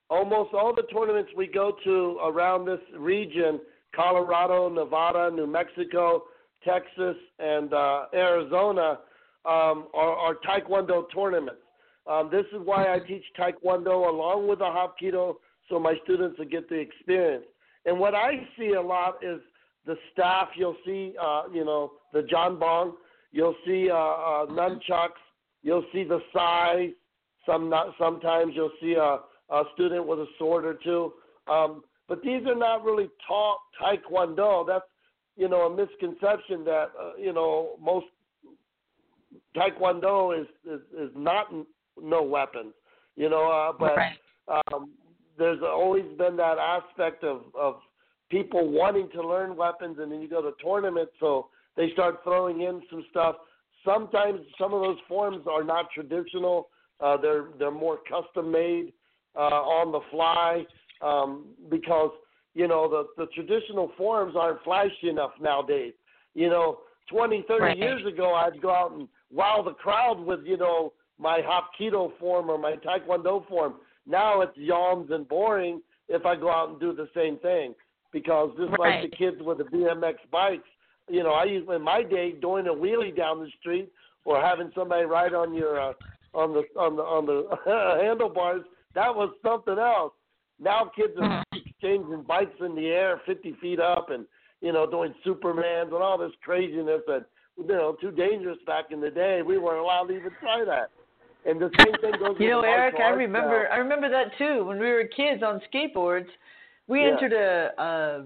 almost 0.09 0.53
all 0.53 0.73
the 0.75 0.83
tournaments 0.93 1.31
we 1.35 1.47
go 1.47 1.75
to 1.83 2.19
around 2.23 2.65
this 2.65 2.79
region 2.97 3.59
Colorado, 3.95 4.67
Nevada, 4.69 5.31
New 5.33 5.47
Mexico, 5.47 6.23
Texas, 6.67 7.15
and 7.39 7.73
uh, 7.73 8.05
Arizona 8.13 8.99
um, 9.45 9.87
are, 9.93 10.15
are 10.15 10.35
Taekwondo 10.45 11.05
tournaments. 11.13 11.61
Um, 12.07 12.29
this 12.31 12.45
is 12.53 12.59
why 12.63 12.93
I 12.93 12.99
teach 12.99 13.23
Taekwondo 13.37 14.09
along 14.09 14.47
with 14.47 14.59
the 14.59 14.65
Hapkido 14.65 15.35
so 15.69 15.79
my 15.79 15.95
students 16.03 16.37
will 16.37 16.45
get 16.45 16.69
the 16.69 16.75
experience. 16.75 17.45
And 17.85 17.99
what 17.99 18.13
I 18.13 18.47
see 18.57 18.73
a 18.73 18.81
lot 18.81 19.17
is 19.23 19.39
the 19.85 19.95
staff. 20.13 20.49
You'll 20.55 20.77
see, 20.85 21.13
uh, 21.21 21.43
you 21.53 21.65
know, 21.65 21.93
the 22.13 22.23
jang 22.23 22.57
bong. 22.59 22.93
You'll 23.31 23.55
see 23.65 23.89
uh, 23.91 23.95
uh, 23.95 24.45
nunchucks. 24.47 25.21
You'll 25.63 25.85
see 25.91 26.03
the 26.03 26.19
sais. 26.33 26.93
Some 27.45 27.69
not, 27.69 27.93
sometimes 27.99 28.53
you'll 28.55 28.71
see 28.81 28.93
a, 28.93 29.19
a 29.53 29.63
student 29.73 30.07
with 30.07 30.19
a 30.19 30.27
sword 30.39 30.65
or 30.65 30.75
two. 30.83 31.13
Um, 31.47 31.83
but 32.07 32.21
these 32.21 32.41
are 32.47 32.55
not 32.55 32.83
really 32.83 33.09
taught 33.27 33.59
Taekwondo. 33.81 34.65
That's 34.67 34.85
you 35.35 35.49
know 35.49 35.61
a 35.61 35.75
misconception 35.75 36.63
that 36.65 36.91
uh, 36.99 37.11
you 37.19 37.33
know 37.33 37.77
most 37.81 38.05
Taekwondo 39.55 40.39
is 40.39 40.47
is, 40.65 40.81
is 40.97 41.11
not 41.15 41.47
no 42.01 42.23
weapons. 42.23 42.73
You 43.15 43.29
know, 43.29 43.49
uh, 43.49 43.73
but 43.77 43.97
um, 44.73 44.91
there's 45.37 45.61
always 45.63 46.05
been 46.17 46.35
that 46.37 46.57
aspect 46.57 47.23
of 47.23 47.43
of 47.59 47.75
people 48.29 48.69
wanting 48.69 49.09
to 49.13 49.25
learn 49.25 49.55
weapons, 49.55 49.97
and 49.99 50.11
then 50.11 50.21
you 50.21 50.29
go 50.29 50.41
to 50.41 50.51
tournaments, 50.63 51.13
so 51.19 51.49
they 51.77 51.91
start 51.91 52.19
throwing 52.23 52.61
in 52.61 52.81
some 52.89 53.05
stuff. 53.09 53.35
Sometimes 53.83 54.39
some 54.59 54.73
of 54.73 54.81
those 54.81 54.97
forms 55.07 55.45
are 55.49 55.63
not 55.63 55.87
traditional. 55.93 56.69
Uh, 56.99 57.17
they're 57.17 57.45
they're 57.59 57.71
more 57.71 57.99
custom 58.09 58.51
made 58.51 58.93
uh, 59.35 59.39
on 59.39 59.91
the 59.91 59.99
fly 60.11 60.65
um, 61.01 61.45
because 61.69 62.11
you 62.53 62.67
know 62.67 62.89
the 62.89 63.23
the 63.23 63.29
traditional 63.31 63.91
forms 63.97 64.35
aren't 64.37 64.63
flashy 64.63 65.09
enough 65.09 65.31
nowadays. 65.41 65.93
You 66.33 66.49
know, 66.49 66.79
20, 67.09 67.45
30 67.47 67.63
Right. 67.63 67.77
years 67.77 68.05
ago, 68.05 68.33
I'd 68.33 68.61
go 68.61 68.71
out 68.71 68.91
and 68.91 69.07
wow 69.31 69.61
the 69.63 69.73
crowd 69.73 70.19
with 70.19 70.41
you 70.45 70.57
know 70.57 70.93
my 71.19 71.41
Hapkido 71.41 72.11
form 72.19 72.49
or 72.49 72.57
my 72.57 72.75
Taekwondo 72.75 73.47
form. 73.47 73.75
Now 74.07 74.41
it's 74.41 74.57
yawns 74.57 75.09
and 75.11 75.27
boring 75.27 75.81
if 76.07 76.25
I 76.25 76.35
go 76.35 76.51
out 76.51 76.69
and 76.69 76.79
do 76.79 76.93
the 76.93 77.09
same 77.15 77.37
thing 77.39 77.73
because 78.11 78.51
just 78.57 78.79
like 78.79 79.01
the 79.01 79.15
kids 79.15 79.37
with 79.41 79.57
the 79.57 79.65
BMX 79.65 80.15
bikes, 80.31 80.67
you 81.09 81.21
know, 81.23 81.31
I 81.31 81.43
used 81.43 81.69
in 81.69 81.81
my 81.81 82.01
day 82.01 82.31
doing 82.31 82.67
a 82.67 82.73
wheelie 82.73 83.15
down 83.15 83.39
the 83.39 83.49
street 83.59 83.91
or 84.23 84.41
having 84.41 84.71
somebody 84.75 85.05
ride 85.05 85.33
on 85.33 85.53
your 85.53 85.79
uh, 85.79 85.93
on 86.33 86.53
the 86.53 86.63
on 86.79 86.95
the 86.95 87.01
on 87.03 87.25
the 87.25 88.01
handlebars. 88.01 88.63
That 88.93 89.13
was 89.13 89.29
something 89.43 89.77
else. 89.77 90.13
Now 90.59 90.89
kids 90.95 91.13
are 91.21 91.43
exchanging 91.53 92.23
bikes 92.27 92.55
in 92.61 92.75
the 92.75 92.87
air, 92.87 93.21
50 93.25 93.57
feet 93.61 93.79
up, 93.79 94.09
and 94.09 94.25
you 94.61 94.71
know 94.71 94.89
doing 94.89 95.13
Supermans 95.25 95.93
and 95.93 95.95
all 95.95 96.17
this 96.17 96.31
craziness 96.41 97.01
that 97.07 97.25
you 97.57 97.67
know 97.67 97.97
too 97.99 98.11
dangerous 98.11 98.57
back 98.65 98.85
in 98.91 99.01
the 99.01 99.11
day. 99.11 99.41
We 99.41 99.57
weren't 99.57 99.81
allowed 99.81 100.05
to 100.05 100.15
even 100.15 100.31
try 100.39 100.63
that. 100.65 100.89
And 101.45 101.61
the 101.61 101.69
same 101.77 101.93
thing 102.01 102.19
goes. 102.19 102.35
You 102.39 102.49
know, 102.49 102.61
Eric, 102.61 102.95
I 102.99 103.09
remember 103.09 103.67
now. 103.69 103.75
I 103.75 103.77
remember 103.77 104.09
that 104.09 104.37
too. 104.37 104.65
When 104.65 104.79
we 104.79 104.91
were 104.91 105.03
kids 105.05 105.43
on 105.43 105.61
skateboards, 105.73 106.27
we 106.87 107.01
Yeah. 107.01 107.11
entered 107.11 107.33
a, 107.33 107.81
a. 107.81 108.25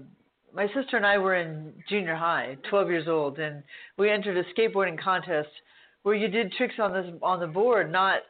My 0.52 0.66
sister 0.74 0.96
and 0.96 1.06
I 1.06 1.16
were 1.16 1.36
in 1.36 1.72
junior 1.88 2.16
high, 2.16 2.56
12 2.70 2.90
years 2.90 3.08
old, 3.08 3.38
and 3.38 3.62
we 3.96 4.10
entered 4.10 4.36
a 4.36 4.44
skateboarding 4.52 4.98
contest 4.98 5.48
where 6.02 6.16
you 6.16 6.26
did 6.26 6.52
tricks 6.52 6.74
on 6.80 6.92
this 6.92 7.06
on 7.22 7.38
the 7.40 7.46
board, 7.46 7.92
not 7.92 8.22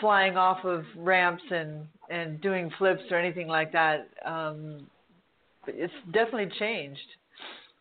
flying 0.00 0.36
off 0.36 0.64
of 0.64 0.84
ramps 0.96 1.42
and 1.50 1.86
and 2.10 2.40
doing 2.40 2.70
flips 2.78 3.02
or 3.10 3.18
anything 3.18 3.48
like 3.48 3.72
that. 3.72 4.08
Um, 4.24 4.86
but 5.64 5.74
it's 5.76 5.92
definitely 6.12 6.50
changed. 6.58 7.00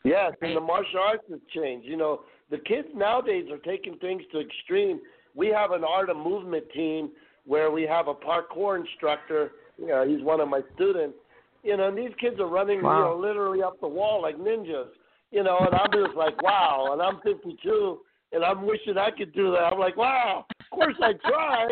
Yes, 0.03 0.34
and 0.41 0.56
the 0.56 0.62
martial 0.62 0.99
arts 0.99 1.24
has 1.30 1.40
changed. 1.53 1.88
You 1.88 1.98
know, 1.98 2.22
the 2.49 2.58
kids 2.60 2.88
nowadays 2.95 3.45
are 3.52 3.58
taking 3.58 3.98
things 3.98 4.22
to 4.32 4.40
extreme. 4.40 4.99
We 5.36 5.48
have 5.48 5.72
an 5.72 5.84
art 5.84 6.10
of 6.10 6.18
movement 6.18 6.66
team 6.74 7.12
where 7.45 7.72
we 7.72 7.84
have 7.84 8.08
a 8.08 8.14
parkour 8.14 8.80
instructor. 8.80 9.52
You 9.78 9.88
know, 9.88 10.08
he's 10.08 10.24
one 10.24 10.40
of 10.40 10.49
my 10.49 10.62
students. 10.76 11.18
You 11.64 11.78
know, 11.78 11.88
and 11.90 11.98
these 11.98 12.12
kids 12.20 12.40
are 12.40 12.48
running, 12.48 12.82
Wow. 12.82 12.98
you 12.98 13.03
know, 13.06 13.18
literally 13.18 13.62
up 13.62 13.80
the 13.82 13.88
wall 13.88 14.22
like 14.22 14.38
ninjas. 14.38 14.90
You 15.32 15.44
know, 15.44 15.58
and 15.60 15.74
I'm 15.74 15.91
just 15.94 16.16
like, 16.16 16.41
wow. 16.41 16.90
And 16.91 17.02
I'm 17.02 17.22
52, 17.22 17.99
and 18.34 18.44
I'm 18.44 18.66
wishing 18.66 18.98
I 18.98 19.12
could 19.12 19.34
do 19.34 19.52
that. 19.52 19.72
I'm 19.72 19.80
like, 19.80 19.95
wow. 19.95 20.45
Of 20.60 20.70
course 20.72 20.95
I 21.02 21.14
try, 21.28 21.68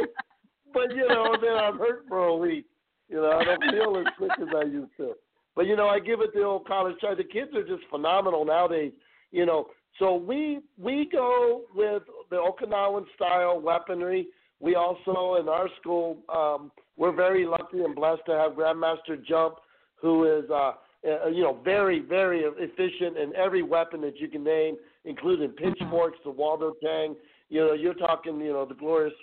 but 0.74 0.94
you 0.96 1.08
know, 1.08 1.36
then 1.42 1.54
I'm 1.54 1.78
hurt 1.78 2.06
for 2.08 2.26
a 2.26 2.36
week. 2.36 2.66
You 3.10 3.18
know, 3.18 3.32
I 3.32 3.44
don't 3.44 3.64
feel 3.72 3.98
as 3.98 4.06
quick 4.18 4.32
as 4.40 4.48
I 4.56 4.64
used 4.66 4.92
to. 4.98 5.14
But 5.56 5.66
you 5.68 5.76
know, 5.76 5.88
I 5.88 6.00
give 6.00 6.22
it 6.22 6.34
the 6.34 6.44
old 6.44 6.68
college 6.68 6.96
try. 7.00 7.16
The 7.16 7.24
kids 7.24 7.52
are 7.56 7.64
just 7.66 7.84
phenomenal 7.90 8.46
nowadays. 8.46 8.92
You 9.32 9.46
know, 9.46 9.68
so 9.98 10.16
we 10.16 10.60
we 10.78 11.10
go 11.12 11.64
with 11.76 12.04
the 12.30 12.36
Okinawan 12.38 13.06
style 13.16 13.60
weaponry. 13.60 14.28
We 14.60 14.76
also 14.76 15.38
in 15.40 15.48
our 15.48 15.70
school, 15.80 16.18
um, 16.34 16.72
we're 16.98 17.16
very 17.16 17.46
lucky 17.46 17.82
and 17.82 17.96
blessed 17.96 18.22
to 18.26 18.34
have 18.34 18.54
Grandmaster 18.54 19.24
Jump, 19.26 19.56
who 19.96 20.26
is 20.26 20.50
uh, 20.50 20.74
uh, 21.08 21.28
you 21.28 21.44
know 21.44 21.60
very 21.64 22.00
very 22.00 22.42
efficient 22.42 23.18
in 23.18 23.36
every 23.36 23.64
weapon 23.64 24.02
that 24.02 24.18
you 24.20 24.28
can 24.28 24.44
name, 24.44 24.76
including 25.06 25.50
pitchforks, 25.50 26.18
the 26.24 26.32
Waldo 26.32 26.74
Tang. 26.84 27.16
You 27.50 27.62
know, 27.62 27.74
you're 27.74 27.94
talking 27.94 28.40
you 28.42 28.52
know 28.52 28.66
the 28.66 28.76
glorious 28.76 29.14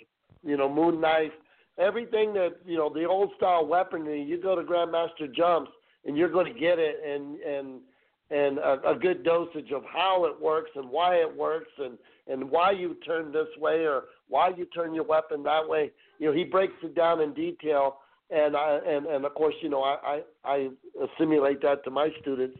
you 0.43 0.57
know 0.57 0.67
moon 0.67 0.99
knife, 0.99 1.31
everything 1.77 2.33
that 2.33 2.55
you 2.65 2.77
know 2.77 2.91
the 2.91 3.05
old 3.05 3.31
style 3.37 3.65
weaponry. 3.65 4.23
You 4.23 4.41
go 4.41 4.55
to 4.55 4.63
Grandmaster 4.63 5.33
Jumps 5.33 5.71
and 6.07 6.17
you're 6.17 6.31
going 6.31 6.51
to 6.51 6.59
get 6.59 6.79
it 6.79 6.95
and 7.05 7.39
and 7.41 7.81
and 8.29 8.57
a, 8.57 8.91
a 8.91 8.95
good 8.95 9.23
dosage 9.23 9.71
of 9.71 9.83
how 9.85 10.25
it 10.25 10.41
works 10.41 10.71
and 10.75 10.89
why 10.89 11.15
it 11.15 11.37
works 11.37 11.71
and 11.77 11.97
and 12.29 12.49
why 12.49 12.71
you 12.71 12.95
turn 13.05 13.31
this 13.31 13.47
way 13.59 13.85
or 13.85 14.03
why 14.27 14.49
you 14.49 14.65
turn 14.65 14.93
your 14.93 15.05
weapon 15.05 15.43
that 15.43 15.67
way. 15.67 15.91
You 16.19 16.27
know, 16.27 16.33
he 16.33 16.43
breaks 16.43 16.73
it 16.83 16.95
down 16.95 17.21
in 17.21 17.33
detail, 17.33 17.99
and 18.29 18.55
I 18.55 18.79
and 18.87 19.05
and 19.05 19.25
of 19.25 19.33
course, 19.33 19.55
you 19.61 19.69
know, 19.69 19.81
I 19.83 20.21
I, 20.45 20.51
I 20.51 20.69
assimilate 21.03 21.61
that 21.61 21.83
to 21.85 21.91
my 21.91 22.09
students 22.21 22.57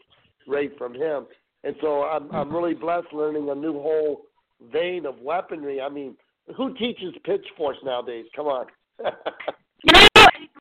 right 0.48 0.72
from 0.78 0.94
him, 0.94 1.28
and 1.64 1.76
so 1.82 2.04
I'm 2.04 2.32
I'm 2.32 2.54
really 2.54 2.74
blessed 2.74 3.14
learning 3.14 3.50
a 3.50 3.56
new 3.56 3.74
whole 3.74 4.22
vein 4.72 5.06
of 5.06 5.20
weaponry. 5.20 5.82
I 5.82 5.90
mean, 5.90 6.16
who 6.56 6.74
teaches 6.76 7.14
pitchforks 7.24 7.80
nowadays? 7.84 8.26
Come 8.36 8.48
on. 8.48 8.66
You 9.84 9.94
know, 9.94 10.08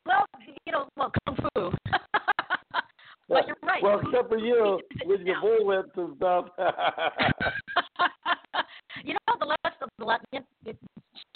well, 0.04 0.26
you 0.66 0.72
know, 0.72 0.88
well, 0.96 1.10
kung 1.26 1.36
fu. 1.36 1.70
but 3.28 3.46
you're 3.46 3.56
right. 3.62 3.82
Well, 3.82 4.00
except 4.00 4.28
for 4.28 4.38
you 4.38 4.78
with 5.06 5.22
your 5.22 5.36
bullwhips 5.36 5.96
and 5.96 6.16
stuff. 6.16 6.48
You 9.04 9.14
know, 9.14 9.36
the 9.38 9.46
last 9.46 9.76
of 9.82 9.88
the 9.98 10.04
last, 10.04 10.24
it, 10.32 10.44
it, 10.64 10.76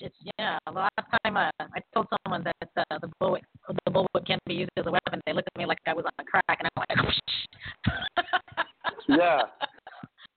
it's 0.01 0.17
yeah. 0.39 0.59
The 0.67 0.73
last 0.73 0.93
time 1.25 1.37
uh, 1.37 1.51
I 1.61 1.81
told 1.95 2.07
someone 2.25 2.45
that 2.45 2.85
uh, 2.91 2.99
the 2.99 3.11
bullwhip 3.21 3.43
the 3.85 3.91
bullwhip 3.91 4.27
can 4.27 4.39
be 4.47 4.55
used 4.55 4.71
as 4.77 4.87
a 4.87 4.91
weapon, 4.91 5.21
they 5.27 5.33
looked 5.33 5.49
at 5.55 5.59
me 5.59 5.67
like 5.67 5.79
I 5.87 5.95
was 5.95 6.05
on 6.05 6.13
a 6.19 6.25
crack, 6.25 6.59
and 6.59 6.69
I 6.77 6.81
went. 6.81 7.21
yeah. 9.09 9.43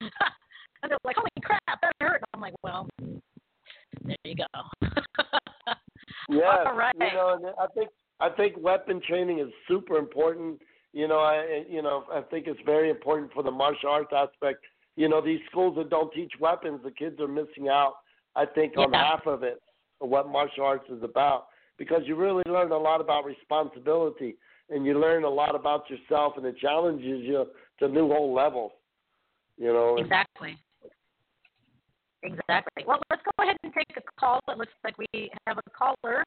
and 0.00 0.90
they're 0.90 0.98
like, 1.04 1.16
"Holy 1.16 1.28
crap, 1.42 1.60
that 1.66 1.92
hurt!" 2.00 2.22
I'm 2.34 2.40
like, 2.40 2.54
"Well, 2.62 2.88
there 4.04 4.16
you 4.24 4.36
go." 4.36 4.88
Yes, 6.28 6.58
All 6.66 6.76
right. 6.76 6.94
you 6.98 7.06
know, 7.12 7.54
I 7.60 7.66
think 7.74 7.90
I 8.20 8.30
think 8.30 8.54
weapon 8.58 9.00
training 9.06 9.40
is 9.40 9.48
super 9.68 9.96
important. 9.96 10.60
You 10.92 11.08
know, 11.08 11.18
I 11.18 11.64
you 11.68 11.82
know 11.82 12.04
I 12.12 12.22
think 12.22 12.46
it's 12.46 12.60
very 12.64 12.90
important 12.90 13.32
for 13.32 13.42
the 13.42 13.50
martial 13.50 13.90
arts 13.90 14.12
aspect. 14.14 14.64
You 14.96 15.08
know, 15.08 15.20
these 15.20 15.40
schools 15.50 15.76
that 15.76 15.90
don't 15.90 16.12
teach 16.12 16.32
weapons, 16.40 16.80
the 16.84 16.90
kids 16.90 17.20
are 17.20 17.28
missing 17.28 17.68
out. 17.68 17.94
I 18.36 18.46
think 18.46 18.76
on 18.76 18.92
half 18.92 19.26
of 19.26 19.42
it, 19.42 19.60
of 20.00 20.08
what 20.08 20.28
martial 20.28 20.64
arts 20.64 20.88
is 20.90 21.02
about, 21.02 21.46
because 21.78 22.02
you 22.04 22.16
really 22.16 22.42
learn 22.46 22.72
a 22.72 22.78
lot 22.78 23.00
about 23.00 23.24
responsibility, 23.24 24.36
and 24.70 24.84
you 24.86 24.98
learn 24.98 25.24
a 25.24 25.28
lot 25.28 25.54
about 25.54 25.88
yourself, 25.90 26.34
and 26.36 26.46
it 26.46 26.58
challenges 26.58 27.22
you 27.22 27.46
to 27.78 27.88
new 27.88 28.08
whole 28.08 28.34
levels. 28.34 28.72
You 29.56 29.72
know, 29.72 29.96
Exactly. 29.98 30.58
Exactly. 32.22 32.84
Well, 32.86 33.00
let's 33.10 33.22
go 33.22 33.44
ahead 33.44 33.56
and 33.62 33.72
take 33.74 33.96
a 33.96 34.00
call. 34.18 34.40
It 34.48 34.56
looks 34.56 34.72
like 34.82 34.96
we 34.98 35.30
have 35.46 35.58
a 35.58 35.70
caller. 35.70 36.24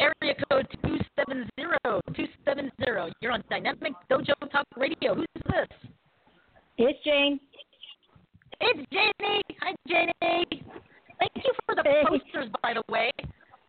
Area 0.00 0.34
code 0.50 0.68
270 0.84 1.50
270. 2.14 3.12
You're 3.20 3.32
on 3.32 3.42
Dynamic 3.50 3.92
Dojo 4.10 4.34
Talk 4.50 4.66
Radio. 4.76 5.14
Who's 5.16 5.26
this? 5.46 5.90
It's 6.78 6.98
Jane. 7.04 7.38
It's 8.60 8.88
Janie. 8.92 9.42
Hi, 9.60 9.74
Janie. 9.88 10.12
Thank 11.18 11.32
you 11.36 11.52
for 11.66 11.74
the 11.74 11.82
Hey. 11.84 12.02
posters, 12.06 12.48
by 12.62 12.74
the 12.74 12.82
way. 12.88 13.10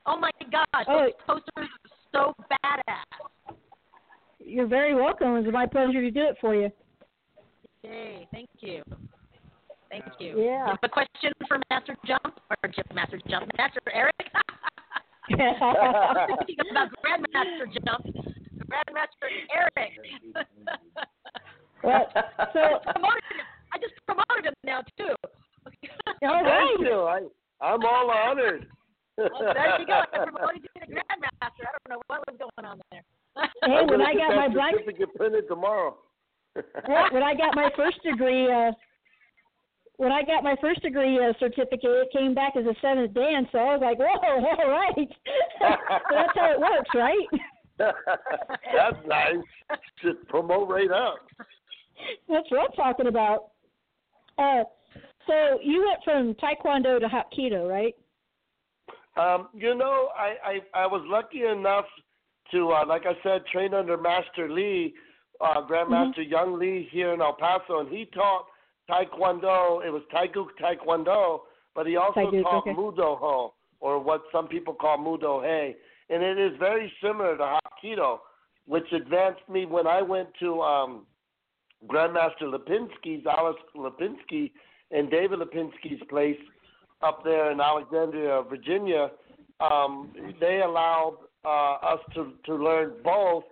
Oh 0.06 0.18
my 0.18 0.32
gosh, 0.52 0.86
Oh. 0.88 1.00
those 1.00 1.14
posters 1.26 1.70
are 1.70 1.90
so 2.12 2.36
badass. 2.50 3.56
You're 4.40 4.68
very 4.68 4.94
welcome. 4.94 5.36
It's 5.38 5.52
my 5.52 5.66
pleasure 5.66 6.02
to 6.02 6.12
do 6.12 6.24
it 6.24 6.38
for 6.40 6.54
you. 6.56 6.72
Yay, 7.84 8.28
thank 8.32 8.50
you. 8.60 8.84
Thank 9.90 10.06
you. 10.20 10.42
Yeah. 10.42 10.68
You 10.72 10.78
a 10.82 10.90
question 10.90 11.32
for 11.48 11.60
Master 11.70 11.96
Jump 12.06 12.40
or 12.50 12.58
Master 12.94 13.20
Jump, 13.28 13.52
Master 13.58 13.80
Eric? 13.92 14.16
About 15.34 16.90
Grandmaster 17.00 17.72
Jump, 17.86 18.06
Grandmaster 18.68 19.30
Eric. 19.54 19.92
Well, 21.84 22.08
so 22.54 22.62
promoted 22.92 23.24
him. 23.36 23.48
I 23.74 23.78
just 23.80 23.94
promoted 24.08 24.46
him 24.46 24.54
now 24.64 24.82
too. 24.98 25.16
All 26.24 26.44
right. 26.44 26.78
Thank 26.78 26.88
you. 26.88 27.02
I 27.04 27.20
I'm 27.62 27.84
all 27.84 28.12
honored. 28.12 28.68
Well, 29.18 29.30
there 29.40 29.80
you 29.80 29.88
go. 29.88 30.02
I 30.14 30.26
promoted 30.26 30.64
you 30.64 30.82
to 30.82 30.88
Grandmaster. 30.88 31.64
I 31.68 31.72
don't 31.72 31.90
know 31.90 32.02
what 32.08 32.24
was 32.28 32.38
going 32.40 32.70
on 32.70 32.82
there. 32.92 33.04
Hey, 33.66 33.82
when 33.88 34.02
I 34.02 34.14
got 34.14 34.36
my 34.36 34.48
black 34.48 34.74
certificate 34.78 35.16
printed 35.16 35.48
tomorrow. 35.48 35.98
when 36.54 37.24
I 37.24 37.34
got 37.34 37.56
my 37.56 37.70
first 37.76 37.98
degree, 38.04 38.52
uh, 38.52 38.72
when 39.98 40.12
I 40.12 40.22
got 40.22 40.44
my 40.44 40.56
first 40.62 40.82
degree 40.84 41.18
uh, 41.18 41.34
certificate, 41.40 41.82
it 41.84 42.10
came 42.12 42.36
back 42.36 42.54
as 42.56 42.66
a 42.66 42.76
seventh 42.80 43.14
dan. 43.16 43.48
So 43.52 43.58
I 43.58 43.76
was 43.76 43.82
like, 43.82 43.98
"Whoa, 43.98 44.06
all 44.06 44.70
right." 44.70 45.10
so 45.60 45.68
that's 46.12 46.32
how 46.36 46.52
it 46.52 46.60
works, 46.60 46.90
right? 46.94 47.28
That's 47.78 48.98
nice. 49.08 49.80
Just 50.04 50.28
promote 50.28 50.70
right 50.70 50.92
up. 50.92 51.16
That's 52.30 52.50
what 52.50 52.62
I'm 52.62 52.76
talking 52.76 53.08
about. 53.08 53.50
Uh, 54.38 54.64
so 55.28 55.60
you 55.64 55.86
went 55.88 56.04
from 56.04 56.36
Taekwondo 56.36 57.00
to 57.00 57.08
Hapkido, 57.08 57.70
right? 57.70 57.96
Um, 59.16 59.50
you 59.54 59.76
know, 59.76 60.10
I, 60.18 60.60
I 60.74 60.84
I 60.84 60.88
was 60.88 61.04
lucky 61.06 61.44
enough 61.44 61.86
to, 62.52 62.72
uh, 62.72 62.86
like 62.86 63.04
I 63.06 63.14
said, 63.22 63.46
train 63.46 63.74
under 63.74 63.98
Master 63.98 64.50
Lee, 64.50 64.94
uh, 65.40 65.62
Grandmaster 65.68 66.20
Mm-hmm. 66.20 66.32
Young 66.32 66.60
Lee 66.60 66.88
here 66.92 67.14
in 67.14 67.22
El 67.22 67.34
Paso, 67.34 67.80
and 67.80 67.90
he 67.90 68.06
taught 68.06 68.46
Taekwondo. 68.90 69.86
It 69.86 69.92
was 69.92 70.02
Taiguk 70.14 70.48
Taekwondo, 70.62 71.42
but 71.76 71.86
he 71.86 71.96
also 71.96 72.22
Taiguk, 72.22 72.44
taught 72.44 72.68
okay. 72.68 72.74
Mudo 72.74 73.18
Ho, 73.20 73.54
or 73.80 74.00
what 74.00 74.24
some 74.32 74.48
people 74.48 74.74
call 74.74 74.98
Mudo 74.98 75.44
Hey, 75.44 75.76
and 76.10 76.24
it 76.24 76.40
is 76.40 76.58
very 76.60 76.92
similar 77.02 77.38
to 77.38 77.44
Hapkido, 77.44 78.20
which 78.66 78.92
advanced 78.92 79.48
me 79.48 79.66
when 79.66 79.86
I 79.88 80.02
went 80.02 80.30
to 80.40 80.62
um, 80.62 81.06
Grandmaster 81.88 82.44
Lipinski's, 82.44 83.26
Alice 83.26 83.56
Lipinski, 83.76 84.52
and 84.92 85.10
David 85.10 85.40
Lipinski's 85.40 86.02
place 86.10 86.38
up 87.02 87.24
there 87.24 87.52
in 87.52 87.60
Alexandria, 87.60 88.44
Virginia. 88.50 89.12
Um, 89.60 90.14
they 90.40 90.62
allowed 90.62 91.18
uh, 91.46 91.74
us 91.86 92.00
to, 92.16 92.34
to 92.46 92.56
learn 92.56 92.94
both 93.04 93.44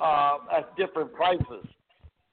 uh, 0.00 0.36
at 0.56 0.76
different 0.76 1.12
prices. 1.12 1.66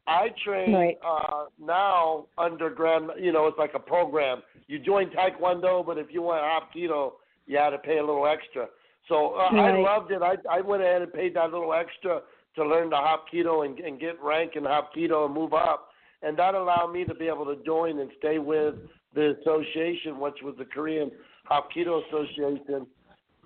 I 0.08 0.30
train 0.44 0.74
Right. 0.74 0.98
uh, 1.06 1.46
now 1.60 2.26
under 2.38 2.70
Grand, 2.70 3.12
you 3.20 3.32
know, 3.32 3.48
it's 3.48 3.58
like 3.58 3.74
a 3.76 3.80
program. 3.80 4.42
You 4.68 4.80
join 4.80 5.10
Taekwondo, 5.12 5.86
but 5.86 5.98
if 5.98 6.08
you 6.12 6.22
want 6.22 6.42
Hapkido, 6.44 7.14
you 7.46 7.58
had 7.58 7.70
to 7.72 7.78
pay 7.78 7.98
a 7.98 8.06
little 8.06 8.26
extra. 8.28 8.68
So 9.08 9.36
uh, 9.36 9.56
I 9.56 9.78
loved 9.78 10.12
it. 10.12 10.22
I 10.22 10.36
I 10.50 10.62
went 10.62 10.84
ahead 10.84 11.02
and 11.02 11.12
paid 11.12 11.36
that 11.36 11.52
little 11.52 11.74
extra 11.74 12.22
to 12.56 12.66
learn 12.66 12.90
the 12.90 12.96
Hapkido 12.96 13.66
and, 13.66 13.80
and 13.80 14.00
get 14.00 14.22
rank 14.22 14.54
in 14.56 14.64
Hapkido 14.64 15.26
and 15.26 15.34
move 15.34 15.54
up. 15.54 15.90
and 16.22 16.38
that 16.38 16.56
allowed 16.56 16.92
me 16.92 17.06
to 17.06 17.14
be 17.14 17.28
able 17.28 17.46
to 17.46 17.64
join 17.64 18.00
and 18.00 18.12
stay 18.20 18.40
with 18.40 18.76
the 19.14 19.36
association, 19.42 20.20
which 20.20 20.38
was 20.44 20.56
the 20.58 20.66
Korean 20.66 21.12
Hapkido 21.50 22.02
Association, 22.08 22.86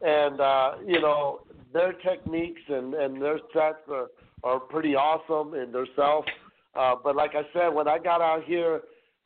and 0.01 0.39
uh, 0.39 0.71
you 0.85 1.01
know 1.01 1.41
their 1.73 1.93
techniques 1.93 2.61
and 2.67 2.93
and 2.93 3.21
their 3.21 3.39
sets 3.53 3.79
are 3.89 4.07
are 4.43 4.59
pretty 4.59 4.95
awesome 4.95 5.53
in 5.55 5.71
themselves. 5.71 6.27
Uh, 6.75 6.95
but 7.03 7.15
like 7.15 7.31
I 7.35 7.43
said, 7.53 7.69
when 7.69 7.87
I 7.87 7.97
got 7.97 8.21
out 8.21 8.43
here 8.43 8.81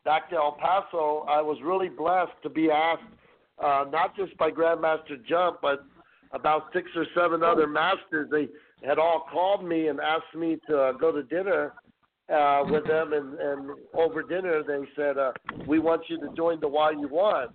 back 0.06 0.30
to 0.30 0.35
El 0.35 0.53
Paso, 0.53 1.26
I 1.27 1.41
was 1.41 1.57
really 1.64 1.89
blessed 1.89 2.31
to 2.43 2.49
be 2.49 2.69
asked 2.72 3.01
uh, 3.61 3.85
not 3.91 4.15
just 4.15 4.38
by 4.38 4.49
Grandmaster 4.51 5.23
Jump, 5.27 5.60
but 5.61 5.84
about 6.31 6.65
six 6.73 6.89
or 6.95 7.06
seven 7.15 7.43
other 7.43 7.68
masters. 7.68 8.30
They 8.31 8.47
had 8.84 8.97
all 8.97 9.26
called 9.31 9.64
me 9.64 9.88
and 9.88 9.99
asked 9.99 10.35
me 10.35 10.57
to 10.68 10.80
uh, 10.80 10.91
go 10.93 11.11
to 11.11 11.23
dinner 11.23 11.73
uh, 12.34 12.64
with 12.65 12.85
them, 12.85 13.14
and, 13.14 13.39
and 13.39 13.69
over 13.93 14.22
dinner 14.22 14.64
they 14.64 14.88
said, 14.95 15.18
uh, 15.18 15.31
"We 15.68 15.80
want 15.80 16.03
you 16.07 16.19
to 16.19 16.34
join 16.35 16.60
the 16.60 16.69
YU1 16.69 17.47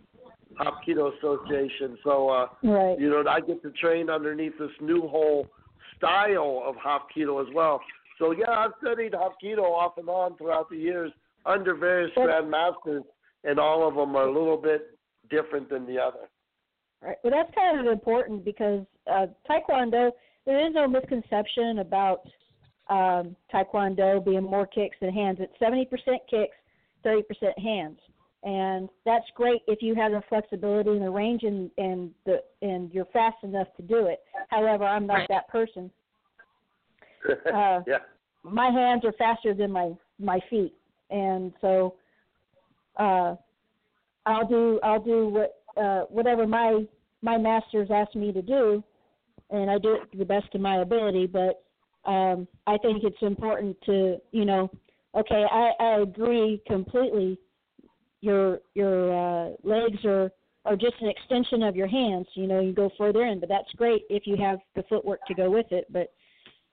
Hapkido 0.61 1.17
Association." 1.19 1.97
So, 2.03 2.29
uh, 2.29 2.49
right. 2.63 2.99
you 2.99 3.09
know, 3.09 3.25
I 3.29 3.41
get 3.41 3.63
to 3.63 3.71
train 3.73 4.11
underneath 4.11 4.59
this 4.59 4.71
new 4.81 5.03
whole 5.03 5.47
style 5.97 6.63
of 6.67 6.75
Hop 6.77 7.09
Hapkido 7.11 7.41
as 7.47 7.53
well. 7.55 7.81
So, 8.19 8.33
yeah, 8.33 8.51
I've 8.51 8.73
studied 8.83 9.15
Hop 9.15 9.37
Hapkido 9.43 9.63
off 9.63 9.97
and 9.97 10.09
on 10.09 10.37
throughout 10.37 10.69
the 10.71 10.77
years 10.77 11.13
under 11.47 11.75
various 11.75 12.11
grandmasters, 12.17 13.03
and 13.45 13.59
all 13.59 13.87
of 13.87 13.95
them 13.95 14.17
are 14.17 14.27
a 14.27 14.33
little 14.33 14.57
bit 14.57 14.99
different 15.31 15.71
than 15.71 15.87
the 15.87 15.99
other. 15.99 16.29
Right. 17.01 17.17
Well, 17.23 17.33
that's 17.33 17.55
kind 17.55 17.79
of 17.79 17.93
important 17.93 18.45
because 18.45 18.85
uh, 19.11 19.27
Taekwondo, 19.49 20.11
there 20.47 20.67
is 20.67 20.75
no 20.75 20.87
misconception 20.87 21.79
about 21.79 22.23
um, 22.89 23.35
Taekwondo 23.53 24.25
being 24.25 24.43
more 24.43 24.67
kicks 24.67 24.97
than 25.01 25.13
hands. 25.13 25.39
It's 25.41 25.53
70% 25.61 25.87
kicks, 26.29 26.57
30% 27.05 27.59
hands, 27.59 27.99
and 28.43 28.89
that's 29.07 29.25
great 29.35 29.63
if 29.67 29.81
you 29.81 29.95
have 29.95 30.13
the 30.13 30.23
flexibility 30.29 30.91
and 30.91 31.03
the 31.03 31.11
range 31.11 31.45
and 31.45 31.71
and 31.79 32.11
the 32.27 32.43
and 32.61 32.93
you're 32.93 33.07
fast 33.07 33.37
enough 33.43 33.69
to 33.77 33.83
do 33.83 34.07
it. 34.07 34.21
However, 34.49 34.85
I'm 34.85 35.07
not 35.07 35.29
that 35.29 35.49
person. 35.49 35.91
Uh, 37.27 37.81
yeah. 37.87 38.01
my 38.43 38.69
hands 38.69 39.03
are 39.03 39.13
faster 39.13 39.55
than 39.55 39.71
my 39.71 39.93
my 40.19 40.39
feet, 40.51 40.75
and 41.09 41.55
so 41.63 41.95
uh, 42.99 43.35
I'll 44.27 44.47
do 44.47 44.79
I'll 44.83 45.03
do 45.03 45.29
what 45.29 45.63
uh, 45.83 46.03
whatever 46.11 46.47
my 46.47 46.85
my 47.23 47.39
masters 47.39 47.89
ask 47.91 48.15
me 48.15 48.31
to 48.31 48.43
do, 48.43 48.85
and 49.51 49.71
I 49.71 49.79
do 49.79 49.95
it 49.95 50.13
to 50.13 50.19
the 50.19 50.25
best 50.25 50.55
of 50.55 50.61
my 50.61 50.77
ability. 50.79 51.27
But 51.27 51.63
um, 52.11 52.47
I 52.67 52.79
think 52.79 53.05
it's 53.05 53.23
important 53.23 53.77
to 53.87 54.19
you 54.33 54.45
know, 54.45 54.71
okay, 55.15 55.45
I, 55.51 55.71
I 55.81 56.01
agree 56.01 56.63
completely. 56.67 57.39
Your 58.21 58.61
your 58.75 59.13
uh, 59.13 59.51
legs 59.63 60.05
are 60.05 60.31
are 60.65 60.77
just 60.77 60.95
an 61.01 61.09
extension 61.09 61.63
of 61.63 61.77
your 61.77 61.87
hands. 61.87 62.27
You 62.35 62.47
know, 62.47 62.61
you 62.61 62.73
go 62.73 62.91
further 62.97 63.25
in, 63.25 63.41
but 63.41 63.49
that's 63.49 63.71
great 63.77 64.05
if 64.09 64.27
you 64.27 64.37
have 64.37 64.59
the 64.75 64.83
footwork 64.89 65.21
to 65.27 65.35
go 65.35 65.51
with 65.51 65.67
it. 65.71 65.87
But 65.91 66.13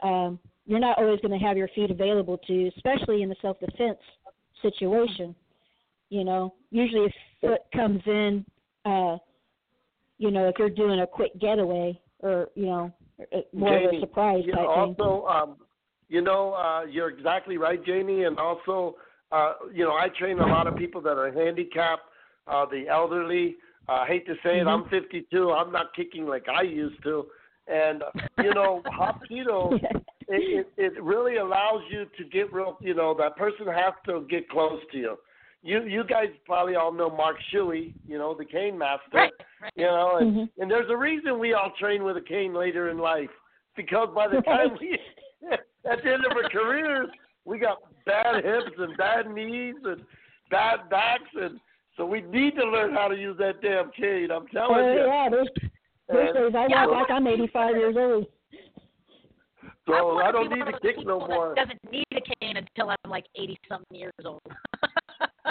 um, 0.06 0.40
you're 0.66 0.80
not 0.80 0.98
always 0.98 1.20
going 1.20 1.38
to 1.38 1.46
have 1.46 1.58
your 1.58 1.68
feet 1.70 1.92
available 1.92 2.38
to, 2.48 2.54
you, 2.54 2.72
especially 2.76 3.22
in 3.22 3.30
the 3.30 3.36
self 3.42 3.60
defense 3.60 4.00
situation. 4.62 5.36
You 6.10 6.24
know, 6.24 6.54
usually 6.72 7.06
if 7.06 7.14
foot 7.40 7.62
comes 7.74 8.02
in, 8.06 8.46
uh, 8.86 9.18
you 10.18 10.32
know, 10.32 10.48
if 10.48 10.56
you're 10.60 10.70
doing 10.70 11.02
a 11.02 11.08
quick 11.08 11.38
getaway 11.40 12.00
or 12.22 12.50
you 12.56 12.66
know, 12.66 12.94
more 13.54 13.78
of 13.78 13.94
a 13.94 14.00
surprise 14.00 14.44
you 14.46 14.54
type 14.54 14.64
know, 14.64 14.94
thing. 14.96 15.06
also, 15.06 15.28
um, 15.28 15.56
you 16.10 16.22
know, 16.22 16.54
uh, 16.54 16.84
you're 16.86 17.10
exactly 17.10 17.58
right, 17.58 17.84
Jamie, 17.86 18.24
and 18.24 18.38
also, 18.38 18.96
uh, 19.32 19.54
you 19.74 19.84
know, 19.86 19.94
I 19.94 20.08
train 20.20 20.40
a 20.40 20.46
lot 20.46 20.68
of 20.68 20.76
people 20.76 21.02
that 21.02 21.18
are 21.18 21.32
handicapped, 21.32 22.04
uh, 22.48 22.66
the 22.66 22.88
elderly. 22.88 23.56
Uh, 23.88 23.94
I 23.94 24.08
hate 24.08 24.26
to 24.28 24.36
say 24.44 24.60
it, 24.60 24.68
I'm 24.68 24.88
52. 24.90 25.52
I'm 25.52 25.72
not 25.72 25.94
kicking 25.96 26.26
like 26.26 26.46
I 26.48 26.64
used 26.64 27.02
to, 27.04 27.28
and 27.68 28.04
you 28.44 28.54
know, 28.54 28.82
Hapkido, 29.00 29.74
it, 29.74 30.04
it 30.28 30.68
it 30.78 31.04
really 31.04 31.38
allows 31.38 31.82
you 31.90 32.06
to 32.18 32.24
get 32.26 32.52
real. 32.54 32.78
You 32.82 32.94
know, 32.94 33.16
that 33.18 33.36
person 33.38 33.68
has 33.68 33.94
to 34.08 34.26
get 34.30 34.50
close 34.50 34.80
to 34.92 34.98
you. 34.98 35.18
You 35.64 35.84
you 35.84 36.04
guys 36.04 36.30
probably 36.46 36.76
all 36.76 36.92
know 36.92 37.10
Mark 37.10 37.38
Shuey, 37.54 37.94
you 38.08 38.18
know, 38.18 38.34
the 38.34 38.46
cane 38.46 38.78
master. 38.78 39.04
Right, 39.14 39.32
right. 39.62 39.72
You 39.76 39.86
know, 39.86 40.18
and, 40.18 40.36
Mhm. 40.36 40.50
and 40.58 40.72
there's 40.72 40.90
a 40.90 40.98
reason 40.98 41.38
we 41.38 41.54
all 41.54 41.72
train 41.80 42.04
with 42.04 42.18
a 42.18 42.22
cane 42.22 42.54
later 42.54 42.90
in 42.90 42.98
life 42.98 43.30
because 43.76 44.10
by 44.16 44.28
the 44.28 44.42
time 44.42 44.76
we 44.80 44.98
at 45.52 46.04
the 46.04 46.14
end 46.14 46.26
of 46.26 46.36
our 46.36 46.50
careers, 46.50 47.10
we 47.46 47.60
got 47.60 47.78
bad 48.06 48.44
hips 48.44 48.72
and 48.78 48.98
bad 48.98 49.30
knees 49.30 49.76
and 49.84 50.04
bad 50.50 50.90
backs, 50.90 51.30
and 51.36 51.60
so 51.96 52.06
we 52.06 52.22
need 52.22 52.56
to 52.56 52.66
learn 52.66 52.94
how 52.94 53.08
to 53.08 53.16
use 53.16 53.38
that 53.38 53.62
damn 53.62 53.92
cane. 53.92 54.32
I'm 54.32 54.48
telling 54.48 54.80
Oh 54.80 54.94
you. 54.94 55.06
yeah, 55.06 55.30
there's 55.30 55.50
there's 56.08 56.34
days 56.34 56.56
I 56.56 56.68
Yeah. 56.68 56.88
walk 56.88 57.10
like 57.10 57.12
I'm 57.12 57.28
85 57.28 57.78
years 57.78 57.96
old. 57.98 58.26
So 59.88 60.18
I 60.20 60.32
don't 60.32 60.50
need 60.50 60.60
one 60.64 60.74
to 60.74 60.80
kick 60.80 60.98
no 61.06 61.20
more. 61.20 61.54
Doesn't 61.56 61.80
need 61.92 62.06
a 62.14 62.22
cane 62.22 62.58
until 62.58 62.90
I'm 62.90 63.12
like 63.12 63.26
80 63.36 63.58
something 63.68 63.98
years 63.98 64.14
old. 64.26 64.42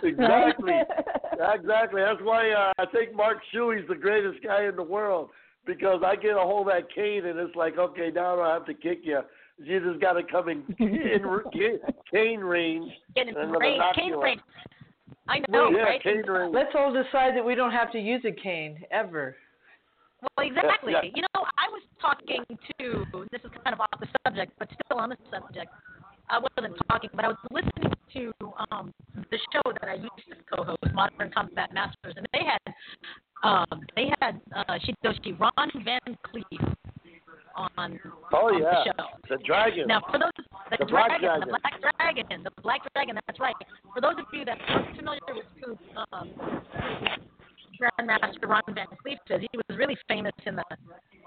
Exactly. 0.03 0.73
exactly. 1.55 2.03
That's 2.03 2.23
why 2.23 2.51
uh, 2.51 2.73
I 2.79 2.87
think 2.87 3.15
Mark 3.15 3.39
Shuey's 3.53 3.87
the 3.89 3.95
greatest 3.95 4.43
guy 4.43 4.67
in 4.67 4.77
the 4.77 4.83
world 4.83 5.31
because 5.67 6.03
I 6.05 6.17
get 6.17 6.37
a 6.37 6.41
hold 6.41 6.69
of 6.69 6.75
that 6.75 6.93
cane 6.95 7.27
and 7.27 7.39
it's 7.39 7.55
like, 7.57 7.79
okay, 7.79 8.11
now 8.15 8.35
I 8.35 8.37
don't 8.37 8.61
have 8.61 8.67
to 8.67 8.75
kick 8.75 9.01
you. 9.03 9.21
You 9.59 9.81
just 9.81 10.01
got 10.01 10.15
to 10.15 10.23
come 10.23 10.49
in, 10.49 10.65
in 10.79 11.25
r- 11.25 11.43
ca- 11.53 11.93
cane 12.11 12.41
range. 12.41 12.91
Cane 13.15 13.29
and 13.29 13.53
range, 13.61 13.83
cane 13.95 14.15
range. 14.15 14.41
I 15.29 15.41
know, 15.49 15.71
yeah, 15.71 15.83
right? 15.83 16.03
cane 16.03 16.23
range. 16.27 16.55
Let's 16.55 16.71
all 16.75 16.93
decide 16.93 17.37
that 17.37 17.45
we 17.45 17.55
don't 17.55 17.73
have 17.73 17.93
to 17.93 17.99
use 17.99 18.23
a 18.25 18.33
cane 18.33 18.83
ever. 18.91 19.37
Well, 20.23 20.47
exactly. 20.47 20.93
Yeah. 20.93 21.03
You 21.15 21.23
know, 21.23 21.45
I 21.59 21.69
was 21.71 21.83
talking 22.01 22.45
to, 22.49 23.05
this 23.31 23.41
is 23.45 23.51
kind 23.63 23.75
of 23.75 23.81
off 23.81 24.01
the 24.01 24.09
subject, 24.27 24.53
but 24.59 24.69
still 24.85 24.99
on 24.99 25.11
the 25.11 25.17
subject. 25.31 25.71
I 26.29 26.39
wasn't 26.39 26.77
talking, 26.89 27.11
but 27.15 27.25
I 27.25 27.29
was 27.29 27.39
listening 27.51 27.90
to 28.15 28.33
um, 28.71 28.93
the 29.31 29.39
show 29.53 29.73
that 29.81 29.89
I 29.89 29.95
used 29.95 30.27
to 30.31 30.37
co-host, 30.57 30.79
Modern 30.93 31.31
Combat 31.33 31.73
Masters, 31.73 32.15
and 32.17 32.27
they 32.33 32.41
had 32.45 32.75
um, 33.43 33.81
they 33.97 34.11
had 34.21 34.41
uh, 34.55 34.79
Shidoshi 34.85 35.39
Ron 35.39 35.71
Van 35.85 36.17
Clief 36.25 36.61
on, 37.57 37.99
Oh 38.33 38.55
on 38.55 38.63
yeah, 38.63 38.71
the 38.71 38.85
show. 38.85 39.37
the 39.37 39.43
dragon. 39.45 39.87
Now, 39.87 40.01
for 40.11 40.19
those 40.19 40.31
the, 40.71 40.77
The 40.79 40.87
black 40.87 41.21
dragon, 41.21 41.41
the 41.41 41.47
black 41.47 41.81
dragon, 41.99 42.43
the 42.45 42.63
black 42.63 42.81
dragon. 42.95 43.19
That's 43.27 43.41
right. 43.41 43.55
For 43.95 44.01
those 44.01 44.15
of 44.19 44.27
you 44.33 44.45
that 44.45 44.59
aren't 44.69 44.97
familiar 44.97 45.21
with 45.29 45.47
who 45.65 45.77
um, 46.13 46.31
Grandmaster 47.81 48.47
Ron 48.49 48.63
Van 48.75 48.87
Clief 49.03 49.19
is, 49.31 49.41
he 49.41 49.57
was 49.57 49.79
really 49.79 49.97
famous 50.09 50.33
in 50.47 50.57
the 50.57 50.65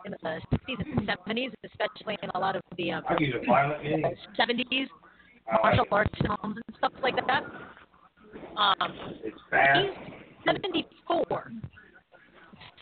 in 0.06 0.12
the 0.12 0.42
60s 0.52 0.98
and 0.98 1.08
70s, 1.08 1.54
especially 1.64 2.18
in 2.22 2.30
a 2.36 2.40
lot 2.40 2.56
of 2.56 2.62
the 2.78 2.92
um, 2.92 3.04
I 3.08 3.16
use 3.20 3.34
a 3.42 3.46
violent 3.46 3.84
meaning. 3.84 4.04
70s 4.38 4.44
I 4.44 4.48
like 4.50 4.90
martial 5.52 5.86
arts 5.92 6.12
films 6.22 6.58
and 6.68 6.76
stuff 6.78 6.94
like 7.02 7.16
that. 7.28 7.44
Um, 8.58 8.94
It's 9.24 9.38
fast. 9.50 9.80
he's 9.80 10.46
74. 10.46 11.52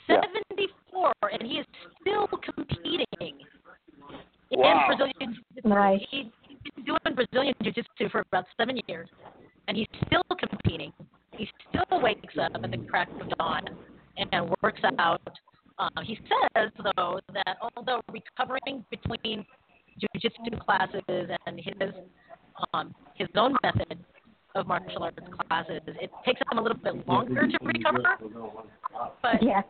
Yeah. 0.09 0.21
74, 0.57 1.13
and 1.31 1.41
he 1.43 1.59
is 1.59 1.65
still 2.01 2.27
competing 2.27 3.05
Wow. 4.51 4.81
in 4.89 4.97
Brazilian 4.97 5.33
Jiu-Jitsu. 5.33 5.69
Nice. 5.69 6.01
He, 6.11 6.31
he's 6.47 6.57
been 6.75 6.83
doing 6.85 7.15
Brazilian 7.15 7.53
Jiu-Jitsu 7.63 8.09
for 8.11 8.19
about 8.31 8.45
seven 8.57 8.79
years, 8.87 9.07
and 9.67 9.77
he's 9.77 9.87
still 10.07 10.23
competing. 10.37 10.91
He 11.37 11.47
still 11.69 12.01
wakes 12.01 12.35
up 12.37 12.51
at 12.61 12.69
the 12.71 12.77
crack 12.89 13.07
of 13.21 13.29
dawn 13.37 13.63
and 14.17 14.53
works 14.61 14.81
out. 14.99 15.21
Um, 15.79 15.89
he 16.03 16.15
says, 16.55 16.69
though, 16.97 17.19
that 17.33 17.57
although 17.61 18.01
recovering 18.11 18.83
between 18.91 19.45
Jiu-Jitsu 19.99 20.57
classes 20.65 21.01
and 21.47 21.57
his 21.59 21.93
um, 22.73 22.93
his 23.15 23.27
own 23.35 23.55
method 23.63 23.97
of 24.55 24.67
martial 24.67 25.03
arts 25.03 25.17
classes, 25.47 25.81
it 25.87 26.11
takes 26.25 26.41
him 26.51 26.57
a 26.57 26.61
little 26.61 26.77
bit 26.77 27.07
longer 27.07 27.47
to 27.47 27.57
recover. 27.61 28.17
But 29.21 29.41
Yeah. 29.41 29.61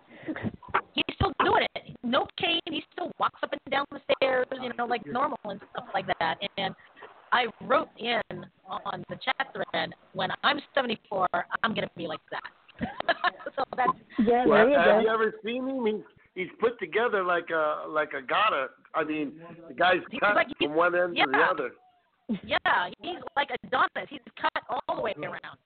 he's 0.94 1.16
still 1.16 1.32
doing 1.44 1.68
it. 1.76 1.96
No 2.04 2.26
cane. 2.38 2.60
He 2.66 2.84
still 2.94 3.12
walks 3.20 3.40
up 3.44 3.52
and 3.52 3.62
down 3.70 3.86
the 3.92 4.00
stairs, 4.16 4.48
you 4.62 4.72
know, 4.78 4.86
like 4.86 5.06
normal 5.06 5.38
and 5.46 5.62
stuff 5.72 5.86
like 5.94 6.06
that. 6.20 6.38
And 6.58 6.74
I 7.32 7.46
wrote 7.62 7.90
in 7.98 8.22
on 8.68 9.04
the 9.10 9.16
chat 9.24 9.54
thread, 9.54 9.94
when 10.14 10.30
I'm 10.44 10.60
74, 10.74 11.28
I'm 11.64 11.74
gonna 11.74 11.90
be 11.96 12.08
like 12.08 12.20
that. 12.32 12.50
so 13.56 13.64
that's 13.78 13.92
Yeah, 14.20 14.46
Well, 14.46 14.66
there 14.66 14.70
you 14.70 14.78
have 14.78 15.02
you 15.04 15.10
ever 15.10 15.34
seen 15.46 15.68
him? 15.68 15.86
He's 15.86 16.04
he's 16.34 16.50
put 16.60 16.80
together 16.80 17.24
like 17.24 17.50
a 17.52 17.86
like 17.88 18.14
a 18.14 18.22
gata. 18.22 18.68
I 18.96 19.04
mean, 19.04 19.34
the 19.68 19.74
guy's 19.76 20.02
He's 20.10 20.20
cut 20.20 20.36
like- 20.36 20.48
from 20.58 20.74
one 20.74 20.96
end 20.96 21.16
to 21.18 21.26
the 21.32 21.38
other. 21.38 21.72
Yeah, 22.46 22.90
he's 23.02 23.18
like 23.36 23.50
Adonis. 23.64 24.10
He's 24.10 24.20
cut 24.40 24.64
all 24.70 24.96
the 24.96 25.02
way 25.02 25.14
around. 25.18 25.58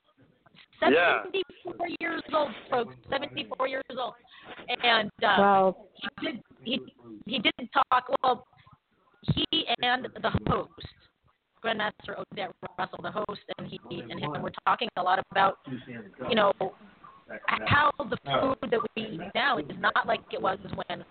Yeah. 0.81 1.23
74 1.23 1.87
years 1.99 2.21
old, 2.33 2.51
folks. 2.69 2.95
74 3.09 3.67
years 3.67 3.83
old, 3.97 4.13
and 4.83 5.09
uh, 5.23 5.35
Wow. 5.39 5.75
he 5.95 6.25
did 6.25 6.43
he 6.63 6.79
he 7.25 7.39
didn't 7.39 7.69
talk 7.71 8.09
well 8.23 8.45
he 9.33 9.65
and 9.81 10.07
the 10.21 10.31
host 10.47 10.71
Grandmaster 11.63 12.19
Odette 12.19 12.51
Russell, 12.77 12.99
the 13.01 13.11
host, 13.11 13.41
and 13.57 13.67
he 13.67 13.79
and 13.89 14.19
him 14.19 14.33
and 14.33 14.43
were 14.43 14.51
talking 14.67 14.87
a 14.97 15.01
lot 15.01 15.19
about, 15.31 15.57
you 16.29 16.35
know, 16.35 16.51
how 17.65 17.91
the 17.97 18.17
food 18.23 18.69
that 18.69 18.79
we 18.95 19.03
eat 19.03 19.21
now 19.33 19.57
is 19.57 19.65
not 19.79 20.05
like 20.05 20.19
it 20.31 20.39
was 20.39 20.59
when 20.75 21.03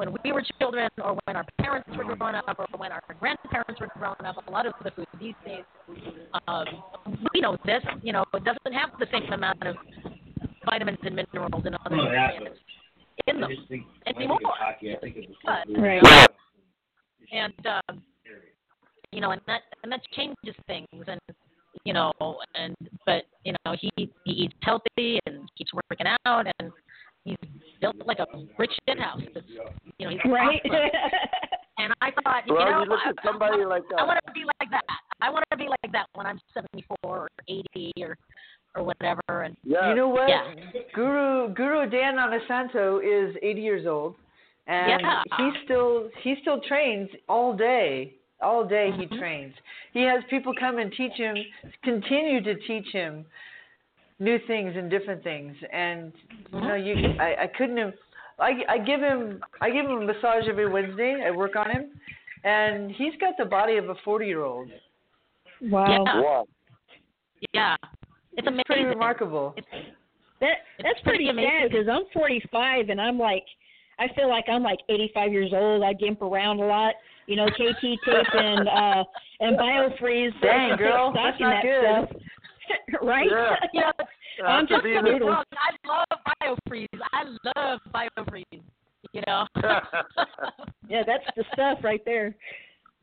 when 0.00 0.16
we 0.24 0.32
were 0.32 0.42
children 0.58 0.88
or 1.04 1.18
when 1.26 1.36
our 1.36 1.44
parents 1.60 1.86
were 1.94 2.16
growing 2.16 2.34
up 2.34 2.58
or 2.58 2.66
when 2.78 2.90
our 2.90 3.02
grandparents 3.20 3.78
were 3.78 3.90
growing 3.98 4.24
up. 4.24 4.36
A 4.48 4.50
lot 4.50 4.64
of 4.64 4.72
the 4.82 4.90
food 4.92 5.06
these 5.20 5.34
days, 5.44 5.64
um, 6.48 6.64
we 7.34 7.42
know 7.42 7.58
this, 7.66 7.82
you 8.02 8.14
know, 8.14 8.24
it 8.32 8.42
doesn't 8.42 8.72
have 8.72 8.90
the 8.98 9.06
same 9.12 9.30
amount 9.30 9.62
of 9.66 9.76
vitamins 10.64 10.96
and 11.02 11.16
minerals 11.16 11.62
and 11.66 11.76
other 11.84 11.96
nutrients 11.96 12.60
in 13.26 13.40
them 13.42 13.50
anymore. 14.06 14.38
But, 15.44 15.78
Right. 15.78 16.02
and 17.30 17.66
um, 17.66 18.02
you 19.12 19.20
know, 19.20 19.32
and 19.32 19.42
that 19.46 19.62
and 19.82 19.92
that 19.92 20.00
changes 20.16 20.54
things, 20.66 20.86
and 20.92 21.20
you 21.84 21.92
know, 21.92 22.10
and 22.54 22.74
but 23.04 23.24
you 23.44 23.52
know, 23.66 23.76
he 23.78 23.90
he 23.96 24.32
eats 24.32 24.54
healthy 24.62 25.20
and 25.26 25.50
keeps 25.58 25.72
working 25.74 26.06
out, 26.24 26.46
and 26.58 26.72
he's 26.72 26.72
built 27.80 27.96
like 28.06 28.18
a 28.18 28.26
brick 28.56 28.70
shit 28.88 28.98
house. 28.98 29.20
It's, 29.34 29.46
you 29.98 30.06
know, 30.06 30.12
he's 30.12 30.32
Right. 30.32 30.60
and 31.78 31.92
I 32.00 32.10
thought, 32.22 32.46
you 32.46 32.54
Well, 32.54 32.70
know, 32.70 32.82
you 32.82 32.90
look 32.90 33.00
at 33.06 33.14
somebody 33.24 33.64
like 33.64 33.82
I 33.98 34.02
uh, 34.02 34.06
want 34.06 34.20
to 34.26 34.32
be 34.32 34.44
like 34.60 34.70
that. 34.70 34.84
I 35.20 35.30
want 35.30 35.44
to 35.50 35.56
be 35.56 35.68
like 35.68 35.92
that 35.92 36.06
when 36.14 36.26
I'm 36.26 36.40
74 36.54 36.96
or 37.02 37.28
80 37.48 37.92
or 38.02 38.16
or 38.76 38.84
whatever. 38.84 39.20
And 39.42 39.56
You 39.64 39.94
know 39.94 40.08
what? 40.08 40.28
Yeah. 40.28 40.44
Guru 40.94 41.52
Guru 41.54 41.88
Dan 41.90 42.16
Inosanto 42.16 43.00
is 43.02 43.36
80 43.42 43.60
years 43.60 43.86
old, 43.86 44.14
and 44.66 45.00
Yeah. 45.00 45.22
he 45.36 45.50
still 45.64 46.08
he 46.22 46.36
still 46.42 46.60
trains 46.60 47.08
all 47.28 47.56
day. 47.56 48.14
All 48.42 48.64
day 48.64 48.90
he 48.96 49.04
Mm-hmm. 49.04 49.18
trains. 49.18 49.54
He 49.92 50.00
has 50.02 50.22
people 50.30 50.54
come 50.58 50.78
and 50.78 50.90
teach 50.92 51.12
him, 51.12 51.36
continue 51.84 52.40
to 52.42 52.54
teach 52.66 52.86
him 52.90 53.26
new 54.20 54.38
things 54.46 54.74
and 54.76 54.88
different 54.88 55.24
things. 55.24 55.56
And 55.72 56.12
you 56.52 56.60
know, 56.60 56.74
you 56.76 56.94
I, 57.18 57.44
I 57.44 57.46
couldn't 57.58 57.78
have. 57.78 57.94
I, 58.38 58.52
I 58.68 58.78
give 58.78 59.00
him 59.00 59.40
I 59.60 59.70
give 59.70 59.86
him 59.86 59.92
a 59.92 60.04
massage 60.04 60.44
every 60.48 60.70
Wednesday. 60.70 61.24
I 61.26 61.30
work 61.30 61.56
on 61.56 61.70
him, 61.70 61.90
and 62.44 62.92
he's 62.92 63.12
got 63.20 63.34
the 63.38 63.44
body 63.44 63.76
of 63.76 63.88
a 63.88 63.94
40 64.04 64.26
year 64.26 64.44
old. 64.44 64.68
Wow. 65.62 66.04
wow. 66.04 66.46
Yeah, 67.52 67.76
it's 68.34 68.46
amazing. 68.46 68.64
pretty 68.66 68.84
remarkable. 68.84 69.54
That 70.40 70.58
that's 70.82 71.00
pretty 71.02 71.24
pretty 71.24 71.28
amazing. 71.28 71.68
because 71.70 71.88
I'm 71.90 72.04
45 72.14 72.88
and 72.88 73.00
I'm 73.00 73.18
like, 73.18 73.44
I 73.98 74.06
feel 74.14 74.28
like 74.28 74.44
I'm 74.48 74.62
like 74.62 74.78
85 74.88 75.32
years 75.32 75.50
old. 75.54 75.82
I 75.82 75.92
gimp 75.92 76.22
around 76.22 76.60
a 76.60 76.66
lot, 76.66 76.94
you 77.26 77.36
know, 77.36 77.46
KT 77.46 77.80
tape 77.82 78.34
and 78.34 78.68
uh 78.68 79.04
and 79.40 79.58
biofreeze. 79.60 80.32
Dang, 80.40 80.78
girl, 80.78 81.12
that's 81.14 81.36
and 81.38 81.50
not 81.50 81.62
that 81.62 82.08
good. 82.08 82.08
Stuff. 82.08 82.22
right? 83.02 83.28
Yeah. 83.30 83.56
You 83.72 83.80
know, 84.42 84.48
I'm 84.48 84.66
just 84.66 84.82
being 84.82 84.96
a 84.96 85.00
a- 85.00 85.02
Don't 85.02 85.04
get 85.04 85.12
me 85.12 85.18
noodle. 85.18 85.28
wrong, 85.28 85.44
I 85.52 85.88
love 85.88 86.20
biofreeze. 86.42 87.00
I 87.12 87.24
love 87.56 87.80
biofreeze. 87.94 88.62
You 89.12 89.22
know. 89.26 89.46
Yeah, 90.88 91.02
that's 91.06 91.24
the 91.36 91.44
stuff 91.52 91.78
right 91.84 92.04
there. 92.04 92.34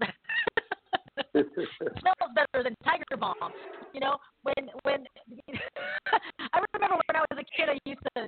it 0.02 1.48
smells 1.99 2.31
better 2.35 2.64
than 2.64 2.76
Tiger 2.84 3.15
Balm. 3.18 3.35
You 3.94 4.02
know, 4.02 4.18
when 4.44 4.69
when 4.84 5.06
I 6.53 6.60
remember 6.73 6.98
when 7.07 7.15
I 7.15 7.22
was 7.31 7.39
a 7.39 7.45
kid, 7.56 7.69
I 7.69 7.77
used 7.89 8.02
to 8.18 8.27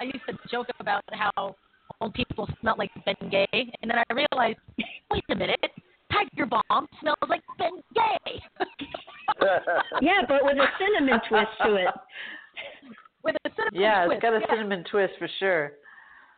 I 0.00 0.04
used 0.04 0.26
to 0.28 0.36
joke 0.50 0.66
about 0.80 1.02
how 1.12 1.54
old 2.00 2.14
people 2.14 2.48
smelled 2.60 2.78
like 2.78 2.90
Bengay, 3.06 3.46
and 3.52 3.90
then 3.90 3.98
I 3.98 4.04
realized, 4.12 4.58
wait 5.10 5.22
a 5.30 5.34
minute, 5.36 5.70
Tiger 6.12 6.46
Balm 6.46 6.86
smells 7.00 7.16
like 7.28 7.42
Bengay. 7.60 8.40
Yeah, 10.00 10.22
but 10.28 10.44
with 10.44 10.56
a 10.56 10.66
cinnamon 10.78 11.20
twist 11.28 11.50
to 11.64 11.74
it. 11.76 11.88
With 13.22 13.36
a 13.44 13.50
cinnamon 13.50 13.72
twist 13.72 13.80
Yeah, 13.82 14.04
twist. 14.06 14.14
it's 14.16 14.22
got 14.22 14.34
a 14.34 14.40
yeah, 14.40 14.46
cinnamon 14.50 14.84
twist 14.90 15.12
for 15.18 15.28
sure. 15.38 15.72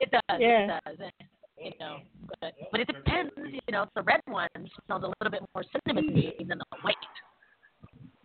It 0.01 0.11
does. 0.11 0.23
Yeah. 0.41 0.79
It 0.79 0.81
does. 0.85 0.97
and, 1.01 1.13
You 1.59 1.73
know, 1.81 1.99
but 2.41 2.55
but 2.73 2.81
it 2.81 2.87
depends. 2.89 3.31
You 3.37 3.61
know, 3.71 3.87
the 3.95 4.03
red 4.03 4.21
one 4.27 4.49
smells 4.87 5.05
a 5.05 5.13
little 5.21 5.31
bit 5.31 5.43
more 5.55 5.65
cinnamony 5.75 6.37
than 6.39 6.59
the 6.59 6.65
white. 6.83 6.97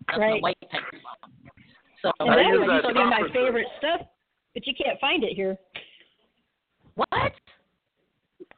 That's 0.07 0.17
the 0.17 0.21
Right. 0.21 0.41
white 0.41 0.57
Tiger 0.71 0.85
Balm. 1.03 1.31
So 2.01 2.11
And 2.19 2.29
that 2.31 2.45
use 2.45 2.59
one 2.59 2.69
used 2.75 2.87
to 2.87 2.93
be 2.93 2.99
my 3.03 3.19
copper 3.19 3.29
favorite 3.33 3.67
stuff, 3.77 4.01
but 4.53 4.65
you 4.67 4.73
can't 4.81 4.99
find 4.99 5.23
it 5.23 5.33
here. 5.35 5.57
what? 6.95 7.31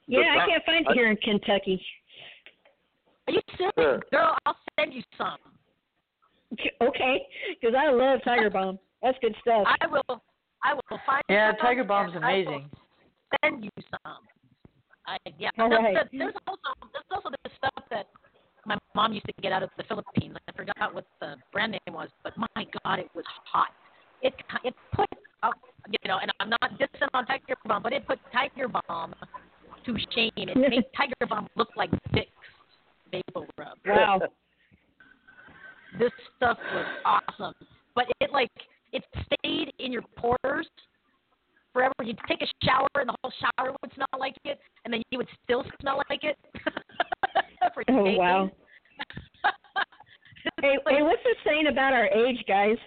Yeah, 0.08 0.38
I 0.40 0.46
can't 0.48 0.64
find 0.66 0.86
it 0.88 0.94
here 0.94 1.10
in 1.10 1.18
Kentucky. 1.18 1.82
Are 3.28 3.34
you 3.34 3.42
serious, 3.58 3.74
Sure. 3.78 4.00
girl? 4.12 4.38
I'll 4.46 4.56
send 4.80 4.94
you 4.94 5.04
some. 5.18 5.38
Okay, 6.82 7.26
because 7.60 7.76
I 7.78 7.92
love 7.92 8.20
Tiger 8.24 8.50
Balm. 8.50 8.80
That's 9.02 9.18
good 9.20 9.36
stuff. 9.42 9.66
I 9.82 9.88
will. 9.88 10.22
I 10.64 10.74
will 10.74 11.00
find. 11.06 11.22
Yeah, 11.28 11.52
some 11.52 11.58
Tiger 11.60 11.84
Balm's 11.84 12.14
and 12.16 12.24
amazing. 12.24 12.70
Send 13.44 13.64
you 13.66 13.72
some. 13.90 14.18
I, 15.08 15.18
yeah. 15.38 15.50
All 15.60 15.70
There's- 15.70 15.84
right. 15.84 16.08
There's 16.12 16.34
also 16.48 16.70
there's 16.94 17.06
also 17.12 17.30
this 17.44 17.52
stuff 17.58 17.84
that 17.90 18.08
my 18.66 18.78
mom 18.94 19.14
used 19.14 19.26
to 19.26 19.34
get 19.42 19.52
out 19.52 19.64
of 19.64 19.70
the 19.78 19.84
Philippines. 19.84 20.38
I 20.48 20.52
forgot 20.54 20.94
what 20.94 21.06
the 21.20 21.36
brand 21.52 21.72
name 21.74 21.94
was, 21.96 22.10
but 22.24 22.34
my 22.38 22.66
God, 22.84 23.00
it 23.00 23.10
was 23.16 23.26
hot. 23.52 23.70
It 24.22 24.34
it 24.64 24.74
put 24.94 25.08
uh, 25.44 25.52
you 25.90 26.08
know, 26.08 26.20
and 26.22 26.32
I'm 26.40 26.50
not 26.50 26.80
dissing 26.80 27.08
on 27.14 27.26
Tiger 27.26 27.56
Balm, 27.66 27.84
but 27.84 27.92
it 27.92 28.08
put 28.08 28.20
Tiger 28.32 28.68
Balm 28.68 29.14
to 29.86 29.98
shame. 30.16 30.32
It 30.38 30.56
made 30.56 30.84
Tiger 30.98 31.14
Balm 31.28 31.48
look 31.56 31.70
like 31.76 31.92
Vicks 32.14 32.28
vapor 33.28 33.48
rub. 33.58 33.78
Wow. 33.86 34.20
This 35.98 36.12
stuff 36.36 36.58
was 36.74 36.86
awesome, 37.06 37.54
but 37.96 38.04
it 38.20 38.30
like 38.34 38.50
it 38.92 39.02
stayed 39.24 39.72
in 39.80 39.94
your 39.94 40.02
pores 40.18 40.68
forever. 41.72 41.94
You'd 42.04 42.20
take 42.28 42.42
a 42.42 42.66
shower 42.66 42.90
and 42.96 43.08
the 43.08 43.16
whole 43.24 43.32
shower 43.40 43.74
would 43.82 43.94
smell 43.94 44.08
like 44.20 44.36
it, 44.44 44.60
and 44.84 44.94
then 44.94 45.02
you 45.12 45.20
would 45.20 45.30
still 45.46 45.64
smell 45.80 46.02
like 46.10 46.26
it. 46.26 46.38
for 47.74 47.84
Oh 47.90 48.04
days. 48.04 48.18
wow. 48.18 48.52
Hey, 50.62 50.78
hey, 50.88 51.02
what's 51.02 51.24
this 51.24 51.36
saying 51.46 51.68
about 51.68 51.92
our 51.94 52.06
age, 52.08 52.44
guys? 52.48 52.78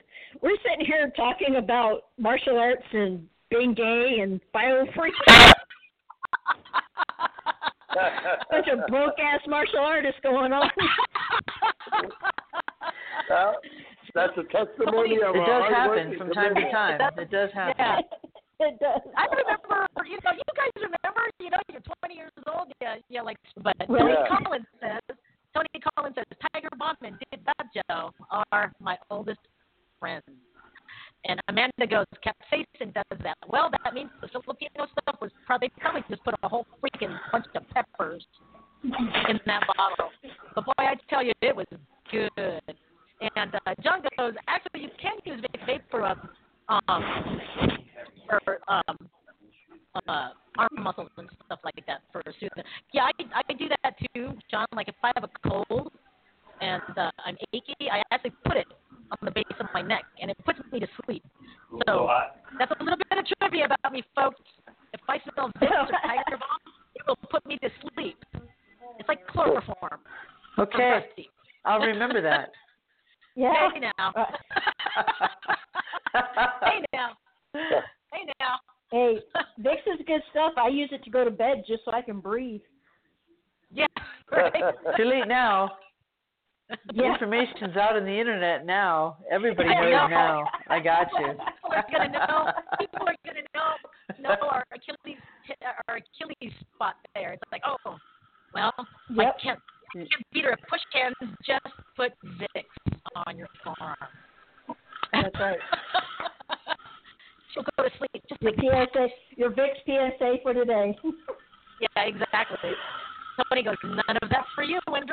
We're 0.43 0.57
sitting 0.63 0.87
here 0.87 1.13
talking 1.17 1.57
about 1.57 2.05
martial 2.19 2.57
arts 2.57 2.85
and 2.93 3.27
Bengay 3.53 4.23
and 4.23 4.41
biofree. 4.55 5.11
Bunch 8.51 8.69
of 8.73 8.87
broke 8.89 9.19
ass 9.19 9.41
martial 9.47 9.81
artists 9.81 10.21
going 10.23 10.53
on. 10.53 10.71
Well, 13.29 13.57
that's 14.15 14.33
a 14.39 14.45
testimony 14.45 15.21
of 15.21 15.37
It 15.37 15.43
a 15.43 15.47
does 15.47 15.65
happen 15.69 16.17
from 16.17 16.31
time 16.31 16.55
to 16.55 16.71
time. 16.71 17.01
It 17.19 17.31
does 17.31 17.51
happen. 17.53 17.75
Yeah. 17.79 18.01
it 18.67 18.81
does. 18.81 19.01
I 19.17 19.27
remember, 19.29 19.87
you 20.09 20.17
know, 20.25 20.33
you 20.33 20.49
guys 20.57 20.73
remember, 20.77 21.29
you 21.39 21.51
know, 21.51 21.59
you're 21.71 21.83
20 22.03 22.15
years 22.15 22.33
old, 22.51 22.73
yeah, 22.81 22.97
yeah, 23.09 23.23
like, 23.23 23.37
but 23.63 23.77
Tony 23.87 24.13
Yeah. 24.13 24.25
Collins 24.29 24.67
says, 24.81 25.17
Tony 25.55 25.69
Collins 25.95 26.17
says, 26.17 26.39
Tiger 26.53 26.71
Balm 26.79 26.97
and 27.03 27.19
Did 27.31 27.45
Joe 27.75 28.13
are 28.51 28.73
my 28.81 28.97
oldest 29.11 29.41
friends. 30.01 30.25
And 31.25 31.41
Amanda 31.49 31.87
goes, 31.87 32.07
capsaicin 32.25 32.95
does 32.95 33.19
that. 33.23 33.37
Well, 33.49 33.71
that 33.85 33.93
means 33.93 34.11
the 34.21 34.29
Filipino 34.29 34.87
stuff 34.93 35.21
was 35.21 35.31
probably 35.47 35.71
probably 35.79 36.03
just 36.09 36.23
put 36.25 36.35
a 36.43 36.49
whole 36.49 36.67
freaking 36.83 37.17
bunch 37.33 37.47
of 37.55 37.63
peppers 37.71 38.25
in 38.85 39.41
that 39.47 39.63
bottle. 39.77 40.11
But 40.55 40.65
boy, 40.65 40.73
I 40.79 40.95
tell 41.11 41.25
you, 41.25 41.33
it 41.43 41.55
was 41.55 41.67
good. 42.11 42.77
And 43.37 43.55
uh, 43.55 43.75
John 43.83 44.01
goes, 44.17 44.35
actually, 44.47 44.83
you 44.83 44.91
can 45.01 45.17
use 45.25 45.45
vapor 45.67 45.99
rub 45.99 46.19
um, 46.69 47.41
for 48.29 48.59
um, 48.69 48.97
uh, 50.07 50.29
arm 50.57 50.69
muscles 50.83 51.11
and 51.17 51.29
stuff 51.47 51.59
like 51.65 51.85
that 51.87 52.03
for 52.13 52.23
soothing. 52.35 52.65
Yeah, 52.93 53.05
I 53.05 53.43
I 53.49 53.53
do 53.53 53.69
that 53.83 53.95
too, 54.15 54.33
John. 54.51 54.67
Like 54.73 54.89
if 54.89 54.95
I 55.03 55.11
have 55.17 55.25
a 55.25 55.49
cold 55.49 55.91
and 56.61 56.83
uh, 56.97 57.11
I'm 57.25 57.37
achy, 57.53 57.91
I 57.91 58.03
actually 58.13 58.33
put 58.45 58.57
it 58.57 58.67
on 59.11 59.19
the 59.23 59.31
base 59.31 59.45
of 59.59 59.67
my 59.73 59.83
neck, 59.83 60.05
and 60.21 60.31
it 60.31 60.37
puts 60.45 60.59
me 60.73 60.81
to 60.81 60.87
sleep. 61.05 61.25
So 61.87 62.09
that's 62.59 62.73
a 62.79 62.83
little 62.83 62.99
bit 62.99 63.19
of 63.19 63.25
trivia 63.39 63.67
about 63.67 63.93
me, 63.93 64.03
folks. 64.15 64.41
If 64.93 65.01
I 65.09 65.19
smell 65.33 65.51
Vicks 65.61 65.71
or 65.71 65.99
Tiger 66.03 66.39
Balm, 66.39 66.61
it 66.95 67.03
will 67.07 67.17
put 67.31 67.45
me 67.47 67.59
to 67.63 67.69
sleep. 67.95 68.17
It's 68.99 69.09
like 69.09 69.27
chloroform. 69.29 70.01
for 70.55 70.63
Okay, 70.63 71.03
Rusty. 71.07 71.31
I'll 71.65 71.78
remember 71.89 72.21
that. 72.23 72.51
Yeah. 73.37 73.53
Hey 73.73 73.81
now. 73.81 74.13
Hey 76.65 76.83
now. 76.93 77.11
Hey 77.55 78.25
now. 78.41 78.59
Hey, 78.91 79.19
Vicks 79.61 79.87
is 79.87 80.05
good 80.09 80.23
stuff. 80.33 80.55
I 80.57 80.69
use 80.69 80.89
it 80.91 81.05
to 81.05 81.11
go 81.11 81.25
to 81.25 81.31
bed 81.31 81.63
just 81.65 81.85
so 81.85 81.93
I 81.93 82.03
can 82.03 82.19
breathe. 82.21 82.63
Yeah. 83.73 83.87
Right. 84.31 84.53
Too 84.97 85.05
late 85.05 85.29
now. 85.29 85.71
The 86.69 86.77
Yeah. 86.95 87.13
information's 87.13 87.77
out 87.77 87.97
on 87.97 88.05
the 88.05 88.19
internet 88.19 88.67
now. 88.67 89.19
Everybody 89.31 89.69
knows 89.71 89.91
know. 89.91 90.07
now. 90.09 90.45
I 90.69 90.81
got 90.81 91.07
you. 91.19 91.29
People 91.29 91.73
are 91.73 91.85
gonna 91.91 92.09
know. 92.11 92.53
People 92.79 93.09
are 93.09 93.17
gonna 93.25 93.41
know 93.55 93.59
know 94.21 94.49
our 94.51 94.65
Achilles 94.73 95.19
our 95.89 95.97
Achilles 95.97 96.53
spot 96.75 96.97
there. 97.15 97.33
It's 97.33 97.43
like, 97.53 97.63
oh, 97.67 97.97
well, 98.55 98.73
I 99.19 99.31
can't 99.43 99.61
PSA, 108.61 109.09
your 109.37 109.51
Vicks 109.51 109.79
PSA 109.87 110.37
for 110.43 110.55
today. 110.55 110.97
yeah, 111.81 112.03
exactly. 112.03 112.71
Somebody 113.37 113.63
goes, 113.63 113.77
none 113.85 114.17
of 114.21 114.29
that's 114.31 114.49
for 114.55 114.65
you 114.65 114.81
when 114.89 115.05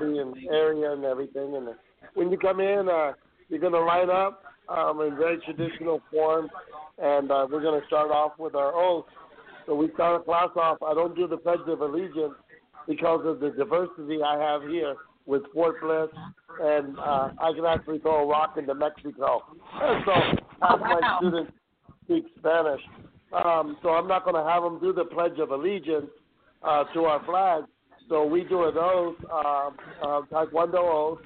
lobby 0.00 0.18
and 0.18 0.36
area 0.50 0.92
and 0.92 1.04
everything. 1.04 1.56
And 1.56 1.68
when 2.14 2.30
you 2.30 2.38
come 2.38 2.60
in, 2.60 2.88
uh, 2.88 3.12
you're 3.48 3.60
going 3.60 3.72
to 3.72 3.80
line 3.80 4.10
up 4.10 4.42
um, 4.68 5.00
in 5.00 5.16
very 5.16 5.38
traditional 5.38 6.00
form, 6.10 6.48
and 6.98 7.30
uh, 7.30 7.46
we're 7.50 7.62
going 7.62 7.80
to 7.80 7.86
start 7.86 8.10
off 8.10 8.32
with 8.38 8.54
our 8.54 8.72
oath. 8.74 9.06
So 9.66 9.74
we 9.74 9.90
start 9.94 10.20
a 10.20 10.24
class 10.24 10.48
off. 10.56 10.78
I 10.82 10.94
don't 10.94 11.14
do 11.14 11.26
the 11.26 11.36
Pledge 11.36 11.60
of 11.66 11.80
Allegiance 11.80 12.34
because 12.88 13.24
of 13.24 13.40
the 13.40 13.50
diversity 13.50 14.22
I 14.22 14.38
have 14.38 14.62
here 14.62 14.96
with 15.26 15.42
Fort 15.52 15.80
Bliss, 15.80 16.08
and 16.60 16.98
uh, 16.98 17.30
I 17.40 17.52
can 17.54 17.64
actually 17.66 17.98
throw 17.98 18.24
a 18.24 18.26
rock 18.26 18.56
into 18.56 18.74
Mexico. 18.74 19.42
And 19.80 20.04
so 20.04 20.12
half 20.62 20.80
my 20.80 21.18
students 21.18 21.52
speak 22.04 22.24
Spanish. 22.38 22.80
Um, 23.32 23.76
so 23.82 23.90
I'm 23.90 24.08
not 24.08 24.24
going 24.24 24.34
to 24.34 24.50
have 24.50 24.62
them 24.62 24.80
do 24.80 24.92
the 24.92 25.04
Pledge 25.04 25.38
of 25.38 25.50
Allegiance 25.50 26.10
uh, 26.62 26.84
to 26.94 27.04
our 27.04 27.24
flag. 27.24 27.64
So 28.10 28.26
we 28.26 28.42
do 28.42 28.64
oath, 28.64 29.14
uh, 29.32 29.70
uh, 30.02 30.22
Taekwondo 30.32 30.74
oath. 30.78 31.20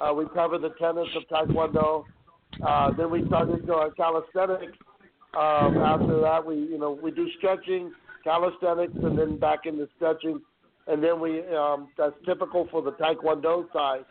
Uh, 0.00 0.12
we 0.12 0.26
cover 0.34 0.58
the 0.58 0.70
tenets 0.80 1.10
of 1.14 1.22
Taekwondo. 1.28 2.04
Uh, 2.66 2.90
then 2.96 3.08
we 3.08 3.24
start 3.28 3.48
into 3.50 3.72
our 3.72 3.92
calisthenics. 3.92 4.76
Um, 5.38 5.78
after 5.78 6.20
that, 6.22 6.44
we 6.44 6.56
you 6.56 6.76
know 6.76 6.98
we 7.00 7.12
do 7.12 7.28
stretching, 7.38 7.92
calisthenics, 8.24 8.92
and 9.00 9.16
then 9.16 9.38
back 9.38 9.60
into 9.66 9.88
stretching, 9.94 10.40
and 10.88 11.02
then 11.02 11.20
we 11.20 11.46
um, 11.54 11.88
that's 11.96 12.16
typical 12.26 12.66
for 12.68 12.82
the 12.82 12.92
Taekwondo 12.92 13.72
side. 13.72 14.04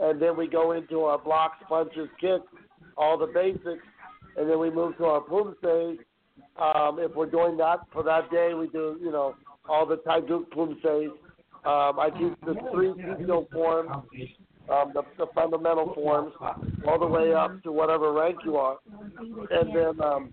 And 0.00 0.20
then 0.20 0.34
we 0.34 0.46
go 0.46 0.72
into 0.72 1.02
our 1.02 1.18
blocks, 1.18 1.58
punches, 1.68 2.08
kicks, 2.18 2.44
all 2.96 3.18
the 3.18 3.26
basics, 3.26 3.84
and 4.38 4.48
then 4.48 4.58
we 4.58 4.70
move 4.70 4.96
to 4.96 5.04
our 5.04 5.20
pumse. 5.20 5.98
Um, 6.58 6.98
if 7.00 7.14
we're 7.14 7.30
doing 7.30 7.58
that 7.58 7.80
for 7.92 8.02
that 8.02 8.30
day, 8.30 8.54
we 8.54 8.66
do 8.68 8.98
you 8.98 9.12
know 9.12 9.34
all 9.68 9.84
the 9.84 9.98
Taegeuk 9.98 10.50
pumses. 10.52 11.12
Um, 11.66 11.98
I 11.98 12.10
teach 12.10 12.32
the 12.46 12.54
three 12.72 12.92
Kicho 12.92 13.50
forms, 13.50 13.90
um, 14.70 14.92
the, 14.94 15.02
the 15.18 15.26
fundamental 15.34 15.92
forms, 15.94 16.32
all 16.86 16.98
the 16.98 17.06
way 17.06 17.34
up 17.34 17.60
to 17.64 17.72
whatever 17.72 18.12
rank 18.12 18.38
you 18.44 18.56
are. 18.56 18.76
And 19.18 19.74
then 19.74 20.00
um, 20.00 20.32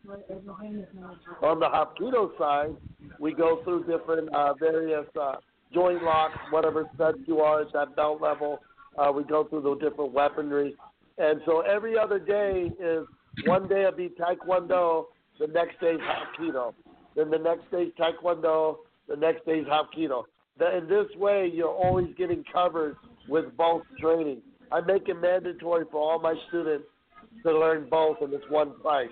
on 1.42 1.60
the 1.60 1.66
Hapkido 1.66 2.38
side, 2.38 2.76
we 3.20 3.34
go 3.34 3.64
through 3.64 3.86
different 3.86 4.30
uh, 4.30 4.54
various 4.54 5.08
uh, 5.20 5.36
joint 5.74 6.04
locks, 6.04 6.38
whatever 6.52 6.88
set 6.98 7.16
you 7.28 7.40
are 7.40 7.62
at 7.62 7.74
that 7.74 7.96
belt 7.96 8.22
level. 8.22 8.60
Uh, 8.98 9.12
we 9.12 9.24
go 9.24 9.44
through 9.46 9.62
the 9.62 9.76
different 9.90 10.14
weaponry. 10.14 10.76
And 11.18 11.42
so 11.48 11.62
every 11.62 11.98
other 11.98 12.20
day 12.20 12.72
is 12.80 13.08
one 13.46 13.68
day 13.68 13.82
it'll 13.82 13.98
be 13.98 14.10
Taekwondo, 14.10 15.06
the 15.40 15.48
next 15.48 15.80
day 15.80 15.94
is 15.94 16.02
Hapkido. 16.02 16.74
Then 17.16 17.32
the 17.32 17.40
next 17.40 17.72
day 17.72 17.84
is 17.84 17.94
Taekwondo, 18.00 18.78
the 19.08 19.16
next 19.16 19.46
day 19.48 19.60
is 19.60 19.68
Hapkido. 19.68 20.26
That 20.60 20.76
in 20.76 20.88
this 20.88 21.08
way, 21.18 21.50
you're 21.54 21.68
always 21.68 22.08
getting 22.18 22.44
covered 22.52 22.96
with 23.28 23.46
both 23.58 23.84
training. 24.00 24.42
I 24.72 24.82
make 24.82 25.08
it 25.08 25.20
mandatory 25.20 25.86
for 25.92 25.98
all 25.98 26.20
my 26.20 26.36
students 26.50 26.86
to 27.44 27.58
learn 27.58 27.88
both 27.90 28.18
in 28.22 28.32
this 28.32 28.42
one 28.50 28.74
fight. 28.82 29.10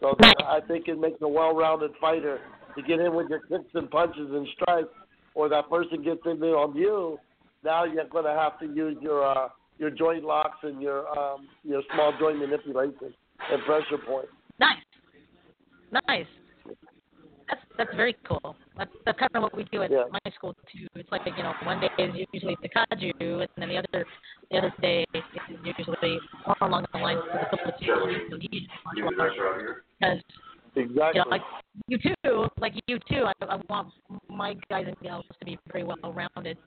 So 0.00 0.16
I 0.44 0.60
think 0.66 0.88
it 0.88 0.98
makes 0.98 1.20
a 1.20 1.28
well-rounded 1.28 1.92
fighter 2.00 2.40
to 2.74 2.82
get 2.82 3.00
in 3.00 3.14
with 3.14 3.28
your 3.28 3.40
kicks 3.40 3.70
and 3.74 3.90
punches 3.90 4.30
and 4.30 4.46
strikes, 4.54 4.88
or 5.34 5.48
that 5.48 5.68
person 5.68 6.02
gets 6.02 6.20
in 6.24 6.40
there 6.40 6.56
on 6.56 6.74
you. 6.74 7.18
Now 7.62 7.84
you're 7.84 8.08
going 8.08 8.24
to 8.24 8.30
have 8.30 8.58
to 8.60 8.66
use 8.66 8.96
your 9.00 9.24
uh, 9.24 9.48
your 9.78 9.90
joint 9.90 10.24
locks 10.24 10.58
and 10.62 10.80
your 10.80 11.06
um, 11.18 11.48
your 11.62 11.82
small 11.92 12.12
joint 12.18 12.38
manipulation 12.38 13.12
and 13.50 13.62
pressure 13.64 13.98
points. 14.06 14.32
Nice, 14.58 14.76
nice. 16.06 16.26
That's 17.80 17.88
that's 17.88 17.96
very 17.96 18.14
cool. 18.28 18.56
That's 18.76 18.90
that's 19.06 19.18
kind 19.18 19.30
of 19.34 19.42
what 19.42 19.56
we 19.56 19.64
do 19.72 19.82
at 19.82 19.90
Yeah. 19.90 20.04
my 20.12 20.30
school 20.34 20.54
too. 20.70 20.86
It's 20.96 21.10
like 21.10 21.22
you 21.24 21.42
know, 21.42 21.54
one 21.64 21.80
day 21.80 21.88
is 21.98 22.14
usually 22.30 22.56
the 22.60 22.68
kaju, 22.68 23.40
and 23.40 23.48
then 23.56 23.68
the 23.70 23.78
other 23.78 24.04
the 24.50 24.58
other 24.58 24.72
day 24.82 25.06
is 25.14 25.22
usually 25.64 26.20
more 26.46 26.56
along 26.60 26.84
the 26.92 26.98
lines 26.98 27.20
of 27.52 27.58
the 27.64 27.72
because 29.98 30.22
Exactly. 30.76 31.18
you 31.18 31.24
know, 31.24 31.30
like 31.30 31.42
you 31.88 31.98
too, 31.98 32.46
like 32.60 32.74
you 32.86 32.98
too. 33.08 33.24
I, 33.24 33.32
I 33.48 33.58
want 33.70 33.88
my 34.28 34.54
guys 34.68 34.84
and 34.86 34.96
gals 35.02 35.24
to 35.38 35.44
be 35.46 35.58
very 35.72 35.82
well 35.84 35.96
rounded, 36.04 36.58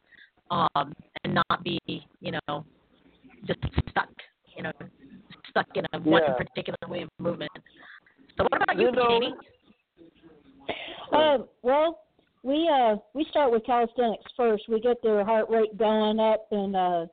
um, 0.50 0.94
and 1.24 1.36
not 1.36 1.64
be 1.64 1.80
you 1.88 2.32
know 2.48 2.66
just 3.46 3.60
stuck, 3.92 4.10
you 4.58 4.64
know, 4.64 4.72
stuck 5.52 5.68
in 5.76 5.86
a 5.94 6.00
one 6.00 6.24
particular 6.38 6.78
way 6.88 7.04
of 7.04 7.10
movement. 7.20 7.52
So 8.36 8.46
what 8.50 8.64
about 8.64 8.78
you, 8.80 8.88
You 8.88 8.92
know- 8.94 9.20
Jamie? 9.22 9.36
Um, 11.14 11.48
well, 11.62 12.00
we 12.44 12.70
uh 12.72 12.98
we 13.14 13.26
start 13.30 13.52
with 13.52 13.66
calisthenics 13.66 14.32
first. 14.36 14.64
We 14.68 14.80
get 14.80 15.02
their 15.02 15.24
heart 15.24 15.50
rate 15.50 15.78
going 15.78 16.20
up 16.20 16.48
and 16.52 16.76
uh 16.76 17.06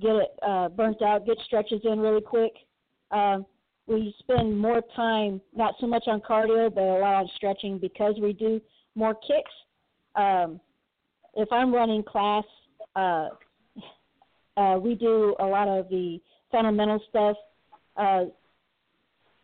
get 0.00 0.16
it 0.16 0.38
uh 0.46 0.68
burnt 0.68 1.02
out, 1.02 1.26
get 1.26 1.38
stretches 1.46 1.80
in 1.84 1.98
really 1.98 2.20
quick. 2.20 2.52
Um 3.10 3.46
we 3.86 4.14
spend 4.18 4.58
more 4.58 4.82
time 4.94 5.40
not 5.54 5.74
so 5.80 5.86
much 5.86 6.04
on 6.06 6.20
cardio 6.20 6.72
but 6.72 6.82
a 6.82 6.98
lot 6.98 7.14
on 7.14 7.28
stretching 7.36 7.78
because 7.78 8.14
we 8.20 8.32
do 8.32 8.60
more 8.94 9.14
kicks. 9.14 9.52
Um 10.14 10.60
if 11.34 11.50
I'm 11.50 11.74
running 11.74 12.02
class, 12.04 12.44
uh 12.94 13.28
uh 14.56 14.78
we 14.80 14.94
do 14.94 15.34
a 15.40 15.44
lot 15.46 15.68
of 15.68 15.88
the 15.88 16.20
fundamental 16.52 17.00
stuff. 17.08 17.36
Uh 17.96 18.24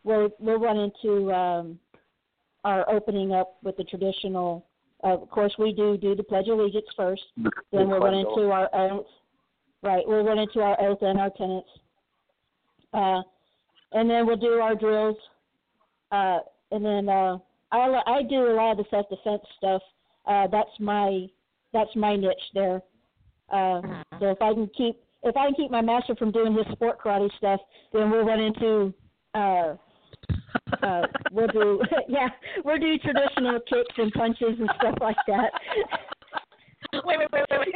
we'll 0.03 0.29
we'll 0.39 0.59
run 0.59 0.77
into 0.77 1.31
um 1.33 1.79
our 2.63 2.89
opening 2.89 3.33
up 3.33 3.57
with 3.63 3.77
the 3.77 3.83
traditional. 3.83 4.65
Uh, 5.03 5.17
of 5.21 5.29
course, 5.29 5.53
we 5.57 5.73
do 5.73 5.97
do 5.97 6.15
the 6.15 6.23
Pledge 6.23 6.47
of 6.47 6.59
Allegiance 6.59 6.85
first. 6.95 7.23
Then 7.71 7.89
we'll 7.89 7.99
run 7.99 8.13
into 8.13 8.51
our 8.51 8.69
oath. 8.73 9.05
Right, 9.81 10.03
we'll 10.07 10.23
run 10.23 10.39
into 10.39 10.61
our 10.61 10.79
oath 10.81 10.99
and 11.01 11.19
our 11.19 11.29
tenets. 11.31 11.67
Uh, 12.93 13.21
and 13.91 14.09
then 14.09 14.25
we'll 14.25 14.37
do 14.37 14.53
our 14.53 14.75
drills. 14.75 15.17
Uh, 16.11 16.39
and 16.71 16.85
then 16.85 17.09
uh, 17.09 17.37
I 17.71 18.01
I 18.05 18.23
do 18.23 18.47
a 18.47 18.53
lot 18.53 18.71
of 18.71 18.77
the 18.77 18.85
self 18.89 19.09
defense 19.09 19.41
stuff. 19.57 19.81
Uh, 20.25 20.47
that's 20.47 20.69
my 20.79 21.27
that's 21.73 21.93
my 21.95 22.15
niche 22.15 22.37
there. 22.53 22.81
Uh, 23.49 23.81
so 24.19 24.31
if 24.31 24.41
I 24.41 24.53
can 24.53 24.69
keep 24.75 25.01
if 25.23 25.35
I 25.35 25.47
can 25.47 25.55
keep 25.55 25.71
my 25.71 25.81
master 25.81 26.15
from 26.15 26.31
doing 26.31 26.53
his 26.53 26.65
sport 26.73 26.99
karate 26.99 27.29
stuff, 27.37 27.59
then 27.91 28.09
we'll 28.09 28.25
run 28.25 28.39
into 28.39 28.93
uh, 29.33 29.75
uh, 30.81 31.07
we'll 31.31 31.47
do 31.47 31.81
yeah, 32.07 32.29
we'll 32.63 32.79
do 32.79 32.97
traditional 32.99 33.59
kicks 33.61 33.95
and 33.97 34.11
punches 34.13 34.59
and 34.59 34.69
stuff 34.79 34.95
like 35.01 35.17
that. 35.27 35.51
Wait, 37.05 37.17
wait, 37.17 37.27
wait, 37.33 37.43
wait, 37.49 37.59
wait. 37.59 37.75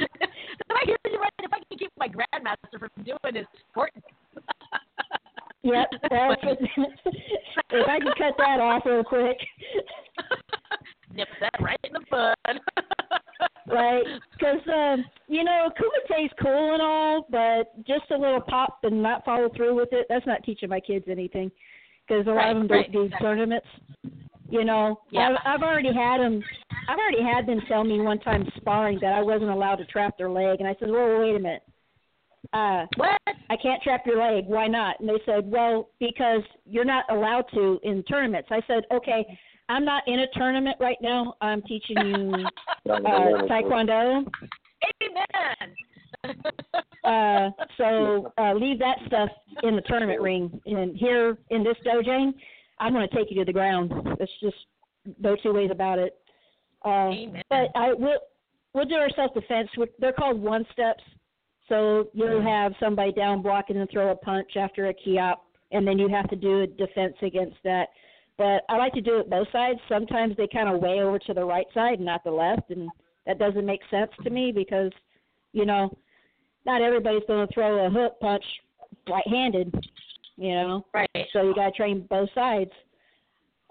I 0.70 0.82
hear 0.86 0.96
you 1.04 1.18
right. 1.18 1.32
If 1.40 1.52
I 1.52 1.58
can 1.68 1.76
keep 1.76 1.90
my 1.98 2.08
grandmaster 2.08 2.78
from 2.78 2.88
doing 3.04 3.18
this 3.34 3.46
sport. 3.70 3.90
yep. 5.62 5.88
If 5.92 6.12
I 7.88 7.98
can 7.98 8.12
cut 8.16 8.34
that 8.38 8.58
off 8.58 8.86
real 8.86 9.04
quick. 9.04 9.36
Nip 11.12 11.28
that 11.40 11.60
right 11.60 11.78
in 11.84 11.92
the 11.92 12.00
bud 12.10 12.60
right? 13.68 14.04
Because 14.32 14.60
um, 14.68 15.04
you 15.28 15.44
know, 15.44 15.70
Kumite's 15.76 16.32
cool 16.42 16.74
and 16.74 16.82
all, 16.82 17.26
but 17.30 17.84
just 17.86 18.10
a 18.10 18.16
little 18.16 18.40
pop 18.40 18.78
and 18.82 19.02
not 19.02 19.24
follow 19.24 19.48
through 19.56 19.74
with 19.74 19.88
it—that's 19.92 20.26
not 20.26 20.42
teaching 20.44 20.68
my 20.68 20.80
kids 20.80 21.06
anything. 21.08 21.50
Because 22.06 22.26
a 22.26 22.30
lot 22.30 22.36
Right, 22.36 22.50
of 22.50 22.58
them 22.58 22.66
don't 22.66 22.78
right, 22.78 22.92
do 22.92 23.02
exactly. 23.02 23.26
tournaments. 23.26 23.66
You 24.50 24.64
know, 24.64 25.00
Yeah. 25.10 25.30
I've, 25.44 25.54
I've 25.54 25.62
already 25.62 25.92
had 25.92 26.18
them. 26.18 26.42
I've 26.88 26.98
already 26.98 27.22
had 27.22 27.46
them 27.46 27.60
tell 27.66 27.82
me 27.82 28.00
one 28.00 28.18
time 28.20 28.46
sparring 28.56 28.98
that 29.00 29.14
I 29.14 29.22
wasn't 29.22 29.50
allowed 29.50 29.76
to 29.76 29.86
trap 29.86 30.18
their 30.18 30.30
leg, 30.30 30.60
and 30.60 30.68
I 30.68 30.74
said, 30.78 30.90
"Well, 30.90 31.20
wait 31.20 31.36
a 31.36 31.38
minute." 31.38 31.62
Uh, 32.52 32.86
what? 32.96 33.20
I 33.50 33.56
can't 33.56 33.82
trap 33.82 34.02
your 34.06 34.18
leg. 34.18 34.44
Why 34.46 34.66
not? 34.66 35.00
And 35.00 35.08
they 35.08 35.20
said, 35.24 35.50
well, 35.50 35.88
because 35.98 36.42
you're 36.66 36.84
not 36.84 37.04
allowed 37.10 37.46
to 37.54 37.80
in 37.82 38.02
tournaments. 38.04 38.48
I 38.50 38.60
said, 38.66 38.84
okay, 38.92 39.26
I'm 39.68 39.84
not 39.84 40.02
in 40.06 40.20
a 40.20 40.26
tournament 40.34 40.76
right 40.80 40.98
now. 41.00 41.34
I'm 41.40 41.62
teaching 41.62 41.96
you 41.96 42.46
uh, 42.92 43.00
taekwondo. 43.48 44.26
Amen. 45.02 46.34
Uh, 47.04 47.50
so 47.76 48.32
uh, 48.38 48.54
leave 48.54 48.78
that 48.78 48.98
stuff 49.06 49.28
in 49.62 49.76
the 49.76 49.82
tournament 49.82 50.20
ring. 50.20 50.60
And 50.66 50.96
here 50.96 51.36
in 51.50 51.62
this 51.62 51.76
dojo, 51.86 52.32
I'm 52.78 52.92
going 52.92 53.08
to 53.08 53.14
take 53.14 53.30
you 53.30 53.36
to 53.38 53.44
the 53.44 53.52
ground. 53.52 53.92
It's 54.20 54.32
just 54.40 54.56
no 55.20 55.36
two 55.42 55.52
ways 55.52 55.70
about 55.70 55.98
it. 55.98 56.16
Uh, 56.84 57.10
but 57.50 57.68
I 57.74 57.92
will. 57.92 58.18
We'll 58.74 58.84
do 58.84 58.96
our 58.96 59.10
self 59.10 59.32
defense. 59.34 59.68
They're 60.00 60.12
called 60.12 60.40
one 60.40 60.66
steps. 60.72 61.02
So 61.68 62.08
you'll 62.12 62.42
have 62.42 62.72
somebody 62.80 63.12
down 63.12 63.40
blocking 63.40 63.76
and 63.76 63.88
throw 63.88 64.10
a 64.10 64.16
punch 64.16 64.56
after 64.56 64.88
a 64.88 64.94
kihap, 64.94 65.36
and 65.70 65.86
then 65.86 65.98
you 65.98 66.08
have 66.08 66.28
to 66.30 66.36
do 66.36 66.62
a 66.62 66.66
defense 66.66 67.14
against 67.22 67.56
that. 67.64 67.88
But 68.36 68.62
I 68.68 68.76
like 68.76 68.92
to 68.94 69.00
do 69.00 69.18
it 69.18 69.30
both 69.30 69.46
sides. 69.52 69.78
Sometimes 69.88 70.36
they 70.36 70.48
kind 70.48 70.68
of 70.68 70.80
way 70.80 71.00
over 71.00 71.18
to 71.20 71.34
the 71.34 71.44
right 71.44 71.66
side 71.72 71.98
and 71.98 72.06
not 72.06 72.24
the 72.24 72.30
left, 72.30 72.70
and 72.70 72.88
that 73.26 73.38
doesn't 73.38 73.64
make 73.64 73.80
sense 73.90 74.10
to 74.22 74.30
me 74.30 74.52
because, 74.52 74.90
you 75.52 75.64
know, 75.64 75.96
not 76.66 76.82
everybody's 76.82 77.22
going 77.28 77.46
to 77.46 77.54
throw 77.54 77.86
a 77.86 77.90
hook 77.90 78.18
punch 78.20 78.44
right-handed, 79.08 79.72
you 80.36 80.52
know. 80.52 80.84
Right. 80.92 81.08
So 81.32 81.42
you 81.42 81.54
got 81.54 81.66
to 81.66 81.72
train 81.72 82.06
both 82.10 82.28
sides. 82.34 82.70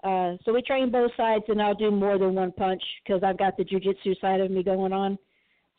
Uh, 0.02 0.36
so 0.44 0.52
we 0.52 0.62
train 0.62 0.90
both 0.90 1.10
sides, 1.16 1.44
and 1.48 1.60
I'll 1.60 1.74
do 1.74 1.90
more 1.90 2.18
than 2.18 2.34
one 2.34 2.52
punch 2.52 2.82
because 3.04 3.22
I've 3.22 3.38
got 3.38 3.56
the 3.56 3.64
jujitsu 3.64 4.18
side 4.20 4.40
of 4.40 4.50
me 4.50 4.62
going 4.62 4.92
on. 4.92 5.18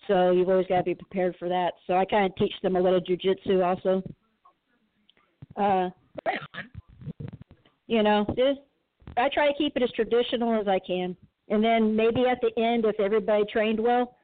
So 0.08 0.32
you've 0.32 0.50
always 0.50 0.68
got 0.68 0.78
to 0.78 0.84
be 0.84 0.96
prepared 0.96 1.36
for 1.38 1.50
that. 1.50 1.74
So 1.88 1.94
I 1.96 2.06
kind 2.06 2.26
of 2.26 2.36
teach 2.36 2.54
them 2.62 2.76
a 2.76 2.82
little 2.82 3.02
jujitsu 3.02 3.64
also. 3.64 4.04
Uh, 5.56 5.90
you 7.88 8.04
know, 8.04 8.26
just 8.36 8.60
I 9.18 9.30
try 9.30 9.48
to 9.48 9.58
keep 9.58 9.76
it 9.76 9.84
as 9.84 9.92
traditional 9.92 10.60
as 10.60 10.68
I 10.68 10.80
can, 10.80 11.16
and 11.50 11.64
then 11.64 11.96
maybe 11.96 12.26
at 12.26 12.40
the 12.42 12.52
end, 12.62 12.86
if 12.86 13.00
everybody 13.00 13.44
trained 13.52 13.80
well, 13.80 14.16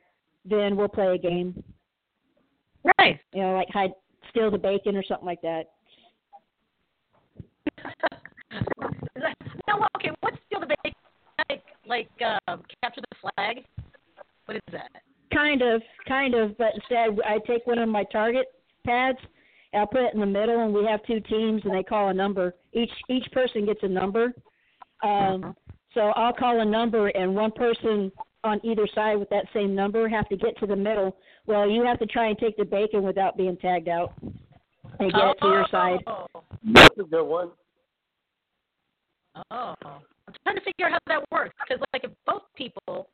then 0.45 0.76
we'll 0.76 0.89
play 0.89 1.15
a 1.15 1.18
game. 1.18 1.63
Right. 2.97 3.19
You 3.34 3.41
know, 3.41 3.53
like 3.53 3.69
hide, 3.69 3.91
steal 4.30 4.49
the 4.51 4.57
bacon 4.57 4.95
or 4.95 5.03
something 5.03 5.26
like 5.26 5.41
that. 5.41 5.65
no, 9.68 9.88
okay. 9.97 10.11
What's 10.22 10.38
steal 10.47 10.61
the 10.61 10.68
bacon? 10.84 10.95
like 11.49 11.63
like 11.88 12.09
um, 12.47 12.61
capture 12.84 13.01
the 13.01 13.31
flag? 13.35 13.63
What 14.45 14.55
is 14.55 14.61
that? 14.72 14.91
Kind 15.34 15.61
of, 15.61 15.81
kind 16.07 16.34
of, 16.34 16.57
but 16.57 16.73
instead 16.76 17.18
I 17.26 17.39
take 17.47 17.65
one 17.65 17.80
of 17.80 17.88
my 17.88 18.03
target 18.11 18.47
pads 18.85 19.18
and 19.73 19.84
I 19.84 19.85
put 19.85 20.01
it 20.01 20.13
in 20.13 20.19
the 20.19 20.26
middle, 20.26 20.59
and 20.59 20.73
we 20.73 20.85
have 20.85 21.03
two 21.05 21.22
teams, 21.22 21.61
and 21.63 21.73
they 21.73 21.84
call 21.84 22.09
a 22.09 22.13
number. 22.13 22.55
Each 22.73 22.91
each 23.09 23.26
person 23.31 23.65
gets 23.65 23.80
a 23.84 23.88
number. 23.88 24.34
Um, 25.03 25.55
so 25.93 26.11
I'll 26.15 26.33
call 26.33 26.61
a 26.61 26.65
number, 26.65 27.07
and 27.09 27.35
one 27.35 27.51
person 27.51 28.11
on 28.43 28.59
either 28.63 28.87
side 28.95 29.15
with 29.15 29.29
that 29.29 29.45
same 29.53 29.75
number 29.75 30.07
have 30.07 30.27
to 30.29 30.37
get 30.37 30.57
to 30.59 30.65
the 30.65 30.75
middle. 30.75 31.15
Well, 31.45 31.69
you 31.69 31.83
have 31.83 31.99
to 31.99 32.05
try 32.05 32.27
and 32.27 32.37
take 32.37 32.57
the 32.57 32.65
bacon 32.65 33.03
without 33.03 33.37
being 33.37 33.57
tagged 33.57 33.89
out, 33.89 34.13
and 34.99 35.11
get 35.11 35.21
it 35.21 35.37
to 35.41 35.47
your 35.47 35.65
side. 35.69 35.99
That's 36.63 36.97
a 36.99 37.03
good 37.03 37.25
one. 37.25 37.51
Oh, 39.49 39.73
I'm 39.83 40.33
trying 40.43 40.55
to 40.57 40.61
figure 40.61 40.87
out 40.87 40.91
how 40.91 40.99
that 41.07 41.31
works 41.31 41.55
because 41.67 41.83
like 41.93 42.03
if 42.03 42.11
both 42.25 42.43
people 42.55 43.09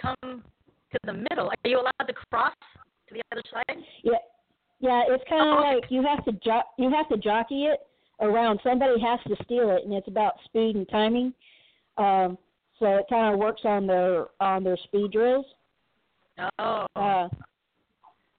come 0.00 0.16
to 0.22 0.98
the 1.04 1.12
middle, 1.12 1.48
are 1.48 1.68
you 1.68 1.80
allowed 1.80 2.06
to 2.06 2.12
cross 2.30 2.54
to 3.08 3.14
the 3.14 3.22
other 3.32 3.42
side? 3.52 3.82
Yeah, 4.02 4.12
yeah. 4.80 5.02
It's 5.08 5.24
kind 5.28 5.48
of 5.48 5.58
like 5.60 5.90
you 5.90 6.02
have 6.02 6.24
to 6.24 6.32
jo- 6.32 6.62
you 6.78 6.90
have 6.90 7.08
to 7.08 7.16
jockey 7.16 7.64
it 7.64 7.80
around. 8.20 8.60
Somebody 8.62 9.00
has 9.00 9.20
to 9.28 9.44
steal 9.44 9.70
it, 9.70 9.84
and 9.84 9.92
it's 9.92 10.08
about 10.08 10.34
speed 10.44 10.76
and 10.76 10.88
timing. 10.88 11.32
Um, 11.96 12.38
so 12.78 12.86
it 12.96 13.06
kind 13.08 13.32
of 13.32 13.38
works 13.38 13.62
on 13.64 13.86
their 13.86 14.26
on 14.40 14.64
their 14.64 14.76
speed 14.76 15.12
drills. 15.12 15.46
Oh. 16.58 16.86
Uh, 16.96 17.28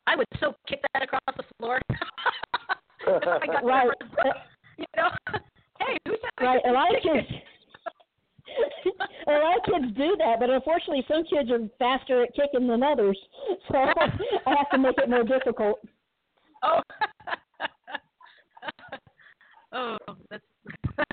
I 0.07 0.15
would 0.15 0.27
so 0.39 0.53
kick 0.67 0.81
that 0.93 1.03
across 1.03 1.21
the 1.37 1.43
floor. 1.57 1.79
I 3.07 3.45
got 3.45 3.63
right. 3.63 3.87
you 4.77 4.85
know, 4.97 5.09
hey, 5.79 5.97
who 6.05 6.11
said 6.11 6.29
I 6.37 6.43
Right. 6.43 6.61
A 6.67 6.71
lot 6.71 6.95
of 6.95 7.01
kids. 7.01 7.27
a 9.27 9.31
lot 9.31 9.57
of 9.57 9.63
kids 9.65 9.97
do 9.97 10.15
that, 10.17 10.39
but 10.39 10.49
unfortunately, 10.49 11.05
some 11.07 11.23
kids 11.25 11.49
are 11.49 11.59
faster 11.79 12.23
at 12.23 12.33
kicking 12.35 12.67
than 12.67 12.83
others. 12.83 13.17
So 13.69 13.77
I 13.77 14.55
have 14.57 14.69
to 14.71 14.77
make 14.77 14.97
it 14.97 15.09
more 15.09 15.23
difficult. 15.23 15.79
Oh. 16.63 16.81
Oh, 19.75 19.97
that's 20.29 20.43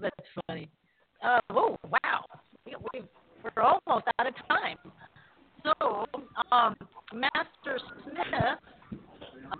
that's 0.00 0.14
funny. 0.46 0.70
Uh, 1.22 1.40
oh, 1.50 1.76
wow. 1.84 2.24
We, 2.64 2.74
we, 2.92 3.02
we're 3.44 3.62
almost 3.62 4.06
out 4.18 4.26
of 4.26 4.34
time. 4.48 4.76
So, 5.64 6.06
um, 6.52 6.74
Master 7.12 7.78
Smith, 8.04 9.00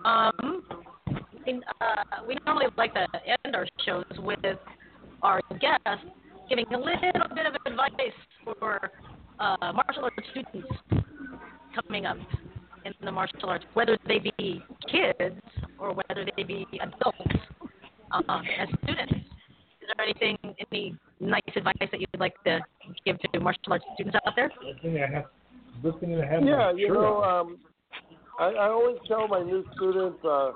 um, 0.03 0.63
in, 1.45 1.61
uh, 1.79 2.25
we 2.27 2.37
normally 2.45 2.67
like 2.77 2.93
to 2.95 3.07
end 3.27 3.55
our 3.55 3.67
shows 3.85 4.05
with 4.17 4.39
our 5.21 5.41
guest 5.59 6.05
giving 6.49 6.65
a 6.73 6.77
little 6.77 7.35
bit 7.35 7.45
of 7.45 7.55
advice 7.65 8.17
for 8.43 8.91
uh, 9.39 9.71
martial 9.73 10.03
arts 10.03 10.27
students 10.31 10.67
coming 11.75 12.05
up 12.05 12.17
in 12.83 12.93
the 13.03 13.11
martial 13.11 13.49
arts, 13.49 13.63
whether 13.73 13.97
they 14.07 14.19
be 14.19 14.61
kids 14.91 15.39
or 15.79 15.93
whether 15.93 16.25
they 16.35 16.43
be 16.43 16.65
adults 16.81 17.41
um, 18.13 18.43
as 18.59 18.67
students. 18.83 19.13
Is 19.13 19.87
there 19.97 20.05
anything, 20.05 20.37
any 20.71 20.95
nice 21.19 21.41
advice 21.55 21.75
that 21.79 21.99
you'd 21.99 22.19
like 22.19 22.35
to 22.43 22.59
give 23.05 23.19
to 23.19 23.39
martial 23.39 23.73
arts 23.73 23.85
students 23.95 24.15
out 24.25 24.33
there? 24.35 24.51
Yeah, 24.93 26.71
you 26.75 26.93
know, 26.93 27.23
um, 27.23 27.57
I, 28.39 28.45
I 28.45 28.69
always 28.69 28.97
tell 29.07 29.27
my 29.27 29.43
new 29.43 29.63
students, 29.75 30.23
uh, 30.23 30.51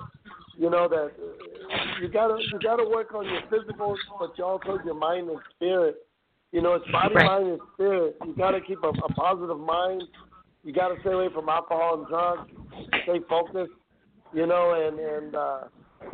you 0.57 0.69
know, 0.69 0.88
that 0.88 1.11
you 2.02 2.07
gotta 2.07 2.38
you 2.52 2.60
gotta 2.64 2.88
work 2.88 3.14
on 3.14 3.26
your 3.26 3.41
physical, 3.49 3.95
but 4.19 4.38
you 4.38 4.44
also 4.44 4.80
your 4.86 4.95
mind 4.95 5.30
and 5.30 5.40
spirit. 5.56 5.95
You 6.52 6.61
know, 6.61 6.73
it's 6.76 6.90
body, 6.91 7.15
Right. 7.15 7.26
mind, 7.26 7.48
and 7.48 7.60
spirit. 7.73 8.15
You 8.26 8.34
gotta 8.38 8.61
keep 8.61 8.82
a, 8.84 8.90
a 8.90 9.14
positive 9.14 9.60
mind. 9.60 10.03
You 10.64 10.73
gotta 10.73 10.95
stay 11.02 11.11
away 11.11 11.27
from 11.34 11.49
alcohol 11.49 11.99
and 11.99 12.07
drugs. 12.07 12.49
Stay 13.03 13.19
focused. 13.27 13.73
You 14.34 14.48
know, 14.48 14.73
and 14.73 14.99
and 14.99 15.36
uh, 15.36 15.60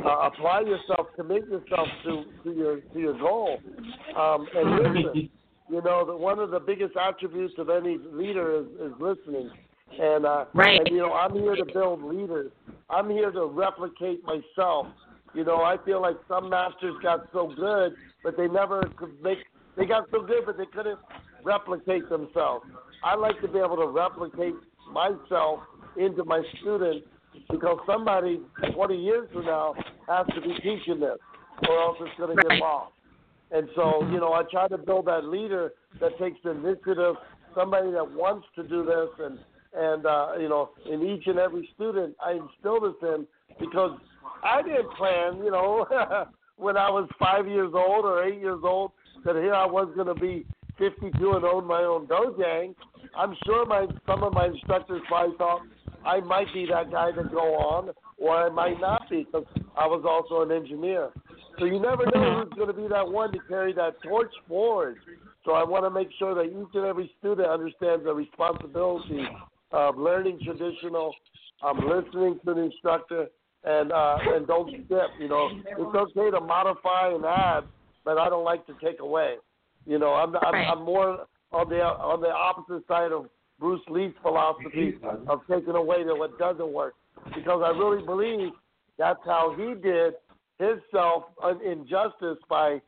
uh, 0.04 0.30
apply 0.32 0.62
yourself, 0.62 1.08
commit 1.16 1.48
yourself 1.48 1.88
to 2.04 2.24
to 2.44 2.54
your 2.54 2.80
to 2.80 3.00
your 3.00 3.18
goal. 3.18 3.60
Um, 4.18 4.48
and 4.56 4.72
listen. 4.96 5.30
You 5.70 5.82
know, 5.82 6.06
that 6.06 6.18
one 6.18 6.38
of 6.40 6.52
the 6.52 6.60
biggest 6.60 6.98
attributes 6.98 7.54
of 7.58 7.70
any 7.70 7.98
leader 8.12 8.60
is, 8.60 8.66
is 8.82 8.94
listening. 9.00 9.50
And 9.98 10.26
uh 10.26 10.46
Right. 10.54 10.80
and 10.80 10.90
you 10.90 10.98
know, 10.98 11.14
I'm 11.14 11.34
here 11.34 11.56
to 11.56 11.66
build 11.66 12.04
leaders. 12.04 12.52
I'm 12.90 13.10
here 13.10 13.32
to 13.32 13.46
replicate 13.46 14.22
myself. 14.26 14.88
You 15.34 15.46
know, 15.46 15.64
I 15.64 15.78
feel 15.86 16.02
like 16.02 16.18
some 16.28 16.50
masters 16.50 16.96
got 17.02 17.28
so 17.32 17.54
good, 17.56 17.94
but 18.22 18.36
they 18.36 18.50
never 18.50 18.92
could 18.98 19.22
make 19.24 19.38
they 19.78 19.86
got 19.86 20.10
so 20.12 20.22
good 20.22 20.46
but 20.46 20.58
they 20.58 20.66
couldn't 20.66 21.00
replicate 21.44 22.10
themselves. 22.10 22.66
I 23.02 23.16
like 23.16 23.40
to 23.42 23.48
be 23.48 23.60
able 23.60 23.78
to 23.78 23.88
replicate 23.88 24.56
myself 24.92 25.62
into 25.96 26.26
my 26.26 26.42
students 26.60 27.08
because 27.50 27.78
somebody 27.86 28.40
20 28.74 28.96
years 28.96 29.30
from 29.34 29.46
now 29.46 29.74
has 30.08 30.26
to 30.36 30.42
be 30.42 30.54
teaching 30.56 31.00
this 31.00 31.18
or 31.68 31.80
else 31.80 31.98
it's 32.02 32.18
going 32.18 32.36
to 32.36 32.44
get 32.44 32.58
lost. 32.60 32.94
And 33.52 33.68
so, 33.76 34.08
you 34.12 34.20
know, 34.20 34.34
I 34.34 34.44
try 34.50 34.68
to 34.70 34.78
build 34.78 35.08
that 35.08 35.26
leader 35.26 35.74
that 36.00 36.18
takes 36.18 36.38
the 36.44 36.52
initiative, 36.52 37.16
somebody 37.56 37.92
that 37.92 38.10
wants 38.12 38.48
to 38.56 38.64
do 38.64 38.86
this, 38.86 39.10
and 39.20 39.40
and 39.74 40.06
uh, 40.06 40.34
you 40.40 40.50
know, 40.50 40.72
in 40.90 41.02
each 41.02 41.28
and 41.28 41.40
every 41.40 41.70
student, 41.76 42.16
I 42.24 42.32
instill 42.32 42.82
this 42.82 42.96
in 43.02 43.26
because 43.60 43.98
I 44.44 44.62
didn't 44.62 44.92
plan, 44.94 45.38
you 45.44 45.52
know, 45.52 45.86
when 46.58 46.78
I 46.78 46.90
was 46.90 47.10
five 47.20 47.48
years 47.48 47.72
old 47.74 48.06
or 48.06 48.24
eight 48.24 48.40
years 48.40 48.60
old 48.64 48.92
that 49.26 49.36
here 49.36 49.54
I 49.54 49.66
was 49.66 49.90
going 49.96 50.08
to 50.08 50.16
be 50.16 50.46
52 50.78 51.32
and 51.32 51.46
own 51.46 51.66
my 51.68 51.84
own 51.84 52.08
dojang. 52.08 52.76
I'm 53.16 53.36
sure 53.46 53.66
my 53.66 53.86
some 54.06 54.24
of 54.24 54.34
my 54.34 54.48
instructors 54.48 55.02
probably 55.08 55.38
thought 55.38 55.62
I 56.06 56.20
might 56.22 56.52
be 56.54 56.66
that 56.68 56.92
guy 56.92 57.12
to 57.12 57.24
go 57.24 57.56
on, 57.56 57.92
or 58.18 58.36
I 58.36 58.50
might 58.50 58.80
not 58.80 59.10
be 59.10 59.24
because 59.24 59.46
I 59.78 59.86
was 59.86 60.04
also 60.08 60.44
an 60.44 60.52
engineer. 60.52 61.10
So 61.60 61.66
you 61.66 61.80
never 61.80 62.06
know 62.06 62.44
who's 62.44 62.54
going 62.56 62.68
to 62.68 62.74
be 62.74 62.88
that 62.88 63.08
one 63.08 63.32
to 63.34 63.40
carry 63.48 63.74
that 63.74 64.02
torch 64.04 64.32
forward. 64.48 64.98
So 65.46 65.54
I 65.54 65.64
want 65.64 65.86
to 65.86 65.90
make 65.90 66.10
sure 66.18 66.34
that 66.36 66.46
each 66.46 66.76
and 66.76 66.86
every 66.86 67.12
student 67.20 67.48
understands 67.48 68.04
the 68.04 68.14
responsibility 68.14 69.26
of 69.72 69.98
learning 69.98 70.40
traditional, 70.44 71.14
um, 71.64 71.80
listening 71.88 72.40
to 72.46 72.54
the 72.54 72.62
instructor, 72.62 73.28
and 73.64 73.92
uh, 73.92 74.18
and 74.34 74.48
don't 74.48 74.70
skip. 74.70 75.10
You 75.20 75.30
know, 75.30 75.50
it's 75.66 75.96
okay 75.96 76.32
to 76.32 76.42
modify 76.42 77.14
and 77.14 77.26
add, 77.26 77.64
but 78.04 78.18
I 78.18 78.30
don't 78.30 78.44
like 78.44 78.66
to 78.68 78.74
take 78.84 79.00
away. 79.00 79.36
You 79.86 80.00
know, 80.00 80.14
I'm 80.14 80.36
I'm, 80.36 80.56
I'm 80.56 80.84
more 80.84 81.26
on 81.52 81.70
the 81.70 81.82
on 81.82 82.22
the 82.22 82.30
opposite 82.30 82.88
side 82.88 83.12
of 83.12 83.28
Bruce 83.62 83.82
Lee's 83.90 84.12
philosophy 84.24 84.98
of 85.28 85.42
taking 85.50 85.76
away 85.76 86.04
to 86.04 86.16
what 86.16 86.38
doesn't 86.40 86.74
work, 86.74 86.96
because 87.36 87.62
I 87.64 87.70
really 87.70 88.04
believe 88.04 88.50
that's 88.98 89.20
how 89.24 89.56
he 89.56 89.76
did 89.76 90.16
himself 90.58 91.26
an 91.44 91.62
injustice 91.66 92.38
by 92.50 92.82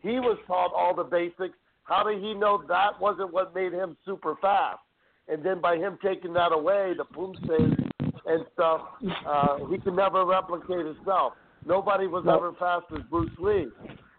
he 0.00 0.20
was 0.20 0.38
taught 0.46 0.72
all 0.74 0.94
the 0.94 1.04
basics. 1.04 1.56
How 1.84 2.04
did 2.04 2.22
he 2.22 2.34
know 2.34 2.62
that 2.68 3.00
wasn't 3.00 3.32
what 3.32 3.54
made 3.54 3.72
him 3.72 3.96
super 4.06 4.36
fast? 4.40 4.78
And 5.28 5.44
then 5.44 5.60
by 5.60 5.76
him 5.76 5.98
taking 6.02 6.32
that 6.34 6.52
away, 6.52 6.94
the 6.96 7.04
Poomsae 7.04 7.90
and 8.26 8.46
stuff, 8.54 8.80
uh, 9.26 9.64
he 9.66 9.78
can 9.78 9.96
never 9.96 10.24
replicate 10.24 10.86
himself. 10.86 11.34
Nobody 11.66 12.06
was 12.06 12.24
ever 12.28 12.52
fast 12.58 12.86
as 12.94 13.02
Bruce 13.10 13.30
Lee. 13.38 13.66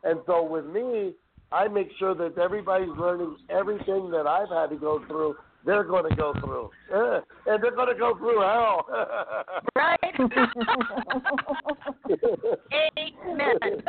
And 0.03 0.19
so 0.25 0.43
with 0.43 0.65
me, 0.65 1.13
I 1.51 1.67
make 1.67 1.89
sure 1.99 2.15
that 2.15 2.37
everybody's 2.37 2.95
learning 2.97 3.37
everything 3.49 4.11
that 4.11 4.27
I've 4.27 4.49
had 4.49 4.69
to 4.69 4.75
go 4.75 5.03
through. 5.07 5.35
They're 5.65 5.83
going 5.85 6.09
to 6.09 6.15
go 6.15 6.33
through, 6.39 6.69
Eh, 6.93 7.19
and 7.47 7.63
they're 7.63 7.75
going 7.75 7.87
to 7.93 7.95
go 7.99 8.17
through 8.17 8.41
hell. 8.41 8.85
right. 9.75 9.99
Amen. 12.73 13.81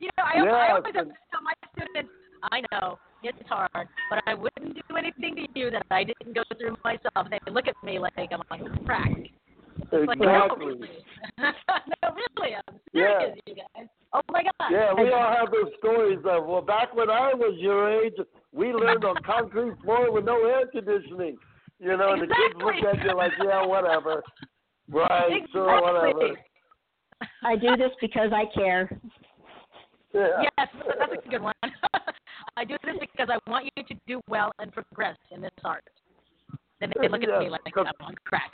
you 0.00 0.08
know, 0.16 0.24
I, 0.24 0.40
I 0.40 0.70
always 0.72 0.92
tell 0.92 1.42
my 1.42 1.52
students, 1.72 2.10
I 2.50 2.60
know 2.72 2.98
it's 3.22 3.48
hard, 3.48 3.88
but 4.08 4.22
I 4.26 4.34
wouldn't 4.34 4.74
do 4.74 4.96
anything 4.96 5.36
to 5.36 5.46
you 5.54 5.70
that 5.70 5.86
I 5.90 6.04
didn't 6.04 6.34
go 6.34 6.42
through 6.58 6.76
myself. 6.84 7.14
And 7.14 7.32
They 7.32 7.52
look 7.52 7.68
at 7.68 7.74
me 7.84 7.98
like 7.98 8.12
I'm 8.16 8.40
on 8.50 8.84
crack. 8.84 9.10
It's 9.76 10.08
like, 10.08 10.18
no, 10.18 10.44
Exactly. 10.44 10.66
really. 10.66 10.88
no, 11.38 12.14
really, 12.14 12.56
I'm 12.68 12.80
serious, 12.92 13.38
you 13.46 13.54
guys. 13.54 13.86
Oh 14.12 14.20
my 14.30 14.42
God. 14.42 14.70
Yeah, 14.70 14.92
we 14.94 15.12
all 15.12 15.32
have 15.32 15.50
those 15.52 15.70
stories 15.78 16.18
of 16.24 16.46
well, 16.46 16.62
back 16.62 16.94
when 16.94 17.10
I 17.10 17.32
was 17.32 17.56
your 17.58 18.02
age, 18.02 18.14
we 18.52 18.72
learned 18.72 19.04
on 19.04 19.16
concrete 19.24 19.74
floor 19.84 20.12
with 20.12 20.24
no 20.24 20.44
air 20.46 20.66
conditioning. 20.66 21.36
You 21.78 21.96
know, 21.96 22.12
and 22.12 22.22
the 22.22 22.26
kids 22.26 22.54
look 22.58 22.74
at 22.74 23.04
you 23.04 23.16
like, 23.16 23.32
yeah, 23.42 23.64
whatever. 23.64 24.22
Right, 24.88 25.42
sure, 25.52 25.80
whatever. 25.80 26.36
I 27.44 27.56
do 27.56 27.76
this 27.76 27.92
because 28.00 28.30
I 28.34 28.44
care. 28.52 29.00
Yeah. 30.12 30.42
Yes, 30.42 30.68
that's 30.98 31.12
a 31.24 31.28
good 31.28 31.42
one. 31.42 31.54
I 32.56 32.64
do 32.64 32.76
this 32.84 32.96
because 33.00 33.28
I 33.30 33.50
want 33.50 33.70
you 33.76 33.84
to 33.84 33.94
do 34.06 34.20
well 34.28 34.50
and 34.58 34.72
progress 34.72 35.16
in 35.30 35.40
this 35.40 35.50
art. 35.64 35.84
Then 36.80 36.92
they 37.00 37.08
look 37.08 37.22
at 37.22 37.40
me 37.40 37.48
like 37.48 37.60
I'm 37.76 37.86
on 38.00 38.14
crack. 38.24 38.50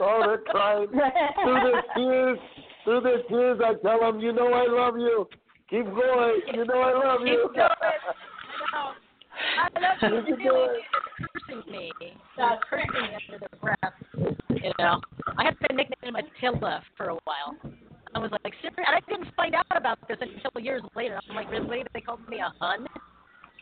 Oh, 0.00 0.22
the 0.26 0.52
time. 0.52 0.88
through 0.88 1.60
the 1.60 1.82
tears. 1.96 2.38
Through 2.84 3.00
the 3.02 3.22
tears, 3.28 3.60
I 3.64 3.74
tell 3.82 4.00
them, 4.00 4.20
you 4.20 4.32
know, 4.32 4.52
I 4.52 4.66
love 4.66 4.94
you. 4.96 5.28
Keep 5.70 5.86
going. 5.86 6.40
You 6.54 6.64
know, 6.64 6.80
I 6.80 6.92
love 6.92 7.20
you. 7.24 7.48
Keep 7.48 7.56
going. 7.56 7.70
I 9.58 9.80
love 9.80 9.98
you. 10.02 10.16
You 10.16 10.24
can 10.24 10.38
do 10.38 10.44
really 10.44 10.80
cursing 11.48 11.72
me. 11.72 11.92
Stop 12.34 12.60
cursing 12.68 12.90
me 12.92 13.08
under 13.28 13.38
their 13.38 13.60
breath. 13.60 13.94
You 14.50 14.72
know, 14.78 15.00
I 15.38 15.44
had 15.44 15.58
been 15.60 15.76
nicknamed 15.76 16.16
Attila 16.36 16.82
for 16.96 17.10
a 17.10 17.16
while. 17.24 17.56
I 18.14 18.18
was 18.18 18.30
like, 18.44 18.52
seriously? 18.60 18.84
And 18.86 18.96
I 18.96 19.00
didn't 19.08 19.34
find 19.34 19.54
out 19.54 19.64
about 19.74 19.98
this 20.08 20.18
until 20.20 20.62
years 20.62 20.82
later. 20.94 21.18
I'm 21.28 21.36
like, 21.36 21.50
really? 21.50 21.82
They 21.94 22.00
called 22.00 22.28
me 22.28 22.38
a 22.38 22.52
Hun? 22.62 22.86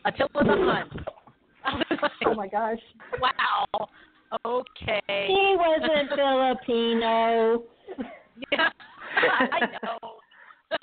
Attila's 0.05 0.31
a 0.35 0.43
Hun. 0.43 1.05
I 1.65 1.75
was 1.75 1.85
like, 2.01 2.11
Oh 2.25 2.33
my 2.33 2.47
gosh. 2.47 2.79
Wow. 3.21 3.87
Okay. 4.45 5.27
He 5.27 5.55
wasn't 5.57 6.09
Filipino. 6.15 7.63
Yeah, 8.51 8.69
I 9.51 9.59
know. 9.83 9.97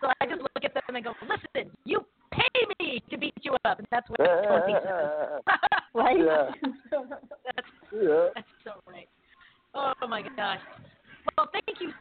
so 0.00 0.08
I 0.20 0.26
just 0.26 0.42
look 0.42 0.64
at 0.64 0.74
them 0.74 0.96
and 0.96 1.04
go, 1.04 1.14
listen, 1.22 1.70
you 1.84 2.04
pay 2.30 2.66
me 2.78 3.02
to 3.10 3.16
beat 3.16 3.34
you 3.42 3.56
up, 3.64 3.78
and 3.78 3.88
that's 3.90 4.08
what 4.10 4.18
Tony 4.18 4.74
says. 4.82 5.42
Right? 5.94 6.18
Yeah. 6.18 6.50
that's, 6.90 7.68
Yeah. 7.92 8.28
that's 8.34 8.48
so 8.64 8.72
right. 8.88 9.08
Oh 9.74 9.92
my 10.08 10.22
gosh. 10.22 10.58
Well, 11.36 11.48
thank 11.52 11.80
you 11.80 11.92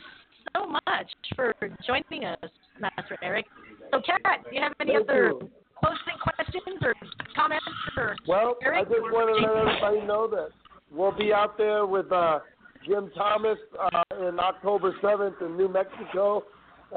so 0.56 0.66
much 0.66 1.12
for 1.36 1.54
joining 1.86 2.26
us, 2.26 2.50
Master 2.80 3.18
Eric. 3.22 3.46
So, 3.92 4.02
Kat, 4.04 4.44
do 4.50 4.56
you 4.56 4.62
have 4.62 4.74
any 4.80 4.94
Thank 4.94 5.10
other 5.10 5.28
you. 5.28 5.52
Closing 5.84 6.20
questions 6.22 6.78
or 6.82 6.94
comments 7.36 7.66
or 7.98 8.16
Well, 8.28 8.56
I 8.66 8.84
just 8.84 8.92
want 9.12 9.36
to 9.36 9.46
let 9.46 9.56
everybody 9.58 10.08
know 10.08 10.28
that 10.30 10.50
we'll 10.92 11.12
be 11.12 11.34
out 11.34 11.58
there 11.58 11.86
with 11.86 12.12
uh, 12.12 12.40
Jim 12.88 13.12
Thomas 13.16 13.58
uh, 13.80 14.28
in 14.28 14.40
October 14.40 14.96
7th 15.02 15.42
in 15.42 15.58
New 15.58 15.68
Mexico 15.68 16.44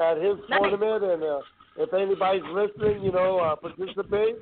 at 0.01 0.17
his 0.17 0.37
Nice. 0.49 0.59
tournament. 0.59 1.03
And 1.03 1.23
uh, 1.23 1.39
if 1.77 1.93
anybody's 1.93 2.43
listening, 2.51 3.03
you 3.03 3.11
know, 3.11 3.39
uh, 3.39 3.55
participate. 3.55 4.35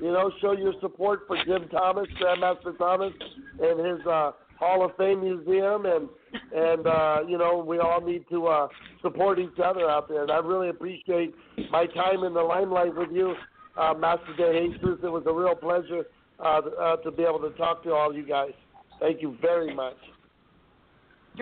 You 0.00 0.10
know, 0.10 0.32
show 0.40 0.52
your 0.52 0.72
support 0.80 1.24
for 1.26 1.36
Jim 1.44 1.68
Thomas, 1.68 2.08
Grandmaster 2.20 2.76
Thomas, 2.78 3.12
and 3.60 3.78
his 3.78 4.06
uh, 4.06 4.32
Hall 4.58 4.84
of 4.84 4.96
Fame 4.96 5.20
museum. 5.20 5.84
And 5.84 6.08
and 6.52 6.86
uh, 6.86 7.18
you 7.28 7.36
know, 7.36 7.62
we 7.64 7.78
all 7.78 8.00
need 8.00 8.24
to 8.30 8.46
uh, 8.46 8.68
support 9.02 9.38
each 9.38 9.58
other 9.62 9.88
out 9.90 10.08
there. 10.08 10.22
And 10.22 10.30
I 10.30 10.38
really 10.38 10.70
appreciate 10.70 11.34
my 11.70 11.86
time 11.86 12.24
in 12.24 12.32
the 12.32 12.40
limelight 12.40 12.96
with 12.96 13.10
you, 13.12 13.34
uh, 13.76 13.94
Master 13.94 14.34
De 14.36 14.68
Jesus. 14.68 14.98
It 15.02 15.08
was 15.08 15.24
a 15.26 15.32
real 15.32 15.54
pleasure 15.54 16.06
uh, 16.38 16.60
uh, 16.80 16.96
to 16.96 17.10
be 17.10 17.22
able 17.22 17.40
to 17.40 17.50
talk 17.56 17.82
to 17.84 17.92
all 17.92 18.14
you 18.14 18.26
guys. 18.26 18.52
Thank 19.00 19.22
you 19.22 19.36
very 19.40 19.74
much. 19.74 19.96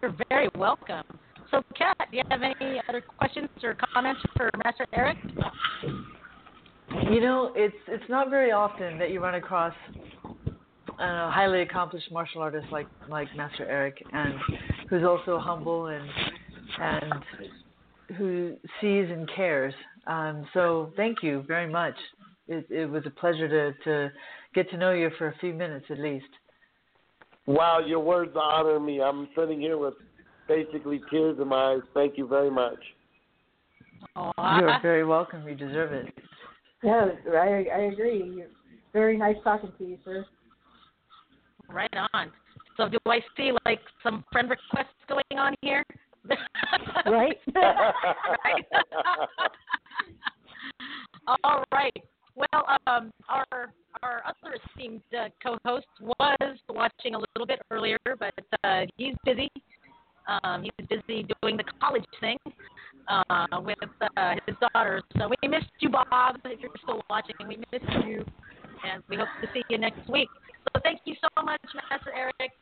You're 0.01 0.15
very 0.29 0.49
welcome. 0.57 1.05
So, 1.51 1.63
Kat, 1.77 1.97
do 2.11 2.17
you 2.17 2.23
have 2.31 2.43
any 2.43 2.81
other 2.89 3.01
questions 3.01 3.49
or 3.63 3.77
comments 3.93 4.21
for 4.37 4.51
Master 4.65 4.87
Eric? 4.93 5.19
You 7.11 7.21
know, 7.21 7.53
it's 7.57 7.75
it's 7.89 8.09
not 8.09 8.31
very 8.31 8.53
often 8.53 8.99
that 8.99 9.11
you 9.11 9.21
run 9.21 9.35
across 9.35 9.75
a 10.99 11.31
highly 11.31 11.63
accomplished 11.63 12.11
martial 12.13 12.41
artist 12.41 12.67
like 12.71 12.87
like 13.09 13.29
Master 13.37 13.69
Eric, 13.69 14.03
and 14.13 14.35
who's 14.89 15.05
also 15.05 15.39
humble 15.39 15.87
and 15.87 16.09
and 16.79 17.15
who 18.17 18.57
sees 18.81 19.11
and 19.11 19.29
cares. 19.35 19.75
Um, 20.07 20.47
so 20.55 20.93
thank 20.97 21.23
you 21.23 21.45
very 21.47 21.71
much. 21.71 21.95
It, 22.51 22.67
it 22.69 22.91
was 22.91 23.05
a 23.07 23.11
pleasure 23.11 23.49
to 23.49 23.73
to 23.85 24.13
get 24.55 24.69
to 24.71 24.77
know 24.77 24.91
you 24.91 25.09
for 25.17 25.29
a 25.29 25.35
few 25.39 25.55
minutes 25.55 25.87
at 25.89 26.01
least. 26.01 26.27
Wow, 27.47 27.79
your 27.79 28.01
words 28.01 28.33
honor 28.35 28.81
me. 28.81 29.01
I'm 29.01 29.29
sitting 29.37 29.61
here 29.61 29.79
with 29.79 29.95
basically 30.49 31.01
tears 31.11 31.39
in 31.41 31.47
my 31.47 31.75
eyes. 31.75 31.81
Thank 31.95 32.19
you 32.19 32.27
very 32.27 32.51
much. 32.51 32.79
You're 34.17 34.79
very 34.83 35.05
welcome. 35.05 35.49
You 35.49 35.55
deserve 35.55 35.93
it. 35.93 36.13
Yeah, 36.83 37.11
I 37.33 37.67
I 37.73 37.81
agree. 37.93 38.33
You're 38.37 38.49
very 38.93 39.17
nice 39.17 39.37
talking 39.45 39.71
to 39.79 39.85
you, 39.85 39.99
sir. 40.05 40.27
Right 41.69 41.95
on. 42.13 42.33
So, 42.77 42.89
do 42.89 42.99
I 43.07 43.21
see 43.37 43.53
like 43.65 43.81
some 44.03 44.25
friend 44.33 44.51
requests 44.51 44.89
going 45.09 45.39
on 45.39 45.55
here? 45.63 45.85
Right. 47.07 47.39
right. 47.55 48.67
All 51.45 51.65
right. 51.73 51.97
Well, 52.41 52.65
um, 52.87 53.13
our 53.29 53.73
our 54.03 54.23
other 54.25 54.57
esteemed 54.65 55.03
uh, 55.13 55.29
co-host 55.43 55.87
was 56.01 56.57
watching 56.71 57.15
a 57.15 57.19
little 57.19 57.47
bit 57.47 57.61
earlier, 57.71 57.99
but 58.19 58.33
uh, 58.65 58.87
he's 58.97 59.15
busy. 59.25 59.51
Um, 60.27 60.63
he's 60.63 60.87
busy 60.89 61.27
doing 61.43 61.57
the 61.59 61.65
college 61.81 62.05
thing 62.21 62.39
uh, 63.09 63.61
with 63.61 63.77
uh, 64.17 64.35
his 64.47 64.57
daughter. 64.73 65.03
So 65.19 65.29
we 65.29 65.49
missed 65.49 65.67
you, 65.81 65.91
Bob. 65.91 66.37
If 66.45 66.61
you're 66.61 66.71
still 66.83 67.03
watching, 67.11 67.35
we 67.47 67.59
missed 67.73 68.07
you, 68.07 68.25
and 68.91 69.03
we 69.11 69.17
hope 69.17 69.29
to 69.43 69.49
see 69.53 69.63
you 69.69 69.77
next 69.77 70.09
week. 70.09 70.29
So 70.73 70.81
thank 70.83 71.01
you 71.05 71.17
so 71.21 71.43
much, 71.43 71.61
Master 71.91 72.13
Eric. 72.17 72.53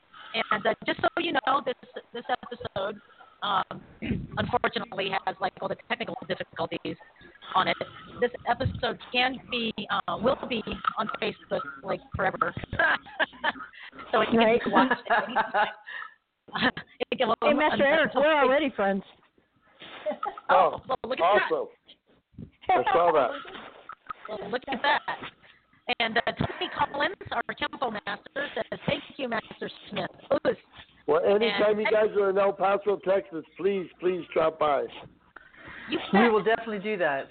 And 0.53 0.67
uh, 0.67 0.75
just 0.87 1.01
so 1.01 1.09
you 1.19 1.33
know, 1.33 1.63
this 1.65 1.75
this 2.13 2.25
episode 2.31 3.01
um, 3.43 3.63
unfortunately 4.39 5.11
has 5.25 5.37
like 5.41 5.53
all 5.61 5.69
the 5.69 5.77
technical 5.89 6.17
difficulties 6.27 6.97
on 7.55 7.69
it. 7.69 7.77
This 8.21 8.31
episode 8.49 8.99
can 9.13 9.39
be 9.51 9.73
uh, 9.91 10.17
will 10.21 10.39
be 10.49 10.63
on 10.99 11.09
Facebook 11.23 11.61
like 11.83 12.01
forever, 12.17 12.53
so 14.13 14.21
it 14.23 14.27
can 14.31 14.39
Right. 14.39 14.61
be 14.65 14.71
watched. 14.71 14.95
at. 15.11 15.25
It 17.11 17.19
can- 17.19 17.35
Hey, 17.43 17.53
Master 17.53 17.85
Eric, 17.85 18.13
we're 18.15 18.35
already 18.43 18.71
friends. 18.75 19.03
Oh, 20.51 20.81
well, 20.89 20.97
look 21.07 21.19
at 21.19 21.23
awesome. 21.23 21.69
I 22.71 22.83
saw 22.95 23.13
that. 23.13 23.31
Well, 24.27 24.51
look 24.51 24.63
at 24.69 24.81
that. 24.81 25.01
And 26.01 26.17
uh, 26.17 26.21
Tony 26.33 26.71
Collins, 26.79 27.15
our 27.33 27.43
temple 27.59 27.91
master, 27.91 28.47
says, 28.55 28.79
"Thank 28.87 29.03
you, 29.19 29.29
Master 29.29 29.71
Smith." 29.91 30.09
Ooh, 30.33 30.55
Well, 31.07 31.21
anytime 31.27 31.79
you 31.79 31.85
guys 31.91 32.09
are 32.19 32.31
in 32.31 32.39
El 32.39 32.55
Paso, 32.55 32.99
Texas, 33.07 33.45
please, 33.59 33.87
please 34.01 34.23
drop 34.33 34.59
by. 34.59 34.85
You 35.91 35.99
We 36.13 36.29
will 36.31 36.43
definitely 36.43 36.81
do 36.81 36.97
that. 36.99 37.29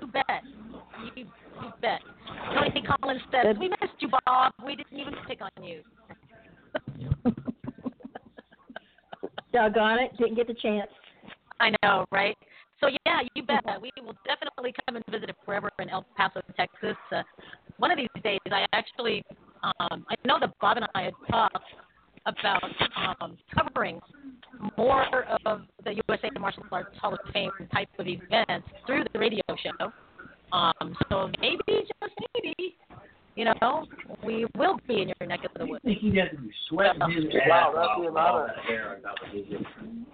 You 0.00 0.06
bet. 0.12 0.42
You, 1.16 1.24
you 1.24 1.72
bet. 1.80 2.00
Tony 2.54 2.82
Collins 2.82 3.22
says, 3.32 3.56
We 3.58 3.68
missed 3.68 3.98
you, 3.98 4.08
Bob. 4.26 4.52
We 4.64 4.76
didn't 4.76 4.98
even 4.98 5.14
pick 5.26 5.40
on 5.40 5.50
you. 5.62 5.82
Doggone 9.52 9.98
it, 10.00 10.16
didn't 10.18 10.36
get 10.36 10.46
the 10.46 10.54
chance. 10.54 10.90
I 11.60 11.70
know, 11.82 12.04
right? 12.12 12.36
So, 12.80 12.88
yeah, 13.06 13.20
you 13.34 13.42
bet. 13.42 13.64
We 13.80 13.90
will 14.02 14.16
definitely 14.26 14.74
come 14.86 14.96
and 14.96 15.04
visit 15.10 15.30
if 15.30 15.36
we're 15.46 15.54
ever 15.54 15.70
in 15.78 15.88
El 15.88 16.04
Paso, 16.16 16.42
Texas. 16.56 16.96
Uh, 17.10 17.22
one 17.78 17.90
of 17.90 17.96
these 17.96 18.08
days, 18.22 18.38
I 18.50 18.66
actually, 18.72 19.24
um, 19.62 20.04
I 20.10 20.14
know 20.26 20.38
that 20.40 20.52
Bob 20.60 20.76
and 20.76 20.86
I 20.94 21.02
had 21.04 21.14
talked 21.30 21.64
about 22.26 22.62
um, 23.20 23.38
covering 23.54 24.00
more 24.76 25.24
of 25.44 25.62
the 25.84 25.94
USA 26.08 26.30
Martial 26.38 26.62
Arts 26.72 26.96
Hall 27.00 27.14
of 27.14 27.20
Fame 27.32 27.50
type 27.72 27.88
of 27.98 28.06
events 28.06 28.68
through 28.86 29.04
the 29.12 29.18
radio 29.18 29.42
show. 29.62 29.92
Um, 30.52 30.96
so 31.10 31.28
maybe, 31.40 31.58
just 31.68 32.14
maybe, 32.34 32.76
you 33.34 33.44
know, 33.44 33.86
we 34.24 34.46
will 34.56 34.78
be 34.86 35.02
in 35.02 35.12
your 35.20 35.28
neck 35.28 35.40
of 35.44 35.50
the 35.58 35.66
woods. 35.66 35.84
He 35.84 36.10
doesn't 36.10 36.40
be 36.40 36.50
sweating 36.68 37.00
his 37.10 37.24
Wow, 37.48 37.72
ass 37.74 37.74
that'd 37.74 38.02
be 38.02 38.06
an 38.06 38.14
with 38.14 38.16
all 38.16 38.36
honor. 38.36 38.46
that 38.54 38.64
hair 38.64 38.96
on 38.96 39.02
top 39.02 39.16
of. 39.22 40.06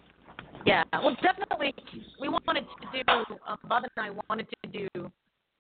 Yeah, 0.64 0.84
well, 0.92 1.16
definitely, 1.22 1.74
we 2.20 2.28
wanted 2.28 2.64
to 2.92 3.02
do. 3.04 3.34
Um, 3.46 3.58
Bob 3.68 3.82
and 3.96 4.06
I 4.06 4.10
wanted 4.28 4.46
to 4.64 4.70
do, 4.70 5.10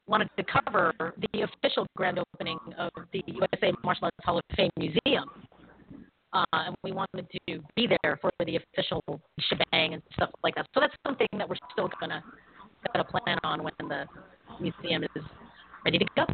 wanted 0.06 0.28
to 0.36 0.44
cover 0.44 0.92
the 1.32 1.42
official 1.42 1.86
grand 1.96 2.18
opening 2.18 2.58
of 2.78 2.90
the 3.12 3.22
USA 3.26 3.72
Martial 3.84 4.04
Arts 4.04 4.16
Hall 4.22 4.38
of 4.38 4.44
Fame 4.56 4.70
Museum, 4.78 5.28
uh, 6.32 6.44
and 6.52 6.74
we 6.82 6.92
wanted 6.92 7.26
to 7.46 7.60
be 7.76 7.88
there 8.02 8.18
for 8.20 8.30
the 8.44 8.56
official 8.56 9.02
shebang 9.40 9.94
and 9.94 10.02
stuff 10.14 10.30
like 10.42 10.54
that. 10.54 10.66
So 10.74 10.80
that's 10.80 10.94
something 11.06 11.26
that 11.38 11.48
we're 11.48 11.56
still 11.72 11.88
gonna 12.00 12.22
gonna 12.92 13.04
plan 13.04 13.38
on 13.44 13.62
when 13.62 13.72
the 13.80 14.04
museum 14.60 15.04
is 15.04 15.22
ready 15.84 15.98
to 15.98 16.06
go. 16.16 16.24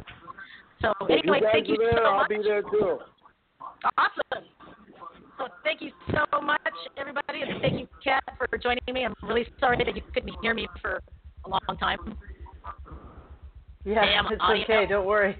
So 0.80 0.92
If 1.08 1.22
anyway, 1.22 1.40
you 1.42 1.48
thank 1.52 1.68
you 1.68 1.76
there, 1.76 1.92
so 1.96 2.02
I'll 2.04 2.18
much. 2.18 2.28
be 2.28 2.38
there 2.42 2.62
too. 2.62 2.98
Awesome. 3.98 4.44
So 5.38 5.46
thank 5.62 5.80
you 5.80 5.90
so 6.10 6.40
much, 6.40 6.58
everybody, 6.96 7.42
and 7.42 7.60
thank 7.60 7.78
you, 7.78 7.86
Kat, 8.02 8.22
for 8.38 8.58
joining 8.58 8.80
me. 8.92 9.04
I'm 9.04 9.14
really 9.22 9.46
sorry 9.60 9.76
that 9.84 9.94
you 9.94 10.02
couldn't 10.12 10.34
hear 10.42 10.54
me 10.54 10.66
for 10.82 11.00
a 11.44 11.48
long 11.48 11.60
time. 11.78 11.98
Yeah, 13.84 14.04
Damn 14.04 14.26
it's 14.26 14.40
audio. 14.40 14.62
okay. 14.64 14.86
Don't 14.86 15.06
worry. 15.06 15.36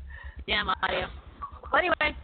Damn 0.46 0.68
audio. 0.68 1.08
Well, 1.72 1.78
anyway, 1.78 2.16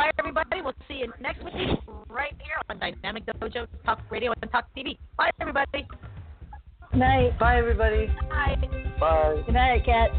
bye, 0.00 0.10
everybody. 0.18 0.62
We'll 0.62 0.72
see 0.88 0.94
you 0.94 1.12
next 1.20 1.44
week 1.44 1.78
right 2.08 2.34
here 2.38 2.58
on 2.70 2.78
Dynamic 2.78 3.26
Dojo 3.26 3.66
Talk 3.84 4.00
Radio 4.10 4.32
and 4.40 4.50
Talk 4.50 4.64
TV. 4.76 4.96
Bye, 5.16 5.30
everybody. 5.40 5.86
Night. 6.94 7.38
Bye, 7.38 7.58
everybody. 7.58 8.06
Bye. 8.28 8.56
Bye. 8.98 9.42
Good 9.44 9.54
night, 9.54 9.84
Kat. 9.84 10.10